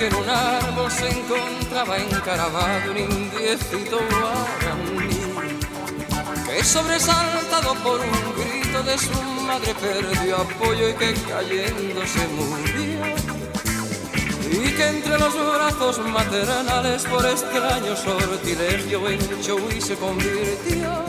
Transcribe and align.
Que 0.00 0.06
en 0.06 0.14
un 0.14 0.30
árbol 0.30 0.90
se 0.90 1.10
encontraba 1.10 1.98
encaravado 1.98 2.90
un 2.90 2.96
indiecito 2.96 3.98
guaraní 3.98 5.10
que 6.46 6.64
sobresaltado 6.64 7.74
por 7.82 8.00
un 8.00 8.34
grito 8.34 8.82
de 8.82 8.96
su 8.96 9.22
madre 9.42 9.74
perdió 9.74 10.38
apoyo 10.38 10.88
y 10.88 10.94
que 10.94 11.12
cayendo 11.28 12.06
se 12.06 12.26
murió 12.28 13.14
y 14.50 14.72
que 14.72 14.88
entre 14.88 15.18
los 15.18 15.34
brazos 15.34 15.98
maternales 15.98 17.04
por 17.04 17.26
extraño 17.26 17.94
sortilegio 17.94 19.06
en 19.06 19.42
Chowi 19.42 19.82
se 19.82 19.96
convirtió. 19.96 21.04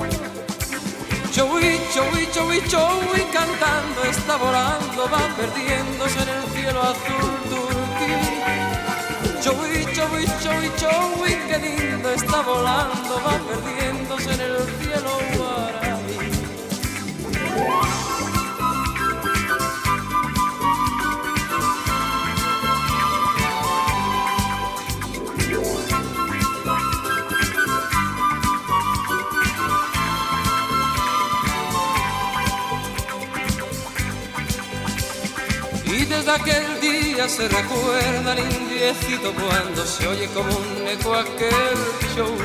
Chowi, 1.31 1.79
Chowi, 1.93 2.27
Chowi, 2.33 2.61
Chowi, 2.67 3.21
cantando 3.31 4.03
está 4.03 4.35
volando, 4.35 5.09
va 5.09 5.33
perdiéndose 5.37 6.23
en 6.23 6.29
el 6.29 6.43
cielo 6.53 6.81
azul. 6.81 7.40
Chowi, 9.41 9.85
Chowi, 9.95 10.25
Chowi, 10.43 10.69
Chowi, 10.77 11.31
qué 11.47 11.57
lindo 11.57 12.09
está 12.11 12.41
volando, 12.43 13.15
va 13.25 13.39
perdiéndose 13.47 14.33
en 14.35 14.41
el 14.41 14.57
cielo 14.79 15.11
guaraní. 15.35 16.31
Y 35.85 36.05
desde 36.05 36.31
aquel 36.31 36.79
día 36.79 37.27
se 37.27 37.47
recuerda 37.47 38.35
indiecito 38.81 39.31
cuando 39.33 39.85
se 39.85 40.07
oye 40.07 40.27
como 40.29 40.49
un 40.57 40.87
eco 40.87 41.13
aquel 41.13 41.77
show. 42.15 42.35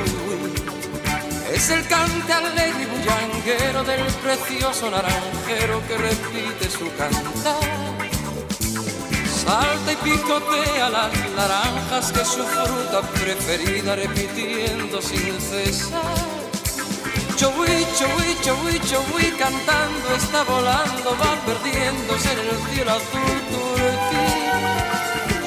Es 1.50 1.70
el 1.70 1.86
cante 1.88 2.30
alegre 2.30 2.82
y 2.82 2.84
bullanguero 2.84 3.82
del 3.84 4.04
precioso 4.16 4.90
naranjero 4.90 5.82
que 5.88 5.96
repite 5.96 6.70
su 6.70 6.94
cantar. 6.96 7.56
Salta 9.44 9.92
y 9.92 9.96
picotea 9.96 10.90
las 10.90 11.12
naranjas 11.34 12.12
que 12.12 12.20
es 12.20 12.28
su 12.28 12.44
fruta 12.44 13.00
preferida 13.12 13.96
repitiendo 13.96 15.00
sin 15.00 15.40
cesar. 15.40 16.02
Chowi, 17.36 17.86
chowi, 17.98 18.36
chowi, 18.42 18.80
chowi, 18.80 19.30
cantando 19.38 20.14
está 20.14 20.42
volando, 20.44 21.16
va 21.18 21.34
perdiéndose 21.46 22.32
en 22.32 22.38
el 22.40 22.74
cielo 22.74 22.90
azul. 22.90 23.65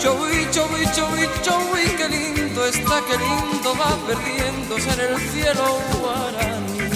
Chowi, 0.02 0.45
chowi, 0.53 0.86
chowi, 0.95 1.25
chowi, 1.44 1.83
qué 1.97 2.08
lindo 2.08 2.66
está, 2.66 3.02
qué 3.08 3.17
lindo 3.17 3.75
va 3.75 3.97
perdiéndose 4.08 4.89
en 4.94 5.00
el 5.00 5.17
cielo 5.30 5.66
guaraní. 6.00 6.89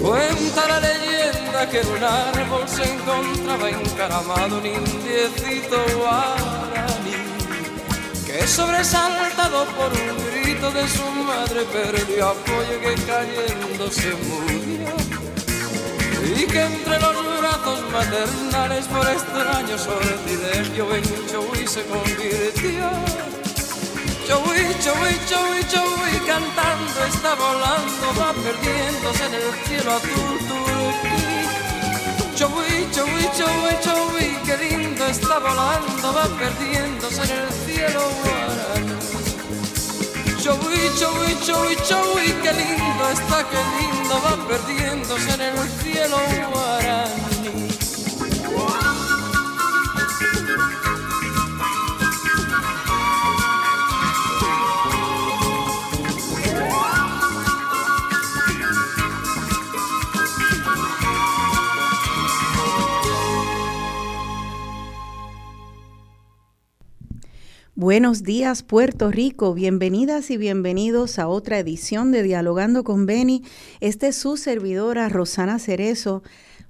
Cuenta 0.00 0.68
la 0.68 0.80
leyenda 0.80 1.68
que 1.70 1.80
en 1.80 1.88
un 1.88 2.04
árbol 2.04 2.68
se 2.68 2.84
encontraba 2.90 3.68
encaramado 3.68 4.58
un 4.58 4.66
indiecito 4.66 5.76
guaraní 5.98 6.74
que 8.26 8.46
sobresaltado 8.46 9.64
por 9.76 9.92
un 9.92 10.42
grito 10.42 10.70
de 10.70 10.88
su 10.88 11.04
madre 11.28 11.62
perdió 11.72 12.30
apoyo 12.30 12.80
que 12.80 12.94
cayendo 13.04 13.90
se 13.90 14.10
murió 14.26 14.63
y 16.36 16.46
que 16.46 16.62
entre 16.62 17.00
los 17.00 17.38
brazos 17.38 17.80
maternales 17.92 18.86
por 18.86 19.06
extraño 19.08 19.78
sortilegio 19.78 20.94
en 20.94 21.04
Chowi 21.30 21.66
se 21.66 21.84
convirtió. 21.84 22.90
Chowi, 24.26 24.74
Chowi, 24.82 25.14
Chowi, 25.28 25.60
Chowi, 25.68 26.26
cantando 26.26 27.04
está 27.06 27.34
volando, 27.34 28.06
va 28.18 28.32
perdiéndose 28.32 29.26
en 29.26 29.34
el 29.34 29.52
cielo 29.66 29.92
azul 29.92 30.38
turquí. 30.48 31.24
Chowi, 32.34 32.88
Chowi, 32.90 33.24
Chowi, 33.36 33.72
Chowi, 33.84 34.26
qué 34.46 34.56
lindo 34.56 35.06
está 35.06 35.38
volando, 35.38 36.14
va 36.14 36.24
perdiéndose 36.38 37.22
en 37.22 37.30
el 37.30 37.50
cielo 37.66 38.00
guaraní. 38.22 39.03
Chowi, 40.44 40.76
Chowi, 41.00 41.34
Chowi, 41.46 41.74
Chowi, 41.88 42.26
qué 42.42 42.52
lindo 42.52 43.08
está, 43.10 43.48
qué 43.48 43.60
lindo 43.78 44.14
va 44.22 44.46
perdiéndose 44.46 45.32
en 45.32 45.40
el 45.40 45.68
cielo 45.80 46.18
guaraní. 46.52 47.33
Buenos 67.84 68.22
días 68.22 68.62
Puerto 68.62 69.10
Rico, 69.10 69.52
bienvenidas 69.52 70.30
y 70.30 70.38
bienvenidos 70.38 71.18
a 71.18 71.28
otra 71.28 71.58
edición 71.58 72.12
de 72.12 72.22
Dialogando 72.22 72.82
con 72.82 73.04
Beni. 73.04 73.42
Este 73.80 74.06
es 74.06 74.16
su 74.16 74.38
servidora 74.38 75.10
Rosana 75.10 75.58
Cerezo, 75.58 76.22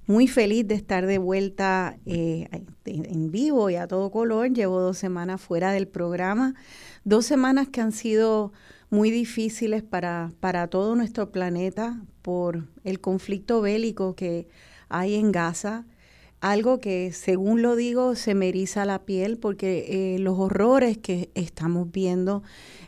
muy 0.08 0.26
feliz 0.26 0.66
de 0.66 0.74
estar 0.74 1.06
de 1.06 1.18
vuelta 1.18 1.96
eh, 2.04 2.48
en 2.84 3.30
vivo 3.30 3.70
y 3.70 3.76
a 3.76 3.86
todo 3.86 4.10
color. 4.10 4.52
Llevo 4.52 4.80
dos 4.80 4.98
semanas 4.98 5.40
fuera 5.40 5.70
del 5.70 5.86
programa, 5.86 6.56
dos 7.04 7.26
semanas 7.26 7.68
que 7.68 7.80
han 7.80 7.92
sido 7.92 8.52
muy 8.90 9.12
difíciles 9.12 9.84
para, 9.84 10.32
para 10.40 10.66
todo 10.66 10.96
nuestro 10.96 11.30
planeta 11.30 12.02
por 12.22 12.66
el 12.82 13.00
conflicto 13.00 13.60
bélico 13.60 14.16
que 14.16 14.48
hay 14.88 15.14
en 15.14 15.30
Gaza 15.30 15.86
algo 16.40 16.78
que 16.78 17.12
según 17.12 17.62
lo 17.62 17.76
digo 17.76 18.14
se 18.14 18.34
me 18.34 18.48
eriza 18.48 18.84
la 18.84 19.04
piel 19.04 19.38
porque 19.38 20.14
eh, 20.14 20.18
los 20.18 20.38
horrores 20.38 20.98
que 20.98 21.30
estamos 21.34 21.90
viendo 21.90 22.42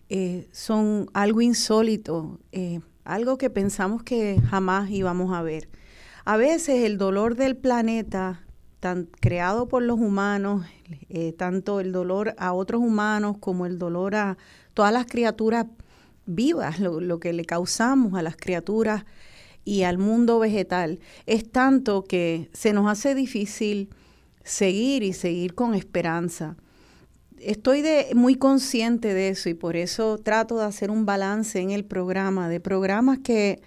eh, 0.09 0.49
son 0.53 1.09
algo 1.15 1.41
insólito, 1.41 2.39
eh, 2.53 2.81
algo 3.05 3.39
que 3.39 3.51
pensamos 3.51 4.03
que 4.03 4.41
jamás 4.51 4.91
íbamos 4.91 5.35
a 5.35 5.43
ver. 5.43 5.69
A 6.25 6.37
veces 6.37 6.85
el 6.85 6.99
dolor 6.99 7.37
del 7.37 7.57
planeta, 7.57 8.43
tan 8.81 9.09
creado 9.21 9.69
por 9.69 9.83
los 9.83 9.99
humanos, 9.99 10.67
tanto 11.39 11.81
el 11.81 11.93
dolor 11.93 12.35
a 12.37 12.53
otros 12.53 12.81
humanos 12.81 13.37
como 13.41 13.65
el 13.65 13.79
dolor 13.79 14.17
a 14.17 14.37
todas 14.75 14.93
las 14.93 15.07
criaturas 15.07 15.67
vivas, 16.27 16.81
lo, 16.81 17.01
lo 17.01 17.21
que 17.21 17.33
le 17.33 17.45
causamos 17.45 18.15
a 18.15 18.23
las 18.23 18.37
criaturas 18.37 19.05
y 19.67 19.83
al 19.83 19.99
mundo 19.99 20.39
vegetal 20.39 21.01
es 21.27 21.51
tanto 21.51 22.05
que 22.05 22.49
se 22.55 22.73
nos 22.73 22.89
hace 22.89 23.15
difícil 23.15 23.91
seguir 24.45 25.03
y 25.03 25.13
seguir 25.13 25.55
con 25.55 25.75
esperanza. 25.75 26.57
Estoy 27.39 27.83
muy 28.15 28.37
consciente 28.37 29.13
de 29.13 29.29
eso 29.29 29.51
y 29.51 29.55
por 29.55 29.77
eso 29.77 30.19
trato 30.19 30.57
de 30.57 30.65
hacer 30.65 30.91
un 30.91 31.05
balance 31.05 31.61
en 31.61 31.73
el 31.73 31.85
programa, 31.85 32.49
de 32.49 32.61
programas 32.61 33.19
que, 33.19 33.61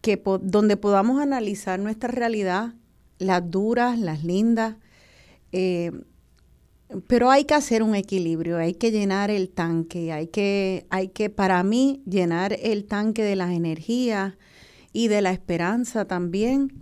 que 0.00 0.20
donde 0.40 0.78
podamos 0.78 1.20
analizar 1.20 1.78
nuestra 1.78 2.10
realidad, 2.10 2.74
las 3.18 3.48
duras, 3.50 3.98
las 3.98 4.24
lindas, 4.24 4.76
eh, 5.52 5.92
pero 7.06 7.30
hay 7.30 7.44
que 7.44 7.54
hacer 7.54 7.82
un 7.82 7.94
equilibrio, 7.94 8.56
hay 8.56 8.74
que 8.74 8.90
llenar 8.90 9.30
el 9.30 9.50
tanque, 9.50 10.10
hay 10.10 10.26
que, 10.28 10.86
hay 10.88 11.08
que, 11.08 11.28
para 11.28 11.62
mí, 11.62 12.02
llenar 12.06 12.56
el 12.62 12.86
tanque 12.86 13.22
de 13.22 13.36
las 13.36 13.52
energías, 13.52 14.34
y 14.92 15.08
de 15.08 15.22
la 15.22 15.30
esperanza 15.30 16.04
también, 16.04 16.72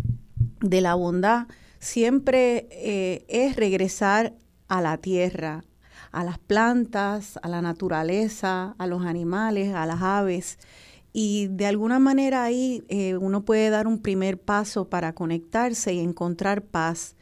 de 0.61 0.81
la 0.81 0.95
bondad, 0.95 1.47
siempre 1.79 2.69
eh, 2.71 3.25
es 3.29 3.57
regresar 3.57 4.35
a 4.69 4.81
la 4.81 4.99
tierra, 4.99 5.65
a 6.11 6.25
las 6.25 6.39
plantas, 6.39 7.39
a 7.43 7.49
la 7.49 7.63
naturaleza, 7.63 8.75
a 8.79 8.87
los 8.87 9.05
animales, 9.05 9.75
a 9.75 9.87
las 9.87 10.03
aves. 10.03 10.59
Y 11.13 11.49
de 11.49 11.67
alguna 11.67 11.99
manera 11.99 12.45
ahí 12.45 12.85
eh, 12.89 13.17
uno 13.17 13.45
puede 13.45 13.71
dar 13.71 13.87
un 13.87 14.01
primer 14.01 14.41
paso 14.41 14.89
para 14.89 15.15
conectarse 15.15 15.93
y 15.95 16.01
encontrar 16.01 16.63
paz. 16.63 17.17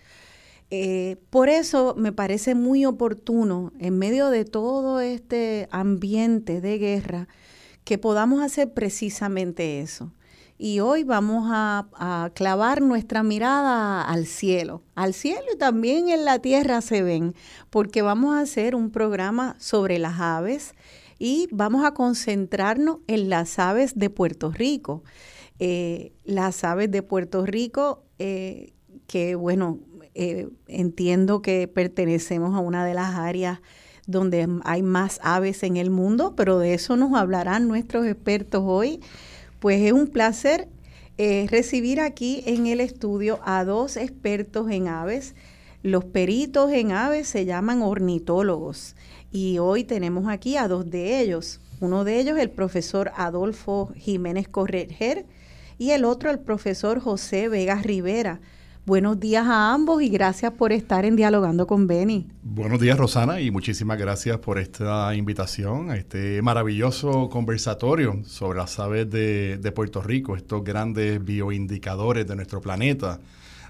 Eh, 0.71 1.17
por 1.31 1.49
eso 1.49 1.95
me 1.97 2.13
parece 2.13 2.57
muy 2.57 2.85
oportuno, 2.87 3.73
en 3.79 3.99
medio 3.99 4.31
de 4.31 4.45
todo 4.45 5.01
este 5.01 5.69
ambiente 5.71 6.61
de 6.61 6.79
guerra, 6.79 7.29
que 7.85 7.99
podamos 7.99 8.43
hacer 8.43 8.73
precisamente 8.75 9.81
eso 9.81 10.13
y 10.59 10.81
hoy 10.81 11.05
vamos 11.05 11.49
a, 11.51 12.31
clavar 12.35 12.83
nuestra 12.83 13.23
mirada 13.23 14.03
al 14.03 14.27
cielo. 14.27 14.83
Al 14.95 15.15
cielo 15.15 15.43
y 15.55 15.59
también 15.59 16.09
en 16.09 16.25
la 16.25 16.39
tierra 16.39 16.81
se 16.81 17.03
ven, 17.03 17.35
porque 17.71 18.03
vamos 18.03 18.35
a 18.35 18.41
hacer 18.41 18.75
un 18.75 18.91
programa 18.91 19.57
sobre 19.59 19.99
las 19.99 20.21
aves 20.21 20.75
y 21.19 21.49
vamos 21.51 21.85
a 21.85 21.93
concentrarnos 21.93 22.99
en 23.07 23.29
las 23.29 23.59
aves 23.59 23.99
de 23.99 24.11
Puerto 24.11 24.51
Rico. 24.51 25.03
Eh, 25.59 26.13
las 26.25 26.65
aves 26.65 26.91
de 26.91 27.03
Puerto 27.03 27.47
Rico, 27.47 28.05
eh, 28.19 28.73
que 29.07 29.35
bueno, 29.35 29.79
eh, 30.15 30.49
entiendo 30.67 31.43
que 31.43 31.69
pertenecemos 31.69 32.55
a 32.55 32.61
una 32.61 32.85
de 32.85 32.95
las 32.95 33.15
áreas 33.17 33.61
donde 34.07 34.49
hay 34.65 34.83
más 34.83 35.21
aves 35.23 35.63
en 35.63 35.77
el 35.77 35.91
mundo, 35.91 36.35
pero 36.37 36.59
de 36.59 36.75
eso 36.75 36.97
nos 36.97 37.15
hablarán 37.15 37.69
nuestros 37.69 38.07
expertos 38.07 38.63
hoy. 38.65 39.01
Pues 39.67 39.83
es 39.83 39.91
un 39.91 40.07
placer 40.07 40.69
eh, 41.19 41.49
recibir 41.51 42.01
aquí 42.01 42.45
en 42.47 42.69
el 42.69 42.79
estudio 42.79 43.41
a 43.43 43.65
dos 43.65 43.97
expertos 43.97 44.71
en 44.71 44.87
aves. 44.87 45.35
Los 45.83 46.05
peritos 46.05 46.71
en 46.71 46.93
aves 46.93 47.27
se 47.27 47.47
llaman 47.47 47.83
ornitólogos 47.83 48.95
y 49.33 49.59
hoy 49.59 49.83
tenemos 49.83 50.29
aquí 50.29 50.57
a 50.57 50.69
dos 50.69 50.89
de 50.89 51.19
ellos. 51.19 51.59
Uno 51.81 52.05
de 52.05 52.21
ellos 52.21 52.39
el 52.39 52.51
profesor 52.51 53.11
Adolfo 53.17 53.93
Jiménez 53.97 54.47
Correger 54.47 55.27
y 55.79 55.91
el 55.91 56.05
otro 56.05 56.31
el 56.31 56.39
profesor 56.39 57.01
José 57.01 57.49
Vegas 57.49 57.83
Rivera. 57.83 58.41
Buenos 58.87 59.19
días 59.19 59.45
a 59.49 59.75
ambos 59.75 60.01
y 60.01 60.09
gracias 60.09 60.53
por 60.53 60.73
estar 60.73 61.05
en 61.05 61.17
Dialogando 61.17 61.67
con 61.67 61.89
Beni. 61.89 62.29
Buenos 62.45 62.79
días, 62.79 62.97
Rosana, 62.97 63.41
y 63.41 63.51
muchísimas 63.51 63.99
gracias 63.99 64.39
por 64.39 64.61
esta 64.61 65.13
invitación 65.17 65.91
a 65.91 65.97
este 65.97 66.41
maravilloso 66.41 67.29
conversatorio 67.29 68.21
sobre 68.25 68.59
las 68.59 68.79
aves 68.79 69.11
de, 69.11 69.59
de 69.59 69.73
Puerto 69.73 70.03
Rico, 70.03 70.37
estos 70.37 70.63
grandes 70.63 71.25
bioindicadores 71.25 72.29
de 72.29 72.37
nuestro 72.37 72.61
planeta, 72.61 73.19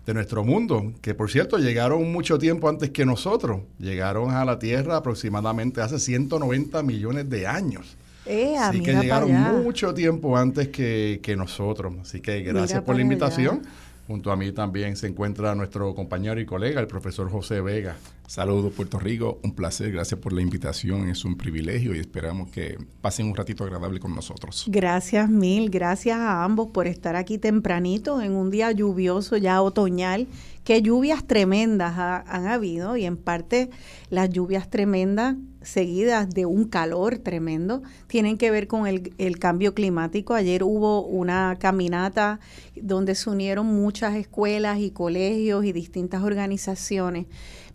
de 0.04 0.12
nuestro 0.12 0.44
mundo, 0.44 0.92
que 1.00 1.14
por 1.14 1.30
cierto 1.30 1.56
llegaron 1.56 2.12
mucho 2.12 2.36
tiempo 2.36 2.68
antes 2.68 2.90
que 2.90 3.06
nosotros. 3.06 3.62
Llegaron 3.78 4.32
a 4.32 4.44
la 4.44 4.58
Tierra 4.58 4.96
aproximadamente 4.96 5.80
hace 5.80 5.98
190 5.98 6.82
millones 6.82 7.30
de 7.30 7.46
años. 7.46 7.96
Eh, 8.26 8.56
Así 8.58 8.82
que 8.82 8.92
llegaron 8.92 9.32
mucho 9.62 9.94
tiempo 9.94 10.36
antes 10.36 10.68
que, 10.68 11.20
que 11.22 11.36
nosotros. 11.36 11.94
Así 12.02 12.20
que 12.20 12.42
gracias 12.42 12.82
por 12.82 12.96
la 12.96 13.00
invitación. 13.00 13.62
Junto 14.06 14.30
a 14.30 14.36
mí 14.36 14.52
también 14.52 14.94
se 14.96 15.08
encuentra 15.08 15.54
nuestro 15.56 15.92
compañero 15.94 16.40
y 16.40 16.46
colega, 16.46 16.80
el 16.80 16.86
profesor 16.86 17.28
José 17.28 17.60
Vega. 17.60 17.96
Saludos 18.28 18.72
Puerto 18.72 18.98
Rico, 19.00 19.40
un 19.42 19.54
placer, 19.54 19.90
gracias 19.90 20.20
por 20.20 20.32
la 20.32 20.42
invitación, 20.42 21.08
es 21.08 21.24
un 21.24 21.36
privilegio 21.36 21.94
y 21.94 21.98
esperamos 21.98 22.50
que 22.50 22.76
pasen 23.00 23.26
un 23.26 23.34
ratito 23.34 23.64
agradable 23.64 23.98
con 23.98 24.14
nosotros. 24.14 24.64
Gracias 24.68 25.28
mil, 25.28 25.70
gracias 25.70 26.18
a 26.18 26.44
ambos 26.44 26.68
por 26.68 26.86
estar 26.86 27.16
aquí 27.16 27.38
tempranito 27.38 28.20
en 28.20 28.32
un 28.32 28.50
día 28.50 28.70
lluvioso 28.70 29.36
ya 29.36 29.60
otoñal. 29.60 30.28
Qué 30.66 30.82
lluvias 30.82 31.24
tremendas 31.24 31.96
han 31.96 32.48
habido 32.48 32.96
y 32.96 33.04
en 33.04 33.16
parte 33.16 33.70
las 34.10 34.30
lluvias 34.30 34.68
tremendas 34.68 35.36
seguidas 35.62 36.28
de 36.28 36.44
un 36.44 36.64
calor 36.64 37.18
tremendo 37.18 37.84
tienen 38.08 38.36
que 38.36 38.50
ver 38.50 38.66
con 38.66 38.88
el, 38.88 39.14
el, 39.18 39.38
cambio 39.38 39.74
climático. 39.74 40.34
Ayer 40.34 40.64
hubo 40.64 41.06
una 41.06 41.56
caminata 41.60 42.40
donde 42.74 43.14
se 43.14 43.30
unieron 43.30 43.66
muchas 43.66 44.16
escuelas 44.16 44.80
y 44.80 44.90
colegios 44.90 45.64
y 45.64 45.72
distintas 45.72 46.24
organizaciones 46.24 47.26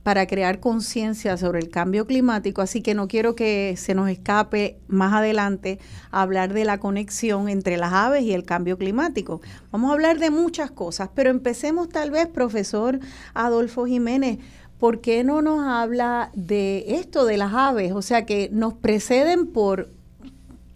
para 0.03 0.25
crear 0.25 0.59
conciencia 0.59 1.37
sobre 1.37 1.59
el 1.59 1.69
cambio 1.69 2.07
climático, 2.07 2.61
así 2.61 2.81
que 2.81 2.93
no 2.93 3.07
quiero 3.07 3.35
que 3.35 3.75
se 3.77 3.93
nos 3.93 4.09
escape 4.09 4.79
más 4.87 5.13
adelante 5.13 5.79
hablar 6.09 6.53
de 6.53 6.65
la 6.65 6.79
conexión 6.79 7.49
entre 7.49 7.77
las 7.77 7.93
aves 7.93 8.23
y 8.23 8.33
el 8.33 8.43
cambio 8.43 8.77
climático. 8.77 9.41
Vamos 9.71 9.91
a 9.91 9.93
hablar 9.93 10.17
de 10.17 10.31
muchas 10.31 10.71
cosas, 10.71 11.09
pero 11.13 11.29
empecemos 11.29 11.89
tal 11.89 12.09
vez, 12.09 12.27
profesor 12.27 12.99
Adolfo 13.33 13.85
Jiménez, 13.85 14.39
¿por 14.79 15.01
qué 15.01 15.23
no 15.23 15.43
nos 15.43 15.63
habla 15.67 16.31
de 16.33 16.85
esto, 16.87 17.25
de 17.25 17.37
las 17.37 17.53
aves? 17.53 17.91
O 17.91 18.01
sea, 18.01 18.25
que 18.25 18.49
nos 18.51 18.73
preceden 18.73 19.47
por 19.47 19.89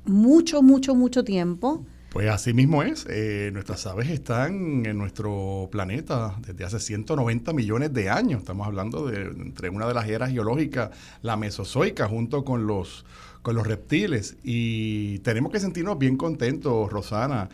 mucho, 0.05 0.61
mucho, 0.61 0.93
mucho 0.93 1.23
tiempo. 1.23 1.83
Pues 2.15 2.29
así 2.29 2.53
mismo 2.53 2.81
es. 2.81 3.05
Eh, 3.09 3.49
nuestras 3.51 3.85
aves 3.87 4.09
están 4.09 4.85
en 4.85 4.97
nuestro 4.97 5.67
planeta 5.69 6.37
desde 6.47 6.63
hace 6.63 6.79
190 6.79 7.51
millones 7.51 7.91
de 7.93 8.09
años. 8.09 8.39
Estamos 8.39 8.65
hablando 8.65 9.07
de 9.07 9.23
entre 9.23 9.67
una 9.67 9.85
de 9.85 9.93
las 9.93 10.07
eras 10.07 10.31
geológicas, 10.31 10.91
la 11.21 11.35
mesozoica, 11.35 12.07
junto 12.07 12.45
con 12.45 12.67
los, 12.67 13.03
con 13.41 13.53
los 13.53 13.67
reptiles. 13.67 14.37
Y 14.45 15.19
tenemos 15.19 15.51
que 15.51 15.59
sentirnos 15.59 15.99
bien 15.99 16.15
contentos, 16.15 16.89
Rosana, 16.89 17.49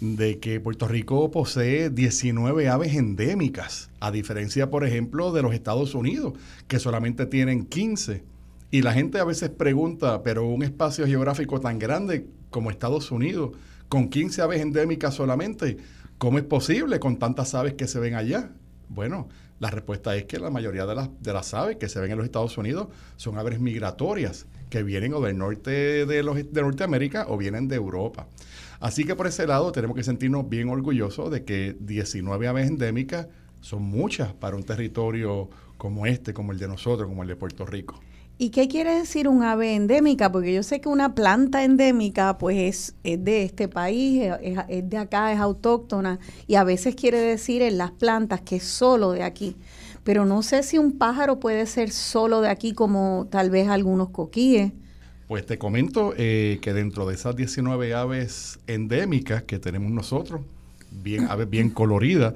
de 0.00 0.38
que 0.38 0.60
Puerto 0.60 0.88
Rico 0.88 1.30
posee 1.30 1.90
19 1.90 2.70
aves 2.70 2.94
endémicas, 2.94 3.90
a 4.00 4.10
diferencia, 4.10 4.70
por 4.70 4.86
ejemplo, 4.86 5.30
de 5.30 5.42
los 5.42 5.52
Estados 5.52 5.94
Unidos, 5.94 6.32
que 6.68 6.78
solamente 6.78 7.26
tienen 7.26 7.66
15. 7.66 8.24
Y 8.70 8.80
la 8.80 8.94
gente 8.94 9.18
a 9.18 9.24
veces 9.24 9.50
pregunta, 9.50 10.22
pero 10.22 10.46
un 10.46 10.62
espacio 10.62 11.06
geográfico 11.06 11.60
tan 11.60 11.78
grande 11.78 12.24
como 12.48 12.70
Estados 12.70 13.10
Unidos, 13.10 13.50
con 13.90 14.08
15 14.08 14.40
aves 14.40 14.60
endémicas 14.60 15.14
solamente, 15.14 15.76
¿cómo 16.16 16.38
es 16.38 16.44
posible 16.44 17.00
con 17.00 17.18
tantas 17.18 17.54
aves 17.56 17.74
que 17.74 17.88
se 17.88 17.98
ven 17.98 18.14
allá? 18.14 18.52
Bueno, 18.88 19.28
la 19.58 19.68
respuesta 19.68 20.14
es 20.16 20.26
que 20.26 20.38
la 20.38 20.48
mayoría 20.48 20.86
de 20.86 20.94
las, 20.94 21.10
de 21.20 21.32
las 21.32 21.52
aves 21.54 21.76
que 21.76 21.88
se 21.88 22.00
ven 22.00 22.12
en 22.12 22.16
los 22.16 22.24
Estados 22.24 22.56
Unidos 22.56 22.86
son 23.16 23.36
aves 23.36 23.58
migratorias 23.58 24.46
que 24.70 24.84
vienen 24.84 25.12
o 25.12 25.20
del 25.20 25.36
norte 25.36 26.06
de, 26.06 26.22
los, 26.22 26.36
de 26.36 26.62
Norteamérica 26.62 27.26
o 27.28 27.36
vienen 27.36 27.66
de 27.66 27.74
Europa. 27.74 28.28
Así 28.78 29.02
que 29.02 29.16
por 29.16 29.26
ese 29.26 29.48
lado 29.48 29.72
tenemos 29.72 29.96
que 29.96 30.04
sentirnos 30.04 30.48
bien 30.48 30.68
orgullosos 30.68 31.28
de 31.32 31.44
que 31.44 31.76
19 31.80 32.46
aves 32.46 32.68
endémicas 32.68 33.26
son 33.60 33.82
muchas 33.82 34.32
para 34.32 34.54
un 34.54 34.62
territorio 34.62 35.50
como 35.76 36.06
este, 36.06 36.32
como 36.32 36.52
el 36.52 36.60
de 36.60 36.68
nosotros, 36.68 37.08
como 37.08 37.22
el 37.22 37.28
de 37.28 37.34
Puerto 37.34 37.66
Rico. 37.66 38.00
¿Y 38.42 38.48
qué 38.48 38.68
quiere 38.68 38.94
decir 38.94 39.28
un 39.28 39.42
ave 39.42 39.74
endémica? 39.74 40.32
Porque 40.32 40.54
yo 40.54 40.62
sé 40.62 40.80
que 40.80 40.88
una 40.88 41.14
planta 41.14 41.62
endémica 41.62 42.38
pues 42.38 42.94
es, 43.04 43.22
de 43.22 43.42
este 43.42 43.68
país, 43.68 44.32
es, 44.40 44.88
de 44.88 44.96
acá, 44.96 45.30
es 45.30 45.38
autóctona 45.38 46.18
y 46.46 46.54
a 46.54 46.64
veces 46.64 46.94
quiere 46.94 47.20
decir 47.20 47.60
en 47.60 47.76
las 47.76 47.90
plantas 47.90 48.40
que 48.40 48.56
es 48.56 48.64
solo 48.64 49.12
de 49.12 49.24
aquí. 49.24 49.56
Pero 50.04 50.24
no 50.24 50.42
sé 50.42 50.62
si 50.62 50.78
un 50.78 50.96
pájaro 50.96 51.38
puede 51.38 51.66
ser 51.66 51.90
solo 51.90 52.40
de 52.40 52.48
aquí 52.48 52.72
como 52.72 53.28
tal 53.30 53.50
vez 53.50 53.68
algunos 53.68 54.08
coquíes. 54.08 54.72
Pues 55.28 55.44
te 55.44 55.58
comento 55.58 56.14
eh, 56.16 56.60
que 56.62 56.72
dentro 56.72 57.04
de 57.04 57.16
esas 57.16 57.36
19 57.36 57.92
aves 57.92 58.58
endémicas 58.66 59.42
que 59.42 59.58
tenemos 59.58 59.90
nosotros, 59.90 60.40
bien, 60.90 61.26
aves 61.28 61.50
bien 61.50 61.68
coloridas, 61.68 62.32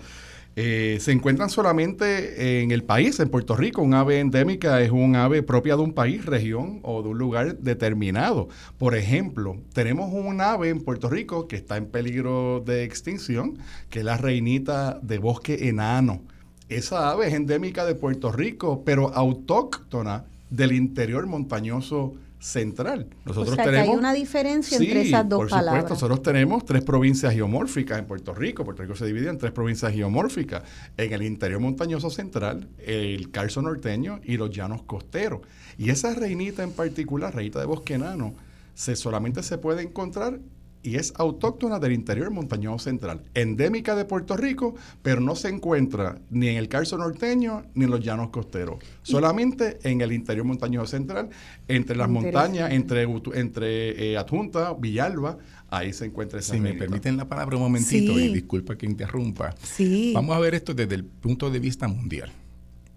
eh, 0.57 0.99
se 1.01 1.11
encuentran 1.11 1.51
solamente 1.51 2.63
en 2.63 2.71
el 2.71 2.85
país, 2.85 3.19
en 3.19 3.29
Puerto 3.29 3.57
Rico. 3.57 3.83
Un 3.83 3.95
ave 3.95 4.21
endémica 4.21 4.81
es 4.83 4.91
un 4.91 5.17
ave 5.17 5.43
propia 5.43 5.77
de 5.77 5.83
un 5.83 5.93
país, 5.93 6.25
región 6.25 6.81
o 6.83 7.03
de 7.03 7.09
un 7.09 7.19
lugar 7.19 7.59
determinado. 7.59 8.49
Por 8.79 8.95
ejemplo, 8.95 9.57
tenemos 9.73 10.13
un 10.13 10.41
ave 10.41 10.69
en 10.69 10.81
Puerto 10.81 11.11
Rico 11.11 11.49
que 11.49 11.57
está 11.57 11.77
en 11.77 11.87
peligro 11.87 12.63
de 12.65 12.85
extinción, 12.85 13.59
que 13.91 14.01
es 14.01 14.05
la 14.05 14.17
reinita 14.17 15.01
de 15.03 15.19
bosque 15.19 15.69
enano. 15.69 16.23
Esa 16.69 17.11
ave 17.11 17.27
es 17.29 17.35
endémica 17.35 17.85
de 17.85 17.95
Puerto 17.95 18.31
Rico, 18.31 18.85
pero 18.85 19.13
autóctona 19.13 20.25
del 20.51 20.73
interior 20.73 21.27
montañoso 21.27 22.15
central. 22.45 23.07
Nosotros 23.25 23.57
tenemos, 23.57 23.89
hay 23.89 23.95
una 23.97 24.13
diferencia 24.13 24.77
entre 24.77 25.01
esas 25.01 25.27
dos 25.27 25.39
por 25.39 25.49
palabras. 25.49 25.85
Supuesto, 25.85 25.95
nosotros 25.95 26.23
tenemos 26.23 26.65
tres 26.67 26.83
provincias 26.83 27.33
geomórficas 27.33 27.99
en 27.99 28.05
Puerto 28.05 28.35
Rico. 28.35 28.65
Puerto 28.65 28.83
Rico 28.83 28.95
se 28.95 29.07
divide 29.07 29.31
en 29.31 29.39
tres 29.39 29.51
provincias 29.51 29.91
geomórficas. 29.95 30.63
En 30.99 31.11
el 31.15 31.23
interior 31.23 31.59
montañoso 31.61 32.11
central, 32.11 32.69
el 32.79 33.31
Carso 33.31 33.63
norteño 33.63 34.21
y 34.23 34.37
los 34.37 34.51
llanos 34.51 34.83
costeros. 34.83 35.41
Y 35.79 35.89
esa 35.89 36.13
reinita 36.15 36.63
en 36.63 36.73
particular, 36.73 37.35
reinita 37.35 37.61
de 37.61 37.67
bosque 37.67 37.95
enano, 37.95 38.35
se, 38.75 38.95
solamente 38.95 39.43
se 39.43 39.57
puede 39.57 39.83
encontrar 39.83 40.39
y 40.85 40.97
es 40.97 41.15
autóctona 41.17 41.81
del 41.81 41.93
interior 41.93 42.31
montañoso 42.31 42.85
central, 42.85 43.23
endémica 43.35 43.97
de 43.97 44.05
Puerto 44.05 44.37
Rico, 44.37 44.75
pero 45.03 45.21
no 45.21 45.35
se 45.35 45.49
encuentra 45.49 46.21
ni 46.31 46.49
en 46.49 46.59
el 46.59 46.69
Carso 46.69 46.99
norteño 46.99 47.65
ni 47.75 47.87
en 47.87 47.91
los 47.91 48.01
llanos 48.01 48.29
costeros, 48.29 48.77
solamente 49.03 49.79
en 49.83 50.03
el 50.03 50.13
interior 50.13 50.45
montañoso 50.45 50.87
central, 50.87 51.31
entre 51.67 51.97
las 51.97 52.09
montañas, 52.09 52.71
entre, 52.71 53.03
entre 53.35 54.13
eh, 54.13 54.19
Adjunta, 54.19 54.75
Villalba, 54.75 55.39
ahí 55.71 55.93
se 55.93 56.05
encuentra 56.05 56.39
esa 56.39 56.53
Si 56.53 56.61
me 56.61 56.75
permiten 56.75 57.17
la 57.17 57.27
palabra 57.27 57.57
un 57.57 57.63
momentito, 57.63 58.21
y 58.21 58.33
disculpa 58.33 58.77
que 58.77 58.85
interrumpa. 58.85 59.55
Sí. 59.63 60.13
Vamos 60.15 60.37
a 60.37 60.39
ver 60.39 60.55
esto 60.55 60.75
desde 60.75 60.95
el 60.97 61.05
punto 61.05 61.51
de 61.51 61.59
vista 61.59 61.89
mundial. 61.89 62.31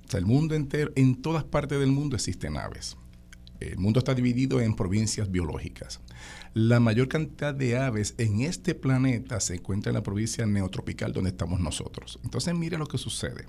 O 0.06 0.12
sea, 0.12 0.20
el 0.20 0.25
mundo 0.25 0.56
entero, 0.56 0.91
en 0.96 1.22
todas 1.22 1.46
partes 1.46 1.79
del 1.79 1.91
mundo 1.91 2.17
existen 2.17 2.58
aves. 2.58 2.98
El 3.60 3.77
mundo 3.77 4.00
está 4.00 4.13
dividido 4.13 4.60
en 4.62 4.75
provincias 4.75 5.32
biológicas. 5.32 6.01
La 6.59 6.79
mayor 6.79 7.07
cantidad 7.07 7.53
de 7.53 7.77
aves 7.77 8.15
en 8.17 8.41
este 8.41 8.73
planeta 8.73 9.39
se 9.39 9.57
encuentra 9.57 9.91
en 9.91 9.93
la 9.93 10.01
provincia 10.01 10.43
neotropical 10.47 11.13
donde 11.13 11.29
estamos 11.29 11.59
nosotros. 11.59 12.19
Entonces 12.23 12.55
mire 12.55 12.79
lo 12.79 12.87
que 12.87 12.97
sucede. 12.97 13.45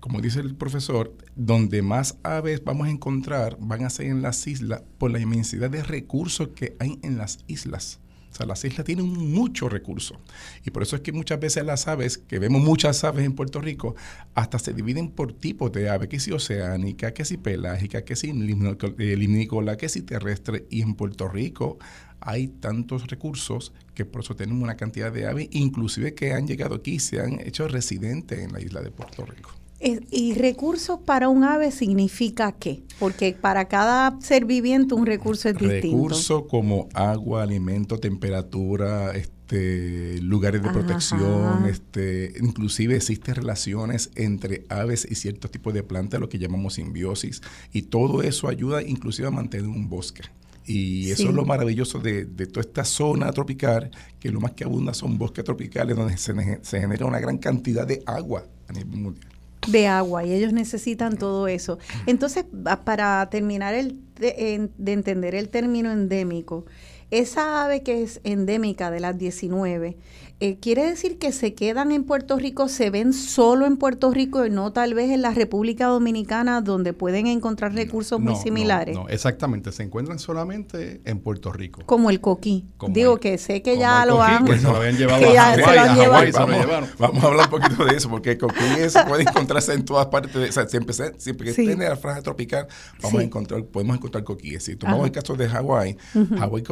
Como 0.00 0.22
dice 0.22 0.40
el 0.40 0.54
profesor, 0.54 1.14
donde 1.36 1.82
más 1.82 2.16
aves 2.22 2.64
vamos 2.64 2.86
a 2.86 2.90
encontrar 2.90 3.58
van 3.60 3.84
a 3.84 3.90
ser 3.90 4.06
en 4.06 4.22
las 4.22 4.46
islas 4.46 4.82
por 4.96 5.10
la 5.10 5.20
inmensidad 5.20 5.68
de 5.68 5.82
recursos 5.82 6.48
que 6.54 6.78
hay 6.80 6.98
en 7.02 7.18
las 7.18 7.40
islas. 7.46 7.99
O 8.30 8.34
sea, 8.34 8.46
las 8.46 8.64
islas 8.64 8.84
tienen 8.84 9.06
muchos 9.06 9.72
recursos. 9.72 10.18
Y 10.64 10.70
por 10.70 10.82
eso 10.82 10.96
es 10.96 11.02
que 11.02 11.12
muchas 11.12 11.40
veces 11.40 11.64
las 11.64 11.88
aves, 11.88 12.18
que 12.18 12.38
vemos 12.38 12.62
muchas 12.62 13.02
aves 13.04 13.24
en 13.24 13.34
Puerto 13.34 13.60
Rico, 13.60 13.96
hasta 14.34 14.58
se 14.58 14.72
dividen 14.72 15.10
por 15.10 15.32
tipos 15.32 15.72
de 15.72 15.90
ave, 15.90 16.08
que 16.08 16.20
si 16.20 16.30
oceánica, 16.30 17.12
que 17.12 17.24
si 17.24 17.36
pelágica, 17.36 18.04
que 18.04 18.16
si 18.16 18.32
limnícola, 18.32 19.76
que 19.76 19.88
si 19.88 20.02
terrestre. 20.02 20.66
Y 20.70 20.82
en 20.82 20.94
Puerto 20.94 21.28
Rico 21.28 21.78
hay 22.20 22.48
tantos 22.48 23.06
recursos 23.08 23.72
que 23.94 24.04
por 24.04 24.22
eso 24.22 24.36
tenemos 24.36 24.62
una 24.62 24.76
cantidad 24.76 25.12
de 25.12 25.26
aves, 25.26 25.48
inclusive 25.52 26.14
que 26.14 26.32
han 26.32 26.46
llegado 26.46 26.76
aquí 26.76 26.92
y 26.92 27.00
se 27.00 27.20
han 27.20 27.40
hecho 27.40 27.66
residentes 27.66 28.38
en 28.38 28.52
la 28.52 28.60
isla 28.60 28.80
de 28.80 28.90
Puerto 28.90 29.24
Rico. 29.24 29.59
¿Y 29.82 30.34
recursos 30.34 31.00
para 31.00 31.30
un 31.30 31.42
ave 31.42 31.70
significa 31.70 32.52
qué? 32.52 32.82
Porque 32.98 33.32
para 33.32 33.66
cada 33.66 34.20
ser 34.20 34.44
viviente 34.44 34.94
un 34.94 35.06
recurso 35.06 35.48
es 35.48 35.56
distinto. 35.56 35.96
Recursos 35.96 36.42
como 36.50 36.88
agua, 36.92 37.42
alimento, 37.42 37.98
temperatura, 37.98 39.12
este, 39.12 40.20
lugares 40.20 40.62
de 40.62 40.68
protección, 40.68 41.64
este, 41.64 42.34
inclusive 42.42 42.96
existen 42.96 43.36
relaciones 43.36 44.10
entre 44.16 44.66
aves 44.68 45.06
y 45.10 45.14
ciertos 45.14 45.50
tipos 45.50 45.72
de 45.72 45.82
plantas, 45.82 46.20
lo 46.20 46.28
que 46.28 46.38
llamamos 46.38 46.74
simbiosis, 46.74 47.40
y 47.72 47.82
todo 47.82 48.22
eso 48.22 48.48
ayuda 48.48 48.82
inclusive 48.82 49.28
a 49.28 49.30
mantener 49.30 49.66
un 49.66 49.88
bosque. 49.88 50.24
Y 50.66 51.10
eso 51.10 51.30
es 51.30 51.34
lo 51.34 51.46
maravilloso 51.46 52.00
de, 52.00 52.26
toda 52.26 52.60
esta 52.60 52.84
zona 52.84 53.32
tropical, 53.32 53.90
que 54.20 54.30
lo 54.30 54.40
más 54.40 54.52
que 54.52 54.64
abunda 54.64 54.92
son 54.92 55.16
bosques 55.16 55.42
tropicales 55.42 55.96
donde 55.96 56.18
se, 56.18 56.34
se 56.62 56.80
genera 56.80 57.06
una 57.06 57.18
gran 57.18 57.38
cantidad 57.38 57.86
de 57.86 58.02
agua 58.04 58.44
a 58.68 58.72
nivel 58.74 59.00
mundial 59.00 59.29
de 59.68 59.86
agua 59.86 60.24
y 60.24 60.32
ellos 60.32 60.52
necesitan 60.52 61.16
todo 61.16 61.48
eso. 61.48 61.78
Entonces, 62.06 62.44
para 62.84 63.28
terminar 63.30 63.74
el, 63.74 64.00
de, 64.16 64.70
de, 64.76 64.92
entender 64.92 65.34
el 65.34 65.48
término 65.48 65.92
endémico, 65.92 66.64
esa 67.10 67.64
ave 67.64 67.82
que 67.82 68.02
es 68.02 68.20
endémica 68.24 68.90
de 68.90 69.00
las 69.00 69.18
19, 69.18 69.96
eh, 70.40 70.58
¿quiere 70.58 70.86
decir 70.86 71.18
que 71.18 71.32
se 71.32 71.54
quedan 71.54 71.92
en 71.92 72.04
Puerto 72.04 72.38
Rico, 72.38 72.68
se 72.68 72.88
ven 72.88 73.12
solo 73.12 73.66
en 73.66 73.76
Puerto 73.76 74.10
Rico 74.10 74.46
y 74.46 74.50
no 74.50 74.72
tal 74.72 74.94
vez 74.94 75.10
en 75.10 75.20
la 75.20 75.32
República 75.32 75.86
Dominicana 75.86 76.62
donde 76.62 76.94
pueden 76.94 77.26
encontrar 77.26 77.74
recursos 77.74 78.18
muy 78.18 78.36
similares? 78.36 78.96
No, 78.96 79.08
exactamente, 79.08 79.70
se 79.70 79.82
encuentran 79.82 80.18
solamente 80.18 81.02
en 81.04 81.20
Puerto 81.20 81.52
Rico. 81.52 81.82
Como 81.84 82.08
el 82.08 82.20
coquí. 82.20 82.66
Digo 82.88 83.20
que 83.20 83.36
sé 83.38 83.60
que 83.60 83.76
ya 83.76 84.06
lo 84.06 84.22
han... 84.22 84.46
Que 84.46 84.58
se 84.58 84.62
lo 84.62 84.76
habían 84.76 84.96
llevado 84.96 85.26
a 85.26 86.86
vamos, 86.98 87.22
a 87.22 87.26
hablar 87.26 87.50
un 87.52 87.60
poquito 87.60 87.84
de 87.84 87.96
eso, 87.96 88.08
porque 88.08 88.32
el 88.32 88.38
coquí 88.38 88.64
se 88.88 89.04
puede 89.04 89.22
encontrarse 89.22 89.74
en 89.74 89.84
todas 89.84 90.06
partes, 90.06 90.34
o 90.34 90.52
sea, 90.52 90.66
siempre, 90.66 90.94
siempre 91.18 91.48
que 91.48 91.52
tiene 91.52 91.88
la 91.88 91.96
franja 91.96 92.22
tropical, 92.22 92.66
vamos 93.02 93.20
a 93.20 93.24
encontrar, 93.24 93.64
podemos 93.64 93.96
encontrar 93.96 94.24
coquíes. 94.24 94.64
Si 94.64 94.76
tomamos 94.76 95.04
el 95.04 95.12
caso 95.12 95.34
de 95.34 95.48
Hawái, 95.48 95.96
Hawái 96.38 96.62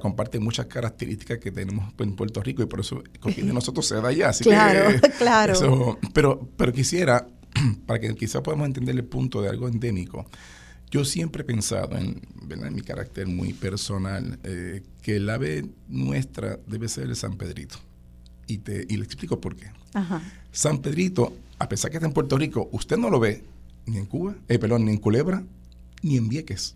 comparte 0.00 0.38
muchas 0.38 0.66
características 0.66 1.38
que 1.38 1.50
tenemos 1.50 1.92
en 1.98 2.16
Puerto 2.16 2.42
Rico 2.42 2.62
y 2.62 2.66
por 2.66 2.80
eso 2.80 3.02
de 3.24 3.52
nosotros 3.52 3.86
se 3.86 3.96
da 3.96 4.08
allá. 4.08 4.30
Así 4.30 4.44
claro, 4.44 5.00
claro. 5.18 5.98
pero, 6.12 6.48
pero 6.56 6.72
quisiera, 6.72 7.26
para 7.86 8.00
que 8.00 8.14
quizá 8.14 8.42
podamos 8.42 8.66
entender 8.66 8.94
el 8.94 9.04
punto 9.04 9.42
de 9.42 9.48
algo 9.48 9.68
endémico, 9.68 10.26
yo 10.90 11.04
siempre 11.04 11.42
he 11.42 11.44
pensado, 11.44 11.96
en, 11.98 12.22
en 12.50 12.74
mi 12.74 12.80
carácter 12.80 13.26
muy 13.26 13.52
personal, 13.52 14.38
eh, 14.44 14.82
que 15.02 15.16
el 15.16 15.28
ave 15.28 15.66
nuestra 15.88 16.58
debe 16.66 16.88
ser 16.88 17.04
el 17.04 17.16
San 17.16 17.36
Pedrito. 17.36 17.76
Y, 18.46 18.58
te, 18.58 18.86
y 18.88 18.96
le 18.96 19.04
explico 19.04 19.40
por 19.40 19.56
qué. 19.56 19.66
San 20.52 20.78
Pedrito, 20.78 21.34
a 21.58 21.68
pesar 21.68 21.90
que 21.90 21.98
está 21.98 22.06
en 22.06 22.14
Puerto 22.14 22.38
Rico, 22.38 22.70
usted 22.72 22.96
no 22.96 23.10
lo 23.10 23.20
ve 23.20 23.44
ni 23.84 23.98
en 23.98 24.06
Cuba, 24.06 24.34
eh, 24.48 24.58
perdón, 24.58 24.86
ni 24.86 24.92
en 24.92 24.98
Culebra, 24.98 25.42
ni 26.02 26.16
en 26.16 26.28
Vieques 26.28 26.74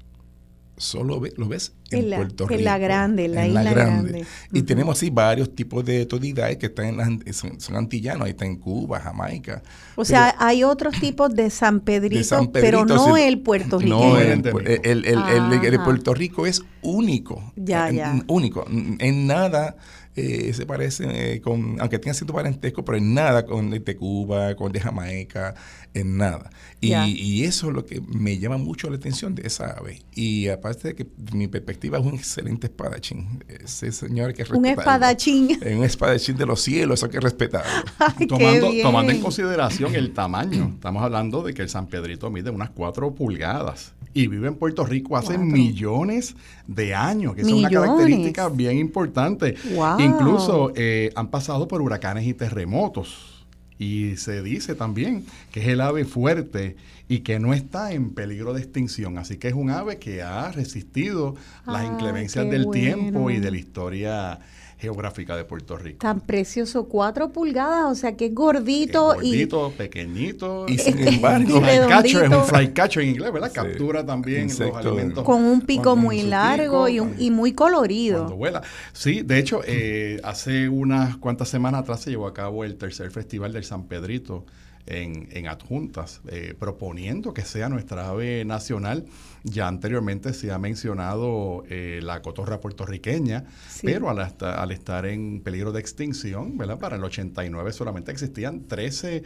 solo 0.82 1.20
lo 1.36 1.48
ves 1.48 1.72
en, 1.90 2.10
Puerto 2.10 2.46
Rico. 2.46 2.58
En 2.58 2.64
la 2.64 2.78
grande, 2.78 3.24
en 3.26 3.34
la 3.34 3.46
isla 3.46 3.62
grande. 3.62 4.26
Y 4.52 4.62
tenemos 4.62 4.96
así 4.98 5.10
varios 5.10 5.54
tipos 5.54 5.84
de 5.84 6.00
autoridades 6.00 6.56
que 6.56 6.66
están 6.66 7.00
en 7.00 7.34
son, 7.34 7.76
antillanos, 7.76 8.24
ahí 8.24 8.30
está 8.30 8.46
en 8.46 8.56
Cuba, 8.56 9.00
Jamaica. 9.00 9.62
O 9.96 10.04
sea, 10.04 10.34
hay 10.38 10.64
otros 10.64 10.98
tipos 10.98 11.34
de 11.34 11.50
San 11.50 11.80
Pedrito, 11.80 12.50
pero 12.52 12.84
no 12.84 13.16
el 13.16 13.40
puertorriqueño. 13.40 14.14
No, 14.14 14.18
el, 14.18 14.44
el, 14.84 15.64
el, 15.64 15.80
Puerto 15.80 16.14
Rico 16.14 16.46
es 16.46 16.62
único. 16.82 17.52
Ya, 17.56 17.90
ya. 17.90 18.22
Único. 18.26 18.66
En 18.68 19.26
nada 19.26 19.76
eh, 20.14 20.52
se 20.52 20.66
parecen, 20.66 21.10
eh, 21.10 21.40
con, 21.40 21.80
aunque 21.80 21.98
tengan 21.98 22.14
cierto 22.14 22.34
parentesco, 22.34 22.84
pero 22.84 22.98
en 22.98 23.14
nada 23.14 23.46
con 23.46 23.72
el 23.72 23.82
de 23.82 23.96
Cuba, 23.96 24.54
con 24.54 24.66
el 24.66 24.72
de 24.72 24.80
Jamaica, 24.80 25.54
en 25.94 26.18
nada. 26.18 26.50
Y, 26.80 27.44
eso 27.44 27.68
es 27.68 27.74
lo 27.74 27.86
que 27.86 28.00
me 28.00 28.38
llama 28.38 28.58
mucho 28.58 28.90
la 28.90 28.96
atención 28.96 29.34
de 29.34 29.46
esa 29.46 29.70
ave. 29.78 30.02
Y 30.12 30.48
aparte 30.48 30.88
de 30.88 30.94
que 30.94 31.06
mi 31.32 31.48
perspectiva 31.48 31.98
es 31.98 32.04
un 32.04 32.14
excelente 32.14 32.66
espadachín. 32.66 33.42
Ese 33.48 33.90
señor 33.92 34.34
que 34.34 34.44
Un 34.52 34.66
espadachín. 34.66 35.58
Un 35.64 35.84
espadachín 35.84 36.36
de 36.36 36.46
los 36.46 36.60
cielos, 36.60 37.00
eso 37.00 37.06
hay 37.06 37.12
que 37.12 37.20
respetarlo. 37.20 37.70
tomando, 38.28 38.70
tomando 38.82 39.12
en 39.12 39.20
consideración 39.20 39.94
el 39.94 40.12
tamaño, 40.12 40.72
estamos 40.74 41.02
hablando 41.02 41.42
de 41.42 41.54
que 41.54 41.62
el 41.62 41.68
San 41.68 41.86
Pedrito 41.86 42.30
mide 42.30 42.50
unas 42.50 42.70
cuatro 42.70 43.14
pulgadas 43.14 43.94
y 44.14 44.26
vive 44.26 44.48
en 44.48 44.54
Puerto 44.54 44.84
Rico 44.84 45.16
hace 45.16 45.38
millones 45.38 46.34
de 46.66 46.94
años, 46.94 47.34
que 47.34 47.42
es 47.42 47.48
una 47.48 47.70
característica 47.70 48.48
bien 48.48 48.78
importante. 48.78 49.54
Incluso 49.98 50.72
eh, 50.74 51.10
han 51.14 51.28
pasado 51.28 51.68
por 51.68 51.80
huracanes 51.80 52.26
y 52.26 52.34
terremotos. 52.34 53.46
Y 53.78 54.16
se 54.16 54.42
dice 54.42 54.74
también 54.74 55.24
que 55.50 55.60
es 55.60 55.68
el 55.68 55.80
ave 55.80 56.04
fuerte 56.04 56.76
y 57.08 57.20
que 57.20 57.40
no 57.40 57.52
está 57.52 57.92
en 57.92 58.10
peligro 58.10 58.54
de 58.54 58.60
extinción. 58.60 59.18
Así 59.18 59.38
que 59.38 59.48
es 59.48 59.54
un 59.54 59.70
ave 59.70 59.98
que 59.98 60.22
ha 60.22 60.52
resistido 60.52 61.34
las 61.66 61.82
ah, 61.82 61.86
inclemencias 61.86 62.48
del 62.48 62.70
tiempo 62.70 63.30
y 63.30 63.40
de 63.40 63.50
la 63.50 63.56
historia 63.56 64.40
geográfica 64.82 65.36
de 65.36 65.44
Puerto 65.44 65.78
Rico. 65.78 65.98
Tan 66.00 66.20
precioso, 66.20 66.88
cuatro 66.88 67.30
pulgadas, 67.30 67.84
o 67.84 67.94
sea 67.94 68.16
que 68.16 68.26
es 68.26 68.34
gordito. 68.34 69.14
Es 69.14 69.20
gordito, 69.20 69.72
pequeñito. 69.78 70.66
Y 70.68 70.76
sin 70.76 71.06
embargo, 71.06 71.60
flycatcher 71.60 72.24
es 72.24 72.30
un 72.30 72.44
flycatcher 72.44 73.02
en 73.04 73.08
inglés, 73.10 73.32
¿verdad? 73.32 73.52
Captura 73.52 74.04
también 74.04 74.48
los 74.48 74.76
alimentos. 74.76 75.24
Con 75.24 75.44
un 75.44 75.60
pico 75.60 75.94
muy 75.94 76.22
largo 76.22 76.88
y, 76.88 77.00
y, 77.18 77.30
muy 77.30 77.52
colorido. 77.52 78.18
Cuando 78.18 78.36
vuela. 78.36 78.62
Sí, 78.92 79.22
de 79.22 79.38
hecho, 79.38 79.60
eh, 79.64 80.20
hace 80.24 80.68
unas 80.68 81.16
cuantas 81.16 81.48
semanas 81.48 81.82
atrás 81.82 82.00
se 82.00 82.10
llevó 82.10 82.26
a 82.26 82.34
cabo 82.34 82.64
el 82.64 82.76
tercer 82.76 83.10
festival 83.12 83.52
del 83.52 83.64
San 83.64 83.84
Pedrito 83.84 84.44
en, 84.86 85.46
adjuntas, 85.46 86.20
eh, 86.28 86.54
proponiendo 86.58 87.32
que 87.32 87.42
sea 87.42 87.68
nuestra 87.68 88.08
ave 88.08 88.44
nacional. 88.44 89.06
Ya 89.44 89.66
anteriormente 89.66 90.32
se 90.34 90.52
ha 90.52 90.58
mencionado 90.58 91.64
eh, 91.68 92.00
la 92.02 92.22
cotorra 92.22 92.60
puertorriqueña, 92.60 93.44
pero 93.82 94.08
al, 94.08 94.18
al, 94.40 94.72
estar 94.72 95.06
en 95.06 95.40
peligro 95.40 95.72
de 95.72 95.80
extinción, 95.80 96.56
¿verdad? 96.56 96.78
Para 96.78 96.96
el 96.96 97.04
89 97.04 97.72
solamente 97.72 98.12
existían 98.12 98.66
13 98.68 99.22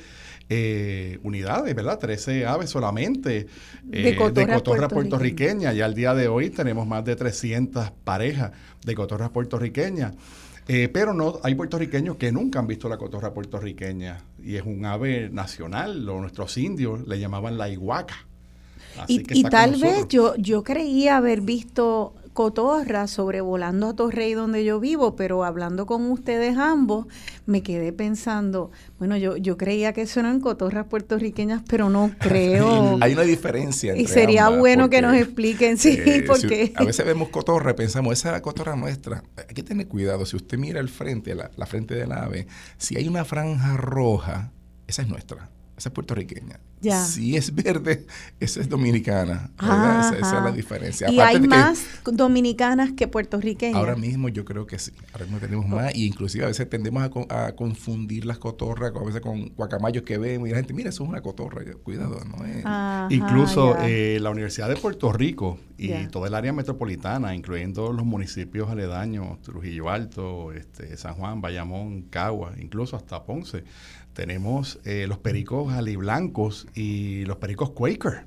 eh, 0.49 1.19
unidades, 1.23 1.75
¿verdad? 1.75 1.99
13 1.99 2.47
aves 2.47 2.71
solamente 2.71 3.47
de 3.83 4.17
cotorra, 4.17 4.89
puertorriqueña. 4.89 5.75
Y 5.75 5.81
al 5.81 5.95
día 5.95 6.15
de 6.15 6.29
hoy 6.29 6.51
tenemos 6.51 6.87
más 6.87 7.05
de 7.05 7.17
300 7.17 7.91
parejas 8.05 8.53
de 8.85 8.95
cotorras 8.95 9.31
puertorriqueñas. 9.31 10.15
Eh, 10.69 10.89
pero 10.93 11.15
no 11.15 11.39
hay 11.43 11.55
puertorriqueños 11.55 12.17
que 12.17 12.33
nunca 12.33 12.59
han 12.59 12.67
visto 12.67 12.89
la 12.89 12.99
cotorra 12.99 13.33
puertorriqueña 13.33 14.19
y 14.43 14.57
es 14.57 14.65
un 14.65 14.85
ave 14.85 15.31
nacional, 15.31 16.09
o 16.09 16.21
nuestros 16.21 16.57
indios 16.59 17.07
le 17.07 17.21
llamaban 17.21 17.57
la 17.57 17.69
iguaca. 17.69 18.27
y, 19.07 19.43
tal 19.45 19.77
vez 19.77 20.09
yo, 20.09 20.35
yo 20.37 20.65
creía 20.65 21.19
haber 21.19 21.43
visto 21.43 22.15
cotorras 22.37 23.11
sobrevolando 23.11 23.89
a 23.89 23.97
Torrey 23.97 24.35
donde 24.35 24.63
yo 24.63 24.79
vivo, 24.79 25.17
pero 25.17 25.43
hablando 25.43 25.87
con 25.87 26.11
ustedes 26.11 26.59
ambos, 26.59 27.07
me 27.47 27.63
quedé 27.63 27.95
pensando, 27.95 28.71
bueno, 28.99 29.17
yo, 29.17 29.39
yo 29.39 29.57
creía 29.57 29.95
que 29.95 30.03
eso 30.03 30.21
eran 30.21 30.41
cotorras 30.41 30.85
puertorriqueñas, 30.85 31.63
pero 31.67 31.89
no 31.89 32.13
creo. 32.21 32.99
Hay 33.01 33.15
una 33.15 33.23
diferencia. 33.23 33.93
Entre 33.93 34.05
y 34.05 34.07
sería 34.07 34.51
bueno 34.51 34.91
que 34.91 35.01
nos 35.01 35.17
expliquen, 35.17 35.79
sí, 35.79 35.99
eh, 35.99 36.25
porque... 36.27 36.75
a 36.77 36.85
veces 36.85 37.07
vemos 37.07 37.31
cotorra 37.31 37.71
y 37.71 37.75
pensamos, 37.75 38.13
esa 38.13 38.29
es 38.29 38.33
la 38.35 38.43
cotorra 38.43 38.77
nuestra. 38.77 39.25
Hay 39.37 39.55
que 39.55 39.63
tener 39.63 39.89
cuidado, 39.89 40.27
si 40.27 40.37
usted 40.37 40.59
mira 40.59 40.79
el 40.79 40.91
frente, 40.91 41.35
la, 41.35 41.51
la 41.57 41.65
frente 41.65 41.95
del 41.95 42.13
ave, 42.13 42.47
si 42.77 42.99
hay 42.99 43.09
una 43.09 43.25
franja 43.25 43.79
roja, 43.79 44.53
esa 44.87 45.01
es 45.01 45.09
nuestra 45.09 45.49
esa 45.77 45.91
es 45.91 45.93
puertorriqueña. 45.93 46.59
Si 46.81 47.37
es 47.37 47.55
verde, 47.55 48.07
esa 48.41 48.61
es 48.61 48.69
dominicana. 48.69 49.51
Esa, 49.59 50.17
es 50.17 50.23
la 50.23 50.53
diferencia. 50.53 51.11
¿Y 51.11 51.21
hay 51.21 51.41
más 51.41 51.85
dominicanas 52.05 52.93
que 52.93 53.09
puertorriqueñas? 53.09 53.77
Ahora 53.77 53.97
mismo 53.97 54.29
yo 54.29 54.45
creo 54.45 54.67
que 54.67 54.79
sí. 54.79 54.93
Ahora 55.13 55.25
mismo 55.25 55.41
tenemos 55.41 55.67
más. 55.67 55.95
Y 55.95 56.07
inclusive 56.07 56.45
a 56.45 56.49
veces 56.49 56.69
tendemos 56.69 57.03
a, 57.29 57.53
confundir 57.53 58.25
las 58.25 58.39
cotorras 58.39 58.93
a 58.95 59.05
veces 59.05 59.21
con 59.21 59.49
guacamayos 59.51 60.05
que 60.05 60.17
vemos. 60.17 60.49
Y 60.49 60.53
la 60.53 60.59
gente, 60.59 60.73
mira, 60.73 60.91
eso 60.91 61.03
es 61.03 61.09
una 61.09 61.21
cotorra. 61.21 61.63
Cuidado, 61.83 62.21
no 62.25 62.45
es. 62.45 62.65
Incluso 63.13 63.77
eh, 63.83 64.19
la 64.21 64.31
Universidad 64.31 64.69
de 64.69 64.77
Puerto 64.77 65.13
Rico 65.13 65.59
y 65.77 66.07
toda 66.07 66.29
el 66.29 66.35
área 66.35 66.53
metropolitana, 66.53 67.35
incluyendo 67.35 67.93
los 67.93 68.07
municipios 68.07 68.71
aledaños, 68.71 69.41
Trujillo 69.43 69.91
Alto, 69.91 70.53
este, 70.53 70.97
San 70.97 71.15
Juan, 71.15 71.41
Bayamón, 71.41 72.03
Cagua, 72.03 72.55
incluso 72.59 72.97
hasta 72.97 73.25
Ponce, 73.25 73.65
tenemos 74.17 74.81
eh, 74.87 75.05
los 75.07 75.19
pericos 75.19 75.73
aliblancos 75.75 76.67
y 76.75 77.25
los 77.27 77.37
pericos 77.37 77.71
Quaker. 77.71 78.25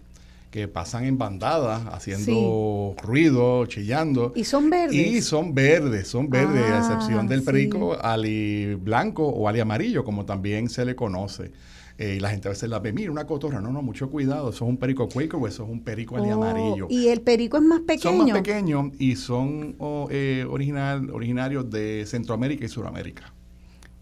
que 0.51 0.67
pasan 0.67 1.03
en 1.05 1.17
bandadas 1.17 1.81
haciendo 1.91 2.96
ruido, 3.03 3.65
chillando. 3.65 4.31
Y 4.36 4.43
son 4.46 4.69
verdes. 4.69 4.96
Y 4.96 5.22
son 5.22 5.53
verdes, 5.53 6.08
son 6.08 6.29
verdes, 6.29 6.63
a 6.63 6.77
Ah, 6.77 6.79
excepción 6.79 7.27
del 7.27 7.39
sí. 7.41 7.46
perico 7.46 7.98
ali 8.01 8.74
blanco 8.75 9.27
o 9.27 9.48
ali 9.48 9.60
amarillo, 9.60 10.03
como 10.03 10.25
también 10.25 10.69
se 10.69 10.86
le 10.86 10.96
conoce. 10.96 11.51
Eh, 12.00 12.15
y 12.17 12.19
la 12.19 12.29
gente 12.29 12.48
a 12.48 12.51
veces 12.51 12.69
la 12.69 12.79
ve, 12.79 12.93
mira, 12.93 13.12
una 13.12 13.25
cotorra. 13.27 13.60
No, 13.60 13.72
no, 13.72 13.81
mucho 13.81 14.10
cuidado. 14.10 14.50
Eso 14.51 14.63
es 14.65 14.69
un 14.69 14.77
perico 14.77 15.10
cuico 15.10 15.38
o 15.38 15.48
eso 15.48 15.63
es 15.65 15.69
un 15.69 15.81
perico 15.84 16.17
ali 16.17 16.29
Oh, 16.29 16.36
amarillo. 16.36 16.88
Y 16.89 17.08
el 17.10 17.22
perico 17.22 17.58
es 17.58 17.63
más 17.63 17.81
pequeño. 17.81 18.01
Son 18.17 18.17
más 18.25 18.31
pequeños 18.31 18.91
y 19.00 19.15
son 19.17 19.75
oh, 19.79 20.08
eh, 20.10 20.46
original, 20.50 21.10
originarios 21.12 21.69
de 21.69 22.05
Centroamérica 22.08 22.63
y 22.65 22.69
Sudamérica. 22.69 23.34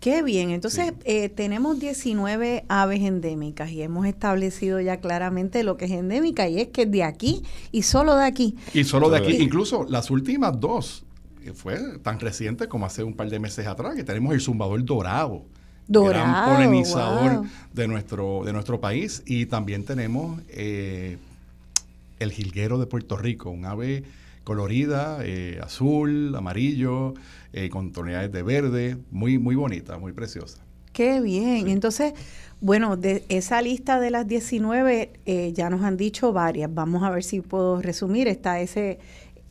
Qué 0.08 0.24
bien, 0.24 0.52
entonces 0.52 0.86
Sí. 0.88 0.94
eh, 1.04 1.28
tenemos 1.28 1.82
19 1.82 2.64
aves 2.70 3.02
endémicas 3.02 3.72
y 3.72 3.82
hemos 3.82 4.06
establecido 4.08 4.80
ya 4.80 5.02
claramente 5.02 5.64
lo 5.64 5.76
que 5.76 5.84
es 5.84 5.92
endémica 5.92 6.48
y 6.48 6.62
es 6.62 6.70
que 6.70 6.84
es 6.84 6.92
de 6.92 7.04
aquí 7.04 7.44
y 7.74 7.82
solo 7.82 8.16
de 8.16 8.24
aquí. 8.24 8.56
Y 8.74 8.86
solo 8.86 9.10
de 9.10 9.18
aquí, 9.18 9.36
incluso 9.36 9.86
las 9.90 10.10
últimas 10.10 10.58
dos, 10.62 11.04
que 11.44 11.52
fue 11.54 12.00
tan 12.04 12.22
reciente 12.22 12.70
como 12.70 12.86
hace 12.86 13.04
un 13.04 13.16
par 13.16 13.30
de 13.30 13.38
meses 13.40 13.68
atrás, 13.68 13.96
que 13.96 14.06
tenemos 14.06 14.34
el 14.34 14.40
zumbador 14.40 14.82
dorado. 14.86 15.44
Dorado, 15.90 16.26
Gran 16.26 16.56
polinizador 16.56 17.34
wow. 17.40 17.48
de, 17.74 17.88
nuestro, 17.90 18.44
de 18.46 18.54
nuestro 18.54 18.80
país. 18.80 19.24
Y 19.26 19.46
también 19.48 19.84
tenemos 19.84 20.40
eh, 20.48 21.18
el 22.20 22.32
jilguero 22.32 22.80
de 22.80 22.86
Puerto 22.86 23.18
Rico, 23.18 23.50
un 23.50 23.66
ave 23.66 24.06
colorida, 24.46 25.18
eh, 25.24 25.60
azul, 25.62 26.34
amarillo, 26.34 27.14
eh, 27.54 27.70
con 27.70 27.92
tonalidades 27.92 28.32
de 28.32 28.44
verde, 28.44 28.98
muy, 29.12 29.38
muy 29.38 29.56
bonita, 29.56 29.98
muy 29.98 30.13
preciosa. 30.13 30.63
Qué 30.94 31.22
bien, 31.22 31.68
entonces, 31.68 32.13
bueno, 32.60 32.98
de 32.98 33.24
esa 33.30 33.62
lista 33.62 34.00
de 34.00 34.10
las 34.10 34.27
19 34.27 35.12
eh, 35.25 35.54
ya 35.54 35.70
nos 35.70 35.84
han 35.84 35.96
dicho 35.96 36.34
varias, 36.34 36.74
vamos 36.74 37.04
a 37.04 37.12
ver 37.12 37.24
si 37.24 37.42
puedo 37.42 37.82
resumir, 37.82 38.27
está 38.27 38.60
ese 38.60 38.98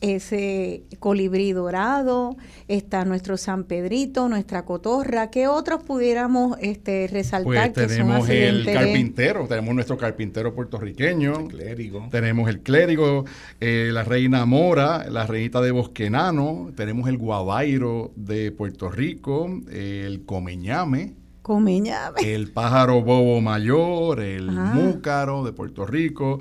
ese 0.01 0.83
colibrí 1.01 1.53
dorado, 1.53 2.37
está 2.69 3.05
nuestro 3.05 3.37
San 3.37 3.65
Pedrito, 3.65 4.29
nuestra 4.29 4.65
cotorra, 4.65 5.31
¿qué 5.31 5.49
otros 5.49 5.83
pudiéramos 5.83 6.57
este, 6.61 7.09
resaltar 7.11 7.73
Pues 7.73 7.89
que 7.89 7.95
son 7.97 8.07
tenemos 8.07 8.29
el 8.29 8.65
carpintero, 8.73 9.47
tenemos 9.49 9.75
nuestro 9.75 9.97
carpintero 9.97 10.55
puertorriqueño, 10.55 11.49
Clérigo. 11.49 12.09
tenemos 12.11 12.49
el 12.49 12.61
clérigo, 12.61 13.25
eh, 13.61 13.91
la 13.93 14.05
reina 14.05 14.45
mora, 14.45 15.09
la 15.11 15.27
reinita 15.27 15.61
de 15.61 15.71
Bosquenano, 15.71 16.71
tenemos 16.77 17.09
el 17.09 17.17
guabairo 17.19 18.13
de 18.17 18.53
Puerto 18.53 18.91
Rico, 18.91 19.49
eh, 19.71 20.05
el 20.07 20.25
comeñame, 20.27 21.15
Comeñame. 21.43 22.21
el 22.35 22.51
pájaro 22.51 23.03
bobo 23.03 23.41
mayor, 23.41 24.21
el 24.21 24.51
Ah. 24.51 24.73
múcaro 24.75 25.45
de 25.45 25.53
Puerto 25.53 25.87
Rico, 25.87 26.39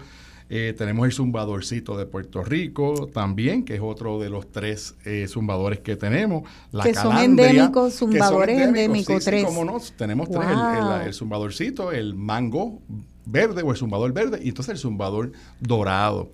eh, 0.50 0.74
tenemos 0.78 1.06
el 1.06 1.12
zumbadorcito 1.12 1.98
de 1.98 2.06
Puerto 2.06 2.44
Rico 2.44 3.08
también, 3.14 3.66
que 3.66 3.76
es 3.76 3.82
otro 3.82 4.20
de 4.20 4.30
los 4.30 4.52
tres 4.52 4.96
eh, 5.06 5.28
zumbadores 5.28 5.80
que 5.80 5.96
tenemos. 5.96 6.44
La 6.72 6.84
Que 6.84 6.94
son 6.94 7.12
calandria, 7.14 7.48
endémicos, 7.50 7.94
que 7.94 7.98
son 7.98 8.12
zumbadores 8.12 8.62
endémicos, 8.62 9.16
sí, 9.16 9.22
sí, 9.22 9.26
tres. 9.26 9.44
cómo 9.46 9.66
no, 9.66 9.78
tenemos 9.98 10.30
tres, 10.30 10.44
el- 10.46 10.52
el, 10.52 10.84
Wow. 10.84 11.00
el 11.06 11.14
zumbadorcito, 11.14 11.92
el 11.92 12.14
mango 12.16 12.82
verde 13.26 13.64
o 13.64 13.72
el 13.72 13.78
zumbador 13.78 14.14
verde 14.14 14.40
y 14.44 14.50
entonces 14.50 14.74
el 14.74 14.78
zumbador 14.78 15.32
dorado. 15.60 16.30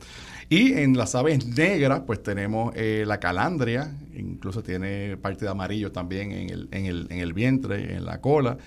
Y 0.49 0.73
en 0.73 0.97
las 0.97 1.15
aves 1.15 1.45
negras, 1.47 2.01
pues 2.05 2.21
tenemos 2.21 2.73
eh, 2.75 3.05
la 3.07 3.21
calandria, 3.21 3.95
incluso 4.13 4.61
tiene 4.61 5.15
parte 5.15 5.45
de 5.45 5.51
amarillo 5.51 5.93
también 5.93 6.33
en 6.33 6.49
el, 6.49 6.67
en 6.71 6.85
el, 6.87 7.07
en 7.09 7.19
el 7.19 7.31
vientre, 7.31 7.95
en 7.95 8.03
la 8.03 8.19
cola. 8.19 8.57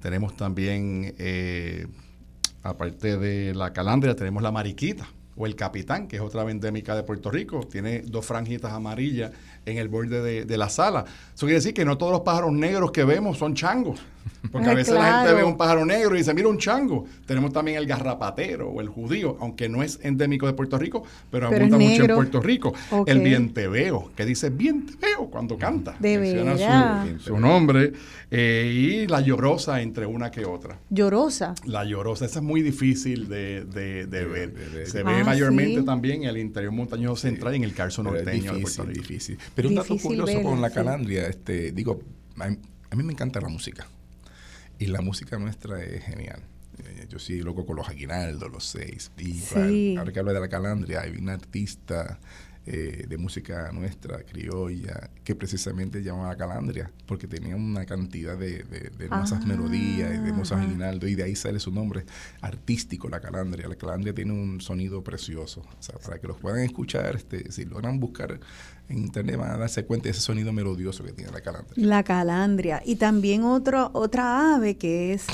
Tenemos 0.00 0.36
también, 0.36 1.12
eh, 1.18 1.88
aparte 2.64 3.16
de 3.18 3.54
la 3.54 3.72
calandria, 3.72 4.16
tenemos 4.16 4.42
la 4.42 4.50
mariquita 4.50 5.06
o 5.36 5.46
el 5.46 5.54
capitán, 5.54 6.08
que 6.08 6.16
es 6.16 6.22
otra 6.22 6.48
endémica 6.50 6.96
de 6.96 7.02
Puerto 7.02 7.30
Rico. 7.30 7.60
Tiene 7.70 8.00
dos 8.00 8.24
franjitas 8.24 8.72
amarillas 8.72 9.30
en 9.66 9.78
el 9.78 9.88
borde 9.88 10.22
de, 10.22 10.44
de 10.44 10.56
la 10.58 10.68
sala. 10.68 11.04
Eso 11.34 11.46
quiere 11.46 11.56
decir 11.56 11.74
que 11.74 11.84
no 11.84 11.98
todos 11.98 12.12
los 12.12 12.22
pájaros 12.22 12.52
negros 12.52 12.90
que 12.90 13.04
vemos 13.04 13.38
son 13.38 13.54
changos. 13.54 14.00
Porque 14.52 14.68
a 14.68 14.72
Ah, 14.72 14.74
veces 14.74 14.94
la 14.94 15.18
gente 15.20 15.34
ve 15.34 15.44
un 15.44 15.56
pájaro 15.56 15.84
negro 15.86 16.14
y 16.14 16.18
dice, 16.18 16.34
mira 16.34 16.48
un 16.48 16.58
chango. 16.58 17.06
Tenemos 17.26 17.52
también 17.52 17.78
el 17.78 17.86
garrapatero 17.86 18.68
o 18.68 18.80
el 18.80 18.88
judío, 18.88 19.36
aunque 19.40 19.68
no 19.68 19.82
es 19.82 19.98
endémico 20.02 20.46
de 20.46 20.52
Puerto 20.52 20.78
Rico, 20.78 21.02
pero, 21.30 21.48
Pero 21.50 21.64
abunda 21.64 21.78
mucho 21.78 22.04
en. 22.04 22.14
Puerto 22.14 22.40
Rico. 22.40 22.74
Ok. 22.90 23.08
El 23.08 23.20
vienteveo, 23.20 24.10
que 24.16 24.24
dice 24.26 24.50
vienteveo 24.50 25.28
cuando 25.30 25.56
canta. 25.56 25.96
De 25.98 26.18
Menciona 26.18 27.06
su, 27.18 27.18
su 27.20 27.38
nombre. 27.40 27.92
eh, 28.30 28.72
y 29.04 29.06
la 29.06 29.20
llorosa 29.20 29.80
entre 29.80 30.06
una 30.06 30.30
que 30.30 30.44
otra. 30.44 30.78
Llorosa. 30.90 31.54
La 31.64 31.84
llorosa, 31.84 32.24
esa 32.26 32.40
es 32.40 32.44
muy 32.44 32.60
difícil 32.62 33.28
de, 33.28 33.64
de- 33.64 34.06
de 34.06 34.06
De- 34.06 34.24
ver. 34.26 34.52
de. 34.52 34.86
Se 34.86 35.00
Ah, 35.00 35.04
ve 35.04 35.24
mayormente 35.24 35.80
sí. 35.80 35.86
también 35.86 36.22
en 36.24 36.28
el 36.30 36.38
interior 36.38 36.72
montañoso 36.72 37.16
central 37.16 37.54
y 37.54 37.56
en 37.56 37.64
el 37.64 37.74
calzo 37.74 38.02
norteño 38.02 38.52
de 38.52 38.58
difícil, 38.58 38.62
Puerto 38.62 38.82
Rico. 38.84 39.00
difícil. 39.08 39.38
Pero 39.54 39.68
un 39.68 39.74
dato 39.76 39.96
curioso 39.96 40.26
verla, 40.26 40.42
con 40.42 40.60
la 40.60 40.68
sí. 40.68 40.74
calandria, 40.74 41.26
este, 41.28 41.72
digo, 41.72 42.00
a, 42.38 42.48
mí- 42.48 42.58
a 42.90 42.96
mí 42.96 43.02
me 43.02 43.12
encanta 43.12 43.40
la 43.40 43.48
música. 43.48 43.86
Y 44.78 44.86
la 44.86 45.00
música 45.00 45.38
nuestra 45.38 45.82
es 45.82 46.04
genial. 46.04 46.42
Eh, 46.84 47.06
Yo 47.08 47.18
sí 47.18 47.40
loco 47.40 47.64
con 47.64 47.76
los 47.76 47.88
aguinaldos, 47.88 48.50
los 48.50 48.64
seis. 48.64 49.12
Y 49.18 49.34
Sí. 49.34 49.96
ahora 49.96 50.12
que 50.12 50.18
hablo 50.18 50.32
de 50.32 50.40
la 50.40 50.48
calandria, 50.48 51.02
hay 51.02 51.12
una 51.16 51.34
artista 51.34 52.18
eh, 52.66 53.04
de 53.08 53.18
música 53.18 53.70
nuestra, 53.72 54.22
criolla, 54.22 55.10
que 55.22 55.34
precisamente 55.34 56.02
llamaba 56.02 56.34
calandria, 56.36 56.90
porque 57.06 57.26
tenía 57.26 57.56
una 57.56 57.84
cantidad 57.84 58.38
de, 58.38 58.62
de, 58.64 58.90
de 58.90 59.04
hermosas 59.04 59.40
Ah, 59.42 59.46
melodías 59.46 60.14
y 60.14 60.18
de 60.18 60.28
hermosos 60.28 60.58
aguinaldos, 60.58 61.10
y 61.10 61.14
de 61.14 61.24
ahí 61.24 61.36
sale 61.36 61.60
su 61.60 61.70
nombre 61.70 62.04
artístico, 62.40 63.08
la 63.08 63.20
calandria. 63.20 63.68
La 63.68 63.76
calandria 63.76 64.14
tiene 64.14 64.32
un 64.32 64.60
sonido 64.60 65.02
precioso. 65.04 65.60
O 65.60 65.82
sea, 65.82 65.96
para 65.98 66.18
que 66.18 66.26
los 66.26 66.38
puedan 66.38 66.60
escuchar, 66.60 67.16
este, 67.16 67.50
si 67.52 67.64
logran 67.64 68.00
buscar 68.00 68.40
en 68.88 68.98
internet 68.98 69.36
van 69.36 69.50
a 69.50 69.56
darse 69.58 69.84
cuenta 69.84 70.04
de 70.04 70.10
ese 70.10 70.20
sonido 70.20 70.52
melodioso 70.52 71.04
que 71.04 71.12
tiene 71.12 71.32
la 71.32 71.40
calandria. 71.40 71.86
La 71.86 72.02
calandria. 72.02 72.82
Y 72.84 72.96
también 72.96 73.42
otro, 73.44 73.90
otra 73.92 74.54
ave 74.54 74.76
que 74.76 75.12
es 75.12 75.24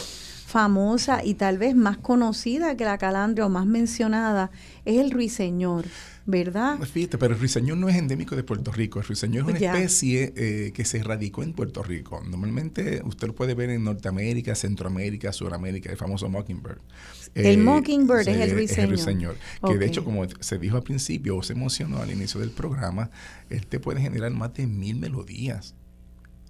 famosa 0.46 1.24
y 1.24 1.34
tal 1.34 1.58
vez 1.58 1.76
más 1.76 1.96
conocida 1.96 2.76
que 2.76 2.84
la 2.84 2.98
calandria 2.98 3.46
o 3.46 3.48
más 3.48 3.66
mencionada 3.66 4.50
es 4.84 4.98
el 4.98 5.12
ruiseñor, 5.12 5.84
¿verdad? 6.26 6.78
Fíjate, 6.80 7.18
pero 7.18 7.34
el 7.34 7.40
ruiseñor 7.40 7.76
no 7.78 7.88
es 7.88 7.96
endémico 7.96 8.36
de 8.36 8.42
Puerto 8.42 8.70
Rico. 8.72 9.00
El 9.00 9.06
ruiseñor 9.06 9.44
es 9.44 9.50
una 9.50 9.58
Ya. 9.58 9.74
especie 9.78 10.32
eh, 10.36 10.72
que 10.72 10.84
se 10.84 11.02
radicó 11.02 11.42
en 11.42 11.52
Puerto 11.52 11.82
Rico. 11.82 12.22
Normalmente 12.28 13.02
usted 13.04 13.28
lo 13.28 13.34
puede 13.34 13.54
ver 13.54 13.70
en 13.70 13.84
Norteamérica, 13.84 14.54
Centroamérica, 14.54 15.32
Suramérica, 15.32 15.90
el 15.90 15.96
famoso 15.96 16.28
mockingbird. 16.28 16.78
El 17.34 17.58
mockingbird 17.58 18.28
es 18.28 18.40
el 18.40 18.50
ruiseñor. 18.52 18.88
ruiseñor. 18.90 19.36
Que 19.66 19.78
de 19.78 19.86
hecho, 19.86 20.04
como 20.04 20.26
se 20.40 20.58
dijo 20.58 20.76
al 20.76 20.82
principio 20.82 21.36
o 21.36 21.42
se 21.42 21.54
mencionó 21.54 21.98
al 21.98 22.10
inicio 22.10 22.40
del 22.40 22.50
programa, 22.50 23.10
este 23.48 23.78
puede 23.80 24.00
generar 24.00 24.30
más 24.32 24.54
de 24.54 24.66
mil 24.66 24.96
melodías. 24.96 25.74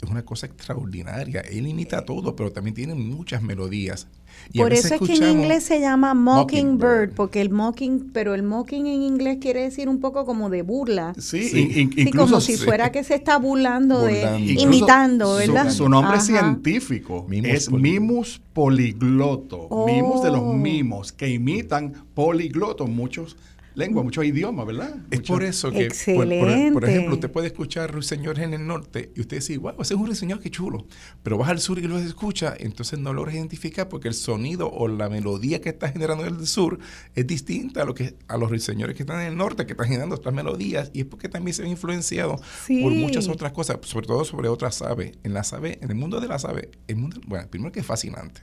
Es 0.02 0.10
una 0.10 0.24
cosa 0.24 0.46
extraordinaria. 0.46 1.40
Él 1.42 1.66
imita 1.66 2.04
todo, 2.06 2.34
pero 2.34 2.50
también 2.52 2.74
tiene 2.74 2.94
muchas 2.94 3.42
melodías. 3.42 4.06
Y 4.52 4.58
Por 4.58 4.72
eso 4.72 4.94
es 4.94 5.00
que 5.02 5.14
en 5.16 5.28
inglés 5.40 5.64
se 5.64 5.78
llama 5.80 6.14
mockingbird, 6.14 6.78
Mockingbird. 6.78 7.14
porque 7.16 7.40
el 7.42 7.50
mocking, 7.50 8.10
pero 8.12 8.34
el 8.34 8.42
mocking 8.42 8.86
en 8.86 9.02
inglés 9.02 9.38
quiere 9.40 9.60
decir 9.62 9.88
un 9.90 10.00
poco 10.00 10.24
como 10.24 10.48
de 10.48 10.62
burla. 10.62 11.12
Sí, 11.18 11.42
Sí. 11.48 11.60
in- 11.60 11.78
in- 11.78 11.92
Sí, 11.92 12.00
incluso 12.02 12.26
como 12.28 12.40
si 12.40 12.56
sí. 12.56 12.64
fuera 12.64 12.90
que 12.92 13.04
se 13.04 13.14
está 13.16 13.36
burlando, 13.36 14.00
de. 14.02 14.22
Incluso 14.38 14.66
imitando, 14.66 15.34
¿verdad? 15.34 15.70
Su, 15.70 15.88
nombre 15.90 16.16
Ajá. 16.16 16.24
científico 16.24 17.26
Mimus 17.28 17.50
es 17.50 17.66
poligloto. 17.68 17.82
Mimus 17.82 18.40
poligloto. 18.54 19.68
Mimus 19.86 20.22
de 20.22 20.30
los 20.30 20.40
Oh. 20.40 20.52
mimos 20.54 21.12
que 21.12 21.28
imitan 21.28 21.92
poliglotos, 22.14 22.88
muchos 22.88 23.36
lenguas, 23.74 24.04
muchos 24.04 24.24
idiomas, 24.24 24.66
¿verdad? 24.66 24.96
Es 25.10 25.20
por 25.20 25.42
eso 25.44 25.70
que, 25.70 25.88
por- 25.88 25.88
por, 25.88 26.26
por 26.26 26.32
Excelente. 26.32 26.90
ejemplo, 26.90 27.14
usted 27.14 27.30
puede 27.30 27.46
escuchar 27.48 27.92
ruiseñores 27.92 28.44
en 28.44 28.54
el 28.54 28.66
norte 28.66 29.12
y 29.16 29.20
usted 29.20 29.36
dice, 29.38 29.56
wow, 29.58 29.74
ese 29.80 29.94
es 29.94 30.00
un 30.00 30.06
ruiseñor, 30.06 30.40
qué 30.40 30.50
chulo. 30.50 30.86
Pero 31.22 31.38
vas 31.38 31.48
al 31.50 31.60
sur 31.60 31.78
y 31.78 31.82
lo 31.82 31.98
escucha, 31.98 32.54
entonces 32.58 32.98
no 32.98 33.12
logras 33.12 33.34
identificar 33.36 33.88
porque 33.88 34.08
el 34.08 34.14
sonido 34.14 34.70
o 34.70 34.88
la 34.88 35.08
melodía 35.08 35.60
que 35.60 35.68
está 35.70 35.88
generando 35.90 36.24
el 36.24 36.46
sur 36.46 36.78
es 37.14 37.26
distinta 37.26 37.82
a, 37.82 37.84
lo 37.84 37.94
que, 37.94 38.16
a 38.28 38.36
los 38.36 38.50
ruiseñores 38.50 38.96
que 38.96 39.02
están 39.04 39.20
en 39.20 39.26
el 39.28 39.36
norte, 39.36 39.66
que 39.66 39.72
están 39.72 39.86
generando 39.86 40.16
otras 40.16 40.34
melodías. 40.34 40.90
Y 40.92 41.00
es 41.00 41.06
porque 41.06 41.28
también 41.28 41.54
se 41.54 41.62
ven 41.62 41.70
influenciados 41.70 42.40
Sí. 42.66 42.82
por 42.82 42.92
muchas 42.92 43.28
otras 43.28 43.52
cosas, 43.52 43.78
sobre 43.82 44.06
todo 44.06 44.24
sobre 44.24 44.48
otras 44.48 44.82
aves. 44.82 45.12
En 45.22 45.32
las 45.34 45.52
aves, 45.52 45.78
en 45.80 45.90
el 45.90 45.96
mundo 45.96 46.20
de 46.20 46.28
las 46.28 46.44
aves, 46.44 46.68
el 46.88 46.96
mundo, 46.96 47.20
bueno, 47.26 47.46
primero 47.48 47.72
que 47.72 47.80
es 47.80 47.86
fascinante, 47.86 48.42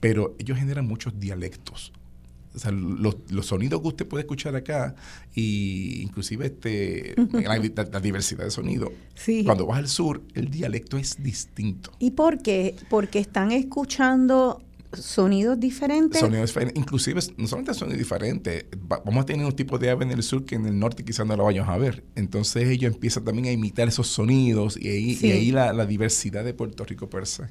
pero 0.00 0.36
ellos 0.38 0.58
generan 0.58 0.86
muchos 0.86 1.18
dialectos. 1.18 1.92
O 2.58 2.60
sea, 2.60 2.72
los, 2.72 3.16
los 3.30 3.46
sonidos 3.46 3.80
que 3.80 3.86
usted 3.88 4.06
puede 4.08 4.22
escuchar 4.22 4.56
acá, 4.56 4.96
y 5.32 6.02
inclusive 6.02 6.46
este, 6.46 7.14
la, 7.32 7.56
la 7.92 8.00
diversidad 8.00 8.42
de 8.44 8.50
sonido, 8.50 8.92
Sí. 9.14 9.44
cuando 9.44 9.64
vas 9.64 9.78
al 9.78 9.86
sur, 9.88 10.22
el 10.34 10.50
dialecto 10.50 10.98
es 10.98 11.22
distinto. 11.22 11.92
¿Y 12.00 12.10
por 12.10 12.42
qué? 12.42 12.74
Porque 12.90 13.20
están 13.20 13.52
escuchando 13.52 14.60
sonidos 14.92 15.60
diferentes. 15.60 16.18
Sonidos 16.18 16.48
diferentes, 16.50 16.76
inclusive 16.80 17.20
no 17.36 17.46
solamente 17.46 17.74
sonidos 17.74 17.98
diferentes, 17.98 18.64
va- 18.90 19.02
vamos 19.04 19.22
a 19.22 19.26
tener 19.26 19.46
un 19.46 19.52
tipo 19.54 19.78
de 19.78 19.90
ave 19.90 20.04
en 20.04 20.10
el 20.10 20.22
sur 20.24 20.44
que 20.44 20.56
en 20.56 20.66
el 20.66 20.78
norte 20.78 21.04
quizás 21.04 21.26
no 21.26 21.36
lo 21.36 21.44
vayamos 21.44 21.68
a 21.70 21.76
ver. 21.78 22.02
Entonces 22.16 22.68
ellos 22.68 22.92
empiezan 22.94 23.22
también 23.24 23.46
a 23.48 23.52
imitar 23.52 23.86
esos 23.86 24.08
sonidos 24.08 24.76
y 24.80 24.88
ahí, 24.88 25.14
Sí. 25.14 25.28
y 25.28 25.30
ahí 25.30 25.50
la, 25.52 25.72
la 25.72 25.86
diversidad 25.86 26.44
de 26.44 26.54
Puerto 26.54 26.84
Rico 26.84 27.08
per 27.08 27.24
se. 27.26 27.44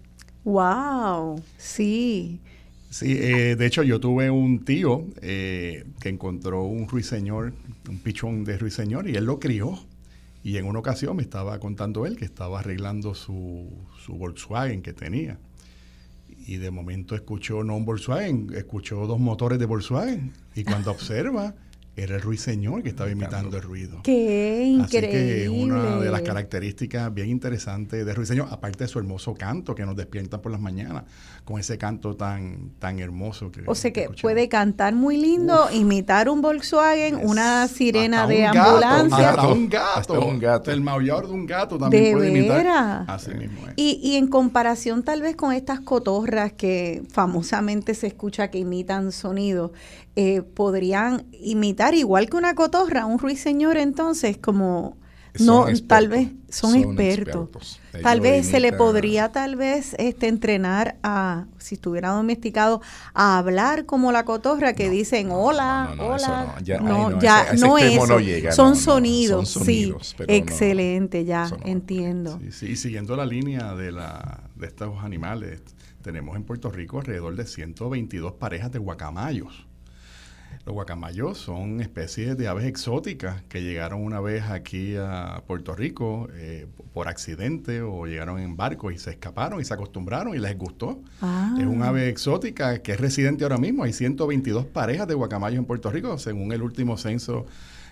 Wow, 0.44 1.42
sí. 1.58 2.42
Sí, 2.90 3.18
eh, 3.20 3.56
de 3.56 3.66
hecho 3.66 3.84
yo 3.84 4.00
tuve 4.00 4.30
un 4.30 4.64
tío 4.64 5.06
eh, 5.22 5.86
que 6.00 6.10
encontró 6.10 6.64
un 6.64 6.88
ruiseñor, 6.88 7.54
un 7.90 8.00
pichón 8.00 8.44
de 8.46 8.58
ruiseñor, 8.58 9.10
y 9.10 9.16
él 9.16 9.26
lo 9.26 9.40
crió. 9.40 9.78
Y 10.44 10.58
en 10.58 10.66
una 10.66 10.80
ocasión 10.80 11.18
me 11.18 11.24
estaba 11.24 11.60
contando 11.60 12.06
él 12.06 12.16
que 12.16 12.24
estaba 12.24 12.60
arreglando 12.60 13.14
su, 13.14 13.70
su 14.06 14.14
Volkswagen 14.14 14.82
que 14.82 14.94
tenía. 14.94 15.38
Y 16.46 16.58
de 16.58 16.72
momento 16.72 17.16
escuchó, 17.16 17.64
no 17.66 17.76
un 17.76 17.84
Volkswagen, 17.84 18.52
escuchó 18.56 19.06
dos 19.06 19.20
motores 19.20 19.60
de 19.60 19.66
Volkswagen. 19.66 20.32
Y 20.56 20.64
cuando 20.64 20.92
observa, 20.92 21.54
era 21.98 22.16
el 22.16 22.22
ruiseñor 22.22 22.84
que 22.84 22.90
estaba 22.90 23.10
imitando 23.10 23.58
el 23.58 23.64
ruido. 23.64 24.02
¡Qué 24.04 24.64
increíble! 24.64 25.08
Así 25.08 25.44
que 25.44 25.50
una 25.50 25.98
de 25.98 26.12
las 26.12 26.22
características 26.22 27.12
bien 27.12 27.30
interesantes 27.30 28.06
de 28.06 28.14
ruiseñor, 28.14 28.48
aparte 28.52 28.84
de 28.84 28.88
su 28.88 29.00
hermoso 29.00 29.34
canto 29.34 29.74
que 29.74 29.84
nos 29.84 29.96
despierta 29.96 30.40
por 30.40 30.52
las 30.52 30.62
mañanas, 30.62 31.06
con 31.44 31.60
ese 31.60 31.80
canto 31.80 32.16
tan, 32.16 32.70
tan 32.78 33.00
hermoso 33.00 33.52
que 33.52 33.64
O 33.66 33.74
sea 33.74 33.92
que, 33.92 34.10
puede 34.22 34.48
cantar 34.48 34.94
muy 34.94 35.18
lindo, 35.18 35.70
imitar 35.74 36.30
un 36.30 36.42
Volkswagen, 36.42 37.16
una 37.16 37.68
sirena 37.68 38.28
de 38.28 38.46
ambulancia. 38.46 39.30
hasta 39.32 39.48
un 39.48 39.68
gato. 39.68 40.26
un 40.26 40.40
gato. 40.40 40.72
El 40.72 40.82
maullador 40.82 41.28
de 41.28 41.34
un 41.34 41.48
gato 41.48 41.80
también 41.80 42.14
puede 42.14 42.30
imitar. 42.30 43.06
Así 43.08 43.34
mismo 43.34 43.68
es. 43.68 43.74
Y, 43.76 44.00
y 44.04 44.18
en 44.18 44.28
comparación 44.28 45.02
tal 45.02 45.24
vez 45.24 45.36
con 45.36 45.52
estas 45.52 45.80
cotorras 45.80 46.54
que 46.54 47.02
famosamente 47.12 47.96
se 47.96 48.06
escucha 48.06 48.52
que 48.52 48.60
imitan 48.60 49.12
sonidos, 49.12 49.72
eh, 50.20 50.42
podrían 50.42 51.28
imitar 51.32 51.87
igual 51.94 52.30
que 52.30 52.38
una 52.38 52.56
cotorra, 52.56 53.06
un 53.06 53.20
ruiseñor 53.20 53.78
entonces 53.78 54.38
como 54.38 54.98
no 55.40 55.66
tal 55.88 56.08
vez 56.08 56.30
son, 56.50 56.76
expertos, 56.76 57.80
tal 58.02 58.22
vez 58.22 58.48
se 58.48 58.60
le 58.60 58.74
podría 58.74 59.32
tal 59.32 59.56
vez 59.56 59.96
este 60.00 60.28
entrenar 60.28 60.98
a 61.04 61.46
si 61.58 61.76
estuviera 61.76 62.10
domesticado 62.10 62.82
a 63.14 63.38
hablar 63.38 63.86
como 63.86 64.12
la 64.12 64.24
cotorra 64.24 64.74
que 64.74 64.90
dicen 64.90 65.30
hola 65.32 65.94
hola 66.00 66.56
no 66.82 67.20
ya 67.20 67.54
no, 67.54 67.78
es 67.78 68.56
son, 68.56 68.76
sonidos, 68.76 69.50
sí. 69.50 69.94
excelente 70.28 71.26
ya 71.26 71.50
entiendo. 71.66 72.40
Sí, 72.44 72.52
sí, 72.52 72.76
siguiendo 72.76 73.16
la 73.16 73.26
línea 73.26 73.76
de 73.76 73.92
la 73.92 74.44
de 74.56 74.68
estos 74.68 75.04
animales 75.04 75.62
tenemos 76.02 76.36
en 76.36 76.44
Puerto 76.44 76.72
Rico 76.72 77.00
alrededor 77.00 77.36
de 77.36 77.46
122 77.46 78.34
parejas 78.34 78.72
de 78.72 78.80
guacamayos 78.80 79.67
los 80.68 80.74
guacamayos 80.74 81.38
son 81.38 81.80
especies 81.80 82.38
de 82.38 82.50
aves 82.50 82.66
exóticas 82.66 83.42
que 83.44 83.64
llegaron 83.64 84.04
una 84.04 84.20
vez 84.20 84.44
aquí 84.44 84.98
a 84.98 85.42
Puerto 85.48 85.74
Rico 85.74 86.28
eh, 86.34 86.68
por 86.94 87.08
accidente 87.08 87.82
o 87.82 88.06
llegaron 88.06 88.38
en 88.38 88.58
barco 88.58 88.92
y 88.92 88.98
se 88.98 89.12
escaparon 89.12 89.62
y 89.62 89.64
se 89.64 89.74
acostumbraron 89.74 90.36
y 90.36 90.40
les 90.40 90.58
gustó. 90.58 91.00
Ah. 91.22 91.56
Es 91.58 91.66
un 91.66 91.84
ave 91.84 92.10
exótica 92.10 92.82
que 92.82 92.92
es 92.92 93.00
residente 93.00 93.46
ahora 93.46 93.58
mismo. 93.58 93.84
Hay 93.84 93.94
122 93.94 94.66
parejas 94.66 95.08
de 95.08 95.14
guacamayos 95.14 95.58
en 95.58 95.64
Puerto 95.64 95.90
Rico, 95.90 96.18
según 96.18 96.52
el 96.52 96.62
último 96.62 96.98
censo 96.98 97.46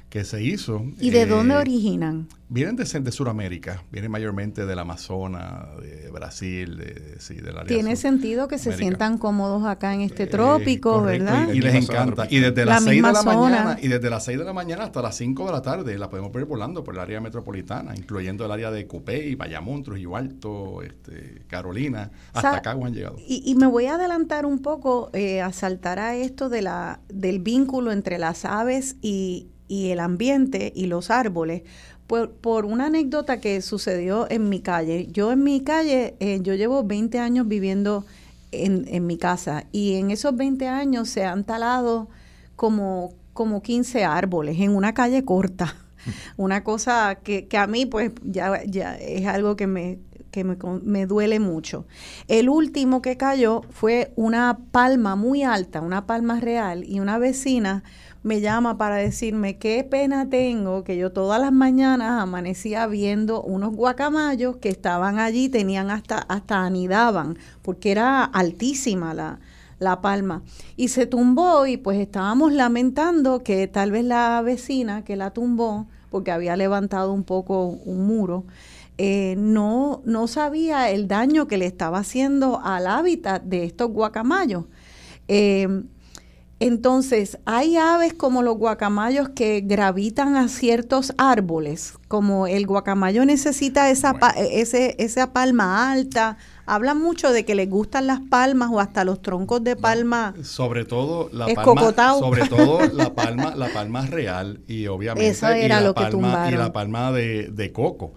que 0.10 0.24
se 0.24 0.42
hizo. 0.44 0.86
¿Y 1.00 1.10
de 1.10 1.26
dónde 1.26 1.56
eh, 1.56 1.58
originan? 1.58 2.28
Vienen 2.48 2.76
de, 2.76 2.86
de 2.86 3.12
Sudamérica, 3.12 3.84
vienen 3.92 4.12
mayormente 4.12 4.66
del 4.66 4.78
Amazonas, 4.78 5.66
de 5.82 6.10
Brasil, 6.12 6.78
de, 6.78 7.20
sí, 7.20 7.36
del 7.36 7.58
área 7.58 7.68
Tiene 7.68 7.96
sentido 7.96 8.48
que 8.48 8.60
se 8.60 8.78
sientan 8.78 9.18
cómodos 9.18 9.66
acá 9.66 9.96
en 9.96 10.02
este 10.02 10.24
eh, 10.24 10.28
trópico, 10.28 11.02
¿verdad? 11.02 11.50
Y, 11.52 11.60
les 11.60 11.74
encanta. 11.74 12.28
Y 12.30 12.40
desde 12.40 12.66
las 12.66 12.84
6 12.84 13.02
de 13.04 13.12
la 13.12 13.24
mañana, 13.24 13.78
y 13.82 13.88
desde 13.88 14.10
las 14.10 14.24
6 14.26 14.38
de 14.38 14.46
la 14.46 14.54
mañana 14.54 14.84
hasta 14.84 15.02
las 15.02 15.18
5 15.18 15.48
de 15.48 15.52
la 15.52 15.62
tarde 15.64 15.98
la 15.98 16.10
podemos 16.10 16.32
ver 16.32 16.46
volando 16.46 16.84
por 16.84 16.94
el 16.94 17.02
área 17.02 17.20
metropolitana, 17.20 17.96
incluyendo 17.96 18.46
el 18.46 18.52
área 18.52 18.70
de 18.70 18.86
Cupey, 18.86 19.34
Bayamón, 19.34 19.82
Trujillo 19.82 20.16
Alto, 20.16 20.84
este, 20.84 21.42
Carolina, 21.48 22.12
hasta 22.32 22.58
acá 22.58 22.72
han 22.72 22.94
llegado. 22.94 23.18
Y, 23.28 23.56
me 23.56 23.66
voy 23.66 23.88
a 23.88 23.96
adelantar 23.96 24.46
un 24.46 24.60
poco 24.60 25.10
eh, 25.14 25.42
a 25.42 25.52
saltar 25.52 25.98
a 25.98 26.16
esto 26.16 26.50
de 26.50 26.62
la, 26.62 27.00
del 27.10 27.40
vínculo 27.40 27.92
entre 27.92 28.20
las 28.20 28.46
aves 28.46 28.98
y, 29.02 29.50
y 29.68 29.90
el 29.90 30.00
ambiente 30.00 30.72
y 30.76 30.88
los 30.88 31.12
árboles 31.12 31.64
por, 32.08 32.32
por, 32.32 32.66
una 32.66 32.88
anécdota 32.88 33.40
que 33.40 33.62
sucedió 33.62 34.30
en 34.30 34.50
mi 34.50 34.60
calle. 34.60 35.08
Yo 35.12 35.32
en 35.32 35.44
mi 35.44 35.62
calle, 35.62 36.16
eh, 36.20 36.40
yo 36.42 36.54
llevo 36.54 36.84
20 36.84 37.20
años 37.20 37.48
viviendo 37.48 38.06
en, 38.52 38.86
en, 38.88 39.08
mi 39.08 39.18
casa 39.18 39.66
y 39.72 39.96
en 39.96 40.12
esos 40.12 40.36
20 40.36 40.68
años 40.68 41.10
se 41.10 41.26
han 41.26 41.44
talado 41.44 42.08
como, 42.56 43.14
como 43.34 43.62
15 43.62 44.04
árboles 44.06 44.60
en 44.60 44.76
una 44.76 44.94
calle 44.94 45.26
corta. 45.26 45.76
Una 46.38 46.64
cosa 46.64 47.16
que, 47.24 47.48
que 47.48 47.58
a 47.58 47.66
mí 47.66 47.88
pues 47.88 48.12
ya, 48.22 48.64
ya 48.66 48.96
es 48.96 49.26
algo 49.26 49.56
que 49.56 49.66
me 49.66 50.00
que 50.30 50.44
me, 50.44 50.58
me, 50.84 51.06
duele 51.06 51.40
mucho. 51.40 51.88
El 52.28 52.50
último 52.50 53.02
que 53.02 53.16
cayó 53.16 53.62
fue 53.70 54.12
una 54.18 54.60
palma 54.72 55.16
muy 55.16 55.44
alta, 55.44 55.80
una 55.80 56.06
palma 56.06 56.42
real, 56.42 56.84
y 56.84 57.00
una 57.00 57.18
vecina 57.18 57.86
me 58.26 58.42
llama 58.42 58.76
para 58.80 58.96
decirme 58.96 59.60
qué 59.60 59.84
pena 59.84 60.28
tengo 60.28 60.84
que 60.84 60.98
yo 60.98 61.12
todas 61.12 61.40
las 61.40 61.52
mañanas 61.52 62.20
amanecía 62.20 62.88
viendo 62.88 63.44
unos 63.44 63.76
guacamayos 63.76 64.58
que 64.58 64.70
estaban 64.70 65.20
allí, 65.20 65.48
tenían 65.48 65.92
hasta, 65.92 66.18
hasta 66.18 66.66
anidaban, 66.66 67.38
porque 67.62 67.92
era 67.92 68.24
altísima 68.24 69.14
la, 69.14 69.40
la 69.78 70.02
palma. 70.02 70.42
Y 70.76 70.88
se 70.88 71.06
tumbó 71.06 71.68
y 71.68 71.78
pues 71.78 72.00
estábamos 72.00 72.52
lamentando 72.52 73.44
que 73.44 73.68
tal 73.68 73.92
vez 73.92 74.04
la 74.04 74.42
vecina 74.42 75.04
que 75.04 75.16
la 75.16 75.30
tumbó, 75.30 75.86
porque 76.10 76.32
había 76.32 76.58
levantado 76.58 77.14
un 77.14 77.26
poco 77.26 77.68
un 77.68 78.08
muro, 78.08 78.44
eh, 78.98 79.36
no, 79.38 80.02
no 80.04 80.26
sabía 80.26 80.90
el 80.90 81.08
daño 81.08 81.46
que 81.48 81.60
le 81.60 81.68
estaba 81.68 82.00
haciendo 82.00 82.60
al 82.64 82.88
hábitat 82.88 83.44
de 83.44 83.66
estos 83.66 83.92
guacamayos. 83.92 84.64
Eh, 85.28 85.84
entonces, 86.62 87.38
hay 87.44 87.76
aves 87.76 88.14
como 88.14 88.42
los 88.42 88.58
guacamayos 88.58 89.28
que 89.28 89.60
gravitan 89.60 90.38
a 90.38 90.48
ciertos 90.48 91.14
árboles, 91.18 91.96
como 92.08 92.48
el 92.48 92.66
guacamayo 92.66 93.26
necesita 93.26 93.90
esa, 93.90 94.16
ese, 94.38 94.96
esa 94.98 95.34
palma 95.34 95.92
alta. 95.92 96.38
Hablan 96.66 97.02
mucho 97.02 97.34
de 97.34 97.44
que 97.44 97.56
les 97.56 97.70
gustan 97.70 98.08
las 98.08 98.22
palmas 98.22 98.70
o 98.72 98.80
hasta 98.80 99.04
los 99.04 99.22
troncos 99.22 99.66
de 99.66 99.76
palma. 99.76 100.34
sobre 100.44 100.86
todo 100.86 101.30
la 101.34 101.46
palma, 101.48 101.94
sobre 102.20 102.48
todo 102.48 102.80
la 102.94 103.14
palma, 103.14 103.54
la 103.56 103.68
palma 103.68 104.06
real 104.06 104.62
y 104.66 104.88
obviamente 104.88 105.38
y 105.62 105.68
la 105.68 105.94
palma, 105.94 106.50
y 106.50 106.56
la 106.56 106.72
palma 106.72 107.12
de, 107.12 107.72
coco. 107.74 108.14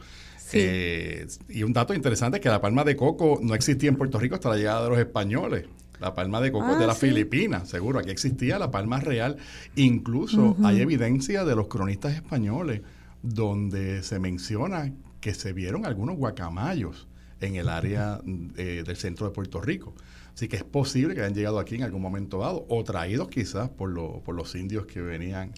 Eh, 0.52 1.26
y 1.48 1.64
un 1.64 1.72
dato 1.72 1.92
interesante 1.92 2.38
es 2.38 2.42
que 2.42 2.48
la 2.48 2.60
palma 2.60 2.84
de 2.84 2.96
coco 2.96 3.40
no 3.42 3.54
existía 3.54 3.88
en 3.90 3.96
Puerto 3.96 4.18
Rico 4.18 4.36
hasta 4.36 4.48
la 4.48 4.56
llegada 4.56 4.84
de 4.84 4.90
los 4.90 4.98
españoles. 4.98 5.66
La 6.00 6.14
palma 6.14 6.40
de 6.40 6.52
coco 6.52 6.76
de 6.76 6.86
las 6.86 6.96
ah, 6.96 7.00
Filipinas, 7.00 7.68
seguro. 7.68 7.98
Aquí 7.98 8.10
existía 8.10 8.58
la 8.58 8.70
palma 8.70 9.00
real. 9.00 9.36
Incluso 9.76 10.56
hay 10.62 10.80
evidencia 10.80 11.44
de 11.44 11.56
los 11.56 11.68
cronistas 11.68 12.14
españoles 12.14 12.82
donde 13.22 14.02
se 14.02 14.18
menciona 14.20 14.92
que 15.20 15.34
se 15.34 15.52
vieron 15.52 15.84
algunos 15.86 16.16
guacamayos 16.16 17.08
en 17.40 17.56
el 17.56 17.68
área 17.68 18.20
eh, 18.56 18.84
del 18.86 18.96
centro 18.96 19.26
de 19.26 19.32
Puerto 19.32 19.60
Rico. 19.60 19.94
Así 20.34 20.46
que 20.46 20.56
es 20.56 20.64
posible 20.64 21.14
que 21.14 21.20
hayan 21.20 21.34
llegado 21.34 21.58
aquí 21.58 21.74
en 21.74 21.82
algún 21.82 22.00
momento 22.00 22.38
dado 22.38 22.64
o 22.68 22.84
traídos 22.84 23.28
quizás 23.28 23.68
por, 23.70 24.22
por 24.22 24.34
los 24.34 24.54
indios 24.54 24.86
que 24.86 25.00
venían 25.00 25.52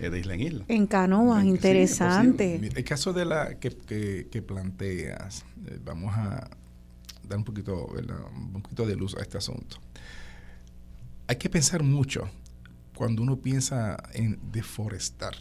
eh, 0.00 0.10
de 0.10 0.18
isla 0.18 0.34
en 0.34 0.40
isla. 0.40 0.64
En 0.68 0.86
canoas, 0.86 1.44
interesante. 1.44 2.56
el 2.74 2.84
caso 2.84 3.12
de 3.12 3.24
la 3.24 3.60
que, 3.60 4.26
que, 4.30 4.42
planteas, 4.42 5.44
eh, 5.66 5.78
vamos 5.84 6.12
a 6.16 6.50
dar 7.28 7.38
un 7.38 7.44
poquito, 7.44 7.86
un 7.86 8.62
poquito 8.62 8.86
de 8.86 8.96
luz 8.96 9.16
a 9.16 9.22
este 9.22 9.38
asunto. 9.38 9.76
Hay 11.26 11.36
que 11.36 11.48
pensar 11.48 11.82
mucho 11.82 12.28
cuando 12.94 13.22
uno 13.22 13.36
piensa 13.36 13.96
en 14.12 14.38
deforestar. 14.52 15.34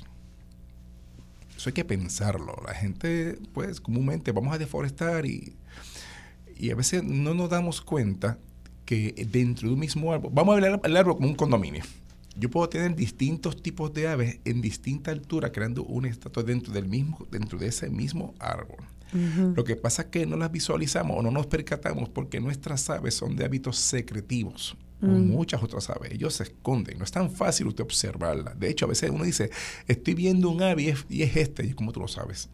Eso 1.56 1.70
hay 1.70 1.74
que 1.74 1.86
pensarlo. 1.86 2.56
La 2.66 2.74
gente, 2.74 3.38
pues, 3.54 3.80
comúnmente 3.80 4.32
vamos 4.32 4.54
a 4.54 4.58
deforestar 4.58 5.26
y, 5.26 5.56
y 6.58 6.72
a 6.72 6.76
veces 6.76 7.04
no 7.04 7.34
nos 7.34 7.50
damos 7.50 7.82
cuenta 7.82 8.38
que 8.86 9.14
dentro 9.30 9.68
de 9.68 9.74
un 9.76 9.80
mismo 9.80 10.12
árbol, 10.12 10.32
vamos 10.34 10.58
a 10.58 10.62
ver 10.62 10.80
el 10.84 10.98
árbol 10.98 11.16
como 11.16 11.28
un 11.28 11.36
condominio. 11.36 11.84
Yo 12.36 12.50
puedo 12.50 12.68
tener 12.68 12.96
distintos 12.96 13.62
tipos 13.62 13.94
de 13.94 14.08
aves 14.08 14.40
en 14.44 14.62
distinta 14.62 15.12
altura 15.12 15.52
creando 15.52 15.84
un 15.84 16.06
estatua 16.06 16.44
dentro 16.44 16.74
del 16.74 16.88
mismo, 16.88 17.28
dentro 17.30 17.60
de 17.60 17.68
ese 17.68 17.90
mismo 17.90 18.34
árbol. 18.40 18.84
Lo 19.56 19.64
que 19.64 19.76
pasa 19.76 20.04
es 20.04 20.08
que 20.10 20.26
no 20.26 20.38
las 20.38 20.52
visualizamos 20.52 21.18
o 21.18 21.22
no 21.22 21.32
nos 21.32 21.48
percatamos 21.48 22.10
porque 22.10 22.40
nuestras 22.40 22.90
aves 22.90 23.14
son 23.14 23.36
de 23.36 23.46
hábitos 23.46 23.78
secretivos. 23.78 24.76
Mm. 25.02 25.32
muchas 25.32 25.62
otras 25.62 25.90
aves, 25.90 26.14
ellos 26.14 26.34
se 26.36 26.44
esconden, 26.44 26.98
no 26.98 27.04
es 27.04 27.12
tan 27.12 27.30
fácil 27.30 27.68
usted 27.68 27.84
observarla. 27.84 28.54
De 28.54 28.70
hecho, 28.70 28.86
a 28.86 28.88
veces 28.88 29.10
uno 29.10 29.26
dice, 29.26 29.50
estoy 29.86 30.14
viendo 30.14 30.50
un 30.50 30.62
ave 30.62 30.84
y 30.84 30.88
es, 30.90 31.06
y 31.10 31.24
es 31.24 31.36
este, 31.36 31.66
y 31.66 31.74
como 31.74 31.92
tú 31.92 32.00
lo 32.00 32.08
sabes. 32.08 32.50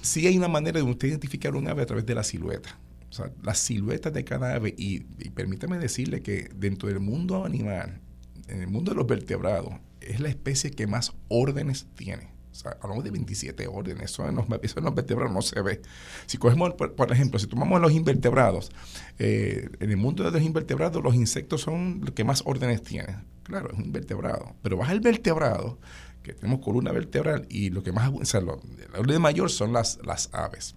Sí 0.00 0.26
hay 0.28 0.38
una 0.38 0.46
manera 0.46 0.78
de 0.78 0.84
usted 0.88 1.08
identificar 1.08 1.56
un 1.56 1.66
ave 1.66 1.82
a 1.82 1.86
través 1.86 2.06
de 2.06 2.14
la 2.14 2.22
silueta. 2.22 2.78
O 3.10 3.12
sea, 3.12 3.32
las 3.42 3.58
siluetas 3.58 4.12
de 4.12 4.24
cada 4.24 4.54
ave, 4.54 4.74
y, 4.78 5.06
y 5.18 5.30
permítame 5.30 5.78
decirle 5.78 6.22
que 6.22 6.48
dentro 6.54 6.88
del 6.88 7.00
mundo 7.00 7.44
animal, 7.44 8.00
en 8.46 8.60
el 8.60 8.68
mundo 8.68 8.92
de 8.92 8.98
los 8.98 9.08
vertebrados, 9.08 9.74
es 10.00 10.20
la 10.20 10.28
especie 10.28 10.70
que 10.70 10.86
más 10.86 11.12
órdenes 11.28 11.88
tiene 11.96 12.30
O 12.50 12.54
sea, 12.54 12.76
hablamos 12.80 13.04
de 13.04 13.10
27 13.10 13.66
órdenes. 13.68 14.10
Eso 14.10 14.28
en 14.28 14.34
los, 14.34 14.46
eso 14.62 14.78
en 14.78 14.84
los 14.84 14.94
vertebrados 14.94 15.32
no 15.32 15.42
se 15.42 15.60
ve. 15.62 15.80
Si 16.26 16.38
cogemos, 16.38 16.74
por, 16.74 17.12
ejemplo, 17.12 17.38
si 17.38 17.46
tomamos 17.46 17.80
los 17.80 17.92
invertebrados, 17.92 18.70
eh, 19.18 19.68
en 19.78 19.90
el 19.90 19.96
mundo 19.96 20.24
de 20.24 20.30
los 20.30 20.42
invertebrados, 20.42 21.02
los 21.02 21.14
insectos 21.14 21.62
son 21.62 22.00
los 22.02 22.12
que 22.12 22.24
más 22.24 22.42
órdenes 22.44 22.82
tienen. 22.82 23.24
Claro, 23.44 23.70
es 23.72 23.78
un 23.78 23.86
invertebrado. 23.86 24.54
Pero 24.62 24.76
vas 24.76 24.90
al 24.90 25.00
vertebrado, 25.00 25.78
que 26.22 26.34
tenemos 26.34 26.60
columna 26.60 26.92
vertebral, 26.92 27.46
y 27.48 27.70
lo 27.70 27.82
que 27.82 27.92
más, 27.92 28.10
o 28.12 28.24
sea, 28.24 28.40
lo, 28.40 28.60
la 28.92 29.00
orden 29.00 29.22
mayor 29.22 29.50
son 29.50 29.72
las, 29.72 29.98
las 30.04 30.28
aves. 30.32 30.74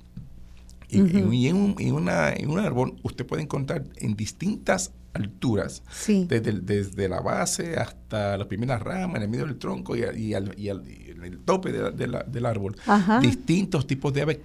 Y, 0.89 1.47
en, 1.47 1.55
un, 1.55 1.75
en, 1.79 1.93
una, 1.93 2.31
en 2.33 2.51
un 2.51 2.59
árbol 2.59 2.99
usted 3.01 3.25
puede 3.25 3.41
encontrar 3.41 3.83
en 3.95 4.15
distintas 4.15 4.91
alturas, 5.13 5.84
desde, 6.08 6.60
desde, 6.62 7.08
la 7.08 7.21
base 7.21 7.76
hasta 7.76 8.38
las 8.38 8.47
primeras 8.47 8.82
ramas, 8.82 9.17
en 9.17 9.23
el 9.23 9.30
medio 9.30 9.45
del 9.45 9.58
tronco 9.58 9.95
y, 9.95 10.02
y, 10.02 10.34
al, 10.34 10.58
y, 10.58 10.69
al, 10.69 10.84
el 11.23 11.39
tope 11.39 11.71
del 11.71 12.45
árbol, 12.45 12.76
distintos 13.21 13.88
tipos 13.88 14.13
de 14.13 14.23
aves 14.23 14.39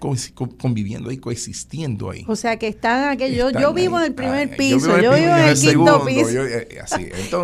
conviviendo 0.59 1.11
y 1.11 1.19
coexistiendo 1.19 2.11
ahí. 2.11 2.25
O 2.29 2.37
sea 2.37 2.59
que 2.59 2.69
están 2.69 3.09
aquellos, 3.09 3.53
yo, 3.53 3.73
vivo 3.73 3.99
en 3.99 4.07
el 4.07 4.15
primer 4.15 4.57
piso, 4.57 5.01
yo 5.01 5.15
vivo 5.15 5.35
en 5.35 5.49
el, 5.49 5.59
quinto 5.59 6.05
piso. 6.05 6.29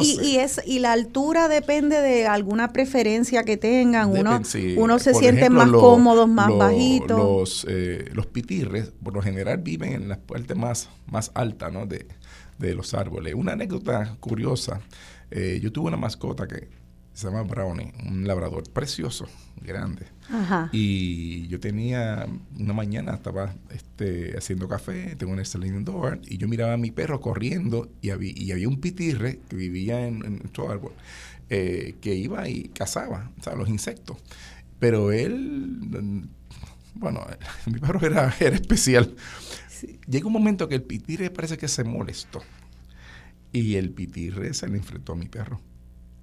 Y, 0.01 0.37
es, 0.37 0.61
y 0.67 0.79
la 0.79 0.93
altura 0.93 1.49
depende 1.49 2.01
de 2.01 2.27
alguna 2.27 2.73
preferencia 2.73 3.45
que 3.45 3.57
tengan, 3.57 4.11
uno, 4.11 4.41
uno 4.77 4.99
se 4.99 5.15
siente 5.15 5.51
más 5.51 5.71
cómodos, 5.71 6.29
más 6.29 6.55
bajitos. 6.57 7.19
Los, 7.19 7.67
eh, 7.69 8.11
los 8.13 8.27
pitirres, 8.27 8.93
por 9.03 9.15
lo 9.15 9.23
general, 9.23 9.59
viven 9.59 9.93
en 9.93 10.09
las 10.09 10.19
partes 10.19 10.57
más, 10.57 10.89
más 11.07 11.31
altas 11.35 11.73
¿no? 11.73 11.87
de, 11.87 12.07
de 12.59 12.75
los 12.75 12.95
árboles. 12.95 13.35
Una 13.35 13.53
anécdota 13.53 14.17
curiosa, 14.21 14.81
eh, 15.31 15.61
yo 15.63 15.73
tuve 15.73 15.89
una 15.89 15.97
mascota 15.97 16.47
que 16.47 16.69
se 17.13 17.29
llama 17.29 17.43
Brownie, 17.43 17.93
un 18.07 18.27
labrador 18.27 18.69
precioso, 18.71 19.27
grande. 19.61 20.07
Y 20.73 21.47
yo 21.47 21.61
tenía, 21.61 22.27
una 22.59 22.73
mañana 22.73 23.15
estaba 23.15 23.55
este, 23.71 24.37
haciendo 24.37 24.69
café, 24.69 25.15
tengo 25.17 25.33
un 25.33 25.45
sliding 25.45 25.85
door, 25.85 26.21
y 26.25 26.39
yo 26.39 26.49
miraba 26.49 26.73
a 26.73 26.77
mi 26.77 26.91
perro 26.91 27.21
corriendo 27.21 27.89
y 28.03 28.11
había, 28.11 28.33
y 28.35 28.51
había 28.51 28.69
un 28.69 28.81
pitirre 28.81 29.39
que 29.49 29.55
vivía 29.55 30.07
en, 30.07 30.25
en 30.25 30.39
nuestro 30.39 30.71
árbol, 30.71 30.93
eh, 31.51 31.95
que 32.01 32.15
iba 32.15 32.49
y 32.49 32.65
cazaba 32.69 33.31
o 33.47 33.57
los 33.57 33.69
insectos. 33.69 34.17
Pero 34.81 35.13
él, 35.13 36.29
bueno, 36.95 37.25
mi 37.67 37.79
perro 37.79 38.05
era, 38.05 38.35
era 38.41 38.57
especial. 38.57 39.15
Llega 40.09 40.27
un 40.27 40.33
momento 40.33 40.69
que 40.69 40.77
el 40.77 40.83
pitirre 40.83 41.31
parece 41.31 41.57
que 41.57 41.69
se 41.69 41.85
molestó. 41.85 42.43
Y 43.53 43.77
el 43.77 43.91
pitirre 43.91 44.53
se 44.55 44.69
le 44.69 44.77
enfrentó 44.77 45.13
a 45.13 45.17
mi 45.17 45.27
perro. 45.27 45.61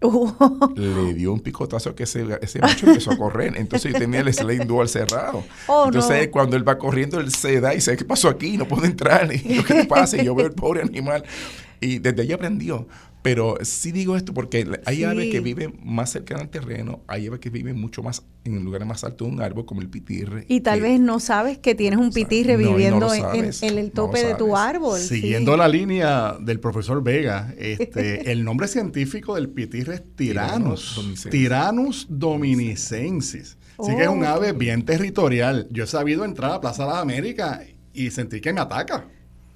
Le 0.75 1.13
dio 1.13 1.31
un 1.31 1.41
picotazo 1.41 1.93
que 1.93 2.03
ese, 2.03 2.25
ese 2.41 2.59
macho 2.59 2.87
empezó 2.87 3.11
a 3.11 3.17
correr. 3.17 3.53
Entonces 3.55 3.93
yo 3.93 3.99
tenía 3.99 4.21
el 4.21 4.33
slide 4.33 4.65
dual 4.65 4.89
cerrado. 4.89 5.43
Oh, 5.67 5.85
Entonces 5.85 6.29
cuando 6.29 6.57
él 6.57 6.67
va 6.67 6.77
corriendo, 6.77 7.19
él 7.19 7.31
se 7.31 7.61
da 7.61 7.73
y 7.73 7.77
dice, 7.77 7.95
¿qué 7.95 8.05
pasó 8.05 8.27
aquí? 8.27 8.57
No 8.57 8.67
puedo 8.67 8.85
entrar. 8.85 9.29
Y 9.33 9.55
yo, 9.55 9.63
¿qué 9.63 9.85
pasa? 9.85 10.21
Y 10.21 10.25
yo 10.25 10.33
veo 10.33 10.47
el 10.47 10.53
pobre 10.53 10.81
animal. 10.81 11.23
Y 11.79 11.99
desde 11.99 12.23
ahí 12.23 12.31
aprendió. 12.31 12.87
Pero 13.21 13.57
sí 13.61 13.91
digo 13.91 14.17
esto 14.17 14.33
porque 14.33 14.79
hay 14.85 15.03
aves 15.03 15.31
que 15.31 15.39
viven 15.41 15.79
más 15.83 16.11
cerca 16.11 16.37
del 16.37 16.49
terreno, 16.49 17.01
hay 17.07 17.27
aves 17.27 17.39
que 17.39 17.51
viven 17.51 17.79
mucho 17.79 18.01
más 18.01 18.23
en 18.43 18.63
lugares 18.63 18.87
más 18.87 19.03
altos 19.03 19.27
de 19.27 19.33
un 19.35 19.41
árbol, 19.41 19.65
como 19.65 19.81
el 19.81 19.89
pitirre. 19.89 20.45
Y 20.47 20.61
tal 20.61 20.81
vez 20.81 20.99
no 20.99 21.19
sabes 21.19 21.59
que 21.59 21.75
tienes 21.75 21.99
un 21.99 22.11
pitirre 22.11 22.57
viviendo 22.57 23.13
en, 23.13 23.77
el 23.77 23.91
tope 23.91 24.25
de 24.25 24.33
tu 24.33 24.57
árbol. 24.57 24.99
Siguiendo 24.99 25.55
la 25.55 25.67
línea 25.67 26.35
del 26.39 26.59
profesor 26.59 27.03
Vega, 27.03 27.53
este, 27.57 28.31
el 28.31 28.43
nombre 28.43 28.67
científico 28.67 29.35
del 29.35 29.49
pitirre 29.49 29.95
es 29.95 30.15
Tyrannus. 30.15 30.99
Tyrannus 31.29 32.07
dominicensis. 32.09 33.57
Así 33.77 33.95
que 33.95 34.03
es 34.03 34.09
un 34.09 34.23
oh. 34.23 34.27
ave 34.27 34.53
bien 34.53 34.83
territorial. 34.83 35.67
Yo 35.71 35.83
he 35.83 35.87
sabido 35.87 36.25
entrar 36.25 36.51
a 36.51 36.61
Plaza 36.61 36.83
de 36.83 36.89
las 36.89 36.99
Américas 36.99 37.61
y 37.93 38.09
sentí 38.09 38.41
que 38.41 38.53
me 38.53 38.61
ataca 38.61 39.05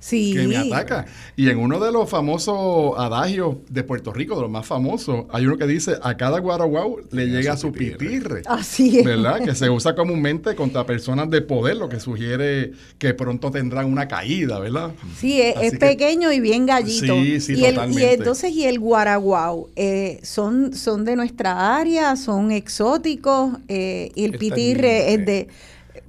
que 0.09 0.47
me 0.47 0.57
ataca. 0.57 1.05
Y 1.35 1.49
en 1.49 1.57
uno 1.57 1.79
de 1.79 1.91
los 1.91 2.09
famosos 2.09 2.93
adagios 2.97 3.57
de 3.69 3.83
Puerto 3.83 4.13
Rico, 4.13 4.35
de 4.35 4.41
los 4.41 4.51
más 4.51 4.65
famosos, 4.65 5.25
hay 5.31 5.45
uno 5.45 5.57
que 5.57 5.67
dice, 5.67 5.95
a 6.01 6.15
cada 6.15 6.39
guaraguau 6.39 6.99
le 7.11 7.27
llega 7.27 7.57
su 7.57 7.71
pitirre. 7.71 8.41
Así 8.45 8.99
es. 8.99 9.05
¿Verdad? 9.05 9.41
Que 9.43 9.55
se 9.55 9.69
usa 9.69 9.95
comúnmente 9.95 10.55
contra 10.55 10.85
personas 10.85 11.29
de 11.29 11.41
poder, 11.41 11.77
lo 11.77 11.89
que 11.89 11.99
sugiere 11.99 12.71
que 12.97 13.13
pronto 13.13 13.51
tendrán 13.51 13.85
una 13.85 14.07
caída, 14.07 14.59
¿verdad? 14.59 14.91
Sí, 15.17 15.41
es, 15.41 15.77
pequeño 15.77 16.31
y 16.31 16.39
bien 16.39 16.65
gallito. 16.65 17.15
Sí, 17.15 17.39
sí, 17.41 17.53
y 17.53 17.65
y 17.65 18.03
entonces, 18.03 18.51
¿y 18.51 18.65
el 18.65 18.79
guaraguau? 18.79 19.69
Eh, 19.75 20.19
¿son, 20.23 20.73
¿Son 20.73 21.05
de 21.05 21.15
nuestra 21.15 21.77
área? 21.77 22.15
¿Son 22.15 22.51
exóticos? 22.51 23.57
Eh, 23.67 24.11
y 24.15 24.25
el 24.25 24.37
pitirre 24.37 25.13
es 25.13 25.25
de 25.25 25.47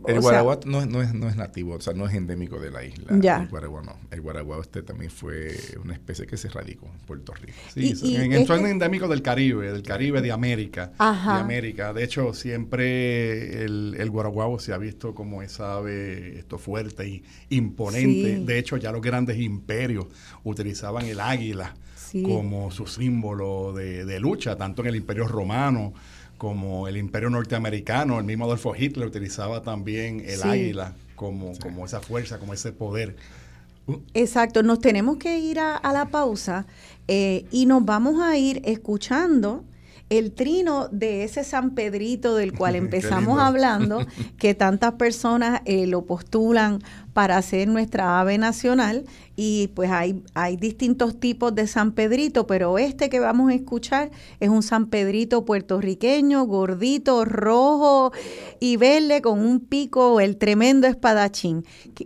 el 0.07 0.21
guaraguao 0.21 0.61
no, 0.65 0.87
no, 0.87 1.03
es, 1.03 1.15
no 1.15 1.29
es 1.29 1.37
nativo, 1.37 1.75
o 1.75 1.81
sea, 1.81 1.93
no 1.95 2.07
es 2.07 2.15
endémico 2.15 2.59
de 2.59 2.71
la 2.71 2.85
isla. 2.85 3.41
El 3.43 3.49
guaraguao 3.49 3.83
no. 3.83 3.97
El 4.11 4.21
guaraguao 4.21 4.61
este 4.61 4.83
también 4.83 5.11
fue 5.11 5.57
una 5.83 5.95
especie 5.95 6.27
que 6.27 6.37
se 6.37 6.49
radicó 6.49 6.87
en 6.87 7.07
Puerto 7.07 7.33
Rico. 7.35 7.59
Sí, 7.73 7.95
en, 8.17 8.47
son 8.47 8.67
endémicos 8.67 9.09
del 9.09 9.23
Caribe, 9.23 9.73
del 9.73 9.83
Caribe 9.83 10.23
de 10.23 10.33
América. 10.33 10.93
De 10.99 11.31
América. 11.33 11.93
De 11.93 12.05
hecho, 12.05 12.35
siempre 12.35 13.65
el, 13.65 13.97
el 13.99 14.11
guaraguao 14.11 14.59
se 14.59 14.73
ha 14.73 14.79
visto 14.79 15.15
como 15.15 15.43
esa 15.43 15.75
ave 15.75 16.39
esto 16.39 16.59
fuerte 16.59 17.07
y 17.09 17.25
imponente. 17.51 18.41
De 18.41 18.59
hecho, 18.59 18.77
ya 18.77 18.93
los 18.93 19.03
grandes 19.03 19.39
imperios 19.39 20.07
utilizaban 20.45 21.07
el 21.07 21.21
águila 21.21 21.75
como 22.23 22.71
su 22.71 22.87
símbolo 22.87 23.73
de, 23.75 24.05
de 24.05 24.21
lucha, 24.21 24.57
tanto 24.57 24.83
en 24.83 24.89
el 24.89 24.97
imperio 24.97 25.27
romano 25.27 25.93
como 26.39 26.89
el 26.89 26.97
imperio 26.97 27.31
norteamericano, 27.31 28.19
el 28.19 28.25
mismo 28.25 28.45
Adolfo 28.45 28.75
Hitler 28.77 29.07
utilizaba 29.07 29.63
también 29.63 30.23
el 30.27 30.43
águila 30.43 30.95
como, 31.15 31.59
como 31.59 31.87
esa 31.87 32.01
fuerza, 32.01 32.39
como 32.39 32.53
ese 32.55 32.73
poder. 32.73 33.17
Exacto, 34.15 34.63
nos 34.63 34.81
tenemos 34.81 35.17
que 35.17 35.39
ir 35.39 35.61
a, 35.61 35.81
la 35.93 36.07
pausa 36.07 36.67
eh, 37.09 37.47
y 37.51 37.67
nos 37.67 37.85
vamos 37.85 38.21
a 38.21 38.37
ir 38.37 38.61
escuchando 38.65 39.65
el 40.09 40.33
trino 40.33 40.89
de 40.89 41.25
ese 41.25 41.43
San 41.43 41.75
Pedrito 41.75 42.37
del 42.37 42.53
cual 42.53 42.77
empezamos 42.77 43.41
hablando, 43.41 44.07
que 44.39 44.55
tantas 44.55 44.93
personas 44.93 45.61
eh, 45.65 45.87
lo 45.87 46.07
postulan 46.07 46.81
para 47.13 47.41
ser 47.41 47.69
nuestra 47.69 48.21
ave 48.21 48.37
nacional 48.37 49.07
y 49.37 49.69
pues 49.69 49.91
hay, 49.91 50.23
hay 50.35 50.57
distintos 50.57 51.19
tipos 51.19 51.55
de 51.55 51.67
San 51.67 51.93
Pedrito, 51.93 52.47
pero 52.47 52.79
este 52.79 53.09
que 53.09 53.21
vamos 53.21 53.51
a 53.51 53.55
escuchar 53.55 54.11
es 54.39 54.51
un 54.51 54.63
San 54.63 54.87
Pedrito 54.87 55.45
puertorriqueño, 55.45 56.45
gordito, 56.45 57.25
rojo 57.25 58.13
y 58.61 58.77
verde 58.77 59.23
con 59.23 59.41
un 59.41 59.61
pico, 59.61 60.21
el 60.21 60.37
tremendo 60.37 60.87
espadachín. 60.87 61.65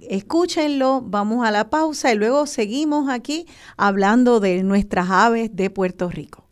Escúchenlo, 0.09 1.03
vamos 1.05 1.45
a 1.45 1.51
la 1.51 1.71
pausa 1.71 2.13
y 2.13 2.17
luego 2.17 2.47
seguimos 2.47 3.11
aquí 3.11 3.47
hablando 3.77 4.39
de 4.39 4.63
nuestras 4.63 5.11
aves 5.11 5.51
de 5.55 5.71
Puerto 5.71 6.09
Rico. 6.09 6.50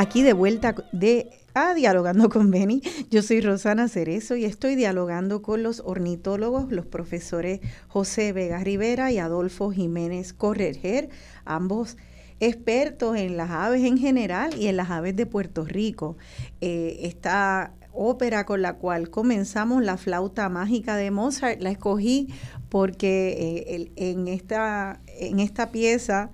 Aquí 0.00 0.22
de 0.22 0.32
vuelta 0.32 0.76
de 0.92 1.28
a 1.54 1.74
Dialogando 1.74 2.28
con 2.28 2.52
Beni. 2.52 2.82
Yo 3.10 3.20
soy 3.20 3.40
Rosana 3.40 3.88
Cerezo 3.88 4.36
y 4.36 4.44
estoy 4.44 4.76
dialogando 4.76 5.42
con 5.42 5.64
los 5.64 5.82
ornitólogos, 5.84 6.70
los 6.70 6.86
profesores 6.86 7.58
José 7.88 8.32
Vega 8.32 8.62
Rivera 8.62 9.10
y 9.10 9.18
Adolfo 9.18 9.72
Jiménez 9.72 10.32
Correger, 10.32 11.08
ambos 11.44 11.96
expertos 12.38 13.16
en 13.16 13.36
las 13.36 13.50
aves 13.50 13.82
en 13.82 13.98
general 13.98 14.56
y 14.56 14.68
en 14.68 14.76
las 14.76 14.88
aves 14.90 15.16
de 15.16 15.26
Puerto 15.26 15.64
Rico. 15.64 16.16
Eh, 16.60 17.00
esta 17.02 17.72
ópera 17.92 18.46
con 18.46 18.62
la 18.62 18.74
cual 18.74 19.10
comenzamos, 19.10 19.82
la 19.82 19.96
flauta 19.96 20.48
mágica 20.48 20.94
de 20.94 21.10
Mozart, 21.10 21.60
la 21.60 21.72
escogí 21.72 22.28
porque 22.68 23.64
eh, 23.66 23.90
en, 23.96 24.28
esta, 24.28 25.00
en 25.08 25.40
esta 25.40 25.72
pieza 25.72 26.30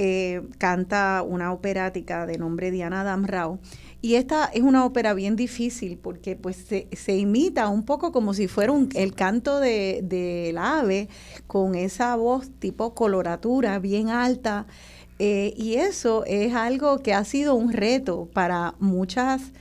eh, 0.00 0.42
canta 0.58 1.24
una 1.26 1.52
operática 1.52 2.24
de 2.24 2.38
nombre 2.38 2.70
Diana 2.70 3.02
Damrau. 3.02 3.58
Y 4.00 4.14
esta 4.14 4.44
es 4.46 4.62
una 4.62 4.84
ópera 4.84 5.12
bien 5.12 5.34
difícil 5.34 5.98
porque 5.98 6.36
pues 6.36 6.56
se, 6.92 7.16
imita 7.16 7.68
un 7.68 7.84
poco 7.84 8.12
como 8.12 8.32
si 8.32 8.46
fuera 8.46 8.72
el 8.94 9.14
canto 9.14 9.58
del 9.58 10.08
de, 10.08 10.54
ave 10.56 11.08
con 11.48 11.74
esa 11.74 12.14
voz 12.14 12.48
tipo 12.60 12.94
coloratura 12.94 13.80
bien 13.80 14.08
alta. 14.08 14.68
Eh, 15.18 15.52
y 15.56 15.74
eso 15.74 16.24
es 16.26 16.54
algo 16.54 17.00
que 17.00 17.12
ha 17.12 17.24
sido 17.24 17.56
un 17.56 17.72
reto 17.72 18.28
para 18.32 18.74
muchas 18.78 19.52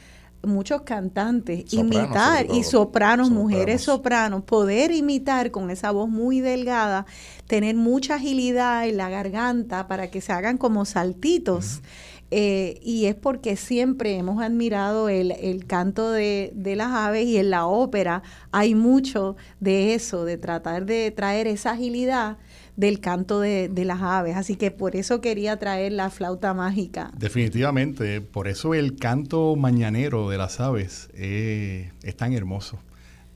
muchos 0.47 0.81
cantantes 0.81 1.71
imitar 1.73 2.47
y 2.51 2.63
sopranos, 2.63 3.29
mujeres 3.29 3.83
sopranos, 3.83 4.43
poder 4.43 4.91
imitar 4.91 5.51
con 5.51 5.69
esa 5.69 5.91
voz 5.91 6.10
muy 6.10 6.39
delgada, 6.39 7.05
tener 7.47 7.75
mucha 7.75 8.15
agilidad 8.15 8.88
en 8.88 8.97
la 8.97 9.10
garganta 9.10 9.88
para 9.88 10.10
que 10.10 10.21
se 10.21 10.31
hagan 10.31 10.57
como 10.57 10.86
saltitos. 10.86 11.81
Eh, 12.29 12.81
y 12.83 13.05
es 13.05 13.15
porque 13.15 13.55
siempre 13.55 14.17
hemos 14.17 14.43
admirado 14.43 15.07
el, 15.07 15.31
el 15.31 15.65
canto 15.65 16.12
de, 16.12 16.51
de, 16.53 16.75
las 16.75 16.91
aves 16.91 17.25
y 17.25 17.38
en 17.38 17.51
la 17.51 17.65
ópera 17.67 18.21
hay 18.51 18.75
mucho 18.75 19.38
de 19.62 19.93
eso, 19.93 20.25
de 20.25 20.38
tratar 20.38 20.86
de 20.86 21.10
traer 21.12 21.47
esa 21.47 21.71
agilidad 21.71 22.38
del 22.77 23.01
canto 23.01 23.41
de, 23.41 23.69
las 23.85 24.01
aves. 24.01 24.37
Así 24.37 24.55
que 24.55 24.71
por 24.71 24.95
eso 24.95 25.19
quería 25.19 25.57
traer 25.57 25.91
la 25.91 26.09
flauta 26.09 26.53
mágica. 26.53 27.11
Definitivamente, 27.17 28.21
por 28.21 28.47
eso 28.47 28.73
el 28.73 28.95
canto 28.95 29.55
mañanero 29.57 30.29
de 30.29 30.37
las 30.37 30.61
aves 30.61 31.09
es 31.13 32.15
tan 32.15 32.31
hermoso. 32.33 32.79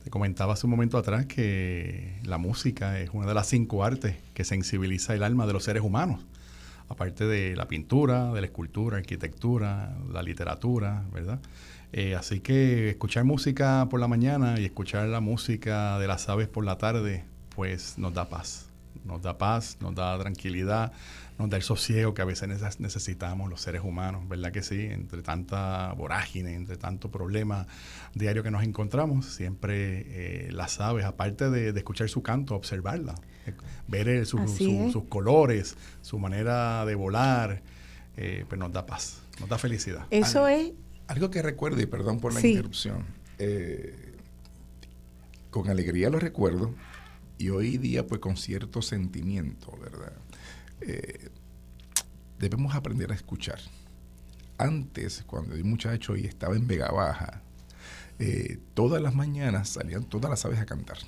Te 0.04 0.10
comentaba 0.10 0.54
hace 0.54 0.66
un 0.66 0.70
momento 0.70 0.96
atrás 0.96 1.26
que 1.26 2.18
la 2.24 2.38
música 2.38 2.98
es 3.00 3.10
una 3.12 3.26
de 3.26 3.34
las 3.34 3.48
cinco 3.48 3.84
artes 3.84 4.16
que 4.32 4.44
sensibiliza 4.44 5.14
el 5.14 5.22
alma 5.22 5.46
de 5.46 5.52
los 5.52 5.64
seres 5.64 5.82
humanos. 5.82 6.24
Aparte 6.88 7.26
de 7.26 7.56
la 7.56 7.66
pintura, 7.66 8.32
de 8.32 8.40
la 8.40 8.46
escultura, 8.46 8.98
arquitectura, 8.98 9.96
la 10.12 10.22
literatura, 10.22 11.04
¿verdad? 11.12 11.40
Eh, 11.92 12.14
así 12.14 12.40
que 12.40 12.90
escuchar 12.90 13.24
música 13.24 13.86
por 13.90 14.00
la 14.00 14.08
mañana 14.08 14.58
y 14.58 14.64
escuchar 14.64 15.08
la 15.08 15.20
música 15.20 15.98
de 15.98 16.06
las 16.06 16.28
aves 16.28 16.48
por 16.48 16.64
la 16.64 16.78
tarde, 16.78 17.24
pues 17.54 17.94
nos 17.98 18.14
da 18.14 18.28
paz 18.28 18.71
nos 19.04 19.22
da 19.22 19.38
paz, 19.38 19.76
nos 19.80 19.94
da 19.94 20.18
tranquilidad, 20.18 20.92
nos 21.38 21.50
da 21.50 21.56
el 21.56 21.62
sosiego 21.62 22.14
que 22.14 22.22
a 22.22 22.24
veces 22.24 22.48
necesitamos 22.78 23.50
los 23.50 23.60
seres 23.60 23.82
humanos, 23.82 24.28
¿verdad 24.28 24.52
que 24.52 24.62
sí? 24.62 24.86
Entre 24.86 25.22
tanta 25.22 25.92
vorágine, 25.94 26.54
entre 26.54 26.76
tanto 26.76 27.10
problema 27.10 27.66
diario 28.14 28.42
que 28.42 28.50
nos 28.50 28.62
encontramos, 28.62 29.26
siempre 29.26 30.46
eh, 30.46 30.52
las 30.52 30.80
aves, 30.80 31.04
aparte 31.04 31.50
de, 31.50 31.70
escuchar 31.70 32.08
su 32.08 32.22
canto, 32.22 32.54
observarla, 32.54 33.14
eh, 33.46 33.54
ver 33.88 34.26
sus 34.26 35.04
colores, 35.08 35.76
su 36.00 36.18
manera 36.18 36.84
de 36.84 36.94
volar, 36.94 37.62
eh, 38.16 38.44
pues 38.48 38.58
nos 38.58 38.72
da 38.72 38.86
paz, 38.86 39.22
nos 39.40 39.48
da 39.48 39.58
felicidad. 39.58 40.06
Eso 40.10 40.46
es... 40.46 40.72
Algo 41.08 41.30
que 41.30 41.42
recuerdo, 41.42 41.80
y 41.80 41.86
perdón 41.86 42.20
por 42.20 42.32
la 42.32 42.40
interrupción, 42.40 43.04
con 45.50 45.68
alegría 45.68 46.08
lo 46.08 46.18
recuerdo, 46.18 46.72
y 47.38 47.50
hoy 47.50 47.78
día 47.78 48.06
pues 48.06 48.20
con 48.20 48.36
cierto 48.36 48.82
sentimiento, 48.82 49.76
¿verdad? 49.80 50.12
Eh, 50.80 51.30
debemos 52.38 52.74
aprender 52.74 53.12
a 53.12 53.14
escuchar. 53.14 53.58
Antes, 54.58 55.24
cuando 55.26 55.56
yo 55.56 55.64
muchacho 55.64 56.16
y 56.16 56.26
estaba 56.26 56.56
en 56.56 56.66
Vega 56.66 56.90
Baja, 56.90 57.42
eh, 58.18 58.58
todas 58.74 59.02
las 59.02 59.14
mañanas 59.14 59.70
salían 59.70 60.04
todas 60.04 60.30
las 60.30 60.44
aves 60.44 60.60
a 60.60 60.66
cantar, 60.66 60.98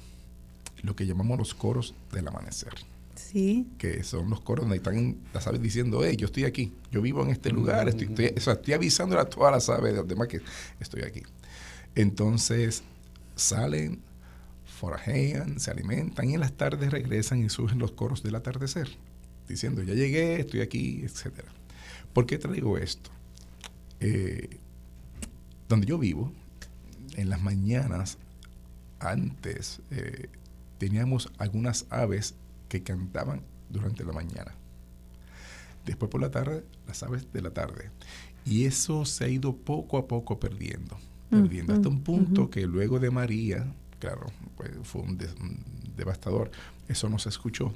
lo 0.82 0.96
que 0.96 1.06
llamamos 1.06 1.38
los 1.38 1.54
coros 1.54 1.94
del 2.12 2.26
amanecer. 2.26 2.74
Sí. 3.14 3.68
Que 3.78 4.02
son 4.02 4.30
los 4.30 4.40
coros 4.40 4.64
donde 4.64 4.78
están 4.78 5.16
las 5.32 5.46
aves 5.46 5.62
diciendo, 5.62 6.00
hey, 6.04 6.16
yo 6.16 6.26
estoy 6.26 6.44
aquí, 6.44 6.72
yo 6.90 7.00
vivo 7.02 7.22
en 7.22 7.30
este 7.30 7.50
lugar, 7.50 7.88
estoy, 7.88 8.08
estoy, 8.08 8.32
estoy 8.34 8.74
avisándole 8.74 9.22
a 9.22 9.26
todas 9.26 9.52
las 9.52 9.68
aves, 9.68 9.94
los 9.94 10.08
demás 10.08 10.28
que 10.28 10.40
estoy 10.80 11.02
aquí. 11.02 11.22
Entonces 11.94 12.82
salen, 13.36 14.00
forajean, 14.84 15.58
se 15.60 15.70
alimentan 15.70 16.28
y 16.28 16.34
en 16.34 16.40
las 16.40 16.52
tardes 16.52 16.90
regresan 16.90 17.42
y 17.42 17.48
surgen 17.48 17.78
los 17.78 17.92
coros 17.92 18.22
del 18.22 18.34
atardecer, 18.34 18.88
diciendo, 19.48 19.82
ya 19.82 19.94
llegué, 19.94 20.40
estoy 20.40 20.60
aquí, 20.60 21.02
etc. 21.02 21.40
¿Por 22.12 22.26
qué 22.26 22.36
traigo 22.36 22.76
esto? 22.76 23.10
Eh, 24.00 24.58
donde 25.70 25.86
yo 25.86 25.96
vivo, 25.96 26.32
en 27.16 27.30
las 27.30 27.40
mañanas, 27.40 28.18
antes, 29.00 29.80
eh, 29.90 30.28
teníamos 30.76 31.32
algunas 31.38 31.86
aves 31.88 32.34
que 32.68 32.82
cantaban 32.82 33.40
durante 33.70 34.04
la 34.04 34.12
mañana. 34.12 34.54
Después 35.86 36.10
por 36.10 36.20
la 36.20 36.30
tarde, 36.30 36.62
las 36.86 37.02
aves 37.02 37.32
de 37.32 37.40
la 37.40 37.50
tarde. 37.50 37.90
Y 38.44 38.66
eso 38.66 39.06
se 39.06 39.24
ha 39.24 39.28
ido 39.28 39.56
poco 39.56 39.96
a 39.96 40.06
poco 40.06 40.38
perdiendo, 40.38 40.98
perdiendo, 41.30 41.72
hasta 41.72 41.88
un 41.88 42.02
punto 42.02 42.50
que 42.50 42.66
luego 42.66 43.00
de 43.00 43.10
María, 43.10 43.74
claro, 43.98 44.26
pues, 44.56 44.72
fue 44.82 45.02
un, 45.02 45.18
devastador. 45.96 46.50
Eso 46.88 47.08
no 47.08 47.18
se 47.18 47.28
escuchó. 47.28 47.72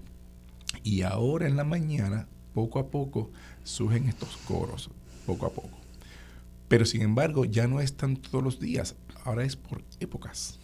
Y 0.82 1.02
ahora 1.02 1.46
en 1.46 1.56
la 1.56 1.64
mañana, 1.64 2.28
poco 2.54 2.78
a 2.78 2.90
poco, 2.90 3.30
surgen 3.64 4.08
estos 4.08 4.36
coros, 4.38 4.90
poco 5.26 5.46
a 5.46 5.50
poco. 5.50 5.78
Pero 6.68 6.84
sin 6.84 7.02
embargo, 7.02 7.44
ya 7.44 7.66
no 7.66 7.80
están 7.80 8.16
todos 8.16 8.44
los 8.44 8.60
días, 8.60 8.94
ahora 9.24 9.44
es 9.44 9.56
por 9.56 9.82
épocas. 10.00 10.57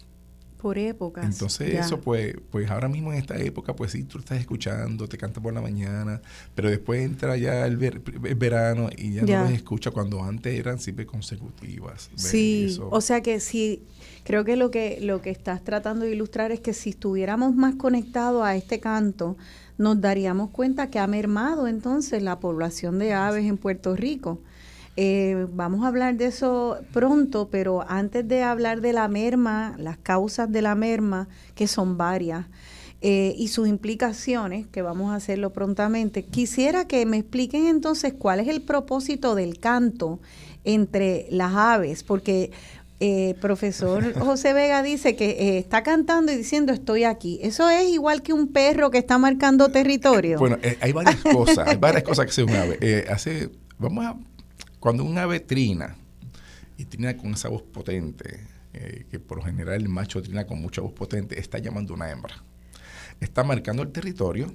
Por 0.65 0.79
épocas. 0.79 1.23
Entonces 1.23 1.75
eso 1.75 2.01
pues, 2.01 2.33
pues 2.49 2.71
ahora 2.71 2.89
mismo 2.89 3.13
en 3.13 3.19
esta 3.19 3.37
época, 3.37 3.75
pues 3.75 3.91
sí, 3.91 4.03
tú 4.03 4.17
estás 4.17 4.39
escuchando, 4.39 5.07
te 5.07 5.15
canta 5.15 5.39
por 5.39 5.53
la 5.53 5.61
mañana, 5.61 6.23
pero 6.55 6.71
después 6.71 7.05
entra 7.05 7.37
ya 7.37 7.67
el, 7.67 7.77
verano 7.77 8.89
y 8.97 9.13
ya, 9.13 9.21
no 9.21 9.27
las 9.27 9.51
escucha 9.51 9.91
cuando 9.91 10.23
antes 10.23 10.59
eran 10.59 10.79
siempre 10.79 11.05
consecutivas. 11.05 12.09
Sí, 12.15 12.79
o 12.89 12.99
sea 12.99 13.21
que 13.21 13.39
sí, 13.39 13.83
creo 14.23 14.43
que 14.43 14.55
lo 14.55 14.71
que 14.71 14.97
lo 15.01 15.21
que 15.21 15.29
estás 15.29 15.63
tratando 15.63 16.05
de 16.05 16.13
ilustrar 16.13 16.51
es 16.51 16.61
que 16.61 16.73
si 16.73 16.89
estuviéramos 16.89 17.53
más 17.53 17.75
conectados 17.75 18.43
a 18.43 18.55
este 18.55 18.79
canto, 18.79 19.37
nos 19.77 20.01
daríamos 20.01 20.49
cuenta 20.49 20.89
que 20.89 20.97
ha 20.97 21.05
mermado 21.05 21.67
entonces 21.67 22.23
la 22.23 22.39
población 22.39 22.97
de 22.97 23.13
aves 23.13 23.45
en 23.45 23.57
Puerto 23.57 23.95
Rico. 23.95 24.39
Eh, 24.97 25.47
vamos 25.51 25.83
a 25.83 25.89
hablar 25.89 26.15
de 26.15 26.27
eso 26.27 26.79
pronto, 26.93 27.49
pero 27.49 27.83
antes 27.87 28.25
de 28.27 28.43
hablar 28.43 28.79
de 28.79 28.93
la 28.93 29.07
merma, 29.07 29.75
las 29.77 29.97
causas 29.97 30.49
de 30.51 30.61
la 30.61 30.75
merma, 30.75 31.27
que 31.53 31.67
son 31.67 31.97
varias, 31.97 32.45
eh, 33.01 33.35
y 33.37 33.49
sus 33.49 33.67
implicaciones, 33.67 34.67
que 34.67 34.81
vamos 34.81 35.11
a 35.11 35.15
hacerlo 35.15 35.51
prontamente, 35.51 36.23
quisiera 36.23 36.87
que 36.87 37.05
me 37.05 37.17
expliquen 37.17 37.67
entonces 37.67 38.13
cuál 38.17 38.39
es 38.39 38.47
el 38.47 38.61
propósito 38.61 39.35
del 39.35 39.59
canto 39.59 40.19
entre 40.63 41.27
las 41.29 41.53
aves, 41.53 42.03
porque 42.03 42.51
eh, 43.01 43.35
profesor 43.41 44.13
José 44.19 44.53
Vega 44.53 44.81
dice 44.81 45.17
que 45.17 45.31
eh, 45.31 45.57
está 45.57 45.83
cantando 45.83 46.31
y 46.31 46.37
diciendo 46.37 46.71
estoy 46.71 47.03
aquí. 47.03 47.37
¿Eso 47.43 47.69
es 47.69 47.89
igual 47.89 48.23
que 48.23 48.31
un 48.31 48.47
perro 48.47 48.89
que 48.91 48.97
está 48.97 49.17
marcando 49.17 49.69
territorio? 49.69 50.39
Bueno, 50.39 50.57
hay 50.79 50.93
varias 50.93 51.17
cosas, 51.17 51.67
hay 51.67 51.75
varias 51.75 52.03
cosas 52.05 52.25
que 52.25 52.31
hace 52.31 52.43
un 52.43 52.55
ave. 52.55 53.05
hace, 53.09 53.49
vamos 53.77 54.05
a 54.05 54.15
cuando 54.85 55.03
un 55.03 55.17
ave 55.17 55.39
trina, 55.39 55.95
y 56.77 56.85
trina 56.85 57.17
con 57.17 57.33
esa 57.33 57.49
voz 57.49 57.63
potente, 57.63 58.41
eh, 58.71 59.07
que 59.09 59.19
por 59.19 59.39
lo 59.39 59.43
general 59.43 59.81
el 59.81 59.89
macho 59.89 60.21
trina 60.21 60.45
con 60.45 60.61
mucha 60.61 60.79
voz 60.79 60.93
potente, 60.93 61.39
está 61.39 61.57
llamando 61.57 61.93
a 61.93 61.95
una 61.95 62.11
hembra. 62.11 62.43
Está 63.19 63.43
marcando 63.43 63.81
el 63.81 63.91
territorio 63.91 64.53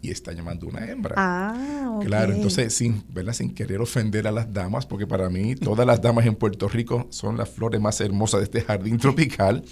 y 0.00 0.10
está 0.10 0.32
llamando 0.32 0.66
una 0.66 0.90
hembra. 0.90 1.16
Ah, 1.18 2.00
Claro, 2.02 2.32
entonces 2.32 2.72
sin, 2.72 3.04
sin 3.34 3.54
querer 3.54 3.82
ofender 3.82 4.26
a 4.26 4.32
las 4.32 4.50
damas, 4.50 4.86
porque 4.86 5.06
para 5.06 5.28
mí 5.28 5.54
todas 5.54 5.86
las 5.86 6.00
damas 6.00 6.24
en 6.24 6.34
Puerto 6.34 6.66
Rico 6.66 7.06
son 7.10 7.36
las 7.36 7.50
flores 7.50 7.78
más 7.78 8.00
hermosas 8.00 8.40
de 8.40 8.44
este 8.44 8.62
jardín 8.62 8.96
tropical. 8.96 9.62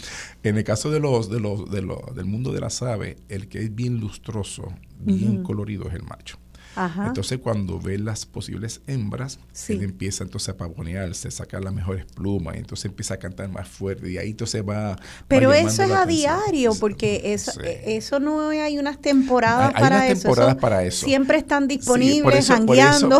En 0.42 0.58
el 0.58 0.64
caso 0.64 0.90
de 0.90 1.00
los, 1.00 1.30
de 1.30 1.40
los, 1.40 1.70
de 1.70 1.80
del 2.14 2.26
mundo 2.26 2.52
de 2.52 2.60
las 2.60 2.82
aves, 2.82 3.16
el 3.30 3.48
que 3.48 3.60
es 3.60 3.74
bien 3.74 3.98
lustroso, 3.98 4.74
bien 5.00 5.42
colorido 5.42 5.88
es 5.88 5.94
el 5.94 6.02
macho. 6.02 6.36
Entonces 6.76 7.38
cuando 7.38 7.80
ve 7.80 7.98
las 7.98 8.26
posibles 8.26 8.80
hembras, 8.86 9.38
él 9.68 9.82
empieza 9.82 10.24
entonces 10.24 10.48
a 10.50 10.56
pavonearse, 10.56 11.30
sacar 11.30 11.62
las 11.62 11.72
mejores 11.72 12.04
plumas, 12.06 12.56
y 12.56 12.58
entonces 12.58 12.86
empieza 12.86 13.14
a 13.14 13.16
cantar 13.18 13.48
más 13.48 13.68
fuerte 13.68 14.10
y 14.10 14.18
ahí 14.18 14.30
entonces 14.30 14.62
va... 14.66 14.96
Pero 15.28 15.52
eso 15.52 15.82
es 15.82 15.90
a 15.90 16.06
diario, 16.06 16.74
porque 16.78 17.32
eso, 17.34 17.52
eso 17.62 18.20
no 18.20 18.48
hay 18.48 18.78
unas 18.78 19.00
temporadas 19.00 19.72
hay, 19.74 19.82
para 19.82 19.96
unas 19.96 20.20
temporadas 20.20 20.56
para 20.56 20.84
eso. 20.84 21.06
Siempre 21.06 21.38
están 21.38 21.68
disponibles, 21.68 22.22
por 22.22 22.34
eso, 22.34 22.66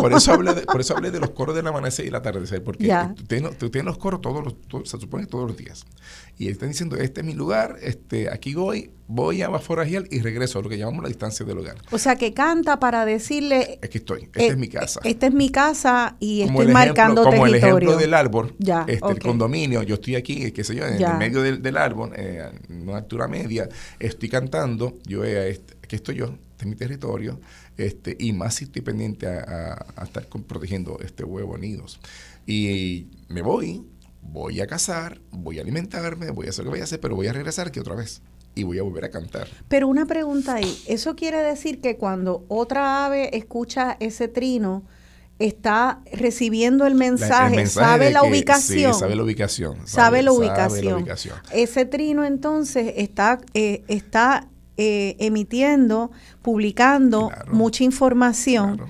por 0.01 0.13
eso, 0.13 0.33
hablé 0.33 0.53
de, 0.53 0.61
por 0.65 0.81
eso 0.81 0.95
hablé 0.95 1.11
de 1.11 1.19
los 1.19 1.31
coros 1.31 1.55
del 1.55 1.67
amanecer 1.67 2.05
y 2.05 2.09
el 2.09 2.15
atardecer, 2.15 2.63
porque 2.63 2.93
tú 3.15 3.23
tienes, 3.23 3.57
tú 3.57 3.69
tienes, 3.69 3.85
los 3.85 3.97
coros 3.97 4.21
todos 4.21 4.43
los, 4.43 4.89
se 4.89 4.99
supone 4.99 5.25
todos 5.25 5.47
los 5.47 5.57
días. 5.57 5.85
Y 6.37 6.49
están 6.49 6.69
diciendo, 6.69 6.97
este 6.97 7.21
es 7.21 7.25
mi 7.25 7.33
lugar, 7.33 7.77
este, 7.81 8.29
aquí 8.29 8.55
voy, 8.55 8.91
voy 9.07 9.41
a 9.41 9.47
Baforagial 9.47 10.05
y 10.11 10.19
regreso 10.19 10.59
a 10.59 10.61
lo 10.61 10.67
que 10.67 10.77
llamamos 10.77 11.03
la 11.03 11.07
distancia 11.07 11.45
del 11.45 11.57
hogar. 11.57 11.77
O 11.91 11.97
sea, 11.97 12.17
que 12.17 12.33
canta 12.33 12.77
para 12.77 13.05
decirle... 13.05 13.79
Aquí 13.81 13.99
estoy, 13.99 14.23
esta 14.23 14.43
es 14.43 14.53
eh, 14.53 14.55
mi 14.57 14.67
casa. 14.67 14.99
Esta 15.05 15.27
es 15.27 15.33
mi 15.33 15.49
casa 15.49 16.17
y 16.19 16.41
estoy 16.41 16.67
marcando 16.67 17.23
territorio. 17.23 17.39
Como 17.39 17.47
el 17.47 17.55
ejemplo 17.55 17.97
del 17.97 18.13
árbol, 18.13 18.55
este, 18.59 19.11
el 19.11 19.19
condominio, 19.19 19.81
yo 19.83 19.95
estoy 19.95 20.15
aquí, 20.15 20.51
qué 20.51 20.63
sé 20.65 20.75
yo, 20.75 20.85
en 20.85 21.01
el 21.01 21.17
medio 21.17 21.41
del, 21.41 21.77
árbol, 21.77 22.11
eh, 22.17 22.51
en 22.69 22.81
una 22.81 22.97
altura 22.97 23.29
media, 23.29 23.69
estoy 23.99 24.27
cantando, 24.27 24.97
yo 25.05 25.23
eh, 25.23 25.61
aquí 25.81 25.95
estoy 25.95 26.15
yo, 26.15 26.25
este 26.25 26.65
es 26.65 26.67
mi 26.67 26.75
territorio, 26.75 27.39
este, 27.77 28.15
y 28.19 28.33
más 28.33 28.55
si 28.55 28.65
estoy 28.65 28.81
pendiente 28.81 29.27
a, 29.27 29.85
a 29.95 30.03
estar 30.03 30.25
protegiendo 30.25 30.99
este 31.01 31.23
huevo 31.23 31.57
nidos. 31.57 31.99
Y 32.45 33.07
me 33.29 33.41
voy, 33.41 33.83
voy 34.31 34.61
a 34.61 34.67
cazar, 34.67 35.21
voy 35.31 35.59
a 35.59 35.61
alimentarme, 35.61 36.31
voy 36.31 36.47
a 36.47 36.49
hacer 36.49 36.65
lo 36.65 36.71
que 36.71 36.75
voy 36.77 36.81
a 36.81 36.83
hacer, 36.85 36.99
pero 36.99 37.15
voy 37.15 37.27
a 37.27 37.33
regresar 37.33 37.67
aquí 37.67 37.79
otra 37.79 37.95
vez 37.95 38.21
y 38.55 38.63
voy 38.63 38.79
a 38.79 38.83
volver 38.83 39.05
a 39.05 39.11
cantar. 39.11 39.47
Pero 39.67 39.87
una 39.87 40.05
pregunta 40.05 40.55
ahí, 40.55 40.81
¿eso 40.87 41.15
quiere 41.15 41.37
decir 41.37 41.81
que 41.81 41.97
cuando 41.97 42.45
otra 42.47 43.05
ave 43.05 43.37
escucha 43.37 43.97
ese 43.99 44.27
trino, 44.27 44.83
está 45.37 45.99
recibiendo 46.13 46.85
el 46.85 46.95
mensaje, 46.95 47.65
sabe, 47.67 48.11
la 48.11 48.23
ubicación, 48.23 48.93
sí, 48.93 48.99
sabe 48.99 49.15
la 49.15 49.23
ubicación? 49.23 49.75
Sabe, 49.85 50.21
la 50.21 50.31
ubicación. 50.31 51.05
Ese 51.51 51.85
trino 51.85 52.23
entonces 52.23 52.93
está, 52.95 53.39
eh, 53.53 53.83
está 53.87 54.47
eh, 54.77 55.15
emitiendo, 55.19 56.11
publicando 56.41 57.31
mucha 57.51 57.83
información 57.83 58.81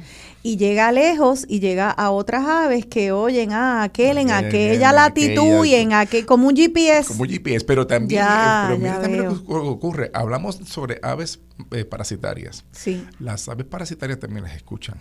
y 0.46 0.58
llega 0.58 0.92
lejos 0.92 1.44
y 1.50 1.60
llega 1.60 1.90
a 1.90 2.12
otras 2.12 2.46
aves 2.46 2.86
que 2.86 3.12
oyen 3.12 3.52
a 3.52 3.82
ah, 3.82 3.84
aquel 3.86 4.20
en 4.20 4.30
aquella 4.30 4.92
latitud 4.92 5.66
y 5.66 5.74
en 5.74 5.92
aquel, 5.92 6.24
como 6.28 6.48
un 6.48 6.56
GPS. 6.56 7.08
Como 7.08 7.24
un 7.24 7.30
GPS, 7.30 7.66
pero 7.66 7.88
también, 7.88 8.22
eh, 8.22 8.78
pero 8.78 9.02
también 9.02 9.26
lo 9.26 9.44
que 9.44 9.54
ocurre, 9.54 10.12
hablamos 10.14 10.58
sobre 10.68 11.00
aves 11.02 11.40
eh, 11.72 11.84
parasitarias. 11.84 12.64
Sí. 12.74 13.04
Las 13.18 13.50
aves 13.50 13.66
parasitarias 13.66 14.20
también 14.20 14.44
las 14.44 14.56
escuchan. 14.56 15.00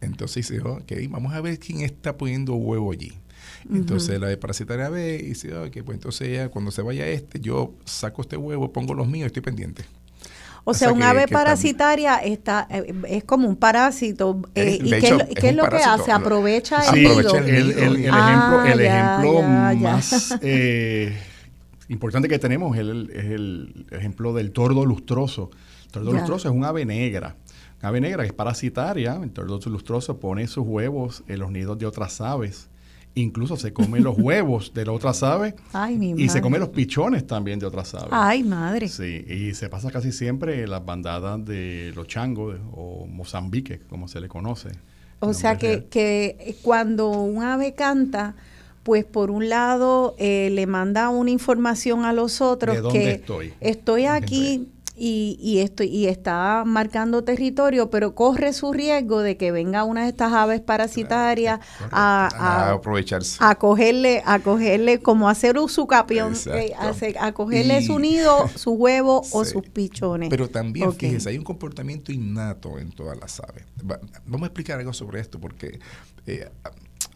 Entonces 0.00 0.48
dice, 0.48 0.62
ok, 0.62 0.90
vamos 1.10 1.34
a 1.34 1.42
ver 1.42 1.58
quién 1.58 1.82
está 1.82 2.16
poniendo 2.16 2.54
huevo 2.54 2.92
allí. 2.92 3.12
Entonces 3.70 4.18
la 4.18 4.28
ave 4.28 4.38
parasitaria 4.38 4.88
ve 4.88 5.20
y 5.22 5.28
dice, 5.28 5.54
ok, 5.54 5.82
pues 5.84 5.96
entonces 5.96 6.32
ya 6.32 6.48
cuando 6.48 6.70
se 6.70 6.80
vaya 6.80 7.06
este, 7.06 7.40
yo 7.40 7.74
saco 7.84 8.22
este 8.22 8.38
huevo, 8.38 8.72
pongo 8.72 8.94
los 8.94 9.06
míos 9.06 9.24
y 9.24 9.26
estoy 9.26 9.42
pendiente. 9.42 9.84
O 10.64 10.74
sea, 10.74 10.92
un 10.92 11.02
ave 11.02 11.26
parasitaria 11.28 12.16
está 12.18 12.66
eh, 12.70 12.94
es 13.08 13.24
como 13.24 13.48
un 13.48 13.56
parásito. 13.56 14.42
Eh, 14.54 14.78
¿Y 14.82 14.90
qué, 14.90 15.48
es, 15.48 15.56
lo 15.56 15.68
que 15.68 15.76
hace? 15.76 16.12
Aprovecha 16.12 16.82
el, 16.94 17.06
aprovecha 17.06 17.38
el, 17.38 17.70
el, 17.70 17.96
ejemplo, 18.04 18.64
el 18.64 18.80
ejemplo 18.80 19.40
ah, 19.42 19.74
más 19.78 20.38
eh, 20.42 21.16
importante 21.88 22.28
que 22.28 22.38
tenemos 22.38 22.76
es 22.76 22.82
el, 22.82 23.86
ejemplo 23.90 24.32
del 24.32 24.52
tordo 24.52 24.84
lustroso. 24.84 25.50
El 25.86 25.92
tordo 25.92 26.12
lustroso 26.12 26.48
es 26.48 26.54
un 26.54 26.64
ave 26.64 26.84
negra. 26.84 27.36
Un 27.82 27.86
ave 27.86 28.00
negra 28.00 28.22
que 28.22 28.28
es 28.28 28.34
parasitaria. 28.34 29.18
El 29.22 29.30
tordo 29.30 29.58
lustroso 29.66 30.18
pone 30.18 30.46
sus 30.46 30.66
huevos 30.66 31.24
en 31.26 31.40
los 31.40 31.50
nidos 31.50 31.78
de 31.78 31.86
otras 31.86 32.20
aves 32.20 32.68
incluso 33.14 33.56
se 33.56 33.72
come 33.72 34.00
los 34.00 34.18
huevos 34.18 34.72
de 34.74 34.84
la 34.84 34.92
otra 34.92 35.12
ave 35.22 35.54
y 36.16 36.28
se 36.28 36.40
come 36.40 36.58
los 36.58 36.70
pichones 36.70 37.26
también 37.26 37.58
de 37.58 37.66
otras 37.66 37.94
aves. 37.94 38.08
Ay, 38.10 38.42
madre. 38.42 38.88
Sí, 38.88 39.24
y 39.28 39.54
se 39.54 39.68
pasa 39.68 39.90
casi 39.90 40.12
siempre 40.12 40.62
en 40.62 40.70
las 40.70 40.84
bandadas 40.84 41.44
de 41.44 41.92
los 41.94 42.06
changos 42.06 42.56
o 42.72 43.06
Mozambique, 43.06 43.80
como 43.88 44.08
se 44.08 44.20
le 44.20 44.28
conoce. 44.28 44.70
O 45.20 45.34
sea 45.34 45.58
que, 45.58 45.84
que, 45.84 46.56
cuando 46.62 47.10
un 47.10 47.42
ave 47.42 47.74
canta, 47.74 48.34
pues 48.82 49.04
por 49.04 49.30
un 49.30 49.48
lado 49.50 50.14
eh, 50.18 50.48
le 50.52 50.66
manda 50.66 51.10
una 51.10 51.30
información 51.30 52.04
a 52.04 52.12
los 52.14 52.40
otros 52.40 52.76
¿De 52.76 52.80
dónde 52.80 52.98
que 52.98 53.10
estoy, 53.12 53.52
estoy 53.60 54.06
aquí 54.06 54.68
y, 55.02 55.38
y, 55.40 55.60
esto, 55.60 55.82
y 55.82 56.06
está 56.08 56.62
marcando 56.66 57.24
territorio, 57.24 57.88
pero 57.88 58.14
corre 58.14 58.52
su 58.52 58.70
riesgo 58.74 59.20
de 59.20 59.38
que 59.38 59.50
venga 59.50 59.84
una 59.84 60.02
de 60.02 60.10
estas 60.10 60.34
aves 60.34 60.60
parasitarias 60.60 61.60
a, 61.90 62.72
aprovecharse. 62.72 63.38
A 63.40 63.54
cogerle, 63.54 64.22
a 64.26 64.40
cogerle 64.40 65.00
como 65.00 65.30
hacer 65.30 65.56
su 65.68 65.86
capión, 65.86 66.34
eh, 66.54 66.74
a, 67.18 67.32
cogerle 67.32 67.82
su 67.82 67.98
nido, 67.98 68.46
su 68.54 68.72
huevo 68.72 69.22
o 69.32 69.44
sus 69.46 69.62
pichones. 69.62 70.28
Pero 70.28 70.50
también, 70.50 70.92
fíjense, 70.92 71.30
hay 71.30 71.38
un 71.38 71.44
comportamiento 71.44 72.12
innato 72.12 72.78
en 72.78 72.92
todas 72.92 73.18
las 73.18 73.40
aves. 73.40 73.64
vamos 74.26 74.42
a 74.42 74.46
explicar 74.46 74.78
algo 74.78 74.92
sobre 74.92 75.20
esto 75.20 75.40
porque 75.40 75.80
eh, 76.26 76.46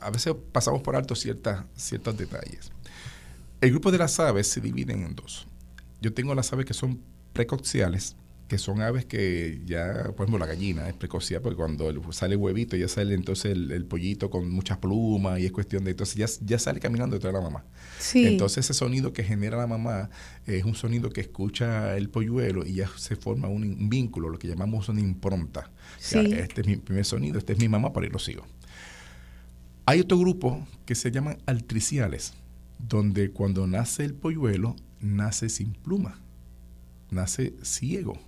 a 0.00 0.10
veces 0.10 0.34
pasamos 0.52 0.80
por 0.80 0.96
alto 0.96 1.14
ciertas, 1.14 1.64
ciertos 1.76 2.16
detalles. 2.16 2.72
El 3.60 3.72
grupo 3.72 3.92
de 3.92 3.98
las 3.98 4.18
aves 4.20 4.48
se 4.48 4.62
dividen 4.62 5.04
en 5.04 5.14
dos. 5.14 5.46
Yo 6.00 6.14
tengo 6.14 6.34
las 6.34 6.50
aves 6.54 6.64
que 6.64 6.74
son 6.74 7.00
precociales, 7.34 8.16
que 8.48 8.58
son 8.58 8.80
aves 8.82 9.04
que 9.06 9.60
ya, 9.66 10.12
por 10.16 10.24
ejemplo, 10.24 10.38
la 10.38 10.46
gallina 10.46 10.88
es 10.88 10.94
precocial 10.94 11.40
porque 11.40 11.56
cuando 11.56 12.12
sale 12.12 12.34
el 12.34 12.40
huevito 12.40 12.76
ya 12.76 12.88
sale 12.88 13.14
entonces 13.14 13.52
el, 13.52 13.84
pollito 13.86 14.30
con 14.30 14.50
muchas 14.50 14.78
plumas 14.78 15.40
y 15.40 15.46
es 15.46 15.52
cuestión 15.52 15.84
de, 15.84 15.92
entonces 15.92 16.16
ya, 16.16 16.46
ya 16.46 16.58
sale 16.58 16.78
caminando 16.78 17.16
detrás 17.16 17.32
de 17.32 17.40
la 17.40 17.44
mamá. 17.44 17.64
Entonces 18.14 18.64
ese 18.64 18.74
sonido 18.74 19.12
que 19.12 19.24
genera 19.24 19.56
la 19.56 19.66
mamá 19.66 20.10
es 20.46 20.64
un 20.64 20.74
sonido 20.74 21.10
que 21.10 21.22
escucha 21.22 21.96
el 21.96 22.10
polluelo 22.10 22.66
y 22.66 22.74
ya 22.74 22.90
se 22.96 23.16
forma 23.16 23.48
un, 23.48 23.88
vínculo, 23.88 24.28
lo 24.28 24.38
que 24.38 24.48
llamamos 24.48 24.88
una 24.88 25.00
impronta. 25.00 25.70
este 25.98 26.60
es 26.60 26.66
mi 26.66 26.76
primer 26.76 27.04
sonido, 27.04 27.38
este 27.38 27.54
es 27.54 27.58
mi 27.58 27.68
mamá, 27.68 27.92
para 27.92 28.06
ir 28.06 28.12
lo 28.12 28.18
sigo. 28.18 28.44
Hay 29.86 30.00
otro 30.00 30.18
grupo 30.18 30.66
que 30.86 30.94
se 30.94 31.10
llaman 31.10 31.38
altriciales, 31.46 32.34
donde 32.78 33.30
cuando 33.30 33.66
nace 33.66 34.04
el 34.04 34.14
polluelo, 34.14 34.76
nace 35.00 35.48
sin 35.48 35.72
pluma 35.72 36.23
nace 37.14 37.54
ciego. 37.62 38.18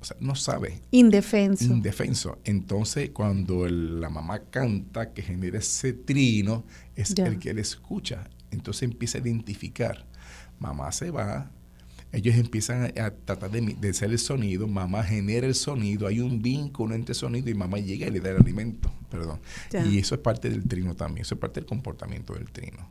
O 0.00 0.04
sea, 0.04 0.16
no 0.20 0.34
sabe. 0.34 0.80
Indefenso. 0.90 1.64
Indefenso. 1.64 2.38
Entonces, 2.44 3.10
cuando 3.10 3.68
la 3.68 4.10
mamá 4.10 4.40
canta, 4.50 5.12
que 5.12 5.22
genera 5.22 5.58
ese 5.58 5.92
trino, 5.92 6.64
es 6.96 7.16
el 7.18 7.38
que 7.38 7.50
él 7.50 7.58
escucha. 7.60 8.28
Entonces 8.50 8.82
empieza 8.82 9.18
a 9.18 9.20
identificar. 9.20 10.04
Mamá 10.58 10.90
se 10.90 11.10
va, 11.10 11.52
ellos 12.12 12.36
empiezan 12.36 12.92
a, 12.98 13.10
tratar 13.10 13.50
de, 13.50 13.88
hacer 13.88 14.10
el 14.10 14.18
sonido, 14.18 14.68
mamá 14.68 15.02
genera 15.02 15.46
el 15.46 15.54
sonido, 15.54 16.06
hay 16.06 16.20
un 16.20 16.42
vínculo 16.42 16.94
entre 16.94 17.14
sonido 17.14 17.48
y 17.48 17.54
mamá 17.54 17.78
llega 17.78 18.06
y 18.06 18.10
le 18.10 18.20
da 18.20 18.30
el 18.30 18.36
alimento, 18.36 18.92
perdón. 19.10 19.40
Y 19.90 19.98
eso 19.98 20.14
es 20.14 20.20
parte 20.20 20.50
del 20.50 20.68
trino 20.68 20.94
también, 20.94 21.22
eso 21.22 21.34
es 21.36 21.40
parte 21.40 21.60
del 21.60 21.66
comportamiento 21.66 22.34
del 22.34 22.50
trino. 22.50 22.86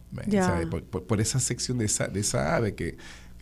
por, 1.08 1.22
esa 1.22 1.39
sección 1.39 1.78
de 1.78 1.86
esa, 1.86 2.08
de 2.08 2.20
esa 2.20 2.56
ave 2.56 2.74
que 2.74 2.98